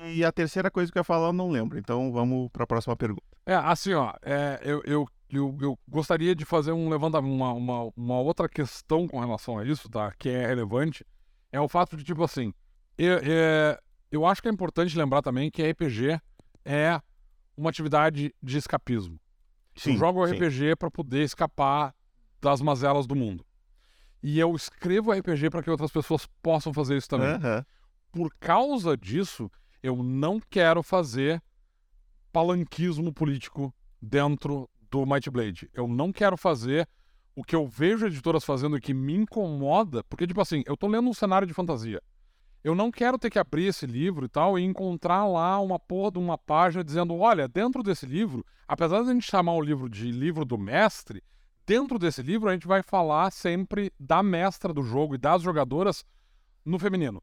E 0.07 0.25
a 0.25 0.33
terceira 0.33 0.73
coisa 0.73 0.91
que 0.91 0.99
eu 0.99 1.01
ia 1.01 1.05
falar 1.05 1.29
eu 1.29 1.33
não 1.33 1.51
lembro, 1.51 1.79
então 1.79 2.11
vamos 2.11 2.51
para 2.53 2.65
a 2.65 2.67
próxima 2.67 2.97
pergunta. 2.97 3.23
É, 3.47 3.55
assim, 3.55 3.93
ó, 3.93 4.13
é, 4.23 4.61
eu, 4.65 4.83
eu, 4.85 5.07
eu, 5.37 5.57
eu, 5.61 5.79
gostaria 5.89 6.35
de 6.35 6.45
fazer 6.45 6.73
um 6.73 6.89
levantamento, 6.89 7.33
uma, 7.33 7.53
uma, 7.53 7.93
uma, 7.97 8.21
outra 8.21 8.49
questão 8.49 9.07
com 9.07 9.19
relação 9.19 9.59
a 9.59 9.65
isso, 9.65 9.89
tá? 9.89 10.13
Que 10.19 10.29
é 10.29 10.47
relevante. 10.47 11.05
É 11.53 11.61
o 11.61 11.69
fato 11.69 11.97
de, 11.97 12.05
tipo 12.05 12.23
assim, 12.23 12.53
eu, 12.99 13.19
é, 13.23 13.79
eu 14.11 14.27
acho 14.27 14.43
que 14.43 14.49
é 14.49 14.51
importante 14.51 14.97
lembrar 14.97 15.23
também 15.23 15.51
que 15.51 15.63
RPG 15.63 16.21
é 16.65 17.01
uma 17.57 17.71
atividade 17.71 18.35
de 18.43 18.59
escapismo. 18.59 19.19
Sim, 19.77 19.93
eu 19.93 19.99
jogo 19.99 20.25
RPG 20.25 20.77
para 20.77 20.91
poder 20.91 21.23
escapar 21.23 21.95
das 22.41 22.61
mazelas 22.61 23.07
do 23.07 23.17
mundo. 23.17 23.45
E 24.23 24.39
eu 24.39 24.55
escrevo 24.55 25.13
RPG 25.13 25.51
para 25.51 25.63
que 25.63 25.71
outras 25.71 25.91
pessoas 25.91 26.27
possam 26.43 26.73
fazer 26.73 26.97
isso 26.97 27.09
também. 27.09 27.35
Uhum. 27.35 27.63
Por 28.11 28.35
causa 28.39 28.97
disso, 28.97 29.51
eu 29.83 30.03
não 30.03 30.41
quero 30.41 30.83
fazer 30.83 31.43
palanquismo 32.33 33.13
político 33.13 33.75
dentro 34.01 34.69
do 34.95 35.05
Might 35.05 35.29
Blade. 35.29 35.69
Eu 35.75 35.89
não 35.89 36.13
quero 36.13 36.37
fazer 36.37 36.89
o 37.35 37.43
que 37.43 37.57
eu 37.57 37.67
vejo 37.67 38.07
editoras 38.07 38.45
fazendo 38.45 38.77
e 38.77 38.81
que 38.81 38.95
me 38.95 39.13
incomoda, 39.13 40.05
porque, 40.05 40.25
tipo 40.25 40.41
assim, 40.41 40.63
eu 40.67 40.77
tô 40.77 40.87
lendo 40.87 41.09
um 41.09 41.13
cenário 41.13 41.49
de 41.49 41.53
fantasia. 41.53 42.01
Eu 42.63 42.77
não 42.77 42.93
quero 42.93 43.19
ter 43.19 43.29
que 43.29 43.39
abrir 43.39 43.67
esse 43.67 43.87
livro 43.87 44.25
e 44.25 44.29
tal 44.29 44.57
e 44.57 44.63
encontrar 44.63 45.27
lá 45.27 45.59
uma 45.59 45.81
porra 45.81 46.13
de 46.13 46.19
uma 46.19 46.39
página 46.39 46.85
dizendo: 46.85 47.17
olha, 47.17 47.49
dentro 47.49 47.83
desse 47.83 48.07
livro, 48.07 48.47
apesar 48.69 49.03
de 49.03 49.11
a 49.11 49.13
gente 49.13 49.29
chamar 49.29 49.55
o 49.55 49.61
livro 49.61 49.89
de 49.91 50.13
livro 50.13 50.45
do 50.45 50.57
mestre, 50.57 51.23
dentro 51.67 51.99
desse 51.99 52.23
livro 52.23 52.49
a 52.49 52.53
gente 52.53 52.69
vai 52.69 52.81
falar 52.81 53.33
sempre 53.33 53.93
da 53.99 54.23
mestra 54.23 54.73
do 54.73 54.83
jogo 54.83 55.17
e 55.17 55.19
das 55.19 55.43
jogadoras 55.43 56.07
no 56.65 56.79
feminino. 56.79 57.21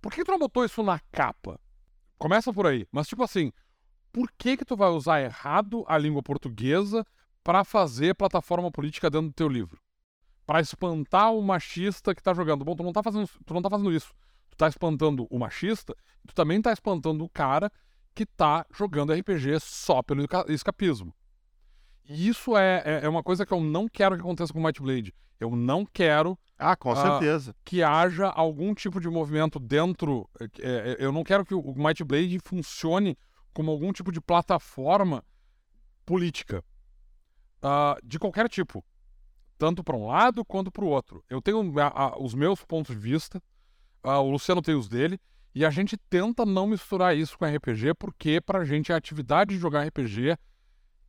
Por 0.00 0.12
que 0.12 0.24
tu 0.24 0.30
não 0.30 0.38
botou 0.38 0.64
isso 0.64 0.82
na 0.82 1.00
capa? 1.10 1.60
Começa 2.16 2.52
por 2.52 2.68
aí. 2.68 2.86
Mas, 2.92 3.08
tipo 3.08 3.24
assim, 3.24 3.52
por 4.12 4.30
que 4.36 4.56
que 4.56 4.64
tu 4.64 4.76
vai 4.76 4.90
usar 4.90 5.20
errado 5.20 5.84
a 5.86 5.96
língua 5.96 6.22
portuguesa 6.22 7.04
para 7.42 7.64
fazer 7.64 8.14
plataforma 8.14 8.70
política 8.70 9.10
dentro 9.10 9.28
do 9.28 9.34
teu 9.34 9.48
livro? 9.48 9.80
Para 10.46 10.60
espantar 10.60 11.32
o 11.32 11.42
machista 11.42 12.14
que 12.14 12.22
tá 12.22 12.34
jogando. 12.34 12.64
Bom, 12.64 12.74
tu 12.74 12.82
não 12.82 12.92
tá 12.92 13.02
fazendo, 13.02 13.28
tu 13.46 13.54
não 13.54 13.62
tá 13.62 13.70
fazendo 13.70 13.92
isso. 13.92 14.12
Tu 14.50 14.56
tá 14.56 14.68
espantando 14.68 15.26
o 15.30 15.38
machista, 15.38 15.94
tu 16.26 16.34
também 16.34 16.60
tá 16.60 16.72
espantando 16.72 17.24
o 17.24 17.28
cara 17.28 17.70
que 18.14 18.26
tá 18.26 18.66
jogando 18.72 19.12
RPG 19.12 19.60
só 19.60 20.02
pelo 20.02 20.26
escapismo. 20.48 21.14
E 22.08 22.28
isso 22.28 22.56
é, 22.56 22.82
é, 22.84 23.00
é, 23.04 23.08
uma 23.08 23.22
coisa 23.22 23.46
que 23.46 23.52
eu 23.52 23.60
não 23.60 23.88
quero 23.88 24.16
que 24.16 24.20
aconteça 24.20 24.52
com 24.52 24.58
o 24.58 24.62
Might 24.62 24.82
Blade. 24.82 25.14
Eu 25.38 25.54
não 25.54 25.86
quero 25.86 26.36
ah, 26.58 26.76
com 26.76 26.92
uh, 26.92 26.96
certeza. 26.96 27.54
que 27.64 27.82
haja 27.82 28.26
algum 28.26 28.74
tipo 28.74 29.00
de 29.00 29.08
movimento 29.08 29.60
dentro. 29.60 30.28
É, 30.38 30.44
é, 30.60 30.96
eu 30.98 31.12
não 31.12 31.22
quero 31.22 31.44
que 31.46 31.54
o 31.54 31.74
Might 31.76 32.02
Blade 32.04 32.40
funcione 32.44 33.16
como 33.52 33.70
algum 33.70 33.92
tipo 33.92 34.12
de 34.12 34.20
plataforma 34.20 35.24
política. 36.04 36.64
Uh, 37.62 38.04
de 38.04 38.18
qualquer 38.18 38.48
tipo. 38.48 38.84
Tanto 39.58 39.84
para 39.84 39.96
um 39.96 40.06
lado 40.06 40.44
quanto 40.44 40.70
para 40.70 40.84
o 40.84 40.88
outro. 40.88 41.22
Eu 41.28 41.42
tenho 41.42 41.78
a, 41.78 41.88
a, 41.88 42.18
os 42.18 42.34
meus 42.34 42.64
pontos 42.64 42.94
de 42.94 43.00
vista, 43.00 43.42
uh, 44.04 44.10
o 44.20 44.30
Luciano 44.30 44.62
tem 44.62 44.74
os 44.74 44.88
dele, 44.88 45.20
e 45.54 45.64
a 45.64 45.70
gente 45.70 45.96
tenta 45.96 46.46
não 46.46 46.66
misturar 46.66 47.16
isso 47.16 47.36
com 47.36 47.44
RPG, 47.44 47.94
porque 47.98 48.40
para 48.40 48.60
a 48.60 48.64
gente 48.64 48.92
a 48.92 48.96
atividade 48.96 49.54
de 49.54 49.60
jogar 49.60 49.86
RPG, 49.86 50.36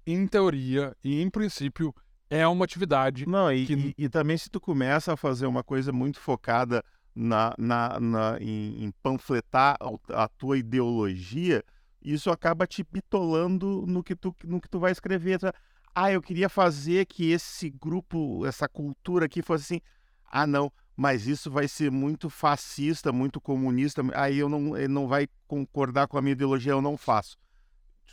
em 0.06 0.28
teoria 0.28 0.96
e 1.04 1.22
em 1.22 1.30
princípio, 1.30 1.94
é 2.30 2.48
uma 2.48 2.66
atividade. 2.66 3.26
Não, 3.28 3.52
e, 3.52 3.66
que... 3.66 3.74
e, 3.74 4.06
e 4.06 4.10
também 4.10 4.38
se 4.38 4.50
tu 4.50 4.60
começa 4.60 5.14
a 5.14 5.18
fazer 5.18 5.46
uma 5.46 5.64
coisa 5.64 5.92
muito 5.92 6.20
focada 6.20 6.84
na, 7.14 7.54
na, 7.58 8.00
na 8.00 8.38
em, 8.40 8.86
em, 8.86 8.92
panfletar 9.04 9.78
a, 9.80 10.24
a 10.24 10.28
tua 10.28 10.58
ideologia, 10.58 11.64
isso 12.02 12.32
acaba 12.32 12.66
te 12.66 12.84
bitolando 12.84 13.86
no 13.86 14.04
que 14.04 14.16
tu, 14.16 14.36
no 14.44 14.60
que 14.60 14.70
tu 14.70 14.80
vai 14.80 14.92
escrever. 14.92 15.40
Ah, 15.94 16.12
eu 16.12 16.22
queria 16.22 16.50
fazer 16.50 17.06
que 17.06 17.32
esse 17.32 17.70
grupo, 17.70 18.46
essa 18.46 18.68
cultura 18.68 19.26
aqui 19.26 19.42
fosse 19.42 19.64
assim. 19.64 19.82
Ah, 20.26 20.48
não, 20.48 20.72
mas 20.96 21.28
isso 21.28 21.52
vai 21.52 21.68
ser 21.68 21.92
muito 21.92 22.30
fascista, 22.30 23.12
muito 23.12 23.40
comunista. 23.40 24.02
Aí 24.16 24.40
eu 24.40 24.50
não, 24.50 24.76
ele 24.76 24.88
não 24.88 25.08
vai 25.08 25.28
concordar 25.48 26.08
com 26.08 26.18
a 26.18 26.22
minha 26.22 26.32
ideologia, 26.32 26.72
eu 26.72 26.82
não 26.82 26.98
faço. 26.98 27.38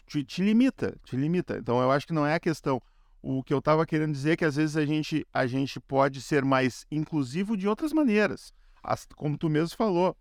Te, 0.06 0.24
te 0.24 0.42
limita, 0.42 0.96
te 1.04 1.16
limita. 1.16 1.58
Então 1.58 1.80
eu 1.80 1.90
acho 1.90 2.06
que 2.06 2.12
não 2.12 2.26
é 2.26 2.34
a 2.34 2.40
questão. 2.40 2.80
O 3.22 3.42
que 3.42 3.52
eu 3.52 3.58
estava 3.58 3.86
querendo 3.86 4.12
dizer 4.12 4.32
é 4.32 4.36
que 4.36 4.44
às 4.44 4.56
vezes 4.56 4.76
a 4.76 4.84
gente, 4.84 5.26
a 5.32 5.46
gente 5.46 5.80
pode 5.80 6.20
ser 6.20 6.44
mais 6.44 6.86
inclusivo 6.90 7.56
de 7.56 7.68
outras 7.68 7.92
maneiras. 7.92 8.52
As, 8.82 9.06
como 9.16 9.36
tu 9.36 9.48
mesmo 9.48 9.76
falou, 9.76 10.16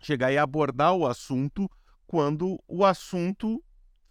chegar 0.00 0.32
e 0.32 0.38
abordar 0.38 0.94
o 0.94 1.06
assunto 1.06 1.70
quando 2.10 2.60
o 2.66 2.84
assunto 2.84 3.62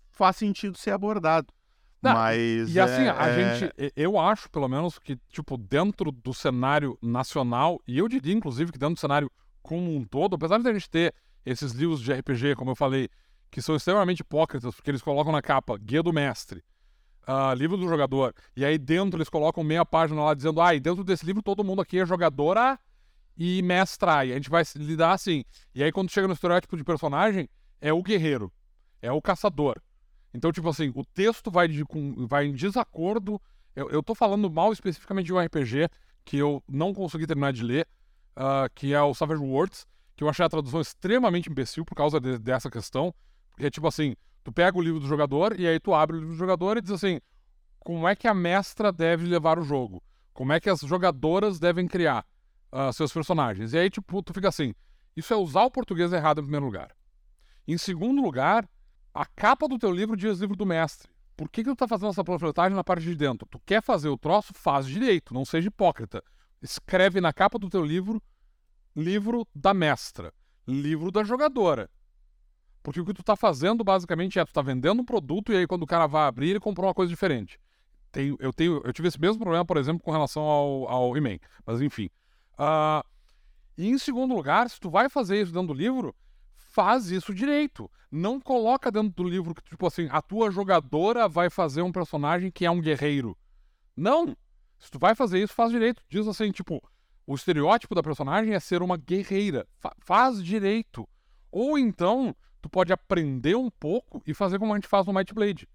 faz 0.09 0.37
sentido 0.37 0.77
ser 0.77 0.91
abordado. 0.91 1.53
Não, 2.01 2.13
Mas. 2.13 2.73
E 2.73 2.79
assim, 2.79 3.01
é, 3.01 3.09
a 3.09 3.27
é... 3.27 3.55
gente. 3.59 3.73
Eu 3.93 4.17
acho, 4.17 4.49
pelo 4.49 4.69
menos, 4.69 4.97
que, 4.97 5.17
tipo, 5.27 5.57
dentro 5.57 6.09
do 6.09 6.33
cenário 6.33 6.97
nacional, 7.01 7.77
e 7.85 7.97
eu 7.97 8.07
diria, 8.07 8.33
inclusive, 8.33 8.71
que 8.71 8.77
dentro 8.77 8.95
do 8.95 9.01
cenário 9.01 9.29
como 9.61 9.93
um 9.93 10.05
todo, 10.05 10.37
apesar 10.37 10.59
de 10.59 10.69
a 10.69 10.71
gente 10.71 10.89
ter 10.89 11.13
esses 11.45 11.73
livros 11.73 11.99
de 11.99 12.13
RPG, 12.13 12.55
como 12.55 12.71
eu 12.71 12.75
falei, 12.75 13.09
que 13.51 13.61
são 13.61 13.75
extremamente 13.75 14.21
hipócritas, 14.21 14.73
porque 14.73 14.89
eles 14.89 15.01
colocam 15.01 15.33
na 15.33 15.41
capa 15.41 15.77
Guia 15.77 16.01
do 16.01 16.13
Mestre, 16.13 16.63
uh, 17.27 17.53
livro 17.53 17.75
do 17.75 17.85
jogador, 17.85 18.33
e 18.55 18.63
aí 18.63 18.77
dentro 18.77 19.17
eles 19.17 19.27
colocam 19.27 19.61
meia 19.61 19.85
página 19.85 20.23
lá 20.23 20.33
dizendo, 20.33 20.61
ah, 20.61 20.73
e 20.73 20.79
dentro 20.79 21.03
desse 21.03 21.25
livro 21.25 21.43
todo 21.43 21.65
mundo 21.65 21.81
aqui 21.81 21.99
é 21.99 22.05
jogadora 22.05 22.79
e 23.35 23.61
mestra, 23.61 24.25
e 24.25 24.31
a 24.31 24.35
gente 24.35 24.49
vai 24.49 24.63
lidar 24.77 25.11
assim. 25.11 25.43
E 25.75 25.83
aí 25.83 25.91
quando 25.91 26.09
chega 26.09 26.27
no 26.29 26.33
estereótipo 26.33 26.77
de 26.77 26.83
personagem, 26.85 27.49
é 27.81 27.93
o 27.93 28.03
guerreiro, 28.03 28.51
é 29.01 29.11
o 29.11 29.21
caçador. 29.21 29.81
Então, 30.33 30.51
tipo 30.51 30.69
assim, 30.69 30.91
o 30.95 31.03
texto 31.03 31.49
vai, 31.49 31.67
de, 31.67 31.83
vai 32.27 32.45
em 32.45 32.53
desacordo. 32.53 33.41
Eu, 33.75 33.89
eu 33.89 34.03
tô 34.03 34.13
falando 34.13 34.49
mal 34.49 34.71
especificamente 34.71 35.27
de 35.27 35.33
um 35.33 35.39
RPG 35.39 35.89
que 36.23 36.37
eu 36.37 36.63
não 36.67 36.93
consegui 36.93 37.25
terminar 37.25 37.51
de 37.51 37.63
ler, 37.63 37.87
uh, 38.37 38.69
que 38.75 38.93
é 38.93 39.01
o 39.01 39.13
Savage 39.13 39.41
Worlds, 39.41 39.87
que 40.15 40.23
eu 40.23 40.29
achei 40.29 40.45
a 40.45 40.49
tradução 40.49 40.81
extremamente 40.81 41.49
imbecil 41.49 41.83
por 41.83 41.95
causa 41.95 42.19
de, 42.19 42.37
dessa 42.37 42.69
questão. 42.69 43.13
Porque 43.51 43.65
é 43.65 43.69
tipo 43.69 43.87
assim, 43.87 44.15
tu 44.43 44.51
pega 44.51 44.77
o 44.77 44.81
livro 44.81 44.99
do 44.99 45.07
jogador 45.07 45.59
e 45.59 45.67
aí 45.67 45.79
tu 45.79 45.93
abre 45.93 46.17
o 46.17 46.19
livro 46.19 46.33
do 46.33 46.37
jogador 46.37 46.77
e 46.77 46.81
diz 46.81 46.91
assim, 46.91 47.19
como 47.79 48.07
é 48.07 48.15
que 48.15 48.27
a 48.27 48.33
mestra 48.33 48.91
deve 48.91 49.25
levar 49.25 49.57
o 49.57 49.63
jogo? 49.63 50.03
Como 50.33 50.53
é 50.53 50.59
que 50.59 50.69
as 50.69 50.81
jogadoras 50.81 51.59
devem 51.59 51.87
criar 51.87 52.25
uh, 52.71 52.93
seus 52.93 53.11
personagens? 53.11 53.73
E 53.73 53.77
aí, 53.77 53.89
tipo, 53.89 54.21
tu 54.21 54.33
fica 54.33 54.49
assim, 54.49 54.73
isso 55.15 55.33
é 55.33 55.37
usar 55.37 55.63
o 55.63 55.71
português 55.71 56.13
errado 56.13 56.39
em 56.39 56.43
primeiro 56.43 56.65
lugar. 56.65 56.95
Em 57.69 57.77
segundo 57.77 58.19
lugar, 58.19 58.67
a 59.13 59.27
capa 59.27 59.67
do 59.67 59.77
teu 59.77 59.91
livro 59.91 60.17
diz 60.17 60.39
livro 60.39 60.55
do 60.55 60.65
mestre. 60.65 61.07
Por 61.37 61.47
que, 61.47 61.63
que 61.63 61.69
tu 61.69 61.75
tá 61.75 61.87
fazendo 61.87 62.09
essa 62.09 62.23
panfletagem 62.23 62.75
na 62.75 62.83
parte 62.83 63.03
de 63.03 63.13
dentro? 63.13 63.47
Tu 63.47 63.59
quer 63.63 63.79
fazer 63.83 64.09
o 64.09 64.17
troço? 64.17 64.55
Faz 64.55 64.87
direito, 64.87 65.35
não 65.35 65.45
seja 65.45 65.67
hipócrita. 65.67 66.23
Escreve 66.63 67.21
na 67.21 67.31
capa 67.31 67.59
do 67.59 67.69
teu 67.69 67.85
livro 67.85 68.19
livro 68.95 69.47
da 69.53 69.71
mestra, 69.71 70.33
livro 70.67 71.11
da 71.11 71.23
jogadora. 71.23 71.91
Porque 72.81 72.99
o 72.99 73.05
que 73.05 73.13
tu 73.13 73.21
tá 73.21 73.35
fazendo 73.35 73.83
basicamente 73.83 74.39
é 74.39 74.45
tu 74.45 74.51
tá 74.51 74.63
vendendo 74.63 75.03
um 75.03 75.05
produto 75.05 75.53
e 75.53 75.57
aí 75.57 75.67
quando 75.67 75.83
o 75.83 75.87
cara 75.87 76.07
vai 76.07 76.27
abrir 76.27 76.49
ele 76.49 76.59
comprou 76.59 76.87
uma 76.87 76.93
coisa 76.95 77.11
diferente. 77.11 77.59
Tenho, 78.11 78.35
eu, 78.39 78.51
tenho, 78.51 78.81
eu 78.83 78.91
tive 78.91 79.09
esse 79.09 79.21
mesmo 79.21 79.37
problema, 79.37 79.63
por 79.63 79.77
exemplo, 79.77 80.01
com 80.01 80.09
relação 80.09 80.41
ao, 80.41 80.87
ao 80.87 81.15
e-mail. 81.15 81.39
Mas 81.63 81.81
enfim. 81.81 82.09
Uh, 82.53 83.07
e 83.77 83.89
em 83.89 83.97
segundo 83.99 84.33
lugar, 84.33 84.67
se 84.71 84.79
tu 84.79 84.89
vai 84.89 85.07
fazer 85.07 85.39
isso 85.39 85.53
dentro 85.53 85.67
do 85.67 85.73
livro, 85.75 86.15
faz 86.79 87.11
isso 87.11 87.33
direito. 87.33 87.91
Não 88.09 88.39
coloca 88.39 88.89
dentro 88.89 89.09
do 89.09 89.29
livro 89.29 89.53
que, 89.53 89.61
tipo 89.61 89.85
assim, 89.85 90.07
a 90.09 90.21
tua 90.21 90.49
jogadora 90.49 91.27
vai 91.27 91.49
fazer 91.49 91.81
um 91.81 91.91
personagem 91.91 92.49
que 92.49 92.65
é 92.65 92.71
um 92.71 92.79
guerreiro. 92.79 93.37
Não! 93.97 94.33
Se 94.77 94.89
tu 94.89 94.97
vai 94.97 95.13
fazer 95.13 95.43
isso, 95.43 95.53
faz 95.53 95.71
direito. 95.71 96.01
Diz 96.07 96.25
assim, 96.25 96.53
tipo, 96.53 96.81
o 97.27 97.35
estereótipo 97.35 97.93
da 97.93 98.01
personagem 98.01 98.53
é 98.53 98.61
ser 98.61 98.81
uma 98.81 98.95
guerreira. 98.95 99.67
Fa 99.77 99.93
faz 99.99 100.41
direito. 100.41 101.05
Ou 101.51 101.77
então, 101.77 102.33
tu 102.61 102.69
pode 102.69 102.93
aprender 102.93 103.57
um 103.57 103.69
pouco 103.69 104.23
e 104.25 104.33
fazer 104.33 104.57
como 104.57 104.71
a 104.71 104.77
gente 104.77 104.87
faz 104.87 105.05
no 105.05 105.13
Might 105.13 105.33
Blade. 105.33 105.67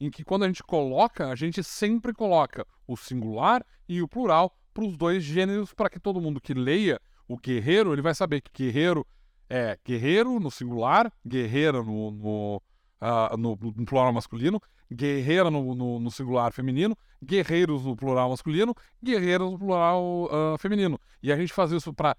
Em 0.00 0.10
que 0.10 0.24
quando 0.24 0.44
a 0.44 0.46
gente 0.46 0.62
coloca, 0.62 1.28
a 1.28 1.34
gente 1.34 1.62
sempre 1.62 2.14
coloca 2.14 2.66
o 2.86 2.96
singular 2.96 3.62
e 3.86 4.00
o 4.00 4.08
plural 4.08 4.56
para 4.72 4.84
os 4.84 4.96
dois 4.96 5.22
gêneros, 5.22 5.74
para 5.74 5.90
que 5.90 6.00
todo 6.00 6.18
mundo 6.18 6.40
que 6.40 6.54
leia 6.54 6.98
o 7.28 7.36
guerreiro, 7.36 7.92
ele 7.92 8.00
vai 8.00 8.14
saber 8.14 8.40
que 8.40 8.64
guerreiro 8.64 9.06
é 9.48 9.78
guerreiro 9.84 10.38
no 10.40 10.50
singular, 10.50 11.12
guerreira 11.24 11.82
no, 11.82 12.10
no, 12.10 12.62
uh, 13.00 13.36
no, 13.36 13.58
no 13.60 13.84
plural 13.84 14.12
masculino, 14.12 14.60
guerreira 14.92 15.50
no, 15.50 15.74
no, 15.74 16.00
no, 16.00 16.10
singular 16.10 16.52
feminino, 16.52 16.96
guerreiros 17.22 17.84
no 17.84 17.96
plural 17.96 18.30
masculino, 18.30 18.74
guerreiras 19.02 19.50
no 19.50 19.58
plural 19.58 20.24
uh, 20.24 20.58
feminino. 20.58 20.98
E 21.22 21.32
a 21.32 21.36
gente 21.36 21.52
faz 21.52 21.72
isso 21.72 21.92
para 21.92 22.16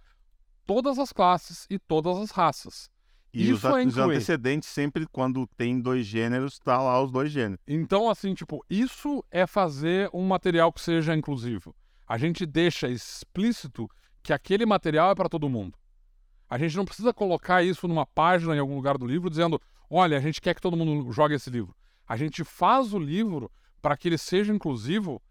todas 0.65 0.99
as 0.99 1.11
classes 1.11 1.65
e 1.69 1.79
todas 1.79 2.17
as 2.17 2.31
raças. 2.31 2.89
E 3.33 3.49
isso 3.49 3.67
os, 3.67 3.75
é 3.75 3.85
os 3.85 3.97
antecedentes 3.97 4.69
sempre, 4.69 5.05
quando 5.05 5.45
tem 5.55 5.79
dois 5.79 6.05
gêneros, 6.05 6.59
tá 6.59 6.81
lá 6.81 7.01
os 7.01 7.11
dois 7.11 7.31
gêneros. 7.31 7.59
Então, 7.67 8.09
assim, 8.09 8.33
tipo, 8.33 8.65
isso 8.69 9.23
é 9.29 9.45
fazer 9.45 10.09
um 10.13 10.25
material 10.25 10.71
que 10.71 10.81
seja 10.81 11.15
inclusivo. 11.15 11.75
A 12.07 12.17
gente 12.17 12.45
deixa 12.45 12.87
explícito 12.87 13.89
que 14.23 14.33
aquele 14.33 14.65
material 14.65 15.11
é 15.11 15.15
para 15.15 15.29
todo 15.29 15.49
mundo. 15.49 15.77
A 16.49 16.57
gente 16.57 16.77
não 16.77 16.85
precisa 16.85 17.13
colocar 17.13 17.63
isso 17.63 17.87
numa 17.87 18.05
página 18.05 18.55
em 18.55 18.59
algum 18.59 18.75
lugar 18.75 18.97
do 18.97 19.05
livro 19.05 19.29
dizendo: 19.29 19.61
olha, 19.89 20.17
a 20.17 20.21
gente 20.21 20.41
quer 20.41 20.55
que 20.55 20.61
todo 20.61 20.77
mundo 20.77 21.11
jogue 21.11 21.35
esse 21.35 21.49
livro. 21.49 21.75
A 22.07 22.15
gente 22.15 22.43
faz 22.43 22.93
o 22.93 22.99
livro 22.99 23.51
para 23.81 23.97
que 23.97 24.07
ele 24.07 24.17
seja 24.17 24.53
inclusivo 24.53 25.21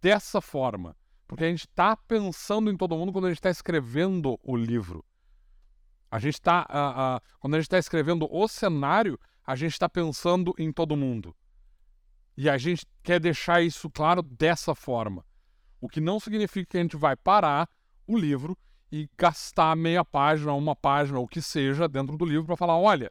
dessa 0.00 0.40
forma. 0.40 0.96
Porque 1.26 1.44
a 1.44 1.48
gente 1.48 1.66
está 1.66 1.96
pensando 1.96 2.70
em 2.70 2.76
todo 2.76 2.96
mundo 2.96 3.12
quando 3.12 3.26
a 3.26 3.28
gente 3.28 3.38
está 3.38 3.50
escrevendo 3.50 4.38
o 4.42 4.56
livro. 4.56 5.04
A 6.10 6.18
gente 6.18 6.34
está. 6.34 6.66
Uh, 6.68 7.16
uh, 7.16 7.38
quando 7.38 7.54
a 7.54 7.58
gente 7.58 7.66
está 7.66 7.78
escrevendo 7.78 8.28
o 8.30 8.48
cenário, 8.48 9.18
a 9.46 9.54
gente 9.54 9.72
está 9.72 9.88
pensando 9.88 10.52
em 10.58 10.72
todo 10.72 10.96
mundo. 10.96 11.34
E 12.36 12.48
a 12.48 12.58
gente 12.58 12.86
quer 13.02 13.20
deixar 13.20 13.62
isso 13.62 13.88
claro 13.88 14.22
dessa 14.22 14.74
forma. 14.74 15.24
O 15.80 15.88
que 15.88 16.00
não 16.00 16.20
significa 16.20 16.70
que 16.70 16.78
a 16.78 16.82
gente 16.82 16.96
vai 16.96 17.16
parar 17.16 17.68
o 18.06 18.18
livro 18.18 18.58
e 18.90 19.08
gastar 19.16 19.76
meia 19.76 20.04
página, 20.04 20.52
uma 20.52 20.74
página, 20.74 21.18
o 21.18 21.28
que 21.28 21.40
seja, 21.40 21.88
dentro 21.88 22.16
do 22.16 22.24
livro 22.24 22.46
para 22.46 22.56
falar: 22.56 22.78
olha, 22.78 23.10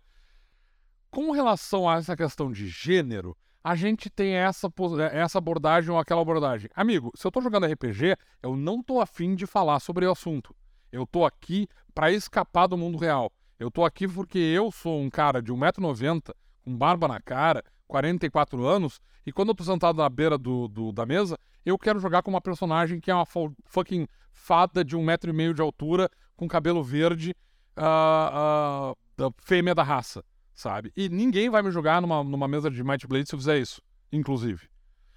com 1.10 1.32
relação 1.32 1.90
a 1.90 1.98
essa 1.98 2.16
questão 2.16 2.52
de 2.52 2.68
gênero, 2.68 3.36
a 3.64 3.76
gente 3.76 4.10
tem 4.10 4.34
essa, 4.34 4.72
essa 5.12 5.38
abordagem 5.38 5.92
ou 5.92 5.98
aquela 5.98 6.22
abordagem. 6.22 6.70
Amigo, 6.76 7.12
se 7.16 7.26
eu 7.26 7.30
estou 7.30 7.42
jogando 7.42 7.66
RPG, 7.66 8.16
eu 8.42 8.56
não 8.56 8.80
estou 8.80 9.02
afim 9.02 9.36
de 9.36 9.46
falar 9.46 9.80
sobre 9.80 10.06
o 10.06 10.12
assunto. 10.12 10.56
Eu 10.92 11.04
estou 11.04 11.26
aqui 11.26 11.68
para 11.94 12.12
escapar 12.12 12.68
do 12.68 12.78
mundo 12.78 12.98
real. 12.98 13.32
Eu 13.60 13.68
estou 13.68 13.86
aqui 13.86 14.08
porque 14.08 14.40
eu 14.40 14.72
sou 14.72 15.00
um 15.00 15.10
cara 15.10 15.42
de 15.42 15.52
1,90m, 15.52 16.34
com 16.64 16.78
barba 16.78 17.08
na 17.08 17.20
cara, 17.20 17.64
44 17.88 18.66
anos, 18.66 19.02
e 19.26 19.32
quando 19.32 19.50
eu 19.50 19.56
tô 19.56 19.64
sentado 19.64 19.98
na 19.98 20.10
beira 20.10 20.38
do, 20.38 20.68
do, 20.68 20.92
da 20.92 21.06
mesa, 21.06 21.38
eu 21.70 21.78
quero 21.78 22.00
jogar 22.00 22.22
com 22.22 22.32
uma 22.32 22.42
personagem 22.42 23.00
que 23.00 23.10
é 23.10 23.16
uma 23.16 23.26
fucking 23.66 24.08
fada 24.32 24.84
de 24.84 24.96
um 24.96 25.04
metro 25.04 25.30
e 25.30 25.34
meio 25.34 25.54
de 25.54 25.62
altura, 25.62 26.10
com 26.36 26.48
cabelo 26.48 26.84
verde, 26.84 27.36
uh, 27.78 28.92
uh, 28.92 28.98
da 29.18 29.32
fêmea 29.40 29.76
da 29.76 29.84
raça, 29.84 30.24
sabe? 30.54 30.92
E 30.96 31.10
ninguém 31.10 31.50
vai 31.50 31.62
me 31.62 31.72
jogar 31.72 32.02
numa, 32.02 32.24
numa 32.24 32.48
mesa 32.48 32.70
de 32.70 32.84
Might 32.84 33.06
Blade 33.08 33.28
se 33.28 33.36
eu 33.36 33.40
fizer 33.40 33.58
isso, 33.60 33.82
inclusive. 34.12 34.70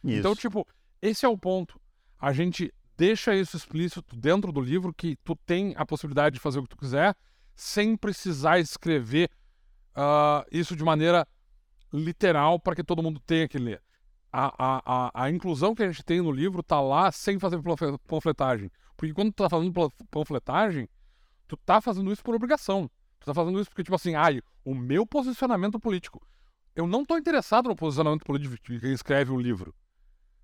Isso. 0.04 0.18
Então, 0.18 0.34
tipo, 0.34 0.66
esse 1.00 1.24
é 1.24 1.28
o 1.28 1.38
ponto. 1.38 1.80
A 2.18 2.32
gente 2.32 2.72
deixa 2.96 3.34
isso 3.34 3.56
explícito 3.56 4.14
dentro 4.16 4.52
do 4.52 4.60
livro 4.60 4.92
que 4.92 5.16
tu 5.24 5.34
tem 5.34 5.74
a 5.76 5.86
possibilidade 5.86 6.34
de 6.34 6.40
fazer 6.40 6.58
o 6.58 6.62
que 6.62 6.68
tu 6.68 6.76
quiser, 6.76 7.14
sem 7.54 7.96
precisar 7.96 8.58
escrever 8.58 9.30
uh, 9.96 10.46
isso 10.50 10.76
de 10.76 10.84
maneira 10.84 11.26
literal 11.92 12.58
para 12.58 12.74
que 12.74 12.84
todo 12.84 13.02
mundo 13.02 13.20
tenha 13.20 13.48
que 13.48 13.58
ler. 13.58 13.82
A, 14.32 14.54
a, 14.58 15.24
a, 15.24 15.30
inclusão 15.30 15.74
que 15.74 15.82
a 15.82 15.86
gente 15.86 16.02
tem 16.02 16.22
no 16.22 16.32
livro 16.32 16.62
tá 16.62 16.80
lá 16.80 17.12
sem 17.12 17.38
fazer 17.38 17.60
panfletagem. 18.06 18.70
Porque 18.96 19.12
quando 19.12 19.30
tu 19.32 19.42
tá 19.42 19.50
fazendo 19.50 19.92
panfletagem, 20.10 20.88
tu 21.46 21.56
tá 21.56 21.80
fazendo 21.80 22.10
isso 22.10 22.22
por 22.22 22.34
obrigação. 22.34 22.90
Tu 23.20 23.26
tá 23.26 23.34
fazendo 23.34 23.60
isso 23.60 23.68
porque, 23.68 23.82
tipo 23.82 23.94
assim, 23.94 24.14
ai, 24.14 24.40
o 24.64 24.74
meu 24.74 25.06
posicionamento 25.06 25.78
político. 25.78 26.20
Eu 26.74 26.86
não 26.86 27.04
tô 27.04 27.18
interessado 27.18 27.68
no 27.68 27.76
posicionamento 27.76 28.24
político 28.24 28.56
de 28.64 28.80
quem 28.80 28.92
escreve 28.92 29.30
o 29.30 29.38
livro. 29.38 29.74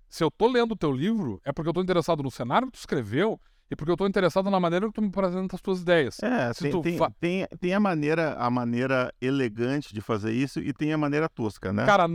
Se 0.07 0.23
eu 0.23 0.29
tô 0.29 0.47
lendo 0.47 0.73
o 0.73 0.77
teu 0.77 0.91
livro, 0.91 1.41
é 1.43 1.51
porque 1.51 1.69
eu 1.69 1.73
tô 1.73 1.81
interessado 1.81 2.21
no 2.21 2.29
cenário 2.29 2.67
que 2.67 2.73
tu 2.73 2.79
escreveu 2.79 3.39
e 3.71 3.75
porque 3.75 3.91
eu 3.91 3.93
estou 3.93 4.07
interessado 4.07 4.49
na 4.49 4.59
maneira 4.59 4.87
que 4.87 4.93
tu 4.93 5.01
me 5.01 5.09
apresenta 5.09 5.55
as 5.55 5.61
tuas 5.61 5.81
ideias. 5.81 6.17
É, 6.23 6.51
tem, 6.53 6.81
tem, 6.81 6.97
fa... 6.97 7.11
tem, 7.19 7.47
tem, 7.59 7.73
a 7.73 7.79
maneira 7.79 8.33
a 8.33 8.49
maneira 8.49 9.13
elegante 9.21 9.93
de 9.93 10.01
fazer 10.01 10.31
isso 10.31 10.59
e 10.59 10.73
tem 10.73 10.91
a 10.91 10.97
maneira 10.97 11.29
tosca, 11.29 11.71
né? 11.71 11.85
Cara, 11.85 12.07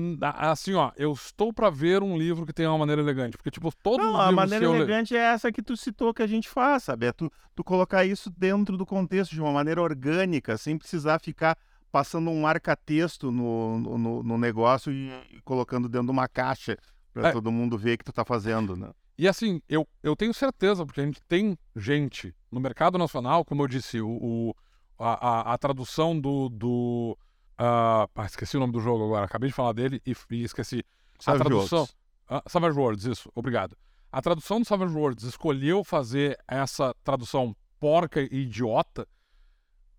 assim, 0.51 0.75
ó, 0.75 0.91
eu 0.97 1.13
estou 1.13 1.53
para 1.53 1.71
ver 1.71 2.03
um 2.03 2.19
livro 2.19 2.45
que 2.45 2.53
tenha 2.53 2.71
uma 2.71 2.79
maneira 2.79 3.01
elegante, 3.01 3.37
porque 3.37 3.51
tipo, 3.51 3.71
todos 3.83 4.05
Não, 4.05 4.21
a 4.21 4.33
maneira 4.33 4.65
elegante 4.65 5.17
é 5.17 5.21
essa 5.21 5.53
que 5.53 5.63
tu 5.63 5.77
citou 5.77 6.13
que 6.13 6.23
a 6.23 6.27
gente 6.27 6.49
faz, 6.49 6.85
sabe? 6.85 7.07
É 7.07 7.13
tu, 7.13 7.31
tu 7.55 7.63
colocar 7.63 8.05
isso 8.05 8.31
dentro 8.37 8.77
do 8.77 8.85
contexto 8.85 9.33
de 9.33 9.41
uma 9.41 9.53
maneira 9.53 9.81
orgânica, 9.81 10.59
sem 10.59 10.77
precisar 10.77 11.21
ficar 11.21 11.57
passando 11.93 12.29
um 12.29 12.41
marca-texto 12.41 13.31
no, 13.31 13.79
no, 13.79 14.23
no, 14.25 14.37
negócio 14.37 14.93
e 14.93 15.13
colocando 15.45 15.89
dentro 15.89 16.09
de 16.09 16.11
uma 16.11 16.27
caixa 16.27 16.77
para 17.13 17.29
é. 17.29 17.33
todo 17.33 17.53
mundo 17.53 17.79
ver 17.79 17.97
que 17.97 18.05
tu 18.05 18.13
tá 18.13 18.25
fazendo, 18.25 18.75
né? 18.75 18.91
E 19.17 19.29
assim, 19.29 19.63
eu, 19.69 19.87
eu 20.03 20.17
tenho 20.17 20.35
certeza, 20.35 20.85
porque 20.85 21.01
a 21.01 21.05
gente 21.05 21.21
tem 21.29 21.57
gente 21.77 22.35
no 22.51 22.61
mercado 22.61 22.99
nacional, 22.99 23.45
como 23.45 23.63
eu 23.63 23.69
disse, 23.69 24.01
o, 24.01 24.09
o 24.09 24.55
a, 24.99 25.29
a, 25.29 25.55
a, 25.55 25.59
tradução 25.59 26.19
do. 26.19 26.49
do 26.49 27.17
uh, 27.59 28.09
ah, 28.15 28.27
esqueci 28.27 28.57
o 28.57 28.61
nome 28.61 28.73
do 28.73 28.81
jogo 28.81 29.05
agora, 29.05 29.27
acabei 29.27 29.49
de 29.49 29.55
falar 29.55 29.73
dele 29.73 30.03
e, 30.07 30.15
e 30.31 30.43
esqueci. 30.43 30.85
Savage 31.21 31.43
a 31.43 31.45
tradução. 31.45 31.79
Worlds. 31.79 31.97
Uh, 32.29 32.51
Savage 32.51 32.79
Worlds, 32.79 33.05
isso, 33.05 33.31
obrigado. 33.35 33.77
A 34.11 34.21
tradução 34.23 34.61
do 34.61 34.67
Savage 34.67 34.95
Worlds 34.95 35.25
escolheu 35.25 35.85
fazer 35.85 36.39
essa 36.49 36.95
tradução 37.05 37.55
porca 37.79 38.21
e 38.21 38.43
idiota 38.43 39.07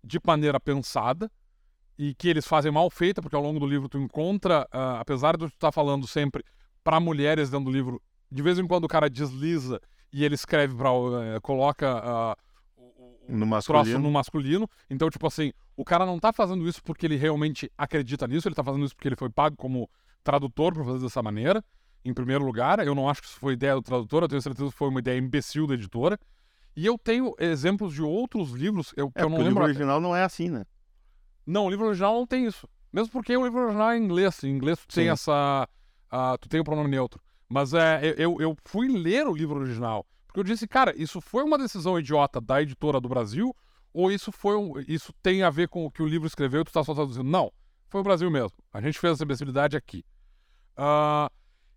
de 0.02 0.18
maneira 0.24 0.58
pensada 0.60 1.30
e 1.98 2.14
que 2.14 2.28
eles 2.28 2.46
fazem 2.46 2.70
mal 2.70 2.90
feita, 2.90 3.22
porque 3.22 3.36
ao 3.36 3.42
longo 3.42 3.58
do 3.58 3.66
livro 3.66 3.88
tu 3.88 3.98
encontra, 3.98 4.66
uh, 4.74 4.96
apesar 5.00 5.36
de 5.36 5.44
tu 5.44 5.46
estar 5.46 5.68
tá 5.68 5.72
falando 5.72 6.06
sempre 6.06 6.44
para 6.84 7.00
mulheres 7.00 7.50
dentro 7.50 7.66
do 7.66 7.70
livro, 7.70 8.02
de 8.30 8.42
vez 8.42 8.58
em 8.58 8.66
quando 8.66 8.84
o 8.84 8.88
cara 8.88 9.08
desliza 9.08 9.80
e 10.12 10.24
ele 10.24 10.34
escreve 10.34 10.74
para 10.74 10.92
uh, 10.92 11.40
coloca 11.42 11.96
uh, 11.96 12.82
o, 13.28 13.36
no 13.36 13.46
masculino. 13.46 13.98
no 13.98 14.10
masculino. 14.10 14.70
Então, 14.88 15.10
tipo 15.10 15.26
assim, 15.26 15.52
o 15.76 15.84
cara 15.84 16.06
não 16.06 16.18
tá 16.18 16.32
fazendo 16.32 16.68
isso 16.68 16.82
porque 16.82 17.06
ele 17.06 17.16
realmente 17.16 17.70
acredita 17.76 18.26
nisso, 18.26 18.48
ele 18.48 18.54
tá 18.54 18.64
fazendo 18.64 18.84
isso 18.84 18.94
porque 18.94 19.08
ele 19.08 19.16
foi 19.16 19.30
pago 19.30 19.56
como 19.56 19.88
tradutor 20.22 20.72
para 20.72 20.84
fazer 20.84 21.00
dessa 21.00 21.22
maneira. 21.22 21.62
Em 22.04 22.14
primeiro 22.14 22.44
lugar, 22.44 22.78
eu 22.86 22.94
não 22.94 23.08
acho 23.08 23.20
que 23.20 23.28
isso 23.28 23.38
foi 23.38 23.54
ideia 23.54 23.74
do 23.74 23.82
tradutor, 23.82 24.22
eu 24.22 24.28
tenho 24.28 24.40
certeza 24.40 24.70
que 24.70 24.76
foi 24.76 24.88
uma 24.88 25.00
ideia 25.00 25.18
imbecil 25.18 25.66
da 25.66 25.74
editora. 25.74 26.18
E 26.76 26.84
eu 26.84 26.98
tenho 26.98 27.34
exemplos 27.38 27.94
de 27.94 28.02
outros 28.02 28.50
livros 28.50 28.92
eu, 28.96 29.10
que 29.10 29.20
é, 29.20 29.24
eu 29.24 29.30
não 29.30 29.38
lembro. 29.38 29.46
O 29.46 29.48
livro 29.48 29.64
original 29.64 30.00
não 30.00 30.14
é 30.14 30.22
assim, 30.22 30.50
né? 30.50 30.64
Não, 31.46 31.66
o 31.66 31.70
livro 31.70 31.86
original 31.86 32.14
não 32.14 32.26
tem 32.26 32.44
isso. 32.44 32.68
Mesmo 32.92 33.10
porque 33.10 33.36
o 33.36 33.44
livro 33.44 33.60
original 33.60 33.90
é 33.90 33.98
em 33.98 34.04
inglês. 34.04 34.44
Em 34.44 34.50
inglês 34.50 34.78
tu 34.78 34.94
tem 34.94 35.08
essa. 35.08 35.68
Uh, 36.12 36.38
tu 36.38 36.48
tem 36.48 36.60
o 36.60 36.64
pronome 36.64 36.90
neutro. 36.90 37.20
Mas 37.48 37.72
é, 37.74 38.14
eu, 38.18 38.40
eu 38.40 38.56
fui 38.64 38.88
ler 38.88 39.26
o 39.26 39.34
livro 39.34 39.60
original. 39.60 40.06
Porque 40.26 40.40
eu 40.40 40.44
disse, 40.44 40.66
cara, 40.66 40.94
isso 40.96 41.20
foi 41.20 41.42
uma 41.44 41.56
decisão 41.56 41.98
idiota 41.98 42.40
da 42.40 42.60
editora 42.60 43.00
do 43.00 43.08
Brasil? 43.08 43.54
Ou 43.92 44.12
isso 44.12 44.30
foi 44.30 44.56
um, 44.56 44.78
isso 44.86 45.12
tem 45.22 45.42
a 45.42 45.48
ver 45.48 45.68
com 45.68 45.86
o 45.86 45.90
que 45.90 46.02
o 46.02 46.06
livro 46.06 46.26
escreveu 46.26 46.60
e 46.60 46.64
tu 46.64 46.68
está 46.68 46.84
só 46.84 46.92
traduzindo? 46.92 47.24
Não, 47.24 47.50
foi 47.88 48.00
o 48.00 48.04
Brasil 48.04 48.30
mesmo. 48.30 48.58
A 48.70 48.80
gente 48.80 48.98
fez 48.98 49.14
essa 49.14 49.24
imbecilidade 49.24 49.76
aqui. 49.76 50.04
Uh, 50.76 51.32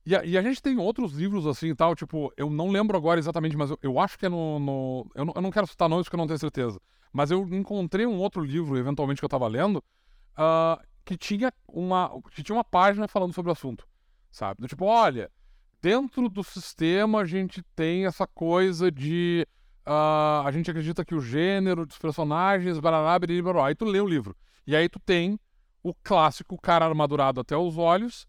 e, 0.05 0.15
a, 0.15 0.25
e, 0.25 0.37
a, 0.37 0.41
gente 0.41 0.61
tem 0.61 0.77
outros 0.77 1.13
livros 1.13 1.47
assim 1.47 1.67
e 1.67 1.75
tal, 1.75 1.95
tipo, 1.95 2.33
eu 2.35 2.49
não 2.49 2.69
lembro 2.69 2.97
agora 2.97 3.19
exatamente, 3.19 3.55
mas 3.55 3.69
eu, 3.69 3.79
eu 3.81 3.99
acho 3.99 4.19
que 4.19 4.25
é 4.25 4.29
no. 4.29 4.59
no 4.59 5.11
eu, 5.15 5.23
não, 5.23 5.33
eu, 5.35 5.41
não, 5.41 5.51
quero 5.51 5.67
citar 5.67 5.87
nomes 5.87 6.05
porque 6.05 6.15
eu 6.15 6.19
não 6.19 6.27
tenho 6.27 6.39
certeza. 6.39 6.81
Mas 7.13 7.31
eu 7.31 7.47
encontrei 7.55 8.05
um 8.05 8.19
outro 8.19 8.43
livro, 8.43 8.77
eventualmente, 8.77 9.21
que 9.21 9.25
eu 9.25 9.27
estava 9.27 9.47
lendo, 9.47 9.77
uh, 9.77 10.83
que, 11.05 11.17
tinha 11.17 11.53
uma, 11.67 12.11
que 12.31 12.43
tinha 12.43 12.55
uma 12.55 12.63
página 12.65 13.07
falando 13.07 13.33
sobre 13.33 13.49
o 13.49 13.53
assunto. 13.53 13.87
Sabe? 14.29 14.67
Tipo, 14.67 14.85
olha, 14.85 15.31
dentro 15.81 16.29
do 16.29 16.43
sistema 16.43 17.21
a 17.21 17.25
gente 17.25 17.61
tem 17.75 18.05
essa 18.05 18.25
coisa 18.27 18.91
de. 18.91 19.45
Uh, 19.87 20.45
a 20.45 20.51
gente 20.51 20.69
acredita 20.69 21.03
que 21.03 21.15
o 21.15 21.21
gênero 21.21 21.85
dos 21.85 21.97
personagens, 21.97 22.79
barará, 22.79 23.17
barará, 23.17 23.65
aí 23.67 23.75
tu 23.75 23.85
lê 23.85 23.99
o 23.99 24.07
livro. 24.07 24.35
E 24.67 24.75
aí 24.75 24.87
tu 24.87 24.99
tem 24.99 25.39
o 25.81 25.93
clássico 26.03 26.59
cara 26.61 26.85
armadurado 26.85 27.39
até 27.39 27.57
os 27.57 27.77
olhos 27.77 28.27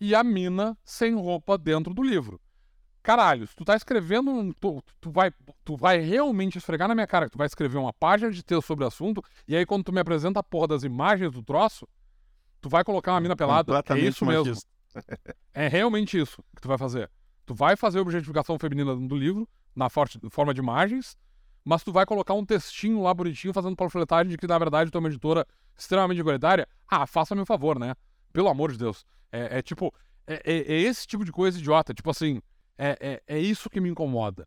e 0.00 0.14
a 0.14 0.22
mina 0.22 0.76
sem 0.84 1.14
roupa 1.14 1.56
dentro 1.56 1.94
do 1.94 2.02
livro. 2.02 2.40
caralho, 3.02 3.46
se 3.46 3.56
tu 3.56 3.64
tá 3.64 3.74
escrevendo, 3.74 4.30
um- 4.30 4.52
tu, 4.52 4.82
tu, 5.00 5.10
vai, 5.10 5.32
tu 5.64 5.74
vai 5.74 6.00
realmente 6.00 6.58
esfregar 6.58 6.86
na 6.86 6.94
minha 6.94 7.06
cara 7.06 7.24
que 7.26 7.32
tu 7.32 7.38
vai 7.38 7.46
escrever 7.46 7.78
uma 7.78 7.94
página 7.94 8.30
de 8.30 8.42
texto 8.42 8.66
sobre 8.66 8.84
o 8.84 8.88
assunto, 8.88 9.24
e 9.48 9.56
aí 9.56 9.64
quando 9.64 9.84
tu 9.84 9.92
me 9.92 10.00
apresenta 10.00 10.40
a 10.40 10.42
porra 10.42 10.68
das 10.68 10.82
imagens 10.84 11.32
do 11.32 11.42
troço, 11.42 11.88
tu 12.60 12.68
vai 12.68 12.84
colocar 12.84 13.12
uma 13.14 13.20
mina 13.20 13.34
pelada. 13.34 13.72
É 13.94 13.96
isso 14.08 14.26
mesmo. 14.26 14.44
machista. 14.50 14.68
É 15.52 15.68
realmente 15.68 16.18
isso 16.18 16.42
que 16.54 16.60
tu 16.62 16.68
vai 16.68 16.78
fazer. 16.78 17.10
Tu 17.46 17.54
vai 17.54 17.76
fazer 17.76 17.98
a 17.98 18.02
objetificação 18.02 18.58
feminina 18.58 18.94
do 18.94 19.16
livro, 19.16 19.48
na 19.74 19.88
forma 19.88 20.54
de 20.54 20.60
imagens, 20.60 21.16
mas 21.64 21.82
tu 21.82 21.92
vai 21.92 22.06
colocar 22.06 22.34
um 22.34 22.44
textinho 22.44 23.02
lá 23.02 23.12
bonitinho 23.12 23.52
fazendo 23.52 23.76
panfletagem 23.76 24.30
de 24.30 24.38
que, 24.38 24.46
na 24.46 24.58
verdade, 24.58 24.90
tu 24.90 24.96
é 24.96 25.00
uma 25.00 25.08
editora 25.08 25.46
extremamente 25.76 26.18
igualitária. 26.18 26.66
Ah, 26.88 27.06
faça-me 27.06 27.40
um 27.40 27.46
favor, 27.46 27.78
né? 27.78 27.94
Pelo 28.32 28.48
amor 28.48 28.72
de 28.72 28.78
Deus. 28.78 29.04
É, 29.32 29.58
é 29.58 29.62
tipo, 29.62 29.92
é, 30.26 30.34
é- 30.44 30.72
é 30.72 30.80
esse 30.80 31.06
tipo 31.06 31.24
de 31.24 31.32
coisa 31.32 31.58
idiota. 31.58 31.92
Tipo 31.92 32.10
assim, 32.10 32.40
é, 32.78 32.96
é, 33.00 33.22
é 33.36 33.38
isso 33.38 33.68
que 33.68 33.80
me 33.80 33.88
incomoda. 33.88 34.46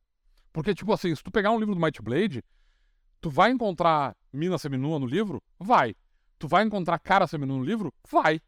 Porque, 0.52 0.74
tipo 0.74 0.92
assim, 0.94 1.14
se 1.16 1.24
tu 1.24 1.32
pegar 1.32 1.52
um 1.52 1.60
livro 1.60 1.76
do 1.76 1.82
Might 1.82 2.02
Blade, 2.02 2.44
tu 3.20 3.30
vai 3.30 3.52
encontrar 3.52 4.16
mina 4.32 4.58
seminua 4.58 5.00
no 5.00 5.06
livro? 5.06 5.42
Vai. 5.60 5.96
Tu 6.40 6.48
vai 6.48 6.64
encontrar 6.64 7.00
cara 7.00 7.28
seminua 7.28 7.58
no 7.58 7.64
livro? 7.64 7.94
Vai. 8.10 8.40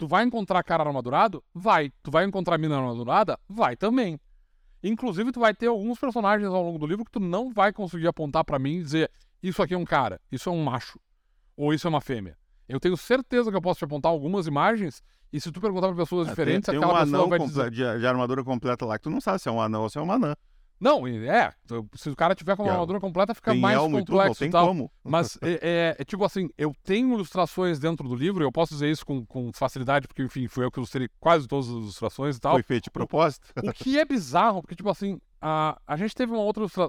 Tu 0.00 0.08
vai 0.08 0.24
encontrar 0.24 0.62
cara 0.62 0.82
armadurado? 0.82 1.44
Vai. 1.52 1.92
Tu 2.02 2.10
vai 2.10 2.24
encontrar 2.24 2.56
mina 2.56 2.74
armadurada? 2.74 3.38
Vai 3.46 3.76
também. 3.76 4.18
Inclusive, 4.82 5.30
tu 5.30 5.40
vai 5.40 5.52
ter 5.52 5.66
alguns 5.66 5.98
personagens 5.98 6.48
ao 6.48 6.62
longo 6.62 6.78
do 6.78 6.86
livro 6.86 7.04
que 7.04 7.10
tu 7.10 7.20
não 7.20 7.52
vai 7.52 7.70
conseguir 7.70 8.06
apontar 8.06 8.42
pra 8.42 8.58
mim 8.58 8.76
e 8.76 8.82
dizer 8.82 9.10
isso 9.42 9.62
aqui 9.62 9.74
é 9.74 9.76
um 9.76 9.84
cara, 9.84 10.18
isso 10.32 10.48
é 10.48 10.52
um 10.52 10.64
macho, 10.64 10.98
ou 11.54 11.74
isso 11.74 11.86
é 11.86 11.90
uma 11.90 12.00
fêmea. 12.00 12.34
Eu 12.66 12.80
tenho 12.80 12.96
certeza 12.96 13.50
que 13.50 13.56
eu 13.58 13.60
posso 13.60 13.80
te 13.80 13.84
apontar 13.84 14.10
algumas 14.10 14.46
imagens 14.46 15.02
e 15.30 15.38
se 15.38 15.52
tu 15.52 15.60
perguntar 15.60 15.88
pra 15.88 15.96
pessoas 15.96 16.28
Ah, 16.28 16.30
diferentes, 16.30 16.64
tem, 16.64 16.80
tem 16.80 16.82
aquela 16.82 17.02
um 17.02 17.04
pessoa 17.04 17.28
vai 17.28 17.38
dizer... 17.40 17.70
de, 17.70 18.00
de 18.00 18.06
armadura 18.06 18.42
completa 18.42 18.86
lá 18.86 18.96
que 18.96 19.02
tu 19.04 19.10
não 19.10 19.20
sabe 19.20 19.38
se 19.38 19.50
é 19.50 19.52
um 19.52 19.60
anão 19.60 19.82
ou 19.82 19.90
se 19.90 19.98
é 19.98 20.00
uma 20.00 20.14
anã. 20.14 20.34
Não, 20.80 21.06
é, 21.06 21.52
se 21.94 22.08
o 22.08 22.16
cara 22.16 22.34
tiver 22.34 22.56
com 22.56 22.62
uma 22.62 22.72
armadura 22.72 22.98
completa, 22.98 23.34
fica 23.34 23.50
Tem 23.52 23.60
mais 23.60 23.76
e 23.76 23.80
tudo, 23.80 24.06
complexo 24.06 24.38
tem 24.38 24.48
e 24.48 24.50
tal. 24.50 24.66
como. 24.66 24.90
Mas 25.04 25.38
é, 25.42 25.52
é- 25.62 25.96
é 25.98 26.04
tipo 26.04 26.24
assim, 26.24 26.48
eu 26.56 26.74
tenho 26.82 27.12
ilustrações 27.12 27.78
dentro 27.78 28.08
do 28.08 28.14
livro, 28.14 28.42
eu 28.42 28.50
posso 28.50 28.72
dizer 28.72 28.90
isso 28.90 29.04
com, 29.04 29.24
com 29.26 29.52
facilidade, 29.52 30.08
porque, 30.08 30.22
enfim, 30.22 30.48
foi 30.48 30.64
eu 30.64 30.70
que 30.70 30.78
ilustrei 30.78 31.08
quase 31.20 31.46
todas 31.46 31.68
as 31.68 31.74
ilustrações 31.74 32.36
e 32.36 32.40
tal. 32.40 32.52
Foi 32.54 32.62
feito 32.62 32.84
de 32.84 32.90
propósito. 32.90 33.46
O 33.62 33.72
que 33.72 33.98
é 33.98 34.04
bizarro, 34.06 34.62
porque, 34.62 34.74
tipo 34.74 34.88
assim, 34.88 35.20
a, 35.40 35.78
a 35.86 35.96
gente 35.96 36.14
teve 36.14 36.32
uma 36.32 36.42
outra 36.42 36.62
ilustra... 36.62 36.88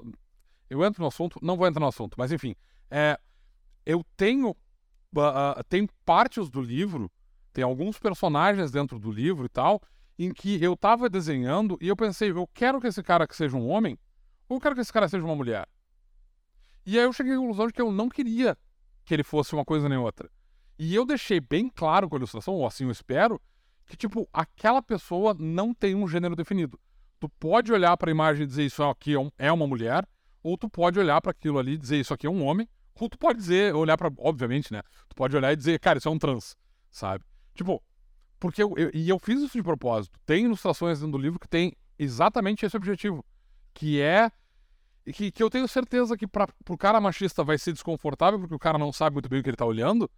Eu 0.69 0.85
entro 0.85 1.01
no 1.01 1.07
assunto, 1.09 1.37
não 1.41 1.57
vou 1.57 1.67
entrar 1.67 1.81
no 1.81 1.87
assunto, 1.87 2.15
mas 2.17 2.31
enfim. 2.31 2.55
É, 2.89 3.19
eu 3.85 4.05
tenho. 4.15 4.55
ah, 5.17 5.61
tem 5.67 5.85
partes 6.05 6.49
do 6.49 6.61
livro, 6.61 7.11
tem 7.51 7.61
alguns 7.61 7.99
personagens 7.99 8.71
dentro 8.71 8.97
do 8.97 9.11
livro 9.11 9.45
e 9.45 9.49
tal, 9.49 9.81
em 10.17 10.33
que 10.33 10.61
eu 10.63 10.75
tava 10.75 11.09
desenhando 11.09 11.77
e 11.81 11.87
eu 11.87 11.95
pensei, 11.95 12.31
eu 12.31 12.47
quero 12.53 12.79
que 12.79 12.87
esse 12.87 13.01
cara 13.01 13.27
que 13.27 13.35
seja 13.35 13.57
um 13.57 13.67
homem, 13.67 13.97
ou 14.47 14.57
eu 14.57 14.61
quero 14.61 14.75
que 14.75 14.81
esse 14.81 14.93
cara 14.93 15.07
seja 15.07 15.23
uma 15.23 15.35
mulher. 15.35 15.67
E 16.85 16.97
aí 16.97 17.05
eu 17.05 17.13
cheguei 17.13 17.33
à 17.33 17.37
conclusão 17.37 17.67
de 17.67 17.73
que 17.73 17.81
eu 17.81 17.91
não 17.91 18.09
queria 18.09 18.57
que 19.05 19.13
ele 19.13 19.23
fosse 19.23 19.53
uma 19.53 19.65
coisa 19.65 19.87
nem 19.87 19.97
outra. 19.97 20.29
E 20.77 20.95
eu 20.95 21.05
deixei 21.05 21.39
bem 21.39 21.69
claro 21.69 22.09
com 22.09 22.15
a 22.15 22.17
ilustração, 22.17 22.55
ou 22.55 22.65
assim 22.65 22.85
eu 22.85 22.91
espero, 22.91 23.39
que, 23.85 23.95
tipo, 23.95 24.27
aquela 24.31 24.81
pessoa 24.81 25.35
não 25.37 25.73
tem 25.73 25.95
um 25.95 26.07
gênero 26.07 26.35
definido. 26.35 26.79
Tu 27.19 27.29
pode 27.29 27.71
olhar 27.71 27.95
para 27.97 28.09
a 28.09 28.11
imagem 28.11 28.43
e 28.43 28.47
dizer 28.47 28.65
isso 28.65 28.83
aqui 28.83 29.15
é 29.15 29.47
é 29.47 29.51
uma 29.51 29.67
mulher, 29.67 30.07
ou 30.41 30.57
tu 30.57 30.69
pode 30.69 30.99
olhar 30.99 31.21
para 31.21 31.31
aquilo 31.31 31.59
ali 31.59 31.73
e 31.73 31.77
dizer 31.77 31.99
isso 31.99 32.13
aqui 32.13 32.25
é 32.25 32.29
um 32.29 32.43
homem, 32.43 32.67
ou 32.95 33.09
tu 33.09 33.17
pode 33.17 33.39
dizer, 33.39 33.75
olhar 33.75 33.97
para, 33.97 34.11
obviamente, 34.17 34.71
né? 34.71 34.81
Tu 35.09 35.15
pode 35.15 35.35
olhar 35.35 35.51
e 35.51 35.55
dizer, 35.55 35.79
cara, 35.79 35.97
isso 35.97 36.07
é 36.07 36.11
um 36.11 36.17
trans, 36.17 36.55
sabe? 36.89 37.23
Tipo, 37.53 37.81
porque 38.41 38.61
eu, 38.61 38.73
eu- 38.75 38.89
e 38.93 39.07
eu 39.07 39.19
fiz 39.19 39.39
isso 39.41 39.53
de 39.55 39.63
propósito. 39.63 40.19
Tem 40.25 40.43
ilustrações 40.45 40.99
dentro 40.99 41.13
do 41.13 41.17
livro 41.17 41.39
que 41.39 41.47
tem 41.47 41.73
exatamente 41.97 42.65
esse 42.65 42.75
objetivo, 42.75 43.23
que 43.73 44.01
é 44.01 44.29
que, 45.13 45.31
que 45.31 45.41
eu 45.41 45.49
tenho 45.49 45.67
certeza 45.67 46.17
que 46.17 46.27
para 46.27 46.47
o 46.69 46.77
cara 46.77 46.99
machista 46.99 47.43
vai 47.43 47.57
ser 47.57 47.71
desconfortável 47.71 48.39
porque 48.39 48.53
o 48.55 48.59
cara 48.59 48.77
não 48.77 48.91
sabe 48.91 49.13
muito 49.13 49.29
bem 49.29 49.39
o 49.39 49.43
que 49.43 49.49
ele 49.49 49.57
tá 49.57 49.65
olhando, 49.65 50.09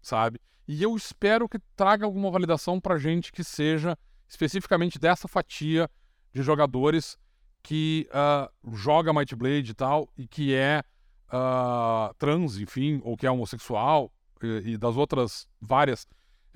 sabe? 0.00 0.40
E 0.66 0.82
eu 0.82 0.94
espero 0.96 1.48
que 1.48 1.58
traga 1.76 2.04
alguma 2.04 2.30
validação 2.30 2.80
pra 2.80 2.98
gente 2.98 3.30
que 3.32 3.44
seja 3.44 3.96
especificamente 4.28 4.98
dessa 4.98 5.28
fatia 5.28 5.90
de 6.32 6.42
jogadores 6.42 7.16
que 7.62 8.08
ah, 8.12 8.50
joga 8.72 9.12
Might 9.12 9.34
Blade 9.34 9.72
e 9.72 9.74
tal, 9.74 10.08
e 10.16 10.26
que 10.26 10.54
é 10.54 10.82
ah, 11.28 12.12
trans, 12.18 12.58
enfim, 12.58 13.00
ou 13.04 13.16
que 13.16 13.26
é 13.26 13.30
homossexual, 13.30 14.12
e, 14.42 14.72
e 14.72 14.78
das 14.78 14.96
outras 14.96 15.48
várias. 15.60 16.06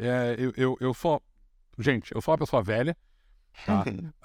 É, 0.00 0.36
eu, 0.38 0.52
eu, 0.56 0.76
eu 0.80 0.94
sou. 0.94 1.22
Gente, 1.78 2.14
eu 2.14 2.20
sou 2.20 2.32
uma 2.32 2.38
pessoa 2.38 2.62
velha. 2.62 2.96
Tá? 3.66 3.84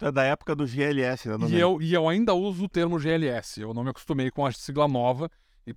É 0.00 0.12
da 0.12 0.22
época 0.22 0.54
do 0.54 0.64
GLS, 0.66 1.28
né? 1.28 1.36
e 1.48 1.58
eu, 1.58 1.82
e 1.82 1.92
eu 1.92 2.08
ainda 2.08 2.32
uso 2.32 2.64
o 2.64 2.68
termo 2.68 2.98
GLS. 3.00 3.60
Eu 3.60 3.74
não 3.74 3.82
me 3.82 3.90
acostumei 3.90 4.30
com 4.30 4.46
a 4.46 4.52
sigla 4.52 4.86
nova, 4.86 5.28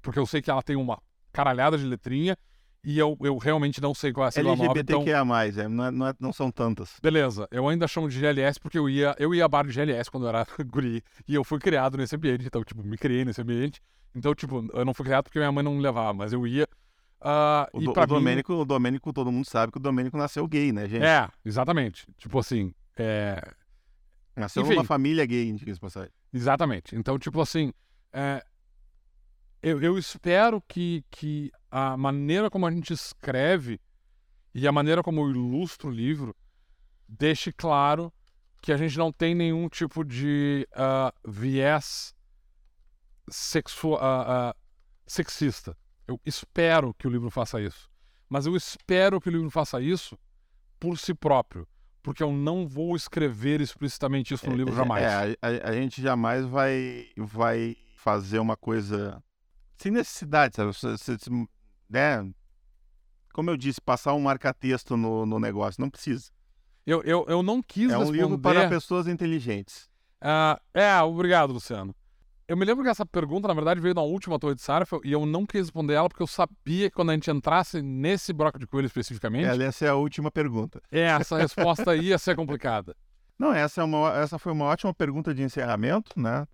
porque 0.02 0.20
eu 0.20 0.26
sei 0.28 0.42
que 0.42 0.52
ela 0.52 0.62
tem 0.62 0.76
uma 0.76 1.02
caralhada 1.34 1.76
de 1.78 1.84
letrinha, 1.86 2.38
e 2.84 3.00
eu, 3.00 3.18
eu 3.22 3.38
realmente 3.38 3.82
não 3.82 3.94
sei 3.96 4.12
qual 4.14 4.26
é 4.26 4.28
a 4.28 4.32
sigla 4.32 4.56
nova. 4.56 4.80
Então, 4.80 5.02
LGBTQIA+, 5.02 5.64
é, 5.64 5.68
não, 5.68 5.86
é- 5.86 5.92
não, 5.92 6.08
é- 6.08 6.14
não 6.20 6.34
são 6.34 6.52
tantas. 6.52 6.98
beleza, 7.02 7.48
eu 7.52 7.68
ainda 7.68 7.88
chamo 7.88 8.08
de 8.10 8.20
GLS 8.20 8.60
porque 8.60 8.78
eu 8.78 8.88
ia, 8.90 9.16
eu 9.18 9.34
ia 9.34 9.46
a 9.46 9.48
bar 9.48 9.66
de 9.66 9.72
GLS 9.72 10.10
quando 10.12 10.26
eu 10.26 10.30
era 10.30 10.46
guri, 10.68 11.04
e 11.28 11.34
eu 11.34 11.44
fui 11.44 11.58
criado 11.60 11.98
nesse 11.98 12.16
ambiente, 12.16 12.46
então, 12.46 12.64
tipo, 12.64 12.84
me 12.84 12.98
criei 12.98 13.26
nesse 13.26 13.42
ambiente. 13.42 13.82
Então, 14.14 14.36
tipo, 14.36 14.68
eu 14.74 14.86
não 14.86 14.94
fui 14.94 15.06
criado 15.06 15.24
porque 15.24 15.40
minha 15.40 15.52
mãe 15.52 15.64
não 15.64 15.74
me 15.76 15.82
levava, 15.82 16.14
mas 16.14 16.32
eu 16.34 16.46
ia. 16.46 16.68
Ah, 17.22 17.70
O, 17.74 17.82
e 17.82 17.86
do, 17.86 17.92
o, 17.92 17.96
mim- 18.00 18.08
Domênico, 18.08 18.54
o 18.54 18.66
Domênico, 18.66 19.14
todo 19.14 19.32
mundo 19.32 19.46
sabe 19.46 19.72
que 19.72 19.78
o 19.78 19.82
Domênico 19.82 20.18
nasceu 20.18 20.48
gay, 20.48 20.72
né, 20.72 20.88
gente? 20.88 21.04
É, 21.04 21.30
exatamente. 21.46 22.08
Tipo 22.18 22.40
assim, 22.40 22.74
é, 22.98 23.42
Nasceu 24.36 24.64
enfim. 24.64 24.76
numa 24.76 24.84
família 24.84 25.26
gay, 25.26 25.52
diga-se 25.54 25.80
passagem. 25.80 26.12
Exatamente. 26.34 26.96
Então, 26.96 27.20
tipo 27.20 27.40
assim, 27.42 27.72
é, 28.12 28.44
eu, 29.62 29.82
eu 29.82 29.98
espero 29.98 30.62
que, 30.68 31.04
que 31.12 31.52
a 31.70 31.96
maneira 31.96 32.50
como 32.50 32.66
a 32.66 32.72
gente 32.72 32.94
escreve 32.94 33.80
e 34.54 34.68
a 34.68 34.72
maneira 34.72 35.04
como 35.04 35.22
eu 35.22 35.30
ilustro 35.30 35.90
o 35.90 35.92
livro 35.92 36.36
deixe 37.08 37.52
claro 37.52 38.12
que 38.62 38.72
a 38.72 38.78
gente 38.78 38.98
não 38.98 39.12
tem 39.12 39.36
nenhum 39.36 39.68
tipo 39.68 40.04
de 40.04 40.68
ah, 40.74 41.14
viés 41.28 42.14
sexua, 43.30 44.00
ah, 44.02 44.50
ah, 44.50 44.56
sexista. 45.06 45.78
Eu 46.12 46.20
espero 46.26 46.94
que 46.94 47.08
o 47.08 47.10
livro 47.10 47.30
faça 47.30 47.62
isso. 47.62 47.90
Mas 48.30 48.46
eu 48.46 48.56
espero 48.56 49.20
que 49.22 49.30
o 49.30 49.32
livro 49.32 49.50
faça 49.50 49.80
isso 49.82 50.18
por 50.80 50.98
si 50.98 51.14
próprio. 51.14 51.68
Porque 52.04 52.24
eu 52.24 52.32
não 52.32 52.68
vou 52.68 52.96
escrever 52.96 53.62
explicitamente 53.62 54.34
isso 54.34 54.50
no 54.50 54.56
livro 54.56 54.76
jamais. 54.76 55.04
É, 55.04 55.38
a, 55.42 55.70
a- 55.70 55.74
gente 55.74 56.02
jamais 56.02 56.46
vai, 56.46 57.08
vai 57.16 57.78
fazer 57.96 58.40
uma 58.40 58.58
coisa 58.58 59.22
sem 59.78 59.92
necessidade, 59.92 60.56
sabe? 60.56 60.74
Você- 60.74 60.98
você- 60.98 61.18
você- 61.18 61.30
né? 61.90 62.30
Como 63.34 63.50
eu 63.50 63.56
disse, 63.56 63.80
passar 63.80 64.14
um 64.14 64.20
marca-texto 64.22 64.98
no, 64.98 65.26
no 65.26 65.40
negócio, 65.40 65.80
não 65.80 65.90
precisa. 65.90 66.32
Eu, 66.86 67.02
eu, 67.04 67.26
eu 67.30 67.44
não 67.44 67.62
quis 67.62 67.92
É 67.92 67.96
um 67.96 68.00
responder. 68.00 68.22
livro 68.24 68.40
para 68.40 68.68
pessoas 68.68 69.08
inteligentes. 69.08 69.90
Ah, 70.20 70.60
é, 70.74 71.00
obrigado, 71.02 71.54
Luciano. 71.54 71.96
Eu 72.52 72.58
me 72.58 72.66
lembro 72.66 72.84
que 72.84 72.90
essa 72.90 73.06
pergunta, 73.06 73.48
na 73.48 73.54
verdade, 73.54 73.80
veio 73.80 73.96
na 73.96 74.02
última 74.02 74.38
Torre 74.38 74.56
de 74.56 74.62
Sarfel 74.62 75.00
e 75.06 75.12
eu 75.14 75.26
não 75.26 75.46
quis 75.46 75.62
responder 75.62 75.94
ela 75.94 76.10
porque 76.10 76.22
eu 76.22 76.28
sabia 76.28 76.90
que 76.90 76.92
quando 76.94 77.12
a 77.12 77.14
gente 77.14 77.32
entrasse 77.32 77.82
nesse 77.82 78.34
broco 78.34 78.60
de 78.60 78.68
coelho 78.68 78.88
especificamente, 78.88 79.48
Essa 79.62 79.86
é 79.86 79.88
a 79.88 79.96
última 79.96 80.30
pergunta. 80.30 80.82
essa 80.92 81.38
resposta 81.38 81.96
ia 81.96 82.18
ser 82.18 82.36
complicada. 82.36 82.94
Não, 83.40 83.54
essa, 83.54 83.80
é 83.80 83.84
uma, 83.86 84.18
essa 84.18 84.38
foi 84.38 84.52
uma 84.52 84.66
ótima 84.66 84.94
pergunta 84.94 85.34
de 85.34 85.42
encerramento, 85.42 86.12
né? 86.20 86.46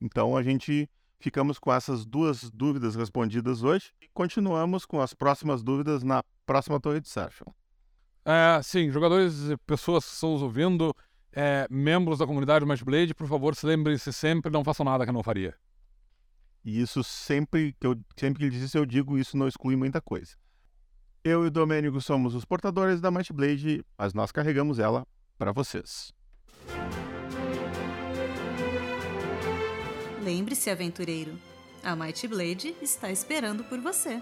Então 0.00 0.36
a 0.36 0.42
gente 0.42 0.90
ficamos 1.20 1.60
com 1.60 1.72
essas 1.72 2.04
duas 2.04 2.50
dúvidas 2.50 2.96
respondidas 2.96 3.62
hoje 3.62 3.92
e 4.02 4.08
continuamos 4.12 4.84
com 4.84 5.00
as 5.00 5.14
próximas 5.14 5.62
dúvidas 5.62 6.02
na 6.02 6.24
próxima 6.44 6.80
Torre 6.80 7.00
de 7.00 7.08
Sarfel. 7.08 7.54
É, 8.24 8.60
sim, 8.64 8.90
jogadores 8.90 9.48
e 9.48 9.56
pessoas 9.58 10.04
que 10.04 10.12
estão 10.12 10.32
nos 10.32 10.42
ouvindo, 10.42 10.92
é, 11.32 11.66
membros 11.70 12.18
da 12.18 12.26
comunidade 12.26 12.64
Match 12.64 12.82
Blade, 12.82 13.14
por 13.14 13.26
favor, 13.26 13.54
se 13.54 13.64
lembrem-se 13.66 14.12
sempre, 14.12 14.50
não 14.50 14.64
façam 14.64 14.84
nada 14.84 15.04
que 15.04 15.10
eu 15.10 15.14
não 15.14 15.22
faria. 15.22 15.54
E 16.64 16.80
isso 16.80 17.02
sempre 17.02 17.74
que 17.78 17.86
eu 17.86 17.98
sempre 18.16 18.38
que 18.38 18.44
ele 18.44 18.50
diz 18.50 18.62
isso, 18.62 18.78
eu 18.78 18.84
digo 18.84 19.18
isso 19.18 19.36
não 19.36 19.48
exclui 19.48 19.76
muita 19.76 20.00
coisa. 20.00 20.36
Eu 21.24 21.44
e 21.44 21.48
o 21.48 21.50
Domênico 21.50 22.00
somos 22.00 22.34
os 22.34 22.44
portadores 22.44 23.00
da 23.00 23.10
Might 23.10 23.32
Blade, 23.32 23.84
mas 23.96 24.14
nós 24.14 24.32
carregamos 24.32 24.78
ela 24.78 25.06
para 25.38 25.52
vocês. 25.52 26.12
Lembre-se, 30.22 30.68
aventureiro, 30.70 31.38
a 31.82 31.96
Might 31.96 32.26
Blade 32.28 32.74
está 32.82 33.10
esperando 33.10 33.64
por 33.64 33.80
você. 33.80 34.20